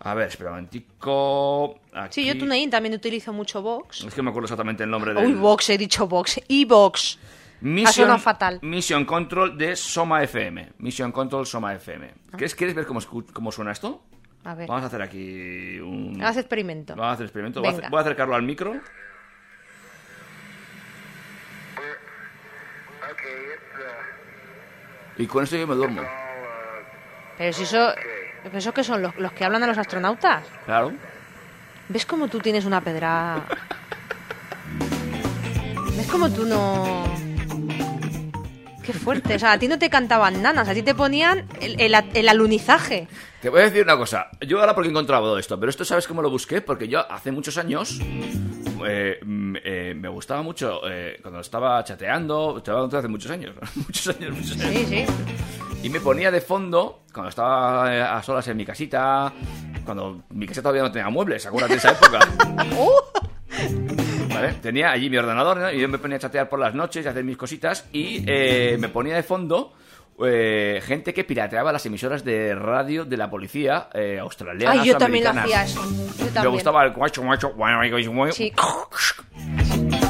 A 0.00 0.14
ver, 0.14 0.28
espera 0.28 0.50
un 0.50 0.56
momentico. 0.56 1.80
Sí, 2.10 2.24
yo 2.24 2.38
TuneIn 2.38 2.70
también 2.70 2.94
utilizo 2.94 3.32
mucho 3.32 3.60
Vox. 3.62 4.04
Es 4.04 4.14
que 4.14 4.22
me 4.22 4.30
acuerdo 4.30 4.46
exactamente 4.46 4.84
el 4.84 4.90
nombre 4.90 5.12
de... 5.12 5.26
Uy, 5.26 5.34
Vox, 5.34 5.70
he 5.70 5.78
dicho 5.78 6.06
Vox. 6.06 6.40
E-Vox. 6.48 7.18
Ha 7.20 7.64
Mission, 7.64 8.20
fatal. 8.20 8.60
Mission 8.62 9.04
Control 9.04 9.58
de 9.58 9.74
Soma 9.74 10.22
FM. 10.22 10.74
Mission 10.78 11.10
Control 11.10 11.44
Soma 11.44 11.74
FM. 11.74 12.06
Ah. 12.06 12.36
¿Quieres, 12.36 12.54
¿Quieres 12.54 12.76
ver 12.76 12.86
cómo, 12.86 13.00
escu- 13.00 13.32
cómo 13.32 13.50
suena 13.50 13.72
esto? 13.72 14.00
A 14.44 14.54
ver, 14.54 14.68
Vamos 14.68 14.84
a 14.84 14.86
hacer 14.86 15.02
aquí 15.02 15.80
un... 15.80 16.22
haz 16.22 16.36
experimento. 16.36 16.94
Vamos 16.94 17.10
a 17.10 17.12
hacer 17.14 17.26
experimento. 17.26 17.60
Voy 17.60 17.68
a, 17.68 17.72
Venga. 17.72 17.82
acer- 17.86 17.90
voy 17.90 17.98
a 17.98 18.00
acercarlo 18.02 18.34
al 18.36 18.42
micro. 18.44 18.74
Y 25.16 25.26
con 25.26 25.44
esto 25.44 25.56
yo 25.56 25.66
me 25.66 25.74
duermo. 25.74 26.02
Pero 27.36 27.52
si 27.52 27.64
eso, 27.64 27.92
¿eso 28.52 28.72
qué 28.72 28.84
son? 28.84 29.02
¿Los, 29.02 29.16
los 29.16 29.32
que 29.32 29.44
hablan 29.44 29.62
a 29.62 29.66
los 29.66 29.78
astronautas? 29.78 30.44
Claro. 30.64 30.92
¿Ves 31.88 32.06
cómo 32.06 32.28
tú 32.28 32.38
tienes 32.38 32.64
una 32.64 32.80
pedra? 32.80 33.44
¿Ves 35.96 36.06
cómo 36.06 36.30
tú 36.30 36.44
no...? 36.44 37.04
Qué 38.84 38.92
fuerte. 38.94 39.34
O 39.34 39.38
sea, 39.38 39.52
a 39.52 39.58
ti 39.58 39.68
no 39.68 39.78
te 39.78 39.90
cantaban 39.90 40.40
nanas, 40.40 40.66
a 40.68 40.72
ti 40.72 40.82
te 40.82 40.94
ponían 40.94 41.46
el, 41.60 41.78
el, 41.78 41.94
el 42.14 42.28
alunizaje. 42.28 43.06
Te 43.42 43.50
voy 43.50 43.60
a 43.60 43.64
decir 43.64 43.82
una 43.82 43.98
cosa. 43.98 44.28
Yo 44.40 44.60
ahora 44.60 44.74
porque 44.74 44.88
he 44.88 44.90
encontrado 44.90 45.24
todo 45.24 45.38
esto, 45.38 45.60
pero 45.60 45.68
esto 45.68 45.84
sabes 45.84 46.08
cómo 46.08 46.22
lo 46.22 46.30
busqué, 46.30 46.62
porque 46.62 46.88
yo 46.88 47.00
hace 47.12 47.30
muchos 47.30 47.58
años 47.58 48.00
eh, 48.86 49.18
mm, 49.24 49.56
eh, 49.62 49.94
me 49.96 50.08
gustaba 50.08 50.42
mucho 50.42 50.80
eh, 50.88 51.18
cuando 51.22 51.40
estaba 51.40 51.82
chateando, 51.84 52.62
hace 52.66 53.08
muchos 53.08 53.30
años, 53.30 53.54
muchos 53.74 54.16
años, 54.16 54.36
muchos 54.36 54.60
años. 54.60 54.86
Sí, 54.86 54.86
sí. 54.86 55.06
Y 55.82 55.90
me 55.90 56.00
ponía 56.00 56.30
de 56.30 56.40
fondo, 56.40 57.02
cuando 57.12 57.30
estaba 57.30 58.16
a 58.16 58.22
solas 58.22 58.46
en 58.48 58.56
mi 58.56 58.64
casita, 58.64 59.32
cuando 59.84 60.24
mi 60.30 60.46
casa 60.46 60.60
todavía 60.60 60.82
no 60.82 60.90
tenía 60.90 61.08
muebles, 61.08 61.46
acuérdate 61.46 61.74
de 61.74 61.78
esa 61.78 61.92
época. 61.92 62.18
¿Vale? 64.28 64.52
Tenía 64.60 64.90
allí 64.90 65.08
mi 65.08 65.16
ordenador 65.16 65.58
¿no? 65.58 65.72
y 65.72 65.80
yo 65.80 65.88
me 65.88 65.98
ponía 65.98 66.16
a 66.16 66.20
chatear 66.20 66.48
por 66.48 66.58
las 66.58 66.74
noches 66.74 67.04
y 67.04 67.08
hacer 67.08 67.24
mis 67.24 67.36
cositas 67.36 67.88
y 67.92 68.20
me 68.78 68.88
ponía 68.88 69.16
de 69.16 69.22
fondo 69.22 69.72
eh, 70.24 70.80
gente 70.84 71.14
que 71.14 71.24
pirateaba 71.24 71.72
las 71.72 71.84
emisoras 71.86 72.24
de 72.24 72.54
radio 72.54 73.04
de 73.04 73.16
la 73.16 73.30
policía 73.30 73.88
eh, 73.94 74.18
australiana. 74.20 74.80
Ay, 74.80 74.88
yo 74.88 74.96
también 74.98 75.24
lo 75.24 75.30
hacía 75.30 75.64
eso. 75.64 75.82
Yo 76.18 76.24
Me 76.24 76.30
también. 76.30 76.52
gustaba 76.52 76.84
el 76.84 76.92
guacho, 76.92 77.22
guacho, 77.22 77.52
guacho, 77.54 78.32
Sí. 78.32 78.52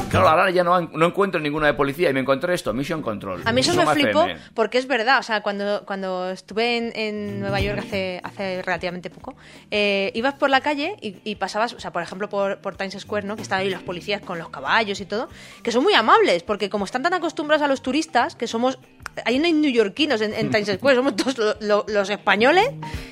Claro, 0.09 0.29
ahora 0.29 0.51
ya 0.51 0.63
no, 0.63 0.79
no 0.81 1.05
encuentro 1.05 1.39
ninguna 1.39 1.67
de 1.67 1.73
policía 1.73 2.09
y 2.09 2.13
me 2.13 2.19
encontré 2.19 2.53
esto, 2.53 2.73
Mission 2.73 3.01
Control. 3.01 3.41
A 3.45 3.51
mí 3.51 3.61
eso 3.61 3.71
me 3.73 3.85
flipó 3.93 4.23
FM. 4.23 4.39
porque 4.53 4.77
es 4.77 4.87
verdad, 4.87 5.19
o 5.19 5.23
sea, 5.23 5.41
cuando, 5.41 5.83
cuando 5.85 6.29
estuve 6.31 6.77
en, 6.77 6.91
en 6.95 7.39
Nueva 7.39 7.59
York 7.61 7.79
hace, 7.79 8.19
hace 8.23 8.61
relativamente 8.61 9.09
poco, 9.09 9.35
eh, 9.71 10.11
ibas 10.15 10.33
por 10.35 10.49
la 10.49 10.61
calle 10.61 10.95
y, 11.01 11.17
y 11.23 11.35
pasabas, 11.35 11.73
o 11.73 11.79
sea, 11.79 11.91
por 11.91 12.01
ejemplo, 12.03 12.29
por, 12.29 12.57
por 12.59 12.75
Times 12.75 12.95
Square, 12.99 13.25
¿no? 13.27 13.35
Que 13.35 13.41
estaban 13.43 13.63
ahí 13.63 13.69
los 13.69 13.83
policías 13.83 14.21
con 14.21 14.37
los 14.39 14.49
caballos 14.49 14.99
y 15.01 15.05
todo, 15.05 15.29
que 15.63 15.71
son 15.71 15.83
muy 15.83 15.93
amables, 15.93 16.43
porque 16.43 16.69
como 16.69 16.85
están 16.85 17.03
tan 17.03 17.13
acostumbrados 17.13 17.63
a 17.63 17.67
los 17.67 17.81
turistas, 17.81 18.35
que 18.35 18.47
somos, 18.47 18.79
ahí 19.25 19.39
no 19.39 19.45
hay 19.45 19.53
neoyorquinos 19.53 20.21
en, 20.21 20.33
en 20.33 20.49
Times 20.51 20.69
Square, 20.75 20.95
somos 20.97 21.15
todos 21.15 21.37
lo- 21.37 21.55
lo- 21.61 21.85
los 21.87 22.09
españoles 22.09 22.69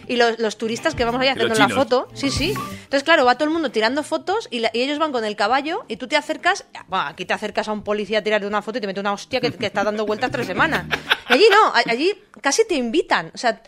y 0.07 0.15
los, 0.15 0.39
los 0.39 0.57
turistas 0.57 0.95
que 0.95 1.05
vamos 1.05 1.21
ahí 1.21 1.27
haciendo 1.27 1.53
la 1.55 1.65
foto. 1.75 2.07
Sí, 2.13 2.29
sí. 2.31 2.53
Entonces, 2.87 3.03
claro, 3.03 3.25
va 3.25 3.35
todo 3.35 3.43
el 3.49 3.53
mundo 3.53 3.69
tirando 3.69 4.01
fotos 4.01 4.47
y, 4.49 4.59
la- 4.61 4.71
y 4.73 4.79
ellos 4.79 4.97
van 4.97 5.11
con 5.11 5.25
el 5.25 5.35
caballo 5.35 5.83
y 5.89 5.97
tú 5.97 6.07
te 6.07 6.15
acercas, 6.15 6.63
bueno, 6.87 7.05
aquí 7.07 7.25
te 7.25 7.33
acercas 7.33 7.67
a 7.67 7.73
un 7.73 7.83
policía 7.83 8.19
a 8.19 8.21
tirarte 8.21 8.47
una 8.47 8.61
foto 8.61 8.77
y 8.77 8.81
te 8.81 8.87
mete 8.87 9.01
una 9.01 9.11
hostia 9.11 9.41
que, 9.41 9.47
está 9.59 9.83
dando 9.83 10.05
vueltas 10.05 10.31
tres 10.31 10.47
semanas. 10.47 10.85
Allí 11.25 11.43
no, 11.51 11.73
allí 11.73 12.13
casi 12.41 12.65
te 12.65 12.75
invitan. 12.75 13.29
O 13.35 13.37
sea, 13.37 13.61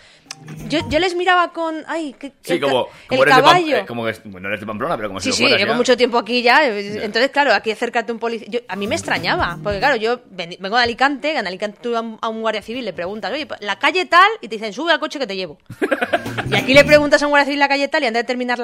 yo, 0.68 0.80
yo 0.90 1.00
les 1.00 1.16
miraba 1.16 1.52
con, 1.52 1.84
ay, 1.88 2.14
que, 2.20 2.32
Sí, 2.42 2.54
el, 2.54 2.62
como, 2.62 2.88
el 3.02 3.08
como 3.08 3.24
eres 3.24 3.36
de 3.36 3.42
Pam- 3.42 3.46
caballo. 3.46 3.78
eh, 3.78 3.86
como 3.88 4.06
que, 4.06 4.14
bueno, 4.26 4.48
eres 4.50 4.60
de 4.60 4.66
Pamplona, 4.66 4.96
pero 4.98 5.10
como 5.10 5.20
si 5.20 5.32
Sí, 5.32 5.44
lo 5.44 5.50
sí, 5.50 5.56
llevo 5.58 5.72
ya. 5.72 5.78
mucho 5.78 5.98
tiempo 5.98 6.18
aquí 6.18 6.42
ya. 6.42 6.68
eh, 6.68 7.04
Entonces, 7.04 7.32
claro, 7.32 7.54
aquí 7.54 7.72
acércate 7.72 8.12
un 8.12 8.20
policía. 8.20 8.62
A 8.68 8.76
mí 8.76 8.88
me 8.88 8.96
extrañaba, 8.96 9.58
porque 9.64 9.80
claro, 9.80 9.96
yo 9.96 10.22
ven- 10.32 10.56
vengo 10.60 10.78
de 10.78 10.84
Alicante, 10.84 11.38
en 11.38 11.48
Alicante 11.48 11.80
tú 11.82 11.96
a 11.96 12.02
un, 12.02 12.18
a 12.22 12.30
un 12.30 12.42
guardia 12.42 12.62
civil 12.62 12.86
le 12.86 12.94
preguntas, 12.94 13.32
oye, 13.32 13.48
la 13.62 13.80
calle 13.80 14.06
tal, 14.06 14.30
y 14.42 14.48
te 14.48 14.56
dicen, 14.56 14.74
sube 14.74 14.92
al 14.92 15.00
coche 15.00 15.20
que 15.20 15.28
te 15.28 15.36
llevo. 15.36 15.58
y 16.50 16.56
aquí 16.56 16.74
le 16.74 16.84
preguntas 16.84 17.22
a 17.24 17.26
un 17.28 17.32
guardia 17.32 17.46
civil 17.46 17.60
la 17.60 17.68
calle 17.68 17.88
tal, 17.88 18.04
y 18.04 18.08
antes 18.08 18.22
de 18.24 18.28
terminar 18.28 18.60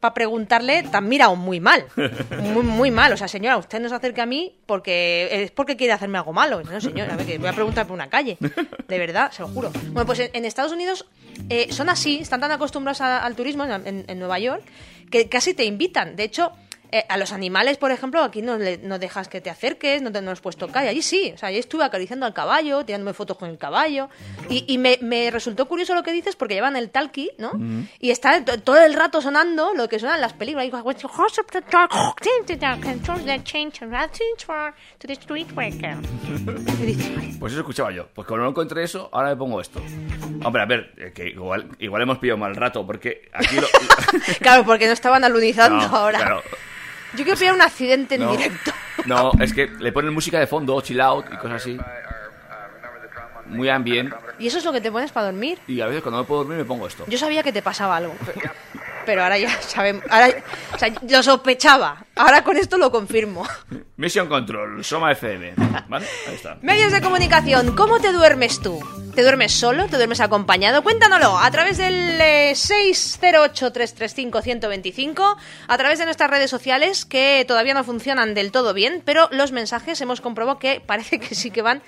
para 0.00 0.14
preguntarle, 0.14 0.82
te 0.82 0.96
han 0.96 1.08
mirado 1.08 1.36
muy 1.36 1.60
mal. 1.60 1.86
Muy, 2.40 2.62
muy 2.62 2.90
mal. 2.90 3.12
O 3.12 3.16
sea, 3.16 3.28
señora, 3.28 3.56
usted 3.56 3.80
no 3.80 3.88
se 3.88 3.94
acerque 3.94 4.20
a 4.20 4.26
mí 4.26 4.56
porque 4.66 5.28
es 5.30 5.50
porque 5.50 5.76
quiere 5.76 5.92
hacerme 5.92 6.18
algo 6.18 6.32
malo. 6.32 6.62
No, 6.62 6.80
señora, 6.80 7.14
a 7.14 7.16
ver, 7.16 7.26
que 7.26 7.38
voy 7.38 7.48
a 7.48 7.52
preguntar 7.52 7.86
por 7.86 7.94
una 7.94 8.08
calle. 8.08 8.36
De 8.88 8.98
verdad, 8.98 9.30
se 9.30 9.42
lo 9.42 9.48
juro. 9.48 9.70
Bueno, 9.92 10.06
pues 10.06 10.18
en, 10.20 10.30
en 10.32 10.44
Estados 10.44 10.72
Unidos 10.72 11.03
eh, 11.48 11.72
son 11.72 11.88
así, 11.88 12.18
están 12.20 12.40
tan 12.40 12.50
acostumbrados 12.52 13.00
al 13.00 13.34
turismo 13.36 13.64
en, 13.64 13.86
en- 13.86 14.04
en 14.06 14.18
Nueva 14.18 14.38
York 14.38 14.62
que 15.10 15.28
casi 15.28 15.54
te 15.54 15.64
invitan. 15.64 16.16
De 16.16 16.24
hecho, 16.24 16.52
eh, 16.96 17.04
a 17.08 17.16
los 17.16 17.32
animales, 17.32 17.76
por 17.76 17.90
ejemplo, 17.90 18.22
aquí 18.22 18.40
no, 18.42 18.56
le- 18.56 18.78
no 18.78 18.98
dejas 18.98 19.28
que 19.28 19.40
te 19.40 19.50
acerques, 19.50 20.00
no 20.02 20.12
te 20.12 20.22
no 20.22 20.30
los 20.30 20.40
puedes 20.40 20.56
tocar. 20.56 20.84
Y 20.84 20.88
allí 20.88 21.02
sí, 21.02 21.32
o 21.34 21.38
sea, 21.38 21.48
allí 21.48 21.58
estuve 21.58 21.82
acariciando 21.84 22.24
al 22.26 22.32
caballo, 22.32 22.84
tirándome 22.84 23.12
fotos 23.14 23.36
con 23.36 23.48
el 23.50 23.58
caballo. 23.58 24.08
Y, 24.48 24.64
y 24.72 24.78
me, 24.78 24.98
me 25.00 25.30
resultó 25.30 25.66
curioso 25.66 25.94
lo 25.94 26.02
que 26.02 26.12
dices 26.12 26.36
porque 26.36 26.54
llevan 26.54 26.76
el 26.76 26.90
talkie, 26.90 27.32
¿no? 27.38 27.52
Y 27.98 28.10
está 28.10 28.44
to- 28.44 28.60
todo 28.60 28.78
el 28.84 28.94
rato 28.94 29.20
sonando 29.20 29.74
lo 29.74 29.88
que 29.88 29.98
suenan 29.98 30.20
las 30.20 30.32
películas. 30.34 30.66
Y 36.80 36.86
dices, 36.86 37.12
"Ay, 37.18 37.36
Pues 37.38 37.52
eso 37.52 37.60
escuchaba 37.60 37.90
yo. 37.92 38.08
Pues 38.14 38.26
como 38.26 38.40
no 38.42 38.48
encontré 38.48 38.84
eso, 38.84 39.08
ahora 39.12 39.30
me 39.30 39.36
pongo 39.36 39.60
esto. 39.60 39.80
Hombre, 40.44 40.62
a 40.62 40.66
ver, 40.66 40.92
eh, 40.98 41.12
que 41.14 41.28
igual, 41.28 41.68
igual 41.78 42.02
hemos 42.02 42.18
pillado 42.18 42.38
mal 42.38 42.54
rato, 42.56 42.86
porque 42.86 43.28
aquí 43.32 43.56
lo... 43.56 43.66
Claro, 44.40 44.64
porque 44.64 44.86
no 44.86 44.92
estaban 44.92 45.24
alunizando 45.24 45.76
No, 45.88 45.96
ahora. 45.96 46.18
claro. 46.18 46.42
Yo 47.16 47.24
quiero 47.24 47.38
pillar 47.38 47.54
un 47.54 47.62
accidente 47.62 48.14
en 48.16 48.22
No. 48.22 48.30
directo. 48.32 48.72
No, 49.06 49.32
es 49.40 49.52
que 49.52 49.66
le 49.66 49.92
ponen 49.92 50.12
música 50.14 50.38
de 50.38 50.46
fondo, 50.46 50.80
chill 50.80 51.00
out 51.00 51.26
y 51.32 51.36
cosas 51.36 51.62
así. 51.62 51.78
Muy 53.46 53.68
ambient. 53.68 54.12
¿Y 54.38 54.46
eso 54.46 54.58
es 54.58 54.64
lo 54.64 54.72
que 54.72 54.80
te 54.80 54.90
pones 54.90 55.12
para 55.12 55.26
dormir? 55.26 55.58
Y 55.66 55.80
a 55.80 55.86
veces 55.86 56.02
cuando 56.02 56.18
no 56.20 56.24
puedo 56.26 56.40
dormir 56.42 56.58
me 56.58 56.64
pongo 56.64 56.86
esto. 56.86 57.04
Yo 57.08 57.18
sabía 57.18 57.42
que 57.42 57.52
te 57.52 57.62
pasaba 57.62 57.96
algo. 57.96 58.14
Pero, 59.04 59.22
ahora 59.22 59.38
ya 59.38 59.60
sabemos. 59.62 60.04
Ahora, 60.08 60.34
o 60.74 60.78
sea, 60.78 60.92
lo 61.08 61.22
sospechaba. 61.22 62.06
Ahora 62.16 62.42
con 62.44 62.56
esto 62.56 62.78
lo 62.78 62.90
confirmo. 62.90 63.46
Mission 63.96 64.28
Control, 64.28 64.84
Soma 64.84 65.12
FM. 65.12 65.54
¿Vale? 65.88 66.06
Ahí 66.28 66.34
está. 66.34 66.58
Medios 66.62 66.92
de 66.92 67.00
comunicación, 67.00 67.76
¿cómo 67.76 68.00
te 68.00 68.12
duermes 68.12 68.60
tú? 68.60 68.80
¿Te 69.14 69.22
duermes 69.22 69.52
solo? 69.52 69.86
¿Te 69.86 69.96
duermes 69.96 70.20
acompañado? 70.20 70.82
Cuéntanoslo 70.82 71.38
a 71.38 71.48
través 71.52 71.78
del 71.78 72.20
eh, 72.20 72.50
608-335-125, 72.54 75.36
a 75.68 75.78
través 75.78 76.00
de 76.00 76.04
nuestras 76.04 76.30
redes 76.30 76.50
sociales 76.50 77.04
que 77.04 77.44
todavía 77.46 77.74
no 77.74 77.84
funcionan 77.84 78.34
del 78.34 78.50
todo 78.50 78.74
bien, 78.74 79.02
pero 79.04 79.28
los 79.30 79.52
mensajes 79.52 80.00
hemos 80.00 80.20
comprobado 80.20 80.58
que 80.58 80.82
parece 80.84 81.20
que 81.20 81.36
sí 81.36 81.52
que 81.52 81.62
van 81.62 81.80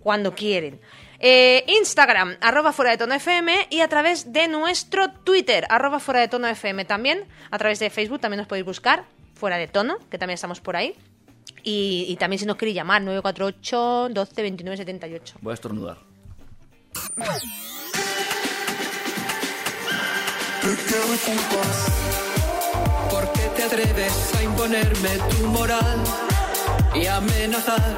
cuando 0.00 0.34
quieren. 0.34 0.80
Eh, 1.20 1.64
Instagram, 1.66 2.36
arroba 2.40 2.72
fuera 2.72 2.92
de 2.92 2.98
tono 2.98 3.14
FM 3.14 3.66
y 3.70 3.80
a 3.80 3.88
través 3.88 4.32
de 4.32 4.46
nuestro 4.46 5.10
Twitter, 5.10 5.66
arroba 5.68 5.98
fuera 5.98 6.20
de 6.20 6.28
tono 6.28 6.46
FM 6.46 6.84
también, 6.84 7.24
a 7.50 7.58
través 7.58 7.80
de 7.80 7.90
Facebook 7.90 8.20
también 8.20 8.38
nos 8.38 8.46
podéis 8.46 8.64
buscar, 8.64 9.04
fuera 9.34 9.56
de 9.56 9.66
tono, 9.66 9.98
que 10.10 10.18
también 10.18 10.34
estamos 10.34 10.60
por 10.60 10.76
ahí. 10.76 10.94
Y, 11.64 12.06
y 12.08 12.16
también 12.16 12.38
si 12.38 12.46
nos 12.46 12.56
queréis 12.56 12.76
llamar, 12.76 13.02
948 13.02 14.08
12 14.10 14.42
29 14.42 14.76
78. 14.76 15.34
Voy 15.40 15.50
a 15.50 15.54
estornudar. 15.54 15.98
¿Por 23.10 23.32
qué 23.32 23.48
te 23.56 23.62
atreves 23.64 24.34
a 24.34 24.42
imponerme 24.42 25.08
tu 25.30 25.46
moral 25.48 26.04
y 26.94 27.06
a 27.06 27.16
amenazar? 27.16 27.96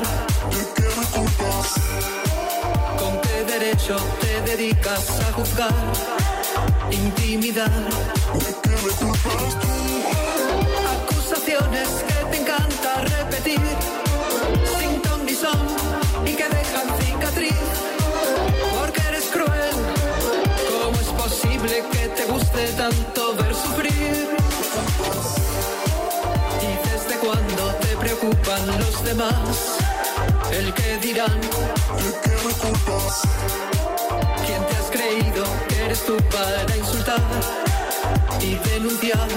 ¿Con 1.12 1.26
qué 1.26 2.29
derecho 3.70 3.96
te 4.20 4.40
dedicas 4.50 5.20
a 5.20 5.32
juzgar, 5.32 5.72
intimidar? 6.90 7.70
Acusaciones 11.02 11.88
que 12.08 12.24
te 12.30 12.36
encanta 12.40 13.00
repetir, 13.02 13.60
sin 14.76 15.02
ton 15.02 15.24
ni 15.24 15.34
son 15.34 15.60
y 16.26 16.32
que 16.32 16.48
dejan 16.48 16.88
cicatriz. 17.00 17.54
Porque 18.76 19.00
eres 19.08 19.26
cruel, 19.26 19.76
¿cómo 20.82 20.96
es 20.98 21.08
posible 21.22 21.84
que 21.92 22.08
te 22.08 22.24
guste 22.24 22.66
tanto 22.76 23.36
ver 23.36 23.54
sufrir? 23.54 24.28
¿Y 26.68 26.70
desde 26.88 27.14
cuándo 27.20 27.74
te 27.82 27.96
preocupan 27.96 28.66
los 28.80 29.04
demás? 29.04 29.89
El 30.52 30.74
que 30.74 30.98
dirán. 30.98 31.40
¿Quién 34.46 34.66
te 34.66 34.76
has 34.76 34.90
creído 34.90 35.44
que 35.68 35.84
eres 35.84 36.04
tú 36.04 36.16
para 36.30 36.76
insultar 36.76 37.20
y 38.40 38.54
denunciar? 38.68 39.28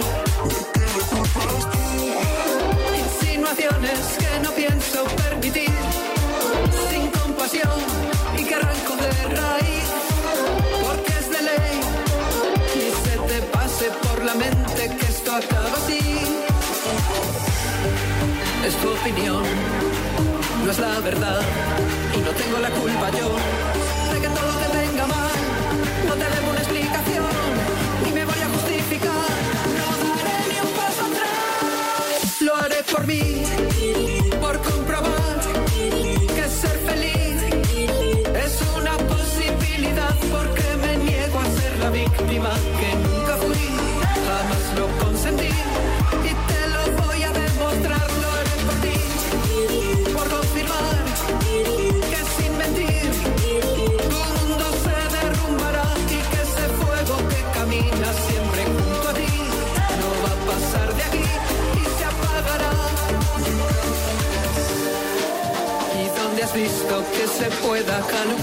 Insinuaciones 2.98 4.00
que 4.20 4.40
no 4.42 4.52
pienso 4.52 5.04
permitir, 5.24 5.72
sin 6.90 7.08
compasión 7.12 7.80
y 8.38 8.44
que 8.46 8.56
arranco 8.56 8.96
de 8.96 9.12
raíz, 9.36 9.90
porque 10.82 11.12
es 11.20 11.30
de 11.30 11.42
ley. 11.44 11.82
Ni 12.76 12.90
se 13.04 13.18
te 13.28 13.42
pase 13.48 13.92
por 14.02 14.24
la 14.24 14.34
mente 14.34 14.98
que 14.98 15.06
esto 15.06 15.36
acaba 15.36 15.78
así. 15.78 16.00
Es 18.66 18.76
tu 18.78 18.90
opinión, 18.94 19.44
no 20.64 20.72
es 20.72 20.80
la 20.80 21.00
verdad, 21.02 21.42
y 22.16 22.20
no 22.20 22.32
tengo 22.32 22.58
la 22.60 22.70
culpa 22.70 23.10
yo 23.12 23.36
de 24.14 24.22
que 24.22 24.28
todo 24.28 24.52
te 24.62 24.78
venga 24.78 25.08
mal. 25.08 25.32
No 26.08 26.14
te 26.14 26.26
debo 26.36 26.52
una 26.52 26.60
explicación, 26.60 27.26
ni 28.04 28.12
me 28.12 28.24
voy 28.24 28.40
a 28.40 28.50
justificar. 28.50 29.30
No 29.78 29.86
daré 30.04 30.38
ni 30.50 30.60
un 30.66 30.72
paso 30.78 31.02
atrás. 31.10 32.42
Lo 32.42 32.56
haré 32.56 32.84
por 32.92 33.06
mí, 33.06 33.44
por 34.40 34.62
comprobar 34.62 35.40
que 36.36 36.48
ser 36.62 36.78
feliz 36.88 37.38
es 38.46 38.54
una 38.78 38.96
posibilidad, 39.14 40.16
porque 40.32 40.64
me 40.82 40.98
niego 40.98 41.40
a 41.40 41.46
ser 41.60 41.80
la 41.80 41.90
víctima 41.90 42.52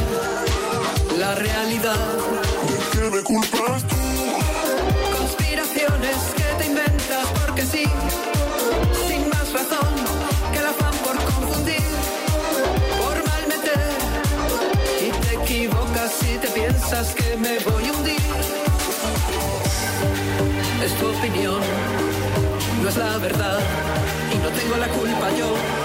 la 1.19 1.35
realidad? 1.35 2.17
¿De 2.69 2.99
qué 2.99 3.11
me 3.11 3.23
culpas 3.23 3.83
tú? 3.89 3.97
Conspiraciones 5.19 6.17
que 6.37 6.63
te 6.63 6.67
inventas 6.67 7.27
porque 7.41 7.63
sí, 7.67 7.85
sin 9.09 9.29
más 9.29 9.53
razón 9.53 9.93
que 10.53 10.59
el 10.59 10.67
afán 10.67 10.95
por 11.05 11.17
confundir, 11.25 11.83
por 13.01 13.17
mal 13.29 13.47
meter. 13.49 13.89
Y 15.07 15.11
te 15.27 15.35
equivocas 15.43 16.13
si 16.21 16.39
te 16.39 16.49
piensas 16.49 17.15
que 17.15 17.37
me 17.37 17.59
voy 17.59 17.87
a 17.87 17.93
hundir. 17.93 18.32
Opinión, 21.11 21.61
no 22.83 22.89
es 22.89 22.97
la 22.97 23.19
verdad. 23.19 23.59
Y 24.33 24.39
no 24.39 24.49
tengo 24.51 24.77
la 24.77 24.89
culpa 24.89 25.31
yo 25.37 25.82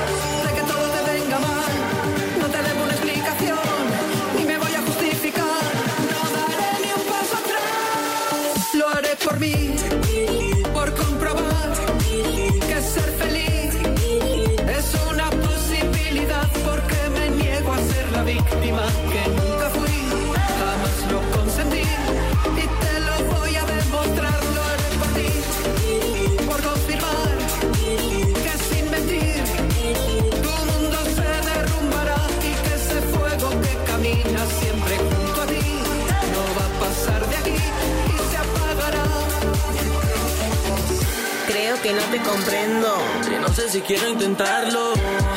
que 41.87 41.93
no 41.93 42.01
te 42.11 42.17
comprendo. 42.19 42.97
Y 43.31 43.39
no 43.39 43.47
sé 43.47 43.69
si 43.69 43.79
quiero 43.79 44.09
intentarlo. 44.09 44.93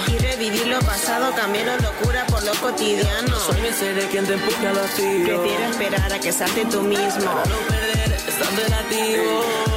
Y 0.08 0.18
revivir 0.18 0.66
lo 0.66 0.80
pasado, 0.80 1.32
cambiar 1.34 1.80
locura 1.80 2.26
por 2.26 2.42
lo 2.42 2.52
cotidiano. 2.54 3.38
Soy 3.38 3.60
mi 3.60 3.68
ser 3.68 3.96
quien 4.08 4.26
te 4.26 4.32
empuje 4.32 4.66
al 4.66 4.74
vacío. 4.74 5.26
Prefiero 5.26 5.64
esperar 5.70 6.12
a 6.12 6.18
que 6.18 6.32
salte 6.32 6.64
tú 6.64 6.82
mismo. 6.82 7.24
Para 7.24 7.44
no 7.44 7.58
perder, 7.68 8.12
es 8.12 8.38
tan 8.38 8.56
relativo. 8.56 9.69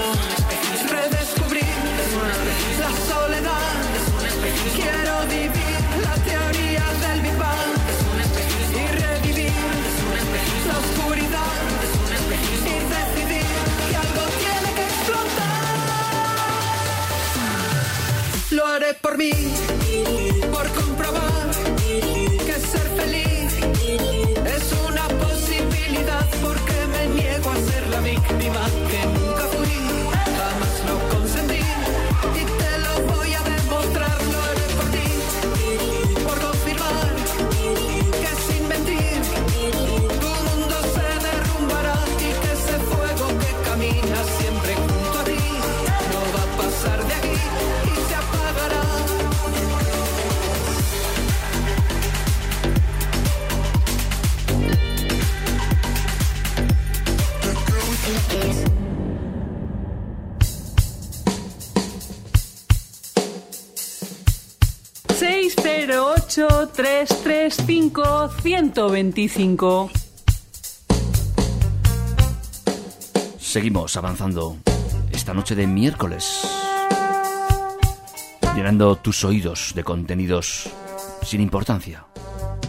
Haré 19.24 19.73
335 66.68 68.30
125. 68.42 69.92
Seguimos 73.40 73.98
avanzando 73.98 74.58
esta 75.12 75.34
noche 75.34 75.56
de 75.56 75.68
miércoles, 75.68 76.42
llenando 78.56 78.96
tus 78.96 79.24
oídos 79.24 79.74
de 79.76 79.84
contenidos 79.84 80.70
sin 81.24 81.42
importancia, 81.42 82.06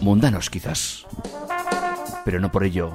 mundanos 0.01 0.49
quizás, 0.49 1.05
pero 2.23 2.39
no 2.39 2.51
por 2.51 2.63
ello 2.63 2.93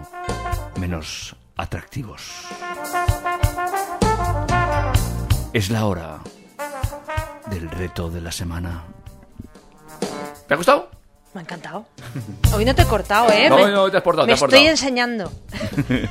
menos 0.78 1.36
atractivos. 1.56 2.46
Es 5.52 5.68
la 5.70 5.86
hora 5.86 6.20
del 7.50 7.68
reto 7.70 8.08
de 8.08 8.20
la 8.20 8.30
semana. 8.30 8.84
¿Te 10.50 10.54
ha 10.54 10.56
gustado? 10.56 10.90
Me 11.32 11.38
ha 11.38 11.42
encantado. 11.44 11.86
Hoy 12.56 12.64
no 12.64 12.74
te 12.74 12.82
he 12.82 12.84
cortado, 12.84 13.30
¿eh? 13.30 13.48
No, 13.48 13.54
Me- 13.56 13.70
no, 13.70 13.88
te 13.88 13.98
has 13.98 14.02
portado, 14.02 14.26
Me 14.26 14.32
te 14.32 14.34
has 14.34 14.42
estoy 14.42 14.58
portado. 14.58 14.68
enseñando. 14.72 15.32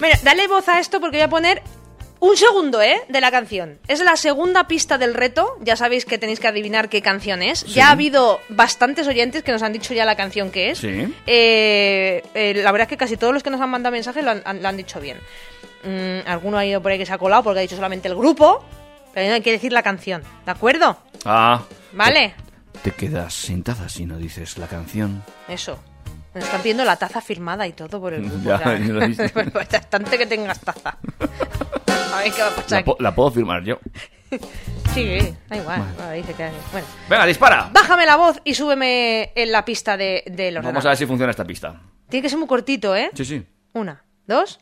Mira, 0.00 0.18
dale 0.24 0.48
voz 0.48 0.68
a 0.68 0.80
esto 0.80 1.00
porque 1.00 1.18
voy 1.18 1.22
a 1.22 1.28
poner 1.28 1.62
un 2.18 2.36
segundo, 2.36 2.82
¿eh? 2.82 3.00
De 3.08 3.20
la 3.20 3.30
canción. 3.30 3.78
Es 3.86 4.00
la 4.00 4.16
segunda 4.16 4.66
pista 4.66 4.98
del 4.98 5.14
reto. 5.14 5.56
Ya 5.60 5.76
sabéis 5.76 6.04
que 6.04 6.18
tenéis 6.18 6.40
que 6.40 6.48
adivinar 6.48 6.88
qué 6.88 7.00
canción 7.00 7.42
es. 7.42 7.60
Sí. 7.60 7.74
Ya 7.74 7.90
ha 7.90 7.92
habido 7.92 8.40
bastantes 8.48 9.06
oyentes 9.06 9.44
que 9.44 9.52
nos 9.52 9.62
han 9.62 9.72
dicho 9.72 9.94
ya 9.94 10.04
la 10.04 10.16
canción 10.16 10.50
que 10.50 10.70
es. 10.72 10.78
Sí. 10.78 11.14
Eh, 11.28 12.24
eh, 12.34 12.54
la 12.56 12.72
verdad 12.72 12.86
es 12.86 12.88
que 12.88 12.96
casi 12.96 13.16
todos 13.16 13.32
los 13.32 13.44
que 13.44 13.50
nos 13.50 13.60
han 13.60 13.70
mandado 13.70 13.92
mensajes 13.92 14.24
lo 14.24 14.32
han, 14.32 14.42
han- 14.44 14.62
lo 14.62 14.68
han 14.68 14.76
dicho 14.76 14.98
bien. 14.98 15.18
Mm, 15.84 16.26
alguno 16.28 16.58
ha 16.58 16.66
ido 16.66 16.82
por 16.82 16.90
ahí 16.90 16.98
que 16.98 17.06
se 17.06 17.12
ha 17.12 17.18
colado 17.18 17.44
porque 17.44 17.60
ha 17.60 17.62
dicho 17.62 17.76
solamente 17.76 18.08
el 18.08 18.16
grupo. 18.16 18.64
Pero 19.16 19.32
hay 19.32 19.40
que 19.40 19.50
decir 19.50 19.72
la 19.72 19.82
canción, 19.82 20.22
¿de 20.44 20.50
acuerdo? 20.50 20.98
Ah. 21.24 21.62
¿Vale? 21.94 22.34
Te 22.82 22.90
quedas 22.90 23.32
sin 23.32 23.62
taza 23.62 23.88
si 23.88 24.04
no 24.04 24.18
dices 24.18 24.58
la 24.58 24.66
canción. 24.66 25.22
Eso. 25.48 25.78
Nos 26.34 26.44
están 26.44 26.60
pidiendo 26.60 26.84
la 26.84 26.96
taza 26.96 27.22
firmada 27.22 27.66
y 27.66 27.72
todo 27.72 27.98
por 27.98 28.12
el 28.12 28.24
grupo. 28.28 28.44
Ya, 28.44 28.58
ya 28.62 28.78
lo 28.78 29.00
he 29.02 29.06
visto. 29.08 29.24
bastante 29.54 30.18
que 30.18 30.26
tengas 30.26 30.60
taza. 30.60 30.98
A 32.14 32.18
ver 32.18 32.30
qué 32.30 32.42
va 32.42 32.48
a 32.48 32.50
pasar 32.56 32.70
La, 32.72 32.76
aquí. 32.76 32.84
po- 32.90 32.96
la 33.00 33.14
puedo 33.14 33.30
firmar 33.30 33.64
yo. 33.64 33.78
Sí, 34.92 35.34
da 35.48 35.56
igual. 35.56 35.82
Bueno, 35.96 36.12
dice 36.12 36.34
que- 36.34 36.50
Bueno. 36.72 36.86
Venga, 37.08 37.24
dispara. 37.24 37.70
Bájame 37.72 38.04
la 38.04 38.16
voz 38.16 38.38
y 38.44 38.52
súbeme 38.52 39.32
en 39.34 39.50
la 39.50 39.64
pista 39.64 39.96
de, 39.96 40.24
del 40.26 40.58
ordenador. 40.58 40.74
Vamos 40.74 40.84
a 40.84 40.88
ver 40.90 40.98
si 40.98 41.06
funciona 41.06 41.30
esta 41.30 41.44
pista. 41.46 41.80
Tiene 42.10 42.20
que 42.22 42.28
ser 42.28 42.38
muy 42.38 42.48
cortito, 42.48 42.94
¿eh? 42.94 43.10
Sí, 43.14 43.24
sí. 43.24 43.46
Una, 43.72 44.04
dos. 44.26 44.60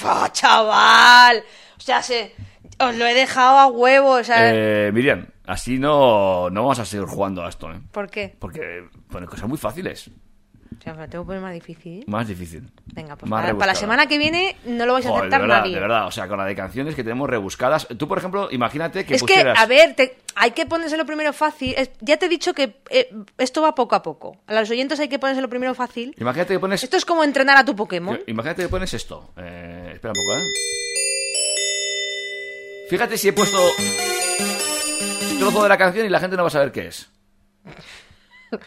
¡Pah, 0.00 0.30
chaval! 0.32 1.42
O 1.80 1.82
sea, 1.82 2.02
se... 2.02 2.32
os 2.78 2.94
lo 2.94 3.06
he 3.06 3.14
dejado 3.14 3.58
a 3.58 3.66
huevo. 3.66 4.10
O 4.12 4.24
sea, 4.24 4.36
Eh, 4.54 4.90
Miriam, 4.92 5.26
así 5.46 5.78
no, 5.78 6.50
no 6.50 6.60
vamos 6.62 6.78
a 6.78 6.84
seguir 6.84 7.06
jugando 7.06 7.44
a 7.44 7.48
esto, 7.48 7.72
¿eh? 7.72 7.80
¿Por 7.90 8.10
qué? 8.10 8.36
Porque 8.38 8.84
pone 9.10 9.26
cosas 9.26 9.48
muy 9.48 9.58
fáciles. 9.58 10.10
O 10.78 10.82
sea, 10.82 10.94
me 10.94 11.00
lo 11.02 11.08
tengo 11.08 11.24
que 11.24 11.26
poner 11.26 11.42
más 11.42 11.52
difícil. 11.52 12.04
Más 12.06 12.26
difícil. 12.28 12.70
Venga, 12.94 13.16
pues 13.16 13.28
para, 13.28 13.52
para 13.54 13.72
la 13.72 13.74
semana 13.74 14.06
que 14.06 14.16
viene 14.18 14.56
no 14.64 14.86
lo 14.86 14.94
vais 14.94 15.04
a 15.04 15.10
aceptar 15.10 15.40
de 15.42 15.46
verdad, 15.46 15.58
nadie. 15.62 15.74
de 15.74 15.80
verdad. 15.80 16.06
O 16.06 16.10
sea, 16.10 16.26
con 16.28 16.38
la 16.38 16.44
de 16.46 16.54
canciones 16.54 16.94
que 16.94 17.02
tenemos 17.02 17.28
rebuscadas. 17.28 17.86
Tú, 17.98 18.06
por 18.08 18.16
ejemplo, 18.18 18.48
imagínate 18.50 19.04
que 19.04 19.16
es 19.16 19.22
que, 19.22 19.40
a 19.40 19.66
ver, 19.66 19.94
te- 19.94 20.16
hay 20.36 20.52
que 20.52 20.64
ponérselo 20.66 21.04
primero 21.04 21.32
fácil. 21.34 21.74
Es- 21.76 21.90
ya 22.00 22.16
te 22.18 22.26
he 22.26 22.28
dicho 22.30 22.54
que 22.54 22.76
eh, 22.88 23.12
esto 23.36 23.60
va 23.62 23.74
poco 23.74 23.94
a 23.96 24.02
poco. 24.02 24.36
A 24.46 24.54
los 24.54 24.70
oyentes 24.70 25.00
hay 25.00 25.08
que 25.08 25.18
ponérselo 25.18 25.48
primero 25.50 25.74
fácil. 25.74 26.14
Imagínate 26.18 26.54
que 26.54 26.60
pones... 26.60 26.82
Esto 26.84 26.96
es 26.96 27.04
como 27.04 27.24
entrenar 27.24 27.56
a 27.58 27.64
tu 27.64 27.74
Pokémon. 27.76 28.18
Imagínate 28.26 28.62
que 28.62 28.68
pones 28.68 28.94
esto. 28.94 29.32
Eh, 29.36 29.90
espera 29.94 30.12
un 30.16 30.24
poco, 30.24 30.38
¿eh? 30.38 30.44
Fíjate 32.90 33.16
si 33.16 33.28
he 33.28 33.32
puesto 33.32 33.56
trozo 35.38 35.62
de 35.62 35.68
la 35.68 35.78
canción 35.78 36.04
y 36.04 36.08
la 36.08 36.18
gente 36.18 36.36
no 36.36 36.42
va 36.42 36.48
a 36.48 36.50
saber 36.50 36.72
qué 36.72 36.88
es. 36.88 37.08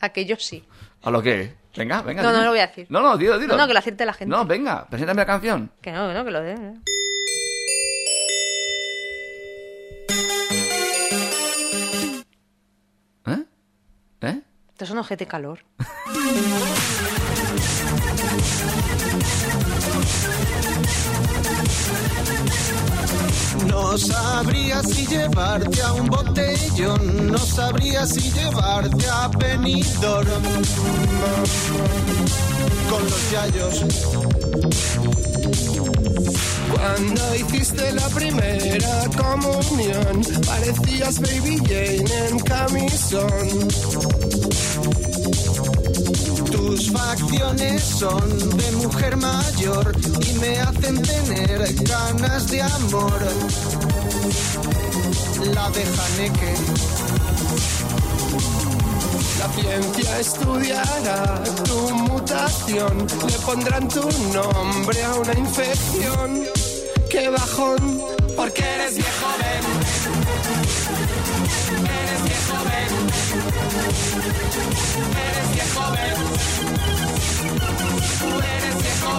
Aquello 0.00 0.36
sí. 0.38 0.64
¿A 1.02 1.10
lo 1.10 1.20
que? 1.20 1.56
Venga, 1.76 2.00
venga. 2.02 2.22
No, 2.22 2.28
no 2.28 2.34
dime. 2.34 2.44
lo 2.44 2.50
voy 2.50 2.60
a 2.60 2.68
decir. 2.68 2.86
No, 2.88 3.02
no, 3.02 3.16
dilo, 3.16 3.40
dilo. 3.40 3.54
No, 3.54 3.62
no, 3.62 3.66
que 3.66 3.72
lo 3.72 3.80
acierte 3.80 4.06
la 4.06 4.12
gente. 4.12 4.30
No, 4.30 4.44
venga, 4.44 4.86
preséntame 4.88 5.22
la 5.22 5.26
canción. 5.26 5.72
Que 5.82 5.90
no, 5.90 6.06
que 6.06 6.14
no, 6.14 6.24
que 6.24 6.30
lo 6.30 6.40
dé. 6.42 6.54
¿Eh? 13.26 13.44
¿Eh? 14.20 14.40
Esto 14.68 14.84
es 14.84 14.90
un 14.90 14.98
ojete 14.98 15.26
calor. 15.26 15.58
No 23.66 23.98
sabría 23.98 24.82
si 24.82 25.06
llevarte 25.06 25.82
a 25.82 25.92
un 25.92 26.06
botellón, 26.06 27.32
no 27.32 27.38
sabría 27.38 28.06
si 28.06 28.30
llevarte 28.30 29.06
a 29.08 29.28
Benidorm 29.28 30.42
con 32.88 33.04
los 33.04 33.30
yayos. 33.30 33.84
Cuando 36.72 37.34
hiciste 37.34 37.92
la 37.92 38.08
primera 38.08 39.08
comunión, 39.16 40.22
parecías 40.46 41.20
Baby 41.20 41.58
Jane 41.58 42.28
en 42.28 42.38
camisón. 42.40 43.68
Tus 46.50 46.90
facciones 46.90 47.82
son 47.82 48.56
de 48.56 48.72
mujer 48.72 49.16
mayor 49.16 49.96
y 50.20 50.32
me 50.38 50.58
hacen 50.58 51.02
tener 51.02 51.74
ganas 51.84 52.48
de 52.48 52.62
amor. 52.62 53.18
La 55.54 55.70
de 55.70 55.82
Haneke. 55.82 56.54
La 59.38 59.48
ciencia 59.52 60.20
estudiará 60.20 61.42
tu 61.64 61.90
mutación, 61.94 63.06
le 63.26 63.38
pondrán 63.44 63.88
tu 63.88 64.08
nombre 64.32 65.02
a 65.04 65.14
una 65.14 65.32
infección. 65.38 66.44
¡Qué 67.08 67.28
bajón! 67.28 68.02
Porque 68.36 68.62
eres 68.62 68.96
viejo, 68.96 69.26
ven. 69.38 69.79
Eres 70.00 70.16
viejo, 72.24 72.56
ven. 72.64 72.92
Eres 75.12 75.48
viejo, 75.52 75.84
ven. 75.92 76.16
Tú 78.18 78.30
eres 78.40 78.76
viejo, 78.82 79.12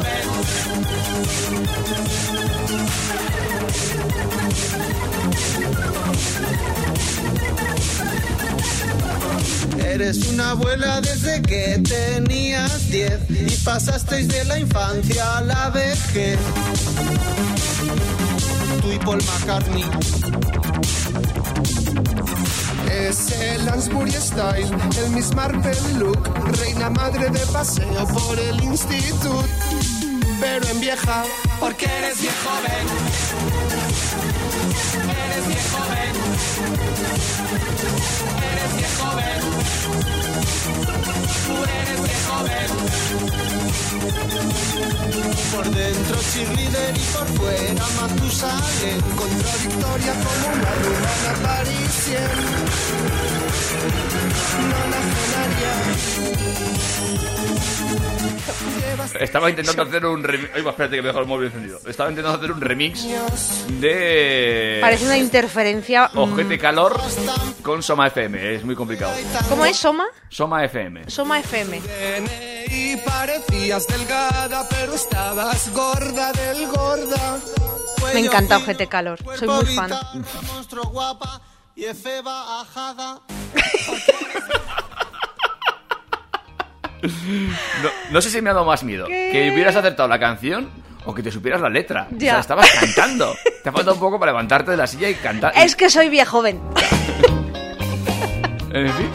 Eres 9.86 10.18
una 10.30 10.52
abuela 10.52 11.00
desde 11.02 11.42
que 11.44 11.80
tenías 11.88 12.90
10 12.90 13.30
y 13.30 13.56
pasasteis 13.64 14.28
de 14.28 14.46
la 14.46 14.58
infancia 14.58 15.38
a 15.38 15.42
la 15.42 15.70
vejez. 15.70 16.40
Y 18.84 18.98
Paul 19.00 19.22
McCartney. 19.24 19.86
Es 22.90 23.32
el 23.32 23.66
Lansbury 23.66 24.12
Style, 24.12 24.70
el 24.98 25.12
Miss 25.12 25.34
Marple 25.34 25.76
look, 25.98 26.30
reina 26.60 26.90
madre 26.90 27.30
de 27.30 27.40
paseo 27.48 28.08
por 28.08 28.40
el 28.40 28.64
instituto, 28.64 29.44
pero 30.40 30.68
en 30.68 30.80
vieja, 30.82 31.24
porque 31.60 31.86
eres 31.86 32.22
viejo, 32.22 32.50
ven. 32.64 32.88
Eres 35.10 35.48
viejo, 35.48 35.78
ven. 35.90 36.16
Eres 38.52 38.76
viejo, 38.78 39.16
ven. 39.16 39.42
Tú 41.48 41.54
eres 41.64 42.00
viejo, 42.04 42.44
ven. 42.44 43.61
Por 44.02 45.70
dentro 45.76 46.18
cheerleader 46.34 46.98
y 46.98 47.00
por 47.14 47.28
fuera 47.38 47.86
Matusalén. 48.00 49.02
Contradictoria 49.16 50.14
como 50.14 50.48
una 50.54 50.72
rumana 50.82 51.34
parisien. 51.44 52.32
Estaba 59.20 59.50
intentando 59.50 59.84
hacer 59.84 60.06
un 60.06 60.24
remix. 60.24 60.50
Ay, 60.56 60.62
va, 60.62 60.72
espérate 60.72 60.96
que 60.96 61.02
me 61.02 61.08
dejo 61.10 61.20
el 61.20 61.28
móvil 61.28 61.48
encendido. 61.48 61.80
Estaba 61.88 62.10
intentando 62.10 62.38
hacer 62.38 62.52
un 62.52 62.62
remix 62.62 63.06
de. 63.80 64.78
Parece 64.82 65.06
una 65.06 65.18
interferencia. 65.18 66.10
mm, 66.14 66.18
Ojete 66.18 66.58
Calor 66.58 67.00
con 67.64 67.84
Soma 67.84 68.08
FM. 68.08 68.56
Es 68.56 68.64
muy 68.64 68.76
complicado. 68.76 69.14
¿Cómo 69.50 69.66
es 69.66 69.78
Soma? 69.78 70.06
Soma 70.30 70.64
FM. 70.66 71.10
Soma 71.10 71.40
FM. 71.40 71.82
Y 72.72 72.98
parecías 72.98 73.88
delgada, 73.88 74.68
pero 74.70 74.94
estabas 74.94 75.72
gorda 75.74 76.32
del 76.34 76.68
gorda. 76.68 77.40
Me 78.14 78.20
encanta 78.22 78.58
Ojete 78.58 78.88
Calor. 78.88 79.20
Soy 79.38 79.48
muy 79.48 79.66
fan. 79.76 79.92
No, 87.02 87.90
no 88.12 88.22
sé 88.22 88.30
si 88.30 88.42
me 88.42 88.50
ha 88.50 88.54
dado 88.54 88.66
más 88.66 88.84
miedo. 88.84 89.08
Que 89.08 89.52
hubieras 89.54 89.76
acertado 89.76 90.08
la 90.08 90.20
canción 90.20 90.70
o 91.06 91.14
que 91.14 91.24
te 91.24 91.32
supieras 91.32 91.62
la 91.62 91.70
letra. 91.70 92.08
O 92.12 92.16
Ya. 92.18 92.32
sea, 92.34 92.40
estabas 92.42 92.70
cantando. 92.80 93.34
Te 93.64 93.70
ha 93.70 93.72
faltado 93.72 93.94
un 93.96 94.00
poco 94.00 94.20
para 94.20 94.32
levantarte 94.32 94.72
de 94.72 94.78
la 94.78 94.86
silla 94.88 95.10
y 95.10 95.16
cantar. 95.16 95.52
Es 95.56 95.76
que 95.76 95.90
soy 95.90 96.10
viejo 96.10 96.38
joven. 96.38 96.60
En 98.74 98.90
fin. 98.94 99.10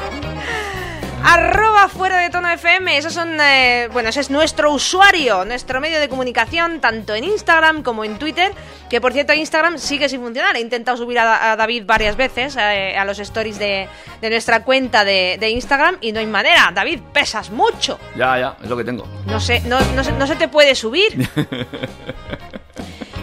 Arroba 1.28 1.88
fuera 1.88 2.18
de 2.18 2.30
tono 2.30 2.48
FM, 2.50 2.96
esos 2.98 3.12
son, 3.12 3.36
eh, 3.40 3.88
bueno, 3.92 4.10
ese 4.10 4.20
es 4.20 4.30
nuestro 4.30 4.72
usuario, 4.72 5.44
nuestro 5.44 5.80
medio 5.80 5.98
de 5.98 6.08
comunicación, 6.08 6.80
tanto 6.80 7.14
en 7.16 7.24
Instagram 7.24 7.82
como 7.82 8.04
en 8.04 8.16
Twitter, 8.16 8.52
que 8.88 9.00
por 9.00 9.12
cierto 9.12 9.32
Instagram 9.34 9.76
sigue 9.78 10.08
sin 10.08 10.20
funcionar, 10.20 10.54
he 10.56 10.60
intentado 10.60 10.96
subir 10.96 11.18
a, 11.18 11.50
a 11.52 11.56
David 11.56 11.82
varias 11.84 12.16
veces 12.16 12.56
eh, 12.56 12.96
a 12.96 13.04
los 13.04 13.18
stories 13.18 13.58
de, 13.58 13.88
de 14.20 14.30
nuestra 14.30 14.62
cuenta 14.62 15.04
de, 15.04 15.36
de 15.40 15.50
Instagram 15.50 15.96
y 16.00 16.12
no 16.12 16.20
hay 16.20 16.26
manera, 16.26 16.70
David, 16.72 17.00
pesas 17.12 17.50
mucho, 17.50 17.98
Ya, 18.16 18.38
ya, 18.38 18.56
es 18.62 18.68
lo 18.70 18.76
que 18.76 18.84
tengo. 18.84 19.04
no 19.26 19.40
sé, 19.40 19.60
no, 19.62 19.80
no, 19.96 20.04
se- 20.04 20.12
no 20.12 20.26
se 20.28 20.36
te 20.36 20.46
puede 20.46 20.76
subir. 20.76 21.28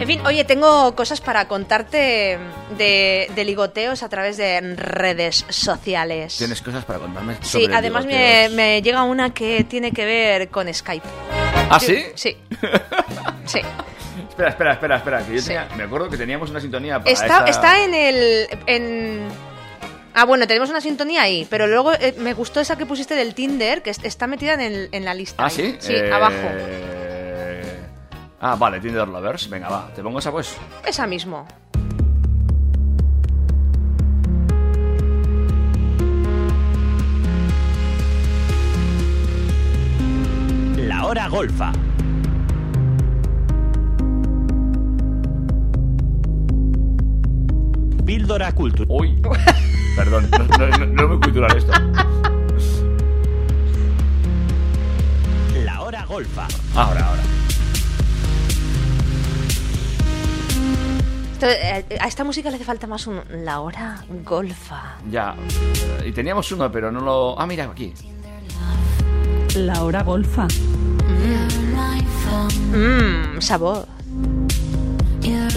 En 0.03 0.07
fin, 0.09 0.25
oye, 0.25 0.43
tengo 0.43 0.93
cosas 0.95 1.21
para 1.21 1.47
contarte 1.47 2.37
de, 2.77 3.31
de 3.33 3.45
ligoteos 3.45 4.03
a 4.03 4.09
través 4.09 4.35
de 4.35 4.59
redes 4.75 5.45
sociales. 5.47 6.35
Tienes 6.37 6.61
cosas 6.61 6.83
para 6.83 6.99
contarme. 6.99 7.35
Sí, 7.41 7.61
sobre 7.63 7.75
además 7.75 8.05
me, 8.05 8.81
llega 8.81 9.03
una 9.03 9.33
que 9.33 9.63
tiene 9.63 9.91
que 9.93 10.05
ver 10.05 10.49
con 10.49 10.71
Skype. 10.73 11.07
¿Ah, 11.69 11.79
sí? 11.79 12.03
Sí. 12.15 12.37
Sí. 13.45 13.59
Espera, 14.29 14.49
espera, 14.49 14.73
espera, 14.73 14.97
espera. 14.97 15.25
Que 15.25 15.35
yo 15.35 15.43
tenía- 15.43 15.67
me 15.77 15.83
acuerdo 15.83 16.09
que 16.09 16.17
teníamos 16.17 16.49
una 16.49 16.59
sintonía 16.59 16.99
para 16.99 17.11
Está, 17.11 17.25
esa- 17.25 17.45
está 17.45 17.83
en 17.83 17.93
el. 17.93 18.47
En... 18.67 19.27
Ah, 20.13 20.25
bueno, 20.25 20.47
tenemos 20.47 20.69
una 20.69 20.79
sintonía 20.81 21.23
ahí, 21.23 21.45
pero 21.49 21.67
luego 21.67 21.91
eh, 21.93 22.13
me 22.17 22.33
gustó 22.33 22.59
esa 22.61 22.77
que 22.77 22.85
pusiste 22.85 23.15
del 23.15 23.33
Tinder, 23.35 23.81
que 23.81 23.89
es- 23.89 24.03
está 24.03 24.27
metida 24.27 24.53
en, 24.53 24.61
el- 24.61 24.89
en 24.91 25.03
la 25.05 25.13
lista. 25.13 25.43
¿Ah, 25.43 25.47
ahí. 25.47 25.51
sí? 25.55 25.75
Sí, 25.79 25.93
Eh, 25.93 26.09
abajo. 26.11 26.33
Ah, 28.45 28.57
vale, 28.57 28.81
Tinder 28.81 29.07
Lovers. 29.07 29.49
Venga, 29.49 29.69
va. 29.69 29.87
Te 29.95 30.03
pongo 30.03 30.19
esa 30.19 30.29
pues. 30.29 30.57
Esa 30.85 31.07
mismo. 31.07 31.47
La 40.75 41.05
hora 41.05 41.29
golfa. 41.29 41.71
Píldora 48.05 48.51
cultural. 48.51 48.87
Uy. 48.89 49.21
Perdón, 49.95 50.29
no, 50.31 50.39
no, 50.39 50.67
no, 50.67 50.85
no 50.85 51.03
es 51.03 51.07
muy 51.07 51.19
cultural 51.21 51.55
esto. 51.55 51.71
La 55.63 55.81
hora 55.81 56.03
golfa. 56.03 56.45
Ahora, 56.75 57.07
ahora. 57.07 57.42
Esto, 61.43 61.55
eh, 61.61 61.97
a 61.99 62.07
esta 62.07 62.23
música 62.23 62.49
le 62.49 62.55
hace 62.55 62.63
falta 62.63 62.87
más 62.87 63.05
un. 63.05 63.21
La 63.43 63.59
hora 63.59 64.01
golfa. 64.23 64.95
Ya. 65.11 65.35
Y 66.05 66.13
teníamos 66.13 66.49
uno, 66.53 66.71
pero 66.71 66.89
no 66.89 67.01
lo. 67.01 67.37
Ah, 67.37 67.45
mira, 67.45 67.65
aquí. 67.65 67.93
La 69.57 69.83
hora 69.83 70.03
golfa. 70.03 70.47
Mmm, 72.71 73.41
sabor. 73.41 73.85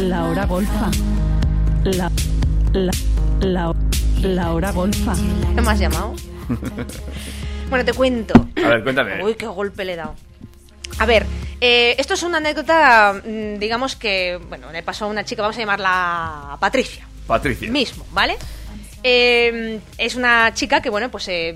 La 0.01 0.25
hora 0.25 0.47
golfa. 0.47 0.91
La, 1.85 2.11
la, 2.73 2.93
la, 3.41 3.73
la 4.23 4.53
hora 4.53 4.73
golfa. 4.73 5.15
¿Qué 5.55 5.63
me 5.63 5.71
has 5.71 5.79
llamado? 5.79 6.15
Bueno, 7.69 7.85
te 7.85 7.93
cuento. 7.95 8.33
A 8.65 8.69
ver, 8.69 8.85
cuéntame. 8.85 9.25
Uy, 9.25 9.35
qué 9.35 9.45
golpe 9.49 9.85
le 9.85 9.95
he 9.95 9.97
dado. 9.97 10.15
A 10.99 11.07
ver, 11.07 11.27
eh, 11.61 11.95
esto 11.99 12.15
es 12.15 12.23
una 12.23 12.39
anécdota, 12.39 13.13
mm, 13.25 13.59
digamos 13.59 13.97
que, 13.97 14.39
bueno, 14.49 14.71
le 14.73 14.83
pasó 14.83 15.07
a 15.07 15.09
una 15.09 15.25
chica, 15.25 15.43
vamos 15.43 15.57
a 15.57 15.61
llamarla 15.61 16.57
Patricia, 16.61 17.07
Patricia. 17.27 17.71
mismo, 17.71 18.07
¿vale? 18.13 18.37
Eh, 19.03 19.79
es 19.99 20.15
una 20.17 20.53
chica 20.55 20.81
que, 20.81 20.91
bueno, 20.91 21.11
pues 21.11 21.29
eh, 21.29 21.55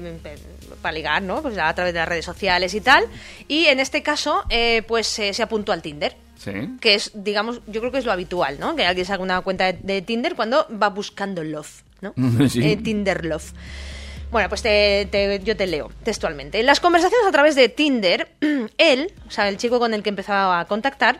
para 0.80 0.92
ligar, 0.92 1.22
¿no? 1.22 1.42
Pues 1.42 1.56
a 1.58 1.72
través 1.74 1.92
de 1.92 2.00
las 2.00 2.08
redes 2.08 2.24
sociales 2.24 2.74
y 2.74 2.80
tal. 2.80 3.04
Y 3.48 3.66
en 3.66 3.80
este 3.80 4.02
caso, 4.02 4.44
eh, 4.48 4.82
pues 4.86 5.18
eh, 5.18 5.32
se 5.34 5.42
apuntó 5.42 5.72
al 5.72 5.82
Tinder. 5.82 6.16
Sí. 6.38 6.52
Que 6.80 6.94
es, 6.94 7.10
digamos, 7.14 7.60
yo 7.66 7.80
creo 7.80 7.92
que 7.92 7.98
es 7.98 8.04
lo 8.06 8.12
habitual, 8.12 8.58
¿no? 8.58 8.74
Que 8.74 8.86
alguien 8.86 9.04
se 9.04 9.12
haga 9.12 9.22
una 9.22 9.40
cuenta 9.42 9.66
de, 9.66 9.78
de 9.82 10.02
Tinder 10.02 10.34
cuando 10.34 10.66
va 10.80 10.88
buscando 10.88 11.44
love, 11.44 11.82
¿no? 12.00 12.14
Sí. 12.48 12.62
Eh, 12.64 12.76
Tinder 12.76 13.24
love. 13.24 13.52
Bueno, 14.30 14.48
pues 14.48 14.62
te- 14.62 15.08
te- 15.10 15.40
yo 15.42 15.56
te 15.56 15.66
leo 15.66 15.90
textualmente. 16.04 16.60
En 16.60 16.66
las 16.66 16.80
conversaciones 16.80 17.26
a 17.26 17.32
través 17.32 17.54
de 17.54 17.68
Tinder, 17.68 18.28
él, 18.78 19.12
o 19.26 19.30
sea, 19.30 19.48
el 19.48 19.56
chico 19.56 19.78
con 19.78 19.92
el 19.94 20.02
que 20.02 20.10
empezaba 20.10 20.60
a 20.60 20.64
contactar, 20.66 21.18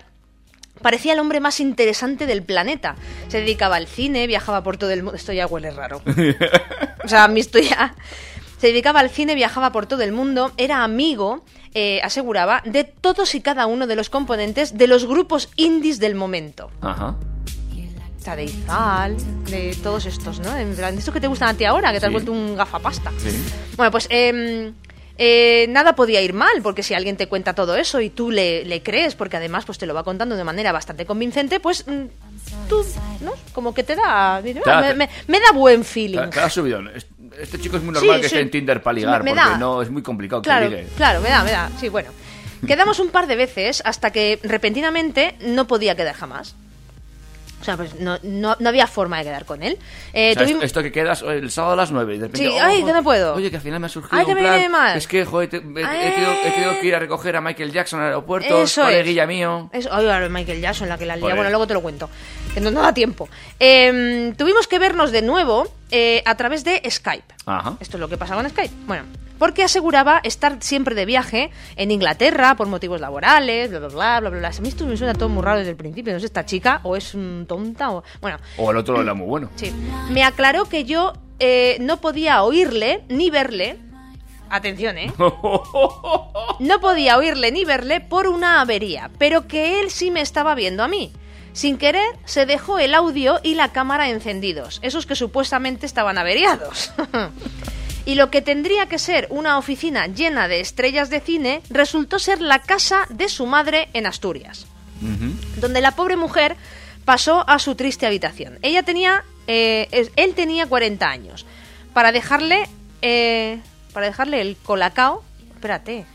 Parecía 0.82 1.12
el 1.12 1.19
hombre 1.19 1.41
más 1.41 1.61
interesante 1.61 2.24
del 2.24 2.43
planeta. 2.43 2.97
Se 3.28 3.41
dedicaba 3.41 3.77
al 3.77 3.87
cine, 3.87 4.27
viajaba 4.27 4.62
por 4.62 4.78
todo 4.78 4.91
el 4.93 5.03
mundo. 5.03 5.15
Esto 5.16 5.31
ya 5.35 5.47
huele 5.47 5.70
raro. 5.73 6.01
O 7.05 7.09
sea, 7.09 7.24
a 7.24 7.28
mí 7.28 7.41
esto 7.41 7.59
ya... 7.59 7.95
Se 8.57 8.69
dedicaba 8.69 9.01
al 9.01 9.11
cine, 9.11 9.35
viajaba 9.35 9.73
por 9.73 9.85
todo 9.87 10.01
el 10.03 10.12
mundo, 10.12 10.53
era 10.57 10.82
amigo, 10.82 11.45
eh, 11.74 12.01
aseguraba, 12.03 12.62
de 12.65 12.85
todos 12.85 13.35
y 13.35 13.43
cada 13.43 13.66
uno 13.66 13.87
de 13.87 13.97
los 13.97 14.09
componentes 14.09 14.78
de 14.78 14.87
los 14.87 15.07
grupos 15.07 15.51
indies 15.57 15.99
del 15.99 16.15
momento. 16.15 16.70
Ajá. 16.81 17.16
O 18.20 18.22
sea, 18.22 18.36
de 18.36 18.44
Izal, 18.44 19.16
de 19.47 19.74
todos 19.82 20.05
estos, 20.05 20.40
¿no? 20.40 20.55
En 20.56 20.74
plan, 20.76 20.92
de 20.94 20.98
estos 20.98 21.14
que 21.14 21.20
te 21.20 21.26
gustan 21.26 21.48
a 21.48 21.55
ti 21.55 21.64
ahora, 21.64 21.90
que 21.92 22.01
te 22.01 22.06
has 22.06 22.12
vuelto 22.12 22.32
un 22.32 22.55
gafapasta. 22.55 23.10
Sí. 23.18 23.30
Bueno, 23.78 23.90
pues 23.90 24.06
em, 24.10 24.74
eh, 25.16 25.66
nada 25.70 25.94
podía 25.94 26.20
ir 26.20 26.34
mal, 26.34 26.60
porque 26.62 26.82
si 26.82 26.92
alguien 26.92 27.16
te 27.16 27.28
cuenta 27.28 27.55
todo 27.55 27.76
eso 27.76 27.98
y 28.01 28.10
tú 28.10 28.30
le, 28.30 28.64
le 28.66 28.82
crees, 28.82 29.14
porque 29.14 29.38
además 29.38 29.64
pues 29.64 29.78
te 29.78 29.86
lo 29.86 29.94
va 29.94 30.05
contando 30.05 30.36
de 30.36 30.44
manera 30.44 30.70
bastante 30.70 31.06
convincente, 31.06 31.60
pues 31.60 31.86
mm, 31.86 32.68
tú, 32.68 32.84
¿no? 33.22 33.32
Como 33.55 33.72
que 33.72 33.84
te 33.84 33.97
da... 33.97 34.42
dices, 34.42 34.64
Te 34.64 34.70
da- 34.70 34.78
"Ah, 34.80 34.82
me, 34.82 34.94
me- 34.94 35.10
me 35.26 35.40
da 35.40 35.52
buen 35.55 35.82
feeling. 35.82 36.18
Te, 36.18 36.26
te 36.28 36.40
da 36.40 36.51
subidón. 36.51 36.88
Es- 36.94 37.06
Este 37.40 37.59
chico 37.59 37.78
es 37.78 37.82
muy 37.82 37.94
normal 37.94 38.16
Sí, 38.16 38.22
que 38.22 38.28
sí. 38.28 38.34
esté 38.34 38.40
en 38.42 38.51
Tinder 38.51 38.82
para 38.82 38.94
ligar, 38.94 39.22
me 39.24 39.30
porque 39.30 39.51
da. 39.51 39.56
no 39.56 39.80
es 39.80 39.88
muy 39.90 40.02
complicado 40.02 40.42
Claro, 40.42 40.68
que 40.68 40.76
ligue. 40.76 40.88
claro, 40.94 41.22
me 41.22 41.30
da, 41.30 41.42
me 41.42 41.52
da. 41.52 41.70
Sí, 41.80 41.88
bueno. 41.88 42.10
Quedamos 42.66 42.98
un 43.01 43.09
par 43.09 43.26
de 43.26 43.36
veces 43.36 43.80
hasta 43.86 44.10
que 44.12 44.38
repentinamente 44.42 45.36
no 45.40 45.66
podía 45.66 45.94
quedar 45.97 46.14
jamás. 46.14 46.55
O 47.61 47.65
sea, 47.65 47.77
pues 47.77 47.95
no, 48.01 48.19
no, 48.23 48.57
no 48.59 48.69
había 48.70 48.87
forma 48.87 49.19
de 49.19 49.24
quedar 49.24 49.45
con 49.45 49.62
él. 49.62 49.77
Eh, 50.15 50.31
O 50.35 50.35
sea, 50.39 50.47
tuvim- 50.49 50.62
esto, 50.62 50.82
que 50.82 50.91
quedas 50.91 51.20
el 51.23 51.51
sábado 51.51 51.74
a 51.74 51.77
las 51.77 51.91
9 51.91 52.15
y 52.15 52.19
de 52.19 52.27
repente, 52.28 52.49
Sí, 52.49 52.55
oh, 52.59 52.65
ay, 52.65 52.82
que 52.82 52.93
no 52.93 53.03
puedo. 53.03 53.35
Oye, 53.35 53.51
que 53.51 53.57
al 53.57 53.62
final 53.62 53.81
me 53.81 53.87
ha 53.87 53.89
surgido 53.91 54.19
Ay, 54.19 54.24
que 54.24 54.31
un 54.31 54.35
me 54.37 54.41
plan. 54.41 54.55
viene 54.55 54.69
mal. 54.70 54.97
Es 54.97 55.07
que, 55.07 55.24
joder, 55.27 55.51
te- 55.51 55.57
he, 55.59 55.61
he 55.61 55.62
tenido, 55.62 56.32
he 56.43 56.51
tenido 56.53 56.81
que 56.81 56.87
ir 56.87 56.95
a 56.95 56.99
recoger 56.99 57.37
a 57.37 57.43
Michael 57.43 57.70
Jackson 57.70 58.01
al 58.01 58.07
aeropuerto, 58.07 58.62
Eso 58.62 58.82
coleguilla 58.82 59.27
mío. 59.27 59.69
Eso, 59.74 59.91
ay, 59.93 60.28
Michael 60.31 60.61
Jackson, 60.62 60.89
la 60.89 60.97
que 60.97 61.05
la 61.05 61.16
lía. 61.16 61.35
Bueno, 61.35 61.51
luego 61.51 61.66
te 61.66 61.74
lo 61.74 61.82
cuento. 61.82 62.09
Que 62.55 62.60
no, 62.60 62.70
no 62.70 62.82
da 62.82 62.93
tiempo. 62.93 63.28
Eh, 63.60 64.32
tuvimos 64.36 64.66
que 64.66 64.78
vernos 64.78 65.12
de 65.12 65.22
nuevo 65.22 65.68
eh, 65.90 66.22
a 66.27 66.35
través 66.36 66.64
de 66.64 66.82
Skype. 66.90 67.35
Ajá. 67.47 67.77
Esto 67.81 67.97
es 67.97 68.01
lo 68.01 68.09
que 68.09 68.16
pasaba 68.16 68.40
en 68.43 68.51
Skype. 68.51 68.74
Bueno, 68.86 69.05
porque 69.39 69.62
aseguraba 69.62 70.20
estar 70.24 70.56
siempre 70.60 70.94
de 70.94 71.06
viaje 71.06 71.51
en 71.77 71.90
Inglaterra 71.93 72.56
por 72.56 72.66
motivos 72.66 73.01
laborales, 73.01 73.70
bla, 73.70 73.78
bla, 73.78 73.89
bla, 73.89 74.20
bla, 74.20 74.31
bla. 74.31 74.48
A 74.48 74.60
mí 74.60 74.68
esto 74.68 74.85
me 74.86 74.97
suena 74.97 75.14
todo 75.14 75.28
muy 75.28 75.43
raro 75.43 75.59
desde 75.59 75.70
el 75.70 75.77
principio. 75.77 76.12
No 76.12 76.18
sé, 76.20 76.27
esta 76.27 76.44
chica 76.44 76.81
o 76.82 76.97
es 76.97 77.14
mm, 77.14 77.44
tonta 77.44 77.90
o... 77.93 78.02
Bueno, 78.20 78.39
O 78.59 78.70
el 78.70 78.77
otro 78.78 79.01
era 79.01 79.14
muy 79.14 79.27
bueno. 79.27 79.51
sí. 79.56 79.72
Me 80.10 80.24
aclaró 80.24 80.64
que 80.64 80.85
yo 80.85 81.12
eh, 81.39 81.77
no 81.81 82.01
podía 82.01 82.43
oírle 82.43 83.05
ni 83.09 83.31
verle. 83.31 83.78
Atención, 84.51 84.98
¿eh? 84.98 85.12
No 86.59 86.81
podía 86.81 87.16
oírle 87.16 87.52
ni 87.52 87.64
verle 87.64 88.01
por 88.01 88.27
una 88.27 88.60
avería, 88.60 89.09
pero 89.18 89.47
que 89.47 89.81
él 89.81 89.90
sí 89.90 90.10
me 90.10 90.20
estaba 90.20 90.55
viendo 90.56 90.82
a 90.82 90.89
mí. 90.89 91.12
Sin 91.61 91.77
querer, 91.77 92.09
se 92.24 92.47
dejó 92.47 92.78
el 92.78 92.95
audio 92.95 93.39
y 93.43 93.53
la 93.53 93.70
cámara 93.70 94.09
encendidos, 94.09 94.78
esos 94.82 95.05
que 95.05 95.15
supuestamente 95.15 95.85
estaban 95.85 96.16
averiados. 96.16 96.91
y 98.07 98.15
lo 98.15 98.31
que 98.31 98.41
tendría 98.41 98.87
que 98.87 98.99
ser 98.99 99.27
una 99.28 99.59
oficina 99.59 100.07
llena 100.07 100.49
de 100.49 100.61
estrellas 100.61 101.11
de 101.11 101.20
cine 101.20 101.61
resultó 101.69 102.19
ser 102.19 102.41
la 102.41 102.61
casa 102.61 103.07
de 103.11 103.28
su 103.28 103.45
madre 103.45 103.91
en 103.93 104.07
Asturias 104.07 104.65
donde 105.57 105.81
la 105.81 105.93
pobre 105.93 106.16
mujer 106.16 106.57
pasó 107.05 107.45
a 107.47 107.59
su 107.59 107.74
triste 107.74 108.07
habitación. 108.07 108.59
Ella 108.62 108.82
tenía, 108.82 109.23
eh, 109.47 110.09
él 110.16 110.35
tenía 110.35 110.66
40 110.66 111.09
años. 111.09 111.45
Para 111.93 112.11
dejarle, 112.11 112.69
eh, 113.03 113.61
para 113.93 114.07
dejarle 114.07 114.41
el 114.41 114.57
colacao, 114.57 115.23
espérate. 115.55 116.07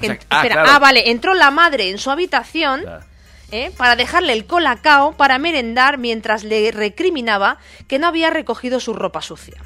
O 0.00 0.04
sea, 0.04 0.18
ah, 0.28 0.36
espera, 0.36 0.54
claro. 0.56 0.70
ah, 0.72 0.78
vale, 0.80 1.10
entró 1.10 1.32
la 1.32 1.50
madre 1.50 1.88
en 1.88 1.98
su 1.98 2.10
habitación. 2.10 2.82
Claro. 2.82 3.13
¿Eh? 3.50 3.70
para 3.76 3.96
dejarle 3.96 4.32
el 4.32 4.46
colacao 4.46 5.16
para 5.16 5.38
merendar 5.38 5.98
mientras 5.98 6.44
le 6.44 6.70
recriminaba 6.70 7.58
que 7.88 7.98
no 7.98 8.06
había 8.06 8.30
recogido 8.30 8.80
su 8.80 8.94
ropa 8.94 9.22
sucia. 9.22 9.60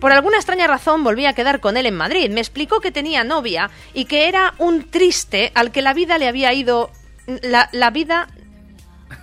Por 0.00 0.12
alguna 0.12 0.36
extraña 0.36 0.66
razón 0.66 1.04
volví 1.04 1.26
a 1.26 1.34
quedar 1.34 1.60
con 1.60 1.76
él 1.76 1.86
en 1.86 1.96
Madrid. 1.96 2.30
Me 2.30 2.40
explicó 2.40 2.80
que 2.80 2.90
tenía 2.90 3.24
novia 3.24 3.70
y 3.92 4.06
que 4.06 4.28
era 4.28 4.54
un 4.58 4.90
triste 4.90 5.52
al 5.54 5.72
que 5.72 5.82
la 5.82 5.94
vida 5.94 6.18
le 6.18 6.28
había 6.28 6.52
ido. 6.52 6.90
La, 7.26 7.68
la 7.72 7.90
vida 7.90 8.28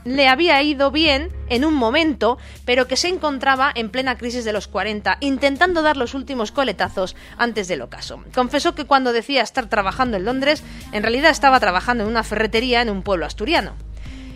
le 0.06 0.28
había 0.28 0.62
ido 0.64 0.92
bien 0.92 1.30
en 1.50 1.66
un 1.66 1.74
momento, 1.74 2.38
pero 2.66 2.88
que 2.88 2.96
se 2.98 3.08
encontraba 3.08 3.72
en 3.74 3.90
plena 3.90 4.18
crisis 4.18 4.46
de 4.46 4.54
los 4.54 4.68
40, 4.68 5.18
intentando 5.20 5.82
dar 5.82 5.98
los 5.98 6.14
últimos 6.14 6.52
coletazos 6.52 7.16
antes 7.38 7.68
del 7.68 7.82
ocaso. 7.82 8.24
Confesó 8.34 8.76
que 8.76 8.86
cuando 8.86 9.14
decía 9.14 9.42
estar 9.42 9.68
trabajando 9.68 10.18
en 10.18 10.26
Londres, 10.26 10.64
en 10.92 11.04
realidad 11.04 11.32
estaba 11.32 11.60
trabajando 11.60 12.04
en 12.04 12.10
una 12.10 12.24
ferretería 12.24 12.82
en 12.82 12.90
un 12.90 13.02
pueblo 13.04 13.26
asturiano. 13.26 13.74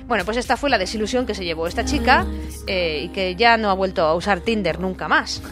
Bueno, 0.07 0.23
pues 0.23 0.37
esta 0.37 0.55
fue 0.55 0.69
la 0.69 0.77
desilusión 0.77 1.25
que 1.25 1.33
se 1.33 1.43
llevó 1.43 1.65
esta 1.65 1.83
chica 1.83 2.27
eh, 2.67 3.01
y 3.05 3.09
que 3.09 3.35
ya 3.35 3.57
no 3.57 3.71
ha 3.71 3.73
vuelto 3.73 4.03
a 4.03 4.13
usar 4.13 4.39
Tinder 4.41 4.79
nunca 4.79 5.07
más. 5.07 5.41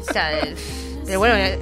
O 0.00 0.12
sea, 0.12 0.38
eh, 0.40 0.54
pero 1.06 1.18
bueno, 1.18 1.36
eh, 1.36 1.58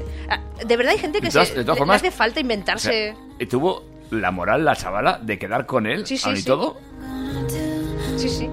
de 0.67 0.77
verdad 0.77 0.93
hay 0.93 0.99
gente 0.99 1.21
que 1.21 1.29
todas- 1.29 1.49
se, 1.49 1.55
de 1.55 1.63
todas 1.65 1.77
le- 1.77 1.79
formas, 1.81 2.03
le 2.03 2.09
hace 2.09 2.17
falta 2.17 2.39
O 2.39 2.43
inventarse... 2.43 2.89
sea, 2.91 3.15
y 3.39 3.47
tuvo 3.47 3.85
la 4.11 4.31
moral 4.31 4.65
la 4.65 4.77
chavala 4.77 5.19
de 5.23 5.39
quedar 5.39 5.67
con 5.67 5.87
él, 5.87 6.07
Sí, 6.07 6.17
sí, 6.17 6.29
aun 6.29 6.37
y 6.37 6.41
sí. 6.41 6.47
todo. 6.47 6.81
Sí, 8.17 8.29
sí. 8.29 8.51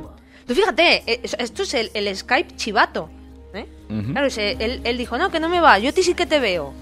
Tú 0.47 0.55
fíjate, 0.55 1.03
eh, 1.05 1.19
esto 1.37 1.63
es 1.63 1.73
el, 1.73 1.91
el 1.93 2.15
Skype 2.15 2.55
chivato. 2.55 3.09
¿eh? 3.53 3.67
Ujú. 3.89 4.11
Claro, 4.11 4.27
ese- 4.27 4.57
él, 4.59 4.81
él 4.83 4.97
dijo, 4.97 5.17
no, 5.17 5.29
que 5.31 5.39
no 5.39 5.49
me 5.49 5.59
va, 5.61 5.77
yo 5.79 5.89
a 5.89 5.91
ti 5.93 6.01
sí 6.03 6.13
que 6.15 6.25
te 6.25 6.39
veo. 6.39 6.73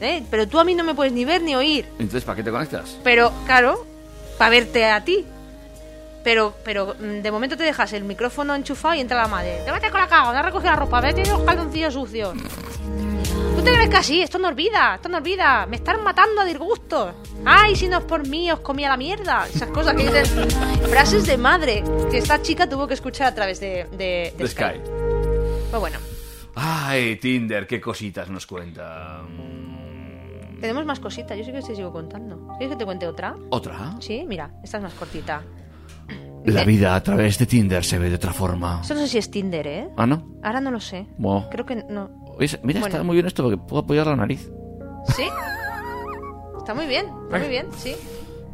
¿eh? 0.00 0.22
Pero 0.30 0.48
tú 0.48 0.58
a 0.58 0.64
mí 0.64 0.74
no 0.74 0.84
me 0.84 0.94
puedes 0.94 1.12
ni 1.12 1.24
ver 1.24 1.42
ni 1.42 1.54
oír. 1.54 1.84
Entonces, 1.98 2.24
¿para 2.24 2.36
qué 2.36 2.42
te 2.42 2.50
conectas? 2.50 2.96
Pero, 3.04 3.32
claro, 3.46 3.84
para 4.38 4.50
verte 4.50 4.86
a 4.86 5.04
ti. 5.04 5.24
Pero, 6.24 6.54
pero 6.64 6.94
mm, 6.98 7.22
de 7.22 7.30
momento 7.30 7.56
te 7.56 7.62
dejas 7.64 7.92
el 7.94 8.04
micrófono 8.04 8.54
enchufado 8.54 8.94
y 8.94 9.00
entra 9.00 9.16
la 9.22 9.28
madre. 9.28 9.60
Te 9.64 9.72
vete 9.72 9.90
con 9.90 10.00
la 10.00 10.06
cago, 10.08 10.32
no 10.32 10.38
has 10.38 10.44
recogido 10.44 10.70
la 10.70 10.76
ropa, 10.76 11.00
vete 11.00 11.24
los 11.26 11.40
calzoncillos 11.42 11.94
sucios. 11.94 12.34
¿Tú 13.60 13.66
te 13.66 13.74
crees 13.74 13.90
que 13.90 13.96
así? 13.98 14.22
Esto 14.22 14.38
no 14.38 14.48
olvida, 14.48 14.94
esto 14.94 15.10
no 15.10 15.18
olvida. 15.18 15.66
Me 15.66 15.76
están 15.76 16.02
matando 16.02 16.40
a 16.40 16.46
disgusto. 16.46 17.12
Ay, 17.44 17.76
si 17.76 17.88
no 17.88 17.98
es 17.98 18.04
por 18.04 18.26
mí, 18.26 18.50
os 18.50 18.60
comía 18.60 18.88
la 18.88 18.96
mierda. 18.96 19.46
Esas 19.54 19.68
cosas 19.68 19.94
que 19.94 20.04
dicen. 20.04 20.24
Frases 20.88 21.26
de 21.26 21.36
madre 21.36 21.84
que 22.10 22.16
esta 22.16 22.40
chica 22.40 22.66
tuvo 22.66 22.86
que 22.88 22.94
escuchar 22.94 23.26
a 23.26 23.34
través 23.34 23.60
de, 23.60 23.86
de, 23.92 24.32
Skype. 24.48 24.78
Sky. 24.78 24.90
Pues 25.70 25.78
bueno, 25.78 25.98
Ay, 26.54 27.16
Tinder, 27.16 27.66
qué 27.66 27.82
cositas 27.82 28.30
nos 28.30 28.46
cuenta. 28.46 29.20
tenemos 30.58 30.86
más 30.86 30.98
cositas. 30.98 31.36
Yo 31.36 31.44
sí 31.44 31.52
que 31.52 31.60
te 31.60 31.76
sigo 31.76 31.92
contando. 31.92 32.48
¿Quieres 32.56 32.70
que 32.70 32.78
te 32.78 32.86
cuente 32.86 33.06
otra? 33.06 33.36
¿Otra? 33.50 33.94
Sí, 34.00 34.24
mira, 34.26 34.54
esta 34.64 34.78
es 34.78 34.82
más 34.84 34.94
cortita. 34.94 35.42
La 36.46 36.64
vida 36.64 36.94
a 36.94 37.02
través 37.02 37.38
de 37.38 37.44
Tinder 37.44 37.84
se 37.84 37.98
ve 37.98 38.08
de 38.08 38.14
otra 38.14 38.32
forma. 38.32 38.80
Esto 38.80 38.94
no 38.94 39.00
sé 39.00 39.08
si 39.08 39.18
es 39.18 39.30
Tinder, 39.30 39.66
¿eh? 39.66 39.88
¿Ah, 39.98 40.06
no? 40.06 40.36
Ahora 40.42 40.62
no 40.62 40.70
lo 40.70 40.80
sé. 40.80 41.06
Bueno. 41.18 41.46
Creo 41.50 41.66
que 41.66 41.76
no. 41.76 42.19
Oye, 42.40 42.58
mira, 42.62 42.80
Bueno. 42.80 42.94
está 42.94 43.04
muy 43.04 43.14
bien 43.14 43.26
esto 43.26 43.42
porque 43.42 43.58
puedo 43.58 43.82
apoyar 43.82 44.06
la 44.06 44.16
nariz. 44.16 44.50
¿Sí? 45.14 45.28
Está 46.58 46.74
muy 46.74 46.86
bien, 46.86 47.06
está 47.24 47.38
muy 47.38 47.48
bien, 47.48 47.68
sí. 47.76 47.94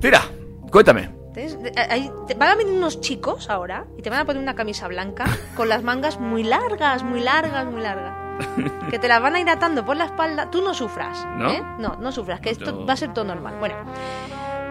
Tira, 0.01 0.23
cuéntame. 0.71 1.15
Te 1.35 2.35
van 2.35 2.49
a 2.49 2.55
venir 2.55 2.75
unos 2.75 3.01
chicos 3.01 3.51
ahora 3.51 3.87
y 3.99 4.03
te 4.03 4.09
van 4.11 4.21
a 4.21 4.25
poner 4.25 4.43
una 4.43 4.55
camisa 4.55 4.89
blanca 4.89 5.27
con 5.55 5.69
las 5.69 5.83
mangas 5.83 6.19
muy 6.19 6.43
largas, 6.43 7.03
muy 7.03 7.21
largas, 7.21 7.67
muy 7.67 7.83
largas. 7.83 8.15
Que 8.91 8.99
te 8.99 9.09
las 9.09 9.21
van 9.21 9.35
a 9.35 9.41
ir 9.41 9.49
atando 9.49 9.85
por 9.85 9.97
la 9.97 10.05
espalda. 10.07 10.51
Tú 10.51 10.63
no 10.63 10.73
sufras, 10.75 11.27
¿No? 11.37 11.51
¿eh? 11.51 11.63
No, 11.79 11.97
no 11.97 12.13
sufras, 12.13 12.41
que 12.41 12.51
esto 12.51 12.67
Yo- 12.81 12.87
va 12.87 12.93
a 12.95 12.97
ser 12.97 13.13
todo 13.13 13.25
normal. 13.25 13.57
Bueno, 13.59 13.75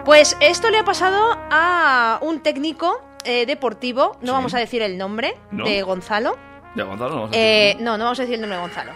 pues 0.04 0.36
esto 0.40 0.70
le 0.70 0.78
ha 0.78 0.84
pasado 0.84 1.36
a 1.50 2.18
un 2.22 2.40
técnico 2.40 3.00
eh, 3.24 3.44
deportivo, 3.46 4.12
no 4.20 4.26
Sí. 4.28 4.32
vamos 4.32 4.54
a 4.54 4.58
decir 4.58 4.82
el 4.82 4.96
nombre, 4.98 5.36
¿No? 5.50 5.64
de 5.64 5.82
Gonzalo. 5.82 6.36
Gonzalo, 6.84 7.10
no 7.14 7.20
vamos 7.22 7.36
a 7.36 7.38
Eh, 7.38 7.76
no, 7.80 7.96
no 7.98 8.04
vamos 8.04 8.18
a 8.18 8.22
decir 8.22 8.34
el 8.36 8.40
nombre 8.42 8.56
de 8.56 8.62
Gonzalo. 8.62 8.92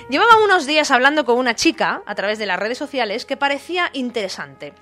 Llevaba 0.09 0.43
unos 0.43 0.67
días 0.67 0.91
hablando 0.91 1.25
con 1.27 1.37
una 1.37 1.55
chica 1.55 2.03
a 2.07 2.15
través 2.15 2.39
de 2.39 2.47
las 2.47 2.59
redes 2.59 2.79
sociales 2.79 3.27
que 3.27 3.37
parecía 3.37 3.91
interesante. 3.93 4.73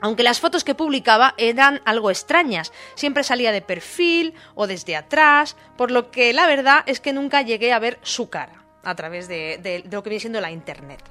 Aunque 0.00 0.22
las 0.22 0.40
fotos 0.40 0.64
que 0.64 0.74
publicaba 0.74 1.34
eran 1.36 1.80
algo 1.84 2.10
extrañas, 2.10 2.72
siempre 2.94 3.24
salía 3.24 3.52
de 3.52 3.60
perfil 3.62 4.32
o 4.54 4.66
desde 4.66 4.96
atrás, 4.96 5.56
por 5.76 5.90
lo 5.90 6.10
que 6.10 6.32
la 6.32 6.46
verdad 6.46 6.82
es 6.86 7.00
que 7.00 7.12
nunca 7.12 7.42
llegué 7.42 7.72
a 7.72 7.78
ver 7.78 7.98
su 8.02 8.30
cara 8.30 8.62
a 8.84 8.94
través 8.94 9.28
de, 9.28 9.58
de- 9.60 9.82
de 9.82 9.96
lo 9.96 10.02
que 10.02 10.10
viene 10.10 10.20
siendo 10.20 10.40
la 10.40 10.50
internet. 10.52 11.02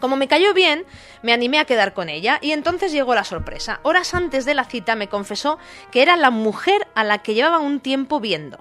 Como 0.00 0.16
me 0.16 0.28
cayó 0.28 0.52
bien, 0.54 0.84
me 1.22 1.32
animé 1.32 1.58
a 1.58 1.64
quedar 1.64 1.94
con 1.94 2.08
ella 2.08 2.38
y 2.42 2.52
entonces 2.52 2.92
llegó 2.92 3.14
la 3.14 3.24
sorpresa. 3.24 3.80
Horas 3.82 4.14
antes 4.14 4.44
de 4.44 4.54
la 4.54 4.64
cita 4.64 4.94
me 4.94 5.08
confesó 5.08 5.58
que 5.90 6.02
era 6.02 6.16
la 6.16 6.30
mujer 6.30 6.86
a 6.94 7.04
la 7.04 7.18
que 7.18 7.34
llevaba 7.34 7.58
un 7.58 7.80
tiempo 7.80 8.20
viendo. 8.20 8.58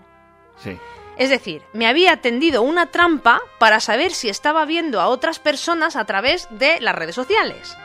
Sí. 0.58 0.78
Es 1.18 1.30
decir, 1.30 1.64
me 1.74 1.88
había 1.88 2.18
tendido 2.18 2.62
una 2.62 2.92
trampa 2.92 3.42
para 3.58 3.80
saber 3.80 4.12
si 4.12 4.30
estaba 4.30 4.66
viendo 4.66 5.00
a 5.00 5.08
otras 5.08 5.40
personas 5.40 5.96
a 5.96 6.06
través 6.06 6.48
de 6.52 6.80
las 6.82 6.96
redes 6.96 7.16
sociales. 7.16 7.78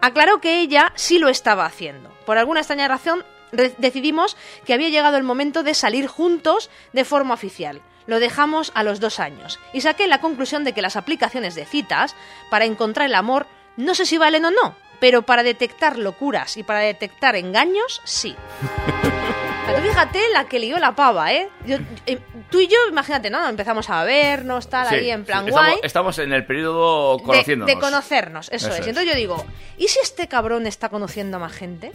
Aclaró 0.00 0.40
que 0.40 0.60
ella 0.60 0.92
sí 0.96 1.18
lo 1.18 1.28
estaba 1.28 1.66
haciendo. 1.66 2.10
Por 2.26 2.36
alguna 2.36 2.60
extraña 2.60 2.88
razón 2.88 3.24
decidimos 3.52 4.36
que 4.64 4.74
había 4.74 4.88
llegado 4.88 5.16
el 5.16 5.22
momento 5.22 5.62
de 5.62 5.74
salir 5.74 6.08
juntos 6.08 6.70
de 6.92 7.04
forma 7.04 7.34
oficial. 7.34 7.80
Lo 8.06 8.20
dejamos 8.20 8.70
a 8.74 8.82
los 8.82 9.00
dos 9.00 9.18
años 9.20 9.58
y 9.72 9.80
saqué 9.80 10.06
la 10.06 10.20
conclusión 10.20 10.64
de 10.64 10.72
que 10.72 10.82
las 10.82 10.96
aplicaciones 10.96 11.54
de 11.54 11.64
citas 11.64 12.14
para 12.50 12.64
encontrar 12.66 13.06
el 13.08 13.14
amor 13.14 13.46
No 13.76 13.94
sé 13.94 14.06
si 14.06 14.18
valen 14.18 14.44
o 14.44 14.50
no, 14.50 14.76
pero 15.00 15.22
para 15.22 15.42
detectar 15.42 15.98
locuras 15.98 16.56
y 16.56 16.62
para 16.62 16.78
detectar 16.80 17.34
engaños, 17.34 18.00
sí. 18.04 18.36
Fíjate 19.82 20.20
la 20.32 20.44
que 20.44 20.58
lió 20.58 20.78
la 20.78 20.94
pava, 20.94 21.32
¿eh? 21.32 21.48
Yo- 21.66 21.78
eh, 22.06 22.18
tú 22.50 22.60
y 22.60 22.66
yo, 22.68 22.76
imagínate, 22.88 23.30
¿no? 23.30 23.46
Empezamos 23.48 23.88
a 23.90 24.04
vernos, 24.04 24.68
tal, 24.68 24.88
Sí, 24.88 24.94
ahí 24.96 25.10
en 25.10 25.24
plan 25.24 25.48
guay. 25.48 25.74
Estamos, 25.82 25.84
estamos 25.84 26.18
en 26.18 26.32
el 26.32 26.44
periodo 26.46 27.18
conociéndonos. 27.18 27.74
De, 27.74 27.80
conocernos, 27.80 28.46
eso, 28.52 28.68
Eso 28.68 28.74
es. 28.74 28.80
es. 28.80 28.86
Y 28.86 28.88
entonces 28.90 29.12
yo 29.12 29.16
digo, 29.16 29.44
¿y 29.76 29.88
si 29.88 29.98
este 30.00 30.28
cabrón 30.28 30.66
está 30.66 30.88
conociendo 30.88 31.36
a 31.38 31.40
más 31.40 31.52
gente? 31.52 31.92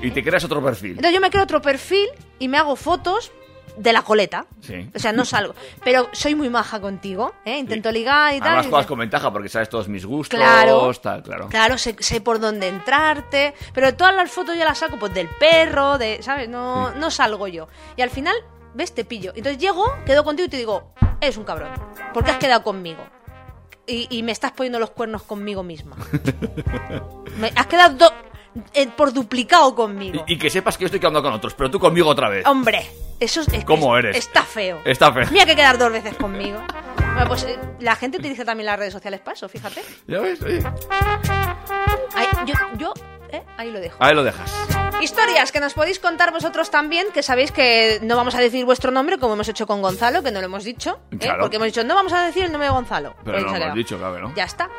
Y 0.00 0.10
te 0.10 0.22
creas 0.24 0.44
otro 0.44 0.62
perfil. 0.62 0.92
Entonces 0.92 1.14
yo 1.14 1.20
me 1.20 1.30
creo 1.30 1.44
otro 1.44 1.62
perfil 1.62 2.08
y 2.38 2.48
me 2.48 2.58
hago 2.58 2.74
fotos 2.76 3.30
de 3.76 3.92
la 3.92 4.02
coleta. 4.02 4.44
Sí. 4.60 4.90
O 4.94 4.98
sea, 4.98 5.12
no 5.12 5.24
salgo. 5.24 5.54
Pero 5.82 6.08
soy 6.12 6.34
muy 6.34 6.50
maja 6.50 6.80
contigo, 6.80 7.32
¿eh? 7.44 7.58
Intento 7.58 7.90
ligar 7.90 8.34
y 8.34 8.38
tal. 8.38 8.48
Además 8.48 8.66
juegas 8.66 8.86
con 8.86 8.98
ventaja 8.98 9.32
porque 9.32 9.48
sabes 9.48 9.68
todos 9.70 9.88
mis 9.88 10.04
gustos, 10.04 10.38
Claro. 10.38 10.92
tal, 11.02 11.22
claro. 11.22 11.48
Claro, 11.48 11.78
sé, 11.78 11.96
sé 12.00 12.20
por 12.20 12.38
dónde 12.38 12.68
entrarte. 12.68 13.54
Pero 13.72 13.94
todas 13.94 14.14
las 14.14 14.30
fotos 14.30 14.56
yo 14.58 14.64
las 14.64 14.76
saco 14.78 14.98
pues 14.98 15.14
del 15.14 15.28
perro, 15.40 15.96
de. 15.98 16.22
¿Sabes? 16.22 16.48
No, 16.48 16.90
no 16.94 17.10
salgo 17.10 17.48
yo. 17.48 17.66
Y 17.96 18.02
al 18.02 18.10
final, 18.10 18.34
ves, 18.74 18.94
te 18.94 19.04
pillo. 19.04 19.32
Entonces 19.34 19.58
llego, 19.58 19.84
quedo 20.04 20.22
contigo 20.24 20.46
y 20.46 20.50
te 20.50 20.56
digo, 20.58 20.92
eres 21.20 21.36
un 21.38 21.44
cabrón. 21.44 21.70
Porque 22.12 22.30
has 22.30 22.36
quedado 22.38 22.62
conmigo. 22.62 23.02
Y, 23.86 24.06
y 24.16 24.22
me 24.22 24.30
estás 24.32 24.52
poniendo 24.52 24.78
los 24.78 24.90
cuernos 24.90 25.22
conmigo 25.22 25.62
misma. 25.62 25.96
Me- 27.38 27.52
has 27.56 27.66
quedado 27.66 27.94
do- 27.96 28.12
eh, 28.74 28.86
por 28.96 29.12
duplicado 29.12 29.74
conmigo. 29.74 30.24
Y, 30.26 30.34
y 30.34 30.38
que 30.38 30.50
sepas 30.50 30.76
que 30.76 30.82
yo 30.82 30.86
estoy 30.86 31.00
quedando 31.00 31.22
con 31.22 31.32
otros, 31.32 31.54
pero 31.54 31.70
tú 31.70 31.80
conmigo 31.80 32.08
otra 32.08 32.28
vez. 32.28 32.46
Hombre, 32.46 32.88
eso 33.24 33.40
es, 33.40 33.64
¿Cómo 33.64 33.96
es- 33.96 34.04
eres? 34.04 34.16
Está 34.18 34.42
feo. 34.42 34.80
Está 34.84 35.12
feo. 35.12 35.26
Mira 35.30 35.46
que 35.46 35.56
quedar 35.56 35.78
dos 35.78 35.92
veces 35.92 36.14
conmigo. 36.16 36.60
Bueno, 37.14 37.28
pues 37.28 37.44
eh, 37.44 37.58
la 37.80 37.94
gente 37.96 38.18
utiliza 38.18 38.44
también 38.44 38.66
las 38.66 38.78
redes 38.78 38.92
sociales 38.92 39.20
para 39.20 39.34
eso, 39.34 39.48
fíjate. 39.48 39.82
¿Ya 40.06 40.18
ves? 40.20 40.40
Oye. 40.42 40.62
Ahí, 42.14 42.26
yo, 42.46 42.54
yo, 42.76 42.94
eh, 43.30 43.42
ahí 43.56 43.70
lo 43.70 43.80
dejo. 43.80 43.96
Ahí 43.98 44.14
lo 44.14 44.22
dejas. 44.24 44.50
Historias 45.00 45.50
que 45.50 45.58
nos 45.60 45.74
podéis 45.74 45.98
contar 45.98 46.32
vosotros 46.32 46.70
también, 46.70 47.08
que 47.12 47.22
sabéis 47.22 47.50
que 47.50 47.98
no 48.02 48.16
vamos 48.16 48.34
a 48.34 48.40
decir 48.40 48.64
vuestro 48.64 48.92
nombre 48.92 49.18
como 49.18 49.34
hemos 49.34 49.48
hecho 49.48 49.66
con 49.66 49.82
Gonzalo, 49.82 50.22
que 50.22 50.30
no 50.30 50.40
lo 50.40 50.46
hemos 50.46 50.62
dicho, 50.64 51.00
¿eh? 51.10 51.18
Claro. 51.18 51.40
porque 51.40 51.56
hemos 51.56 51.66
dicho 51.66 51.82
no 51.82 51.94
vamos 51.96 52.12
a 52.12 52.22
decir 52.24 52.44
el 52.44 52.52
nombre 52.52 52.68
de 52.68 52.72
Gonzalo. 52.74 53.14
Pero 53.24 53.38
no 53.38 53.42
lo 53.44 53.48
hemos 53.48 53.58
quedado. 53.58 53.74
dicho, 53.74 53.98
claro, 53.98 54.18
¿no? 54.20 54.34
Ya 54.34 54.44
está. 54.44 54.70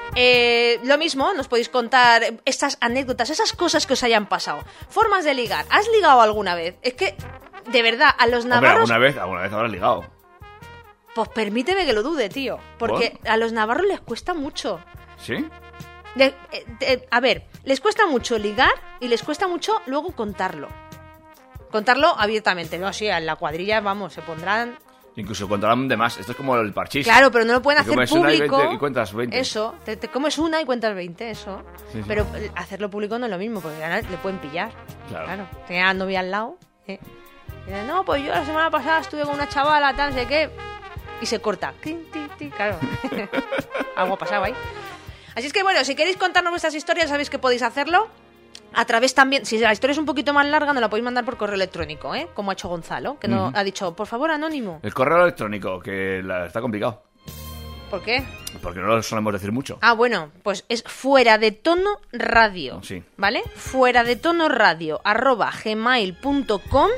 Lo 0.84 0.98
mismo, 0.98 1.34
nos 1.34 1.48
podéis 1.48 1.68
contar 1.70 2.24
estas 2.46 2.78
anécdotas, 2.80 3.30
esas 3.32 3.54
cosas 3.54 3.86
que 3.86 3.94
os 3.94 4.04
hayan 4.04 4.28
pasado. 4.28 4.64
Formas 4.88 5.26
de 5.26 5.34
ligar. 5.34 5.66
¿Has 5.70 5.88
ligado 5.90 6.22
alguna 6.22 6.56
vez? 6.56 6.76
Es 6.84 6.94
que, 6.94 7.16
de 7.72 7.82
verdad, 7.82 8.10
a 8.18 8.28
los 8.28 8.44
Hombre, 8.46 8.60
navarros... 8.62 8.90
alguna 8.92 8.98
vez, 8.98 9.18
alguna 9.18 9.42
vez 9.42 9.54
habrás 9.54 9.72
ligado. 9.72 10.04
Pues 11.16 11.30
permíteme 11.30 11.86
que 11.86 11.94
lo 11.94 12.02
dude, 12.04 12.30
tío. 12.30 12.58
Porque 12.80 13.20
a 13.28 13.38
los 13.38 13.52
navarros 13.54 13.86
les 13.88 14.02
cuesta 14.02 14.34
mucho. 14.34 14.80
¿Sí? 15.18 15.36
Le- 16.16 16.36
eh, 16.52 16.66
eh, 16.82 17.08
a 17.12 17.20
ver, 17.20 17.46
les 17.64 17.80
cuesta 17.82 18.06
mucho 18.08 18.38
ligar 18.40 18.72
y 19.00 19.08
les 19.08 19.22
cuesta 19.24 19.48
mucho 19.48 19.82
luego 19.86 20.12
contarlo. 20.16 20.68
Contarlo 21.72 22.16
abiertamente. 22.20 22.78
No, 22.78 22.92
sí, 22.94 23.08
en 23.08 23.26
la 23.26 23.36
cuadrilla, 23.36 23.82
vamos, 23.82 24.14
se 24.14 24.22
pondrán. 24.22 24.78
Incluso 25.16 25.48
contarán 25.48 25.88
de 25.88 25.96
más. 25.98 26.18
Esto 26.18 26.32
es 26.32 26.38
como 26.38 26.56
el 26.58 26.74
parchís. 26.74 27.04
Claro, 27.06 27.32
pero 27.32 27.46
no 27.46 27.54
lo 27.54 27.62
pueden 27.62 27.82
hacer 27.82 27.94
comes 27.94 28.12
una 28.12 28.34
y 28.34 28.38
público. 28.38 28.72
y 28.74 28.78
cuentas 28.80 29.14
20. 29.14 29.40
Eso, 29.40 29.76
te, 29.86 29.96
te 29.98 30.08
comes 30.08 30.40
una 30.40 30.60
y 30.62 30.66
cuentas 30.66 30.96
20, 30.96 31.30
eso. 31.30 31.62
Sí, 31.92 32.00
sí. 32.00 32.04
Pero 32.08 32.26
hacerlo 32.56 32.90
público 32.90 33.20
no 33.20 33.26
es 33.26 33.32
lo 33.32 33.38
mismo, 33.38 33.60
porque 33.62 33.78
le 33.78 34.18
pueden 34.18 34.40
pillar. 34.40 34.72
Claro. 35.10 35.48
Tenía 35.68 35.84
a 35.90 35.94
la 35.94 36.00
novia 36.00 36.20
al 36.22 36.32
lado. 36.32 36.58
eh. 36.88 37.00
Y 37.66 37.70
dice, 37.70 37.84
no, 37.86 38.04
pues 38.04 38.24
yo 38.24 38.30
la 38.32 38.46
semana 38.46 38.70
pasada 38.70 39.00
estuve 39.00 39.24
con 39.24 39.36
una 39.36 39.48
chavala, 39.48 39.96
tal, 39.96 40.12
no 40.14 40.20
sé 40.20 40.28
qué. 40.28 40.50
Y 41.22 41.26
se 41.26 41.40
corta. 41.40 41.74
Claro. 42.56 42.78
Algo 43.96 44.14
ha 44.16 44.18
pasado 44.18 44.44
ahí. 44.44 44.54
Así 45.36 45.48
es 45.48 45.54
que 45.54 45.64
bueno, 45.64 45.84
si 45.84 45.96
queréis 45.96 46.18
contarnos 46.18 46.52
vuestras 46.52 46.76
historias, 46.76 47.10
sabéis 47.10 47.30
que 47.30 47.40
podéis 47.40 47.62
hacerlo. 47.64 48.08
A 48.76 48.86
través 48.86 49.14
también, 49.14 49.46
si 49.46 49.60
la 49.60 49.72
historia 49.72 49.92
es 49.92 49.98
un 50.00 50.06
poquito 50.06 50.34
más 50.34 50.48
larga, 50.48 50.74
nos 50.74 50.82
la 50.82 50.90
podéis 50.90 51.06
mandar 51.06 51.24
por 51.26 51.38
correo 51.38 51.56
electrónico, 51.56 52.14
¿eh? 52.16 52.28
Como 52.34 52.50
ha 52.50 52.54
hecho 52.54 52.68
Gonzalo, 52.70 53.20
que 53.20 53.28
no 53.28 53.50
Ujú. 53.50 53.58
ha 53.58 53.64
dicho, 53.64 53.96
por 53.96 54.08
favor, 54.08 54.32
anónimo. 54.32 54.80
El 54.82 54.94
correo 54.96 55.22
electrónico, 55.24 55.80
que 55.80 56.22
la- 56.24 56.48
está 56.48 56.60
complicado. 56.60 57.04
¿Por 57.94 58.02
qué? 58.02 58.24
Porque 58.64 58.80
no 58.80 58.88
lo 58.88 59.04
solemos 59.04 59.34
decir 59.34 59.52
mucho. 59.52 59.78
Ah, 59.82 59.94
bueno, 59.94 60.32
pues 60.42 60.66
es 60.68 60.82
fuera 60.82 61.38
de 61.38 61.52
tono 61.52 62.00
radio. 62.12 62.82
Sí. 62.82 63.04
¿Vale? 63.18 63.44
Fuera 63.56 64.04
de 64.04 64.16
tono 64.16 64.50
radio, 64.50 65.00
arroba 65.04 65.54
gmail.com. 65.64 66.90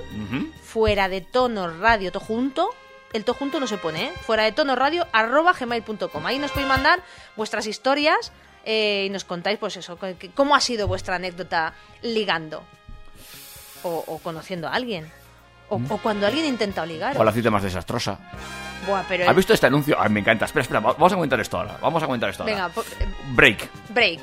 Fuera 0.63 1.09
de 1.09 1.19
tono 1.19 1.67
radio, 1.81 2.13
todo 2.13 2.23
junto. 2.23 2.69
El 3.11 3.25
todo 3.25 3.35
junto 3.35 3.59
no 3.59 3.67
se 3.67 3.77
pone, 3.77 4.05
¿eh? 4.05 4.13
Fuera 4.21 4.43
de 4.43 4.53
tono 4.53 4.73
radio, 4.73 5.05
arroba 5.11 5.51
gmail.com. 5.51 6.25
Ahí 6.25 6.39
nos 6.39 6.51
podéis 6.51 6.69
mandar 6.69 7.01
vuestras 7.35 7.67
historias 7.67 8.31
eh, 8.63 9.03
y 9.07 9.09
nos 9.09 9.25
contáis, 9.25 9.59
pues 9.59 9.75
eso, 9.75 9.99
cómo 10.33 10.55
ha 10.55 10.61
sido 10.61 10.87
vuestra 10.87 11.17
anécdota 11.17 11.73
ligando. 12.03 12.63
O, 13.83 14.01
o 14.07 14.19
conociendo 14.19 14.69
a 14.69 14.71
alguien. 14.71 15.11
O, 15.67 15.75
o 15.89 15.97
cuando 15.97 16.25
alguien 16.25 16.45
intenta 16.45 16.85
ligar. 16.85 17.19
O 17.19 17.23
la 17.25 17.33
cita 17.33 17.51
más 17.51 17.63
desastrosa. 17.63 18.17
Buah, 18.85 19.03
pero 19.07 19.29
¿Has 19.29 19.35
visto 19.35 19.53
este 19.53 19.67
anuncio? 19.67 19.95
Ay, 19.99 20.09
me 20.09 20.19
encanta. 20.19 20.45
Espera, 20.45 20.61
espera. 20.61 20.79
va- 20.79 20.93
Vamos 20.93 21.11
a 21.11 21.15
comentar 21.15 21.39
esto 21.39 21.57
ahora. 21.57 21.77
Vamos 21.81 22.01
a 22.03 22.05
comentar 22.05 22.29
esto 22.29 22.43
ahora. 22.43 22.53
Venga, 22.55 22.69
po- 22.69 22.83
Break. 23.33 23.69
break. 23.89 24.19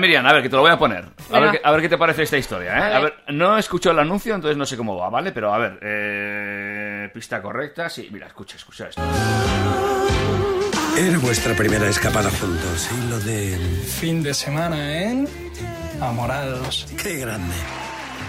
Miriam, 0.00 0.26
a 0.26 0.32
ver, 0.32 0.42
que 0.42 0.48
te 0.48 0.56
lo 0.56 0.62
voy 0.62 0.70
a 0.70 0.78
poner. 0.78 1.04
A 1.30 1.38
ver, 1.38 1.50
qué- 1.52 1.60
a 1.62 1.70
ver 1.70 1.80
qué 1.82 1.88
te 1.88 1.98
parece 1.98 2.22
esta 2.24 2.36
historia, 2.38 2.72
¿eh? 2.76 2.94
A 2.94 3.00
ver, 3.00 3.14
no 3.28 3.56
escucho 3.58 3.90
el 3.92 3.98
anuncio, 3.98 4.34
entonces 4.34 4.56
no 4.56 4.66
sé 4.66 4.76
cómo 4.76 4.96
va, 4.96 5.08
¿vale? 5.10 5.30
Pero 5.32 5.54
a 5.54 5.58
ver, 5.58 5.78
eh, 5.82 7.10
pista 7.14 7.40
correcta, 7.40 7.88
sí, 7.88 8.08
mira, 8.10 8.26
escucha, 8.26 8.56
escucha 8.56 8.88
esto. 8.88 9.02
Era 10.96 11.18
vuestra 11.18 11.54
primera 11.54 11.88
escapada 11.88 12.30
juntos 12.30 12.90
y 12.92 13.08
lo 13.10 13.18
de... 13.20 13.56
Fin 14.00 14.22
de 14.22 14.34
semana 14.34 15.02
en 15.02 15.28
Amorados. 16.00 16.86
Qué 17.02 17.16
grande. 17.18 17.54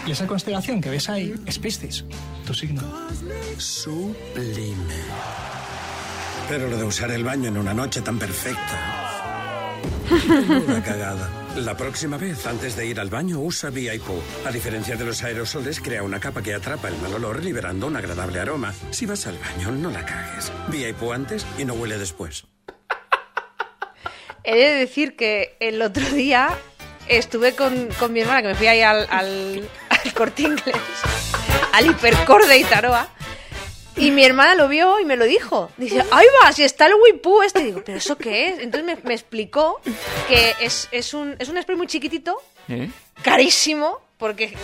Y 0.06 0.11
esa 0.11 0.26
constelación 0.26 0.80
que 0.81 0.89
ves 0.89 1.10
ahí 1.10 1.34
es 1.45 1.60
Piscis, 1.60 2.06
tu 2.45 2.53
signo. 2.53 2.81
Sublime. 3.57 4.76
Pero 6.49 6.68
lo 6.68 6.77
de 6.77 6.84
usar 6.85 7.11
el 7.11 7.23
baño 7.23 7.49
en 7.49 7.57
una 7.57 7.73
noche 7.73 8.02
tan 8.02 8.18
perfecta. 8.18 8.80
Una 10.68 10.84
cagada. 10.84 11.30
La 11.57 11.76
próxima 11.76 12.18
vez, 12.18 12.48
antes 12.48 12.78
de 12.78 12.86
ir 12.86 12.99
al 12.99 13.10
baño, 13.10 13.40
usa 13.40 13.69
VIP. 13.69 14.06
A 14.45 14.52
diferencia 14.52 14.95
de 14.95 15.03
los 15.03 15.22
aerosoles, 15.22 15.82
crea 15.82 16.02
una 16.02 16.19
capa 16.19 16.41
que 16.41 16.53
atrapa 16.53 16.88
el 16.88 16.98
mal 16.98 17.14
olor, 17.14 17.44
liberando 17.44 17.88
un 17.88 17.98
agradable 17.98 18.40
aroma. 18.40 18.73
Si 18.91 19.06
vas 19.06 19.28
al 19.28 19.38
baño, 19.38 19.72
no 19.72 19.91
la 19.91 20.06
cagues. 20.06 20.52
VIP 20.69 21.03
antes 21.14 21.45
y 21.57 21.65
no 21.65 21.73
huele 21.73 21.98
después. 21.98 22.45
He 24.44 24.56
de 24.56 24.73
decir 24.76 25.18
que 25.18 25.57
el 25.60 25.82
otro 25.82 26.03
día 26.11 26.57
estuve 27.07 27.53
con, 27.53 27.90
con 27.99 28.14
mi 28.14 28.22
hermana, 28.22 28.41
que 28.41 28.48
me 28.48 28.56
fui 28.56 28.68
ahí 28.68 28.82
al, 28.82 29.06
al, 29.10 29.69
al 29.90 30.14
corte 30.14 30.44
inglés, 30.44 30.76
al 31.73 31.86
hipercore 31.86 32.48
de 32.48 32.60
Itaroa, 32.60 33.10
y 33.95 34.11
mi 34.11 34.23
hermana 34.23 34.55
lo 34.55 34.68
vio 34.68 34.99
y 34.99 35.05
me 35.05 35.15
lo 35.18 35.26
dijo. 35.26 35.72
Dice, 35.77 36.03
¡ay 36.11 36.26
va! 36.43 36.51
Si 36.51 36.63
está 36.63 36.88
el 36.88 36.93
Wipú 36.95 37.41
este. 37.41 37.61
Digo, 37.63 37.81
¿pero 37.85 37.97
eso 37.97 38.18
qué 38.18 38.49
es? 38.49 38.59
Entonces 38.59 38.85
me, 38.85 38.95
me 39.03 39.13
explicó 39.13 39.81
que 40.27 40.55
es, 40.61 40.88
es, 40.91 41.13
un, 41.13 41.35
es 41.39 41.49
un 41.49 41.61
spray 41.61 41.77
muy 41.77 41.88
chiquitito, 41.88 42.41
¿Eh? 42.69 42.89
carísimo, 43.22 43.99
porque 44.18 44.55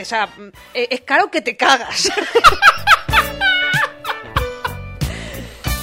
o 0.00 0.04
sea, 0.04 0.28
es 0.74 0.88
es 0.90 1.00
caro 1.02 1.30
que 1.30 1.40
te 1.40 1.56
cagas. 1.56 2.10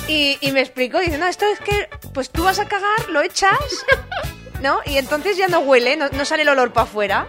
Y, 0.08 0.38
y 0.40 0.52
me 0.54 0.62
explicó, 0.62 1.00
dice, 1.00 1.18
no, 1.18 1.28
esto 1.28 1.46
es 1.46 1.60
que, 1.60 1.90
pues 2.14 2.30
tú 2.30 2.46
vas 2.46 2.60
a 2.60 2.66
cagar, 2.68 3.10
lo 3.10 3.22
echas, 3.22 3.60
¿no? 4.62 4.80
Y 4.86 4.98
entonces 4.98 5.36
ya 5.36 5.50
no 5.50 5.60
huele, 5.60 5.98
no, 5.98 6.08
no 6.08 6.24
sale 6.24 6.44
el 6.44 6.50
olor 6.50 6.72
para 6.72 6.86
afuera. 6.86 7.28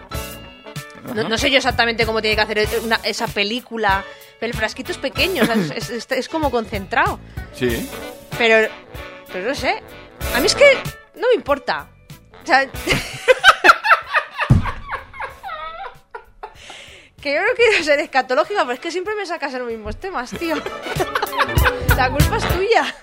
No, 1.15 1.23
no 1.27 1.37
sé 1.37 1.49
yo 1.49 1.57
exactamente 1.57 2.05
cómo 2.05 2.21
tiene 2.21 2.35
que 2.35 2.41
hacer 2.41 2.67
una- 2.83 2.99
esa 3.03 3.27
película, 3.27 4.03
pero 4.39 4.51
el 4.51 4.57
frasquito 4.57 4.91
es 4.91 4.97
pequeño, 4.97 5.43
o 5.43 5.45
sea, 5.45 5.55
es, 5.75 5.89
es- 5.89 6.07
es 6.11 6.29
como 6.29 6.51
concentrado. 6.51 7.19
Sí. 7.53 7.89
Pero, 8.37 8.67
pero 9.31 9.47
no 9.49 9.55
sé, 9.55 9.81
a 10.35 10.39
mí 10.39 10.45
es 10.45 10.55
que 10.55 10.77
no 11.15 11.27
me 11.29 11.35
importa. 11.35 11.87
O 12.43 12.45
sea, 12.45 12.65
que 17.21 17.33
yo 17.33 17.41
no 17.41 17.47
quiero 17.55 17.83
ser 17.83 17.99
escatológica, 17.99 18.61
pero 18.61 18.73
es 18.73 18.79
que 18.79 18.91
siempre 18.91 19.13
me 19.15 19.25
sacas 19.25 19.53
en 19.53 19.59
los 19.59 19.67
mismos 19.67 19.97
temas, 19.99 20.29
tío. 20.31 20.55
La 21.97 22.09
culpa 22.09 22.37
es 22.37 22.47
tuya. 22.49 22.95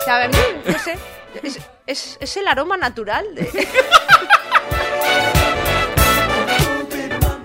O 0.00 0.04
sea, 0.04 0.24
a 0.24 0.28
mí, 0.28 0.36
no 0.66 0.78
sé, 0.78 0.98
es, 1.42 1.58
es- 1.86 2.18
es 2.20 2.36
el 2.36 2.46
aroma 2.46 2.76
natural. 2.76 3.34
de- 3.34 3.68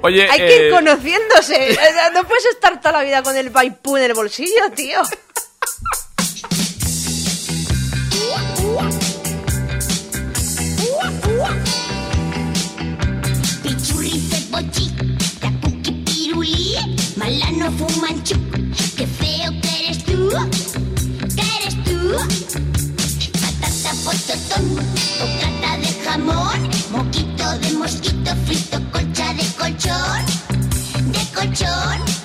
Oye, 0.02 0.28
Hay 0.30 0.40
que 0.40 0.56
ir 0.56 0.62
eh, 0.64 0.70
conociéndose. 0.72 1.78
No 2.14 2.24
puedes 2.24 2.46
estar 2.46 2.80
toda 2.80 2.94
la 2.94 3.04
vida 3.04 3.22
con 3.24 3.36
el 3.36 3.50
vaipú 3.50 3.98
en 3.98 4.04
el 4.04 4.14
bolsillo, 4.14 4.72
tío. 4.76 5.02
Malano, 17.20 17.72
fumanchu. 17.74 18.36
Qué 18.98 19.06
feo 19.06 19.52
que 19.62 19.86
eres 19.86 20.04
tú, 20.06 20.30
que 21.36 21.44
eres 21.58 21.84
tú. 21.84 22.79
Patata, 23.90 24.04
pototón, 24.06 24.76
bocata 25.20 25.78
de 25.78 25.88
jamón, 26.04 26.70
moquito 26.92 27.58
de 27.58 27.72
mosquito, 27.74 28.36
frito, 28.46 28.80
colcha 28.92 29.34
de 29.34 29.44
colchón, 29.58 30.26
de 31.12 31.20
colchón, 31.34 32.19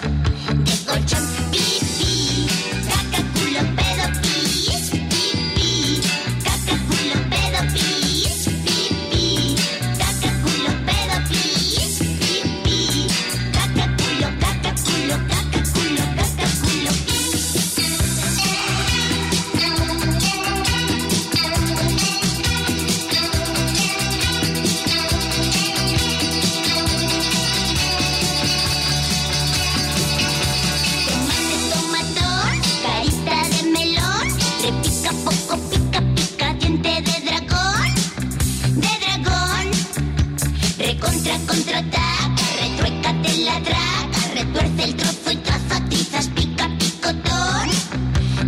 contraataca, 41.47 42.45
retruécate 42.61 43.37
la 43.39 43.61
draga, 43.61 44.21
retuerce 44.35 44.85
el 44.85 44.95
trozo 44.97 45.31
y 45.33 45.37
traza 45.37 45.81
tizas, 45.89 46.27
pica, 46.29 46.69
picotón, 46.79 47.69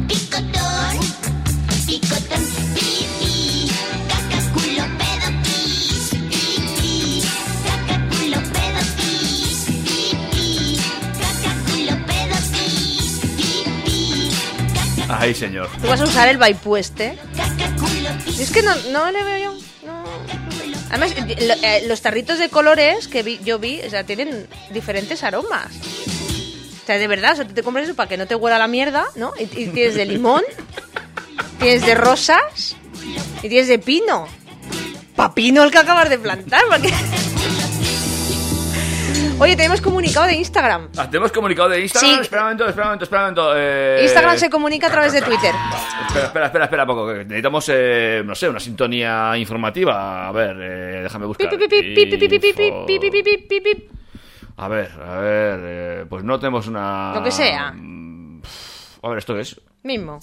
picotón, 0.08 0.98
picotón, 1.86 2.42
pipi, 2.74 3.70
caca, 4.08 4.38
culo, 4.52 4.84
pedo, 4.98 5.28
pis, 5.42 6.10
pipi, 6.30 7.22
caca, 7.66 7.96
culo, 8.08 8.38
pedo, 8.54 8.80
pis, 8.96 9.66
pipi, 9.84 10.80
caca, 11.20 11.52
culo, 11.66 12.06
pedo, 12.06 12.36
pis, 12.52 13.20
pipi, 13.36 14.30
Ay, 15.08 15.34
señor. 15.34 15.68
Tú 15.80 15.86
vas 15.86 16.00
a 16.00 16.04
usar 16.04 16.28
el 16.28 16.38
vaipú 16.38 16.76
este. 16.76 17.18
Y 18.26 18.42
es 18.42 18.50
que 18.50 18.62
no, 18.62 18.74
no 18.92 19.10
le 19.10 19.22
veo 19.22 19.38
yo. 19.52 19.65
Además, 20.96 21.14
eh, 21.28 21.80
lo- 21.82 21.88
los 21.88 22.00
tarritos 22.00 22.38
de 22.38 22.48
colores 22.48 23.06
que 23.08 23.38
yo 23.44 23.58
vi, 23.58 23.80
o 23.86 23.90
sea, 23.90 24.04
tienen 24.04 24.46
diferentes 24.70 25.22
aromas. 25.22 25.66
O 26.82 26.86
sea, 26.86 26.98
de 26.98 27.06
verdad, 27.08 27.32
o 27.32 27.36
sea, 27.36 27.46
tú 27.46 27.52
te 27.54 27.62
compras 27.62 27.84
eso 27.86 27.94
para 27.96 28.08
que 28.08 28.16
no 28.16 28.26
te 28.26 28.34
huela 28.34 28.58
la 28.58 28.68
mierda, 28.68 29.04
¿no? 29.16 29.32
Y, 29.38 29.42
y 29.42 29.66
tienes 29.68 29.94
de 29.94 30.06
limón, 30.06 30.42
tienes 31.58 31.84
de 31.84 31.94
rosas 31.94 32.76
y 33.42 33.48
tienes 33.48 33.68
de 33.68 33.78
pino. 33.78 34.26
Papino 35.16 35.64
el 35.64 35.70
que 35.70 35.78
acabas 35.78 36.08
de 36.08 36.18
plantar, 36.18 36.62
porque... 36.70 36.92
Oye, 39.38 39.56
tenemos 39.56 39.80
comunicado 39.80 40.26
de 40.26 40.34
Instagram. 40.34 40.90
Tenemos 41.10 41.30
comunicado 41.30 41.68
de 41.68 41.82
Instagram. 41.82 42.14
Sí. 42.14 42.20
Espera 42.22 42.42
un 42.42 42.46
momento, 42.46 42.66
espera 42.66 42.82
un 42.82 42.88
momento, 42.88 43.04
espera 43.04 43.22
un 43.22 43.34
momento. 43.34 43.52
Eh... 43.56 44.00
Instagram 44.02 44.38
se 44.38 44.50
comunica 44.50 44.86
a 44.86 44.90
través 44.90 45.12
de 45.12 45.22
Twitter. 45.22 45.54
Espera, 46.06 46.26
espera, 46.26 46.46
espera, 46.46 46.64
espera 46.64 46.86
poco. 46.86 47.12
Necesitamos, 47.12 47.68
eh, 47.72 48.22
no 48.24 48.34
sé, 48.34 48.48
una 48.48 48.60
sintonía 48.60 49.36
informativa. 49.36 50.28
A 50.28 50.32
ver, 50.32 50.56
eh, 50.60 51.02
déjame 51.02 51.26
buscar. 51.26 51.48
A 54.58 54.68
ver, 54.68 54.90
a 54.90 55.18
ver, 55.18 56.08
pues 56.08 56.24
no 56.24 56.38
tenemos 56.38 56.66
una. 56.66 57.12
Lo 57.14 57.22
que 57.22 57.30
sea. 57.30 57.68
A 59.02 59.08
ver, 59.08 59.18
esto 59.18 59.34
qué 59.34 59.40
es. 59.40 59.60
Mismo. 59.82 60.18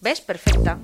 ¿Ves? 0.00 0.20
Perfecta. 0.20 0.78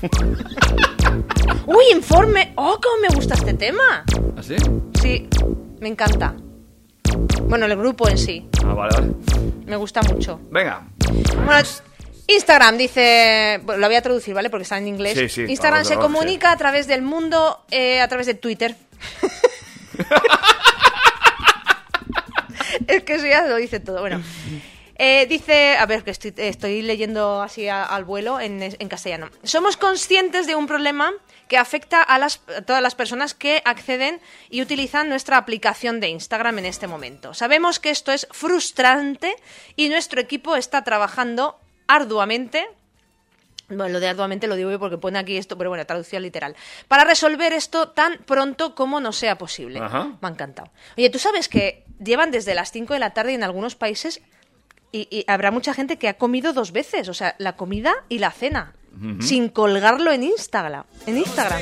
¡Uy, 1.66 1.84
informe! 1.92 2.52
¡Oh, 2.56 2.78
cómo 2.82 2.96
me 3.02 3.08
gusta 3.14 3.34
este 3.34 3.54
tema! 3.54 4.04
¿Así? 4.36 4.56
Sí, 5.00 5.28
me 5.80 5.88
encanta. 5.88 6.34
Bueno, 7.42 7.66
el 7.66 7.76
grupo 7.76 8.08
en 8.08 8.18
sí. 8.18 8.48
Ah, 8.64 8.74
vale, 8.74 8.94
vale. 8.94 9.12
Me 9.66 9.76
gusta 9.76 10.02
mucho. 10.02 10.40
Venga. 10.50 10.86
Bueno, 11.44 11.68
Instagram 12.26 12.78
dice... 12.78 13.60
bueno, 13.64 13.80
lo 13.80 13.86
voy 13.88 13.96
a 13.96 14.02
traducir, 14.02 14.34
¿vale? 14.34 14.50
Porque 14.50 14.62
está 14.62 14.78
en 14.78 14.88
inglés. 14.88 15.18
Sí, 15.18 15.28
sí, 15.28 15.44
Instagram 15.48 15.84
se 15.84 15.96
comunica 15.96 16.52
a 16.52 16.56
través 16.56 16.86
del 16.86 17.02
mundo, 17.02 17.64
eh, 17.70 18.00
a 18.00 18.08
través 18.08 18.26
de 18.26 18.34
Twitter. 18.34 18.76
es 22.86 23.02
que 23.04 23.14
eso 23.14 23.26
ya 23.26 23.46
lo 23.46 23.56
dice 23.56 23.80
todo. 23.80 24.00
Bueno. 24.00 24.22
Eh, 25.02 25.24
dice, 25.30 25.78
a 25.78 25.86
ver, 25.86 26.04
que 26.04 26.10
estoy, 26.10 26.34
estoy 26.36 26.82
leyendo 26.82 27.40
así 27.40 27.66
a- 27.68 27.84
al 27.84 28.04
vuelo 28.04 28.38
en, 28.38 28.62
en 28.62 28.88
castellano. 28.90 29.30
Somos 29.44 29.78
conscientes 29.78 30.46
de 30.46 30.54
un 30.56 30.66
problema 30.66 31.10
que 31.48 31.56
afecta 31.56 32.02
a, 32.02 32.18
las, 32.18 32.42
a 32.54 32.60
todas 32.60 32.82
las 32.82 32.94
personas 32.94 33.32
que 33.32 33.62
acceden 33.64 34.20
y 34.50 34.60
utilizan 34.60 35.08
nuestra 35.08 35.38
aplicación 35.38 36.00
de 36.00 36.08
Instagram 36.08 36.58
en 36.58 36.66
este 36.66 36.86
momento. 36.86 37.32
Sabemos 37.32 37.80
que 37.80 37.88
esto 37.88 38.12
es 38.12 38.28
frustrante 38.30 39.34
y 39.74 39.88
nuestro 39.88 40.20
equipo 40.20 40.54
está 40.54 40.84
trabajando 40.84 41.58
arduamente 41.88 42.68
bueno, 43.68 43.88
lo 43.88 44.00
de 44.00 44.08
arduamente 44.08 44.48
lo 44.48 44.56
digo 44.56 44.70
yo 44.72 44.80
porque 44.80 44.98
pone 44.98 45.16
aquí 45.18 45.36
esto, 45.36 45.56
pero 45.56 45.70
bueno, 45.70 45.86
traducción 45.86 46.22
literal. 46.22 46.56
Para 46.88 47.04
resolver 47.04 47.52
esto 47.52 47.90
tan 47.90 48.18
pronto 48.26 48.74
como 48.74 48.98
nos 49.00 49.14
sea 49.16 49.38
posible. 49.38 49.78
Ajá. 49.78 50.06
Me 50.20 50.26
ha 50.28 50.30
encantado. 50.32 50.70
Oye, 50.98 51.08
¿tú 51.08 51.20
sabes 51.20 51.48
que 51.48 51.84
llevan 52.04 52.32
desde 52.32 52.56
las 52.56 52.72
5 52.72 52.94
de 52.94 52.98
la 52.98 53.10
tarde 53.14 53.32
en 53.32 53.44
algunos 53.44 53.76
países 53.76 54.22
y, 54.92 55.08
y 55.10 55.24
habrá 55.28 55.50
mucha 55.50 55.72
gente 55.74 55.96
que 55.98 56.08
ha 56.08 56.14
comido 56.14 56.52
dos 56.52 56.72
veces? 56.72 57.08
O 57.08 57.14
sea, 57.14 57.34
la 57.38 57.56
comida 57.56 57.94
y 58.08 58.18
la 58.18 58.30
cena. 58.30 58.74
Sin 59.20 59.48
colgarlo 59.48 60.10
en 60.12 60.24
Instagram. 60.24 60.84
En 61.06 61.16
Instagram. 61.18 61.60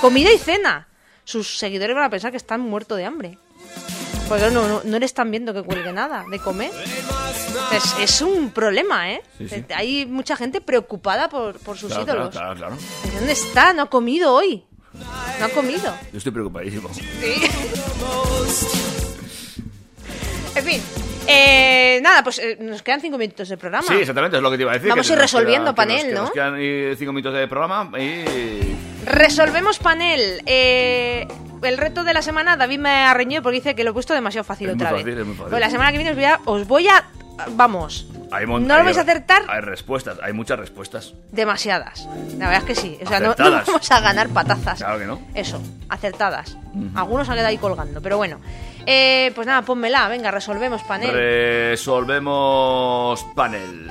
Comida 0.00 0.32
y 0.32 0.38
cena. 0.38 0.88
Sus 1.24 1.58
seguidores 1.58 1.94
van 1.94 2.04
a 2.04 2.10
pensar 2.10 2.30
que 2.30 2.36
están 2.36 2.60
muertos 2.60 2.98
de 2.98 3.04
hambre. 3.04 3.38
Porque 4.28 4.50
no, 4.50 4.66
no, 4.68 4.82
no 4.84 4.98
le 4.98 5.06
están 5.06 5.30
viendo 5.30 5.54
que 5.54 5.62
cuelgue 5.62 5.92
nada 5.92 6.24
de 6.30 6.38
comer. 6.38 6.70
Es, 7.72 7.94
es 8.00 8.20
un 8.22 8.50
problema, 8.50 9.10
¿eh? 9.12 9.22
Sí, 9.38 9.48
sí. 9.48 9.64
Hay 9.74 10.04
mucha 10.06 10.36
gente 10.36 10.60
preocupada 10.60 11.28
por, 11.30 11.58
por 11.60 11.78
sus 11.78 11.88
Claro, 11.90 12.04
ídolos. 12.04 12.30
claro, 12.30 12.54
claro. 12.56 12.76
¿Dónde 13.14 13.32
está? 13.32 13.72
No 13.72 13.82
ha 13.84 13.90
comido 13.90 14.34
hoy. 14.34 14.64
No 15.38 15.46
ha 15.46 15.48
comido. 15.50 15.94
Yo 16.12 16.18
estoy 16.18 16.32
preocupadísimo. 16.32 16.90
En 20.54 20.64
fin. 20.64 20.82
Eh, 21.28 22.00
nada, 22.02 22.22
pues 22.24 22.38
eh, 22.38 22.56
nos 22.60 22.82
quedan 22.82 23.00
cinco 23.00 23.18
minutos 23.18 23.48
de 23.48 23.56
programa. 23.56 23.86
Sí, 23.86 23.94
exactamente, 23.94 24.36
es 24.38 24.42
lo 24.42 24.50
que 24.50 24.56
te 24.56 24.62
iba 24.62 24.72
a 24.72 24.74
decir. 24.74 24.88
Vamos 24.88 25.08
a 25.08 25.12
ir 25.12 25.18
resolviendo 25.18 25.74
queda- 25.74 25.86
que 25.86 25.92
nos- 25.92 26.00
panel, 26.02 26.08
que 26.08 26.14
¿no? 26.14 26.22
Nos 26.22 26.30
quedan 26.32 26.54
eh, 26.58 26.94
cinco 26.98 27.12
minutos 27.12 27.38
de 27.38 27.46
programa 27.48 27.90
y... 28.00 28.76
Resolvemos 29.04 29.78
panel. 29.78 30.42
Eh, 30.46 31.26
el 31.62 31.76
reto 31.78 32.04
de 32.04 32.14
la 32.14 32.22
semana, 32.22 32.56
David 32.56 32.78
me 32.78 32.90
ha 32.90 33.14
reñido 33.14 33.42
porque 33.42 33.56
dice 33.56 33.74
que 33.74 33.84
lo 33.84 33.90
he 33.90 33.92
puesto 33.94 34.14
demasiado 34.14 34.44
fácil 34.44 34.68
Es 34.70 34.74
muy 34.76 34.82
otra 34.84 34.96
fácil, 34.96 35.06
vez. 35.06 35.18
es 35.18 35.26
muy 35.26 35.34
fácil. 35.34 35.50
Pues 35.50 35.60
la 35.60 35.70
semana 35.70 35.92
que 35.92 35.98
viene 35.98 36.10
os 36.10 36.16
voy 36.16 36.24
a... 36.24 36.40
Os 36.44 36.66
voy 36.66 36.88
a 36.88 37.04
vamos, 37.50 38.06
Hay 38.30 38.46
¿No 38.46 38.58
lo 38.58 38.74
hay- 38.74 38.84
vais 38.84 38.98
a 38.98 39.02
acertar? 39.02 39.42
Hay 39.48 39.60
respuestas, 39.60 40.18
hay 40.22 40.32
muchas 40.32 40.58
respuestas. 40.58 41.14
demasiadas. 41.32 42.06
La 42.38 42.48
verdad 42.50 42.58
es 42.58 42.64
que 42.64 42.74
sí. 42.74 42.98
O 43.04 43.08
sea, 43.08 43.20
no, 43.20 43.34
vamos 43.38 43.90
a 43.90 44.00
ganar 44.00 44.28
patazas. 44.28 44.78
Claro 44.78 44.98
que 44.98 45.06
no. 45.06 45.20
Eso, 45.34 45.60
acertadas. 45.88 46.56
Algunos 46.94 47.28
han 47.28 47.34
quedado 47.34 47.48
ahí 47.48 47.58
colgando, 47.58 48.00
pero 48.02 48.16
bueno. 48.18 48.40
Eh, 48.86 49.32
pues 49.34 49.46
nada, 49.46 49.62
pónmela, 49.62 50.08
venga, 50.08 50.30
resolvemos 50.30 50.82
panel. 50.82 51.10
Resolvemos 51.12 53.24
panel. 53.34 53.90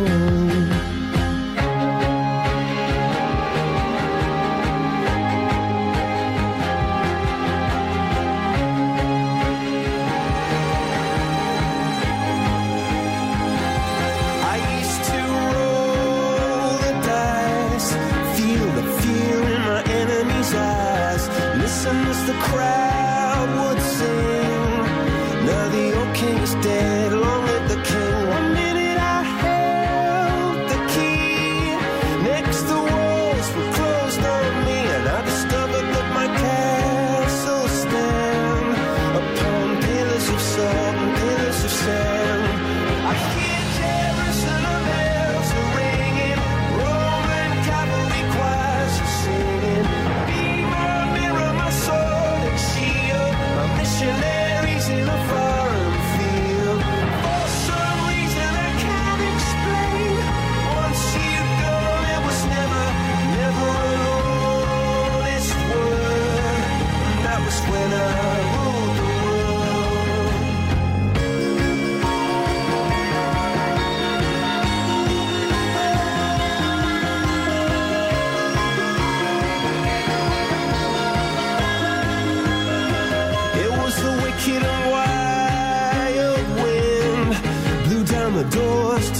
Crowd 22.49 23.00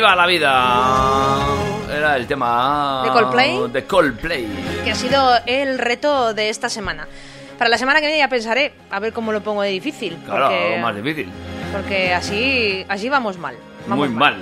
¡Viva 0.00 0.16
la 0.16 0.26
vida! 0.26 1.46
Era 1.94 2.16
el 2.16 2.26
tema... 2.26 3.02
¿De 3.04 3.10
Coldplay? 3.10 3.68
De 3.68 3.84
Coldplay. 3.84 4.48
que 4.82 4.92
ha 4.92 4.94
sido 4.94 5.32
el 5.44 5.78
reto 5.78 6.32
de 6.32 6.48
esta 6.48 6.70
semana. 6.70 7.06
Para 7.58 7.68
la 7.68 7.76
semana 7.76 8.00
que 8.00 8.06
viene 8.06 8.20
ya 8.20 8.28
pensaré 8.28 8.72
a 8.90 8.98
ver 8.98 9.12
cómo 9.12 9.30
lo 9.30 9.42
pongo 9.42 9.60
de 9.60 9.68
difícil. 9.68 10.16
Claro, 10.24 10.46
porque, 10.46 10.78
más 10.80 10.96
difícil. 10.96 11.28
porque 11.70 12.14
así, 12.14 12.86
así 12.88 13.10
vamos 13.10 13.36
mal. 13.36 13.56
Vamos 13.86 14.08
Muy 14.08 14.16
mal. 14.16 14.38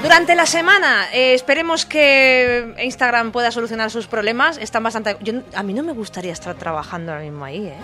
Durante 0.00 0.36
la 0.36 0.46
semana 0.46 1.08
eh, 1.12 1.34
esperemos 1.34 1.86
que 1.86 2.76
Instagram 2.80 3.32
pueda 3.32 3.50
solucionar 3.50 3.90
sus 3.90 4.06
problemas. 4.06 4.58
Están 4.58 4.84
bastante. 4.84 5.16
Yo, 5.22 5.32
a 5.56 5.64
mí 5.64 5.74
no 5.74 5.82
me 5.82 5.92
gustaría 5.92 6.32
estar 6.32 6.54
trabajando 6.54 7.10
ahora 7.10 7.24
mismo 7.24 7.44
ahí, 7.44 7.66
¿eh? 7.66 7.76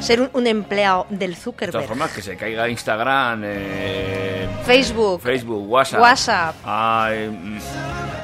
Ser 0.00 0.20
un, 0.20 0.30
un 0.34 0.46
empleado 0.46 1.06
del 1.10 1.18
De 1.18 1.26
todas 1.28 1.42
Zuckerberg. 1.42 1.86
formas, 1.88 2.10
que 2.12 2.22
se 2.22 2.36
caiga 2.36 2.68
Instagram, 2.68 3.42
eh, 3.44 4.48
Facebook, 4.64 5.20
Facebook, 5.22 5.68
WhatsApp. 5.68 6.00
WhatsApp. 6.00 6.54
Ay, 6.64 7.28
mm, 7.28 7.58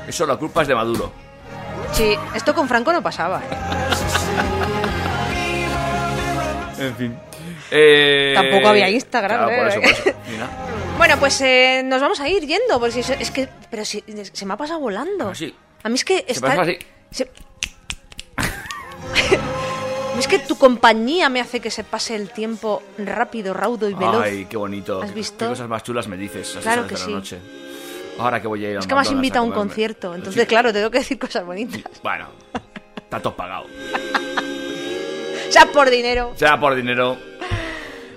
eso 0.08 0.26
la 0.26 0.36
culpa 0.36 0.62
es 0.62 0.68
de 0.68 0.74
Maduro. 0.74 1.12
Sí, 1.92 2.14
esto 2.34 2.54
con 2.54 2.68
Franco 2.68 2.92
no 2.92 3.02
pasaba. 3.02 3.38
¿eh? 3.40 3.42
En 6.78 6.96
fin. 6.96 7.16
Eh, 7.70 8.32
Tampoco 8.34 8.68
había 8.68 8.88
Instagram, 8.90 9.46
Claro, 9.46 9.56
por 9.56 9.66
¿eh? 9.66 9.68
eso, 9.68 9.80
por 9.80 9.90
eso. 9.90 10.18
Mira. 10.30 10.48
Bueno, 10.98 11.16
pues 11.18 11.40
eh, 11.40 11.82
nos 11.84 12.00
vamos 12.02 12.20
a 12.20 12.28
ir 12.28 12.46
yendo, 12.46 12.78
porque 12.78 13.00
es 13.00 13.30
que... 13.30 13.48
Pero 13.70 13.84
si, 13.84 14.04
se 14.32 14.46
me 14.46 14.54
ha 14.54 14.56
pasado 14.56 14.78
volando. 14.78 15.30
Así. 15.30 15.52
A 15.82 15.88
mí 15.88 15.94
es 15.96 16.04
que... 16.04 16.18
Se 16.26 16.32
está- 16.32 16.48
pasa 16.48 16.62
así. 16.62 16.78
se- 17.10 17.30
es 20.18 20.28
que 20.28 20.38
tu 20.38 20.56
compañía 20.56 21.28
me 21.28 21.40
hace 21.40 21.60
que 21.60 21.70
se 21.70 21.84
pase 21.84 22.14
el 22.14 22.30
tiempo 22.30 22.82
rápido, 22.98 23.54
raudo 23.54 23.88
y 23.88 23.94
veloz. 23.94 24.22
Ay, 24.24 24.46
qué 24.48 24.56
bonito. 24.56 25.00
¿Has 25.02 25.10
Qué- 25.10 25.14
visto? 25.16 25.38
Qué 25.46 25.50
cosas 25.50 25.68
más 25.68 25.82
chulas 25.82 26.06
me 26.08 26.16
dices. 26.16 26.56
a 26.56 26.60
Claro 26.60 26.86
que 26.86 26.96
sí. 26.96 27.10
noche. 27.12 27.38
Ahora 28.18 28.40
que 28.40 28.46
voy 28.46 28.64
a 28.64 28.70
ir 28.70 28.76
es 28.76 28.82
al 28.84 28.88
que 28.88 28.94
me 28.94 29.00
has 29.00 29.10
invitado 29.10 29.44
a 29.44 29.48
un 29.48 29.52
concierto, 29.54 30.14
entonces 30.14 30.46
claro, 30.46 30.72
tengo 30.72 30.90
que 30.90 30.98
decir 30.98 31.18
cosas 31.18 31.44
bonitas. 31.44 31.80
Bueno, 32.02 32.26
está 32.96 33.20
todo 33.20 33.34
pagado. 33.34 33.66
Sea, 35.50 35.66
por 35.72 35.90
dinero. 35.90 36.32
Sea 36.36 36.58
por 36.58 36.74
dinero. 36.74 37.16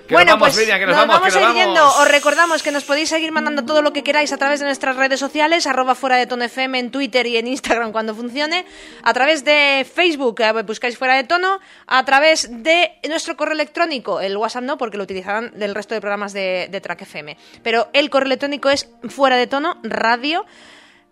Que 0.06 0.14
bueno, 0.14 0.32
nos 0.32 0.40
vamos, 0.40 0.54
pues 0.54 0.58
Miriam, 0.64 0.78
que 0.78 0.86
nos, 0.86 0.96
nos 0.96 1.06
vamos, 1.06 1.20
vamos 1.20 1.32
que 1.32 1.38
a 1.38 1.42
ir 1.42 1.48
nos 1.48 1.56
yendo. 1.56 1.80
vamos. 1.80 1.98
Os 1.98 2.08
recordamos 2.08 2.62
que 2.62 2.70
nos 2.70 2.84
podéis 2.84 3.08
seguir 3.08 3.32
mandando 3.32 3.64
todo 3.64 3.82
lo 3.82 3.92
que 3.92 4.02
queráis 4.04 4.32
a 4.32 4.36
través 4.36 4.60
de 4.60 4.66
nuestras 4.66 4.96
redes 4.96 5.18
sociales, 5.18 5.66
arroba 5.66 5.94
fuera 5.94 6.16
de 6.16 6.26
tono 6.26 6.44
FM 6.44 6.78
en 6.78 6.90
Twitter 6.90 7.26
y 7.26 7.36
en 7.36 7.46
Instagram 7.48 7.92
cuando 7.92 8.14
funcione, 8.14 8.64
a 9.02 9.12
través 9.12 9.44
de 9.44 9.86
Facebook, 9.92 10.40
eh, 10.40 10.62
buscáis 10.62 10.96
fuera 10.96 11.14
de 11.16 11.24
tono, 11.24 11.58
a 11.86 12.04
través 12.04 12.48
de 12.62 12.92
nuestro 13.08 13.36
correo 13.36 13.54
electrónico, 13.54 14.20
el 14.20 14.36
WhatsApp 14.36 14.62
no, 14.64 14.78
porque 14.78 14.96
lo 14.96 15.02
utilizarán 15.04 15.52
del 15.58 15.74
resto 15.74 15.94
de 15.94 16.00
programas 16.00 16.32
de, 16.32 16.68
de 16.70 16.80
Track 16.80 17.02
FM, 17.02 17.36
pero 17.62 17.88
el 17.92 18.08
correo 18.10 18.26
electrónico 18.26 18.70
es 18.70 18.88
fuera 19.08 19.36
de 19.36 19.46
tono 19.46 19.78
radio 19.82 20.44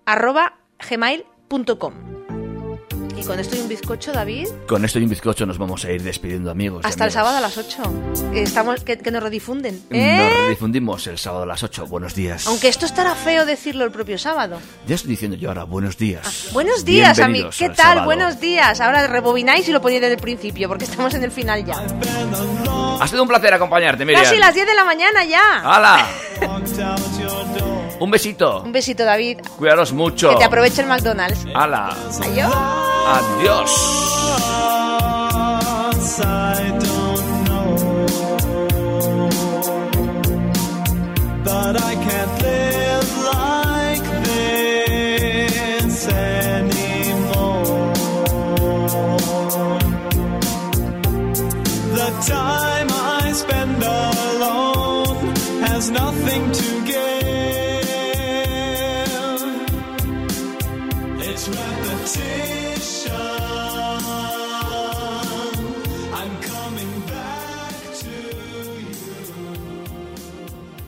arroba 0.07 0.55
gmail.com. 0.89 2.23
Y 3.24 3.26
con 3.26 3.40
esto 3.40 3.56
y 3.56 3.60
un 3.60 3.68
bizcocho, 3.68 4.12
David, 4.12 4.48
Con 4.66 4.84
esto 4.84 4.98
y 4.98 5.05
un 5.05 5.09
bizcocho 5.09 5.46
nos 5.46 5.56
vamos 5.56 5.82
a 5.86 5.90
ir 5.90 6.02
despidiendo, 6.02 6.51
amigos. 6.51 6.84
hasta 6.84 7.05
el 7.05 7.09
amigas. 7.09 7.14
sábado 7.14 7.36
a 7.38 7.40
las 7.40 7.56
8. 7.56 7.82
Estamos, 8.34 8.84
que, 8.84 8.98
que 8.98 9.10
nos 9.10 9.22
redifunden. 9.22 9.82
¿eh? 9.90 10.30
Nos 10.40 10.48
difundimos 10.51 11.06
el 11.06 11.16
sábado 11.16 11.44
a 11.44 11.46
las 11.46 11.62
8. 11.62 11.86
Buenos 11.86 12.14
días. 12.14 12.46
Aunque 12.46 12.68
esto 12.68 12.84
estará 12.84 13.14
feo 13.14 13.46
decirlo 13.46 13.84
el 13.84 13.90
propio 13.90 14.18
sábado. 14.18 14.59
Ya 14.86 14.96
estoy 14.96 15.10
diciendo 15.12 15.38
yo 15.38 15.48
ahora, 15.48 15.64
buenos 15.64 15.96
días. 15.96 16.48
Buenos 16.52 16.84
días, 16.84 17.18
amigos. 17.18 17.56
Bienvenidos 17.56 17.59
¿Qué 17.59 17.64
al 17.64 17.74
tal? 17.76 17.86
sábado. 17.86 18.05
Buenos 18.05 18.40
días. 18.40 18.80
Ahora 18.82 19.06
rebobináis 19.06 19.66
y 19.68 19.72
lo 19.72 19.80
ponéis 19.80 20.02
desde 20.02 20.16
el 20.16 20.20
principio, 20.20 20.68
porque 20.68 20.84
estamos 20.84 21.14
en 21.14 21.24
el 21.24 21.30
final 21.30 21.64
ya. 21.64 21.82
Ha 23.01 23.09
sido 23.09 23.22
un 23.22 23.28
placer 23.28 23.55
acompañarte, 23.55 24.05
Miriam. 24.05 24.22
Casi 24.22 24.36
las 24.36 24.55
10 24.55 24.66
de 24.66 24.74
la 24.74 24.84
mañana 24.84 25.24
ya. 25.24 25.60
¡Hala! 25.64 26.06
un 28.05 28.10
besito. 28.10 28.60
Un 28.62 28.72
besito, 28.72 29.05
David. 29.05 29.40
Cuidaros 29.59 29.93
mucho. 29.93 30.31
Que 30.31 30.36
te 30.36 30.44
aproveche 30.44 30.82
el 30.82 30.89
McDonald's. 30.89 31.44
¡Hala! 31.55 31.97
Adiós. 32.22 32.55
Adiós. 33.06 33.70
I 36.16 36.70
don't 36.85 37.44
know, 37.44 37.76
but 41.43 41.76
I 41.82 41.94
can't 42.06 42.43
live 42.43 43.10
like 43.32 44.06
this 44.24 46.06
anymore. 46.06 47.64
The 51.94 52.10
time 52.28 52.89
I 52.90 53.32
spend 53.32 53.82
alone 53.82 55.35
has 55.66 55.90
nothing 55.90 56.52
to 56.52 56.85
give. 56.85 57.23
Sing 62.06 62.53